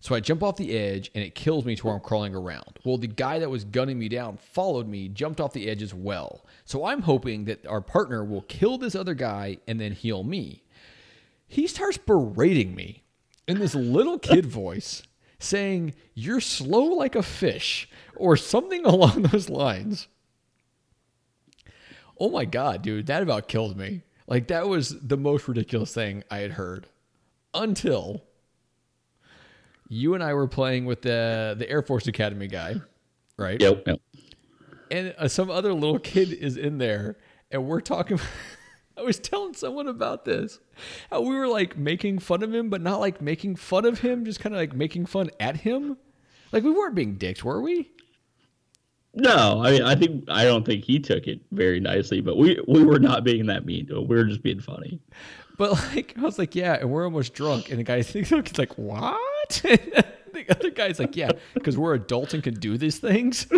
So 0.00 0.14
I 0.14 0.20
jump 0.20 0.42
off 0.42 0.56
the 0.56 0.76
edge, 0.76 1.10
and 1.14 1.24
it 1.24 1.34
kills 1.34 1.64
me 1.64 1.74
to 1.74 1.86
where 1.86 1.94
I'm 1.94 2.00
crawling 2.00 2.34
around. 2.34 2.78
Well, 2.84 2.98
the 2.98 3.06
guy 3.06 3.38
that 3.38 3.50
was 3.50 3.64
gunning 3.64 3.98
me 3.98 4.08
down 4.08 4.36
followed 4.36 4.86
me, 4.86 5.08
jumped 5.08 5.40
off 5.40 5.52
the 5.52 5.68
edge 5.68 5.82
as 5.82 5.94
well. 5.94 6.44
So 6.64 6.84
I'm 6.84 7.02
hoping 7.02 7.46
that 7.46 7.66
our 7.66 7.80
partner 7.80 8.22
will 8.24 8.42
kill 8.42 8.78
this 8.78 8.94
other 8.94 9.14
guy 9.14 9.58
and 9.66 9.80
then 9.80 9.92
heal 9.92 10.22
me 10.22 10.62
he 11.46 11.66
starts 11.66 11.98
berating 11.98 12.74
me 12.74 13.04
in 13.46 13.58
this 13.58 13.74
little 13.74 14.18
kid 14.18 14.46
voice 14.50 15.02
saying 15.38 15.94
you're 16.14 16.40
slow 16.40 16.82
like 16.82 17.14
a 17.14 17.22
fish 17.22 17.88
or 18.16 18.36
something 18.36 18.84
along 18.84 19.22
those 19.22 19.48
lines 19.48 20.08
oh 22.18 22.30
my 22.30 22.44
god 22.44 22.82
dude 22.82 23.06
that 23.06 23.22
about 23.22 23.48
killed 23.48 23.76
me 23.76 24.02
like 24.26 24.48
that 24.48 24.66
was 24.68 24.98
the 25.00 25.16
most 25.16 25.46
ridiculous 25.48 25.92
thing 25.94 26.22
i 26.30 26.38
had 26.38 26.52
heard 26.52 26.86
until 27.54 28.22
you 29.88 30.14
and 30.14 30.22
i 30.22 30.32
were 30.34 30.48
playing 30.48 30.84
with 30.84 31.02
the 31.02 31.54
the 31.58 31.68
air 31.70 31.82
force 31.82 32.06
academy 32.06 32.46
guy 32.48 32.74
right 33.36 33.60
Yep. 33.60 33.82
yep. 33.86 34.00
and 34.90 35.14
uh, 35.18 35.28
some 35.28 35.50
other 35.50 35.72
little 35.72 35.98
kid 35.98 36.32
is 36.32 36.56
in 36.56 36.78
there 36.78 37.16
and 37.50 37.66
we're 37.66 37.80
talking 37.80 38.18
i 38.96 39.02
was 39.02 39.18
telling 39.18 39.54
someone 39.54 39.88
about 39.88 40.24
this 40.24 40.58
how 41.10 41.20
we 41.20 41.34
were 41.36 41.48
like 41.48 41.76
making 41.76 42.18
fun 42.18 42.42
of 42.42 42.52
him 42.54 42.68
but 42.70 42.80
not 42.80 42.98
like 43.00 43.20
making 43.20 43.56
fun 43.56 43.84
of 43.84 44.00
him 44.00 44.24
just 44.24 44.40
kind 44.40 44.54
of 44.54 44.60
like 44.60 44.74
making 44.74 45.06
fun 45.06 45.30
at 45.38 45.58
him 45.58 45.96
like 46.52 46.64
we 46.64 46.70
weren't 46.72 46.94
being 46.94 47.14
dicks 47.16 47.44
were 47.44 47.60
we 47.60 47.90
No, 49.18 49.62
I 49.64 49.70
mean, 49.72 49.82
I 49.82 49.94
think 49.94 50.24
I 50.28 50.44
don't 50.44 50.64
think 50.66 50.84
he 50.84 50.98
took 51.00 51.26
it 51.26 51.40
very 51.50 51.80
nicely, 51.80 52.20
but 52.20 52.36
we 52.36 52.60
we 52.68 52.84
were 52.84 52.98
not 52.98 53.24
being 53.24 53.46
that 53.46 53.64
mean 53.64 53.86
to 53.86 53.98
him. 53.98 54.08
We 54.08 54.16
were 54.16 54.24
just 54.24 54.42
being 54.42 54.60
funny. 54.60 55.00
but 55.56 55.72
like 55.94 56.12
i 56.18 56.20
was 56.20 56.38
like 56.38 56.54
yeah 56.54 56.74
and 56.74 56.90
we're 56.90 57.04
almost 57.04 57.32
drunk 57.32 57.70
and 57.70 57.78
the 57.78 57.82
guy 57.82 58.02
thinks 58.12 58.30
like 58.58 58.76
what? 58.76 59.62
The 60.36 60.50
other 60.50 60.68
guy's 60.70 60.98
like 60.98 61.16
yeah 61.16 61.30
because 61.54 61.78
we're 61.78 61.94
adults 61.94 62.34
and 62.34 62.42
can 62.42 62.54
do 62.54 62.76
these 62.76 62.98
things. 62.98 63.46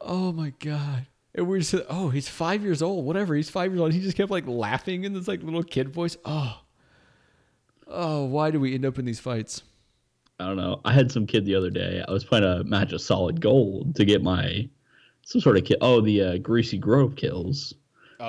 Oh 0.00 0.32
my 0.32 0.52
god. 0.60 1.06
And 1.34 1.46
we're 1.46 1.58
just 1.58 1.74
oh 1.88 2.08
he's 2.10 2.28
five 2.28 2.62
years 2.62 2.82
old 2.82 3.04
whatever 3.04 3.34
he's 3.34 3.50
five 3.50 3.72
years 3.72 3.80
old 3.80 3.92
he 3.92 4.00
just 4.00 4.16
kept 4.16 4.30
like 4.30 4.46
laughing 4.46 5.04
in 5.04 5.12
this 5.12 5.28
like 5.28 5.42
little 5.42 5.62
kid 5.62 5.88
voice. 5.90 6.16
Oh. 6.24 6.60
Oh 7.86 8.24
why 8.24 8.50
do 8.50 8.60
we 8.60 8.74
end 8.74 8.84
up 8.84 8.98
in 8.98 9.04
these 9.04 9.20
fights 9.20 9.62
I 10.40 10.46
don't 10.46 10.56
know. 10.56 10.80
I 10.84 10.92
had 10.92 11.10
some 11.10 11.26
kid 11.26 11.44
the 11.44 11.54
other 11.54 11.70
day. 11.70 12.02
I 12.06 12.12
was 12.12 12.24
playing 12.24 12.44
a 12.44 12.62
match 12.64 12.92
of 12.92 13.00
solid 13.00 13.40
gold 13.40 13.96
to 13.96 14.04
get 14.04 14.22
my 14.22 14.68
some 15.24 15.40
sort 15.40 15.56
of 15.56 15.64
kill. 15.64 15.78
Oh, 15.80 16.00
the 16.00 16.22
uh, 16.22 16.38
greasy 16.38 16.78
grove 16.78 17.16
kills 17.16 17.74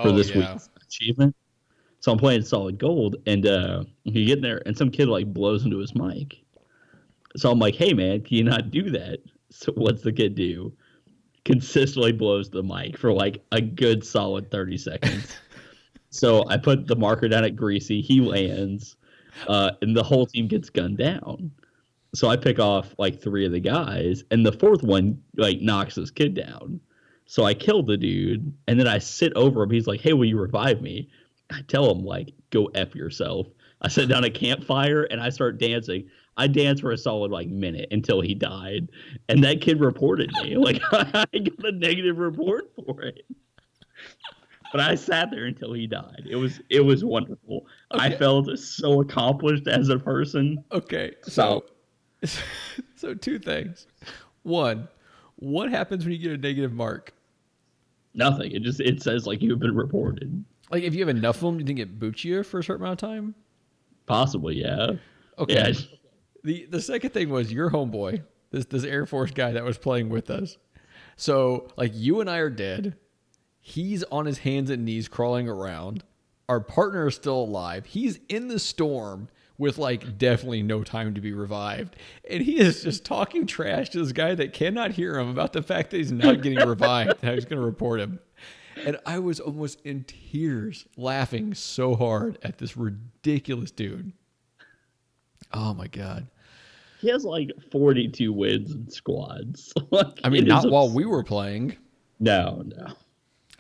for 0.01 0.11
this 0.11 0.33
week's 0.33 0.69
achievement. 0.85 1.35
So 2.01 2.11
I'm 2.11 2.17
playing 2.17 2.43
solid 2.43 2.77
gold, 2.77 3.17
and 3.27 3.45
uh, 3.45 3.83
you 4.03 4.25
get 4.25 4.37
in 4.37 4.43
there, 4.43 4.61
and 4.65 4.77
some 4.77 4.89
kid 4.89 5.07
like 5.07 5.31
blows 5.33 5.65
into 5.65 5.77
his 5.77 5.93
mic. 5.93 6.37
So 7.35 7.51
I'm 7.51 7.59
like, 7.59 7.75
"Hey 7.75 7.93
man, 7.93 8.21
can 8.21 8.37
you 8.37 8.43
not 8.43 8.71
do 8.71 8.89
that?" 8.91 9.19
So 9.51 9.71
what's 9.73 10.01
the 10.01 10.11
kid 10.11 10.35
do? 10.35 10.73
Consistently 11.45 12.11
blows 12.11 12.49
the 12.49 12.63
mic 12.63 12.97
for 12.97 13.11
like 13.13 13.43
a 13.51 13.61
good 13.61 14.03
solid 14.03 14.49
30 14.51 14.77
seconds. 14.77 15.35
so 16.09 16.47
I 16.47 16.57
put 16.57 16.87
the 16.87 16.95
marker 16.95 17.27
down 17.27 17.43
at 17.43 17.55
greasy. 17.55 18.01
He 18.01 18.21
lands, 18.21 18.95
uh, 19.47 19.71
and 19.81 19.95
the 19.95 20.03
whole 20.03 20.25
team 20.25 20.47
gets 20.47 20.69
gunned 20.69 20.97
down. 20.97 21.51
So 22.13 22.27
I 22.27 22.37
pick 22.37 22.59
off 22.59 22.95
like 22.97 23.21
three 23.21 23.45
of 23.45 23.51
the 23.51 23.59
guys, 23.59 24.23
and 24.31 24.45
the 24.45 24.51
fourth 24.51 24.83
one 24.83 25.21
like 25.37 25.61
knocks 25.61 25.95
this 25.95 26.11
kid 26.11 26.33
down. 26.33 26.79
So 27.25 27.43
I 27.43 27.53
kill 27.53 27.83
the 27.83 27.97
dude, 27.97 28.51
and 28.67 28.79
then 28.79 28.87
I 28.87 28.97
sit 28.97 29.31
over 29.33 29.63
him. 29.63 29.69
He's 29.69 29.87
like, 29.87 30.01
"Hey, 30.01 30.13
will 30.13 30.25
you 30.25 30.39
revive 30.39 30.81
me?" 30.81 31.09
I 31.51 31.61
tell 31.67 31.91
him 31.91 32.03
like, 32.03 32.33
"Go 32.49 32.65
f 32.73 32.95
yourself." 32.95 33.47
I 33.81 33.87
sit 33.87 34.09
down 34.09 34.23
a 34.23 34.29
campfire 34.29 35.03
and 35.03 35.21
I 35.21 35.29
start 35.29 35.57
dancing. 35.57 36.09
I 36.35 36.47
danced 36.47 36.81
for 36.81 36.91
a 36.91 36.97
solid 36.97 37.31
like 37.31 37.47
minute 37.47 37.87
until 37.91 38.21
he 38.21 38.33
died, 38.33 38.89
and 39.27 39.43
that 39.43 39.61
kid 39.61 39.79
reported 39.79 40.31
me. 40.41 40.57
Like 40.57 40.81
I 40.91 41.25
got 41.25 41.65
a 41.65 41.71
negative 41.71 42.17
report 42.17 42.71
for 42.75 43.01
it. 43.01 43.25
But 44.71 44.81
I 44.81 44.95
sat 44.95 45.31
there 45.31 45.45
until 45.45 45.73
he 45.73 45.87
died. 45.87 46.27
It 46.29 46.35
was 46.35 46.59
it 46.69 46.81
was 46.81 47.03
wonderful. 47.03 47.65
I 47.91 48.11
felt 48.11 48.57
so 48.57 49.01
accomplished 49.01 49.67
as 49.67 49.89
a 49.89 49.99
person. 49.99 50.63
okay 50.71 51.15
so 51.23 51.31
so 51.31 51.65
two 53.21 53.39
things 53.39 53.87
one 54.43 54.87
what 55.37 55.69
happens 55.69 56.03
when 56.03 56.13
you 56.13 56.19
get 56.19 56.31
a 56.31 56.37
negative 56.37 56.73
mark 56.73 57.13
Nothing. 58.13 58.51
It 58.51 58.63
just 58.63 58.79
it 58.79 59.01
says 59.01 59.27
like 59.27 59.41
you've 59.41 59.59
been 59.59 59.75
reported. 59.75 60.43
Like 60.71 60.83
if 60.83 60.93
you 60.93 60.99
have 61.01 61.15
enough 61.15 61.37
of 61.37 61.41
them, 61.41 61.59
you 61.59 61.65
think 61.65 61.79
it 61.79 61.99
boots 61.99 62.23
you 62.23 62.43
for 62.43 62.59
a 62.59 62.63
certain 62.63 62.83
amount 62.83 63.01
of 63.01 63.09
time? 63.09 63.35
Possibly, 64.05 64.55
yeah. 64.55 64.91
Okay. 65.37 65.53
Yeah. 65.53 65.73
The 66.43 66.65
the 66.69 66.81
second 66.81 67.11
thing 67.11 67.29
was 67.29 67.51
your 67.51 67.69
homeboy, 67.69 68.23
this 68.51 68.65
this 68.65 68.83
Air 68.83 69.05
Force 69.05 69.31
guy 69.31 69.51
that 69.51 69.63
was 69.63 69.77
playing 69.77 70.09
with 70.09 70.29
us. 70.29 70.57
So 71.15 71.67
like 71.77 71.91
you 71.93 72.21
and 72.21 72.29
I 72.29 72.37
are 72.37 72.49
dead. 72.49 72.95
He's 73.61 74.03
on 74.05 74.25
his 74.25 74.39
hands 74.39 74.69
and 74.69 74.85
knees 74.85 75.07
crawling 75.07 75.47
around. 75.47 76.03
Our 76.47 76.59
partner 76.59 77.07
is 77.07 77.15
still 77.15 77.41
alive. 77.41 77.85
He's 77.85 78.19
in 78.27 78.47
the 78.47 78.57
storm 78.57 79.29
with 79.59 79.77
like 79.77 80.17
definitely 80.17 80.63
no 80.63 80.83
time 80.83 81.13
to 81.13 81.21
be 81.21 81.33
revived. 81.33 81.95
And 82.27 82.41
he 82.41 82.59
is 82.59 82.81
just 82.81 83.05
talking 83.05 83.45
trash 83.45 83.89
to 83.89 83.99
this 83.99 84.13
guy 84.13 84.33
that 84.33 84.53
cannot 84.53 84.91
hear 84.91 85.19
him 85.19 85.29
about 85.29 85.53
the 85.53 85.61
fact 85.61 85.91
that 85.91 85.97
he's 85.97 86.11
not 86.11 86.41
getting 86.41 86.67
revived. 86.67 87.11
and 87.11 87.21
how 87.21 87.33
he's 87.35 87.45
going 87.45 87.59
to 87.59 87.65
report 87.65 87.99
him. 87.99 88.19
And 88.85 88.97
I 89.05 89.19
was 89.19 89.39
almost 89.41 89.81
in 89.81 90.05
tears 90.05 90.85
laughing 90.95 91.53
so 91.53 91.95
hard 91.95 92.39
at 92.41 92.57
this 92.57 92.77
ridiculous 92.77 93.69
dude. 93.71 94.13
Oh 95.53 95.73
my 95.73 95.87
god. 95.87 96.27
He 97.01 97.09
has 97.09 97.23
like 97.25 97.51
42 97.71 98.31
wins 98.33 98.71
in 98.73 98.89
squads. 98.89 99.73
Like, 99.91 100.19
I 100.23 100.29
mean, 100.29 100.45
not 100.45 100.69
while 100.69 100.85
abs- 100.85 100.93
we 100.93 101.05
were 101.05 101.23
playing. 101.23 101.75
No, 102.19 102.61
no. 102.65 102.93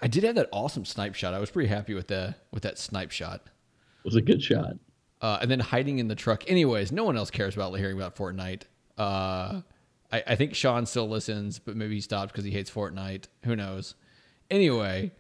I 0.01 0.07
did 0.07 0.23
have 0.23 0.35
that 0.35 0.47
awesome 0.53 0.85
snipe 0.85 1.15
shot. 1.15 1.33
I 1.33 1.39
was 1.39 1.49
pretty 1.49 1.67
happy 1.69 1.93
with 1.93 2.07
the 2.07 2.35
with 2.51 2.63
that 2.63 2.77
snipe 2.77 3.11
shot. 3.11 3.41
It 3.45 4.05
was 4.05 4.15
a 4.15 4.21
good 4.21 4.41
shot. 4.41 4.73
Uh, 5.21 5.39
and 5.41 5.51
then 5.51 5.59
hiding 5.59 5.99
in 5.99 6.07
the 6.07 6.15
truck. 6.15 6.49
Anyways, 6.49 6.91
no 6.91 7.03
one 7.03 7.17
else 7.17 7.29
cares 7.29 7.53
about 7.55 7.73
hearing 7.73 7.97
about 7.97 8.15
Fortnite. 8.15 8.63
Uh, 8.97 9.61
I, 10.11 10.23
I 10.27 10.35
think 10.35 10.55
Sean 10.55 10.85
still 10.85 11.09
listens, 11.09 11.59
but 11.59 11.75
maybe 11.75 11.95
he 11.95 12.01
stopped 12.01 12.31
because 12.31 12.45
he 12.45 12.51
hates 12.51 12.71
Fortnite. 12.71 13.25
Who 13.43 13.55
knows? 13.55 13.95
Anyway, 14.49 15.11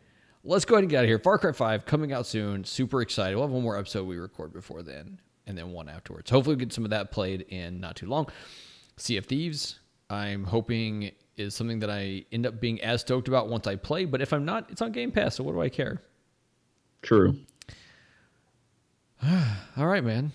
let's 0.43 0.65
go 0.65 0.75
ahead 0.75 0.83
and 0.83 0.89
get 0.89 0.99
out 0.99 1.03
of 1.03 1.09
here. 1.09 1.19
Far 1.19 1.37
Cry 1.37 1.51
5 1.51 1.85
coming 1.85 2.13
out 2.13 2.25
soon. 2.25 2.63
Super 2.63 3.01
excited. 3.01 3.35
We'll 3.35 3.45
have 3.45 3.53
one 3.53 3.63
more 3.63 3.77
episode 3.77 4.07
we 4.07 4.17
record 4.17 4.53
before 4.53 4.81
then, 4.83 5.19
and 5.45 5.57
then 5.57 5.71
one 5.71 5.89
afterwards. 5.89 6.29
Hopefully, 6.29 6.55
we'll 6.55 6.65
get 6.65 6.73
some 6.73 6.85
of 6.85 6.91
that 6.91 7.11
played 7.11 7.41
in 7.49 7.79
not 7.79 7.95
too 7.95 8.07
long. 8.07 8.27
Sea 8.97 9.17
of 9.17 9.25
Thieves, 9.25 9.79
I'm 10.09 10.43
hoping 10.43 11.11
is 11.37 11.55
something 11.55 11.79
that 11.79 11.89
I 11.89 12.25
end 12.31 12.45
up 12.45 12.59
being 12.59 12.81
as 12.81 13.01
stoked 13.01 13.27
about 13.27 13.47
once 13.47 13.65
I 13.65 13.75
play. 13.75 14.05
But 14.05 14.21
if 14.21 14.33
I'm 14.33 14.45
not, 14.45 14.69
it's 14.69 14.81
on 14.81 14.91
Game 14.91 15.11
Pass, 15.11 15.35
so 15.35 15.43
what 15.43 15.53
do 15.53 15.61
I 15.61 15.69
care? 15.69 16.01
True. 17.01 17.37
All 19.77 19.87
right, 19.87 20.03
man. 20.03 20.31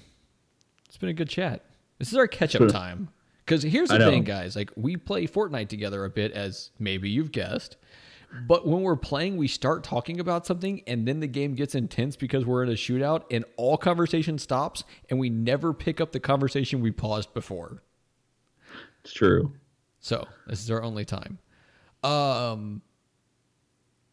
It's 0.86 0.96
been 0.96 1.08
a 1.08 1.14
good 1.14 1.28
chat. 1.28 1.62
This 1.98 2.08
is 2.08 2.18
our 2.18 2.26
catch 2.26 2.54
up 2.56 2.68
time. 2.68 3.08
Because 3.44 3.62
here's 3.62 3.90
the 3.90 3.98
thing, 3.98 4.24
guys. 4.24 4.56
Like 4.56 4.70
we 4.76 4.96
play 4.96 5.26
Fortnite 5.26 5.68
together 5.68 6.04
a 6.04 6.10
bit, 6.10 6.32
as 6.32 6.70
maybe 6.78 7.10
you've 7.10 7.32
guessed. 7.32 7.76
But 8.48 8.66
when 8.66 8.82
we're 8.82 8.96
playing, 8.96 9.36
we 9.36 9.46
start 9.46 9.84
talking 9.84 10.18
about 10.18 10.44
something, 10.44 10.82
and 10.88 11.06
then 11.06 11.20
the 11.20 11.28
game 11.28 11.54
gets 11.54 11.74
intense 11.76 12.16
because 12.16 12.44
we're 12.44 12.64
in 12.64 12.68
a 12.68 12.72
shootout, 12.72 13.24
and 13.30 13.44
all 13.56 13.76
conversation 13.76 14.38
stops, 14.38 14.82
and 15.08 15.20
we 15.20 15.30
never 15.30 15.72
pick 15.72 16.00
up 16.00 16.10
the 16.10 16.18
conversation 16.18 16.80
we 16.80 16.90
paused 16.90 17.32
before. 17.32 17.82
It's 19.04 19.12
true. 19.12 19.52
So 20.00 20.26
this 20.48 20.62
is 20.62 20.70
our 20.70 20.82
only 20.82 21.04
time. 21.04 21.38
Um. 22.02 22.82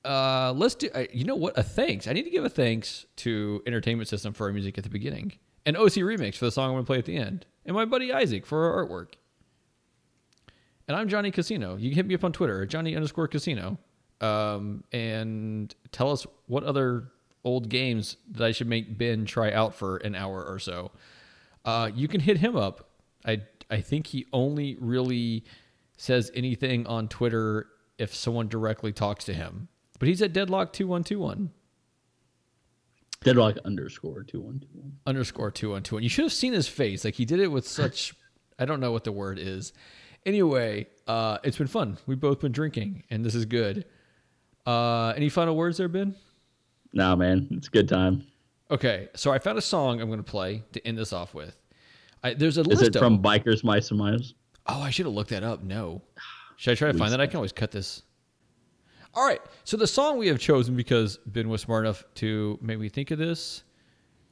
Uh, 0.04 0.54
let's 0.56 0.76
do. 0.76 0.90
Uh, 0.94 1.06
you 1.12 1.26
know 1.26 1.36
what? 1.36 1.58
A 1.58 1.64
thanks. 1.64 2.08
I 2.08 2.14
need 2.14 2.24
to 2.24 2.30
give 2.30 2.44
a 2.44 2.50
thanks 2.50 3.06
to 3.18 3.62
Entertainment 3.68 4.08
System 4.08 4.34
for 4.34 4.48
our 4.48 4.54
music 4.54 4.78
at 4.78 4.84
the 4.84 4.90
beginning, 4.90 5.34
and 5.66 5.78
OC 5.78 5.94
Remix 5.94 6.36
for 6.36 6.46
the 6.46 6.52
song 6.52 6.76
I'm 6.76 6.82
to 6.82 6.86
play 6.86 6.98
at 6.98 7.06
the 7.06 7.18
end, 7.18 7.46
and 7.66 7.76
my 7.76 7.86
buddy 7.86 8.12
Isaac 8.12 8.46
for 8.46 8.72
our 8.74 8.86
artwork. 8.86 9.14
And 10.88 10.98
I'm 10.98 11.08
Johnny 11.08 11.32
Casino. 11.32 11.78
You 11.78 11.90
can 11.90 11.96
hit 11.98 12.08
me 12.08 12.16
up 12.16 12.24
on 12.24 12.34
Twitter 12.34 12.66
Johnny 12.66 12.96
underscore 12.96 13.28
Casino, 13.28 13.78
um, 14.22 14.84
and 14.92 15.74
tell 15.92 16.12
us 16.12 16.26
what 16.48 16.64
other 16.64 17.12
old 17.44 17.70
games 17.70 18.18
that 18.32 18.46
I 18.46 18.52
should 18.52 18.68
make 18.68 18.98
Ben 18.98 19.26
try 19.26 19.52
out 19.52 19.76
for 19.76 19.98
an 19.98 20.16
hour 20.16 20.44
or 20.44 20.60
so. 20.60 20.92
Uh, 21.64 21.92
you 21.94 22.08
can 22.08 22.22
hit 22.22 22.38
him 22.38 22.56
up. 22.56 22.90
I 23.26 23.42
I 23.70 23.82
think 23.82 24.08
he 24.08 24.26
only 24.34 24.78
really 24.80 25.46
says 25.98 26.32
anything 26.34 26.88
on 26.88 27.08
Twitter 27.08 27.68
if 28.00 28.16
someone 28.16 28.48
directly 28.48 28.92
talks 28.92 29.26
to 29.26 29.34
him. 29.34 29.68
But 30.02 30.08
he's 30.08 30.24
at 30.24 30.34
deadlock 30.34 30.74
two 30.74 30.88
one 30.88 31.04
two 31.04 31.20
one 31.20 31.52
Deadlock 33.24 33.60
underscore 33.66 34.24
two 34.24 34.42
one 34.42 34.60
two 34.60 34.68
one. 34.74 34.94
underscore 35.06 35.52
two 35.52 35.70
one 35.70 35.84
two 35.84 35.98
one. 35.98 36.02
You 36.02 36.10
should 36.10 36.24
have 36.24 36.34
seen 36.34 36.54
his 36.54 36.68
face. 36.68 37.06
Like 37.06 37.14
he 37.14 37.24
did 37.24 37.40
it 37.40 37.50
with 37.50 37.68
such 37.68 38.16
I 38.58 38.66
don't 38.66 38.80
know 38.80 38.92
what 38.92 39.04
the 39.04 39.12
word 39.12 39.38
is. 39.38 39.74
Anyway, 40.26 40.88
uh, 41.06 41.38
it's 41.44 41.60
been 41.60 41.68
fun. 41.68 42.00
We've 42.08 42.20
both 42.20 42.40
been 42.40 42.52
drinking, 42.52 43.04
and 43.12 43.24
this 43.24 43.36
is 43.36 43.46
good. 43.46 43.86
Uh, 44.66 45.10
any 45.10 45.30
final 45.30 45.56
words 45.56 45.78
there, 45.78 45.88
Ben? 45.88 46.16
Nah, 46.94 47.16
man, 47.16 47.48
it's 47.52 47.68
a 47.68 47.72
good 47.72 47.88
time. 47.88 48.26
Okay, 48.72 49.08
so 49.16 49.32
I 49.32 49.38
found 49.38 49.60
a 49.60 49.62
song 49.62 50.02
I'm 50.02 50.08
going 50.08 50.18
to 50.18 50.24
play 50.24 50.64
to 50.72 50.88
end 50.88 50.98
this 50.98 51.14
off 51.14 51.36
with. 51.36 51.56
I, 52.24 52.34
there's 52.34 52.58
a 52.58 52.62
Is 52.62 52.68
list 52.68 52.82
it 52.82 52.96
of 52.96 53.02
from 53.02 53.22
Bikers 53.22 53.64
Mice 53.64 53.92
and 53.92 54.00
Mice? 54.00 54.34
Oh, 54.66 54.82
I 54.82 54.90
should 54.90 55.06
have 55.06 55.14
looked 55.14 55.30
that 55.30 55.44
up. 55.44 55.62
No. 55.62 56.02
Should 56.58 56.72
I 56.72 56.76
try 56.76 56.92
to 56.92 56.98
find 56.98 57.14
that? 57.14 57.22
I 57.22 57.28
can 57.28 57.36
always 57.36 57.52
cut 57.52 57.70
this. 57.70 58.02
All 59.14 59.26
right. 59.26 59.42
So 59.64 59.78
the 59.78 59.88
song 59.88 60.18
we 60.18 60.28
have 60.28 60.40
chosen 60.40 60.76
because 60.76 61.18
Ben 61.26 61.50
was 61.50 61.62
smart 61.62 61.86
enough 61.86 62.04
to 62.16 62.58
make 62.62 62.80
me 62.80 62.90
think 62.90 63.12
of 63.12 63.18
this. 63.18 63.64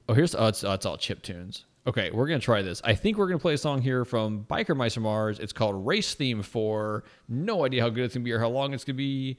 Oh, 0.08 0.14
here's 0.14 0.34
oh, 0.34 0.48
it's, 0.48 0.64
oh, 0.64 0.74
it's 0.74 0.86
all 0.86 0.98
chip 0.98 1.22
tunes. 1.22 1.66
Okay, 1.86 2.12
we're 2.12 2.28
gonna 2.28 2.40
try 2.40 2.62
this. 2.62 2.82
I 2.84 2.94
think 2.94 3.18
we're 3.18 3.28
gonna 3.28 3.40
play 3.40 3.54
a 3.54 3.58
song 3.58 3.82
here 3.82 4.06
from 4.06 4.46
Biker 4.50 4.80
and 4.80 5.04
Mars. 5.04 5.40
It's 5.40 5.54
called 5.54 5.86
Race 5.86 6.14
Theme 6.14 6.42
Four. 6.44 7.04
No 7.28 7.66
idea 7.66 7.82
how 7.82 7.90
good 7.90 8.06
it's 8.06 8.14
gonna 8.14 8.24
be 8.24 8.32
or 8.32 8.40
how 8.40 8.50
long 8.50 8.74
it's 8.74 8.84
gonna 8.84 8.96
be. 8.96 9.38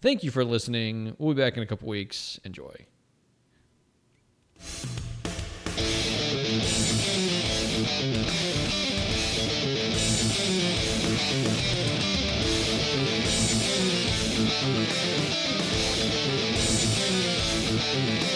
Thank 0.00 0.22
you 0.22 0.30
for 0.30 0.44
listening. 0.44 1.14
We'll 1.18 1.34
be 1.34 1.42
back 1.42 1.56
in 1.56 1.62
a 1.62 1.66
couple 1.66 1.88
weeks. 1.88 2.38
Enjoy. 2.44 2.86
Thank 14.50 14.88
you. 18.22 18.27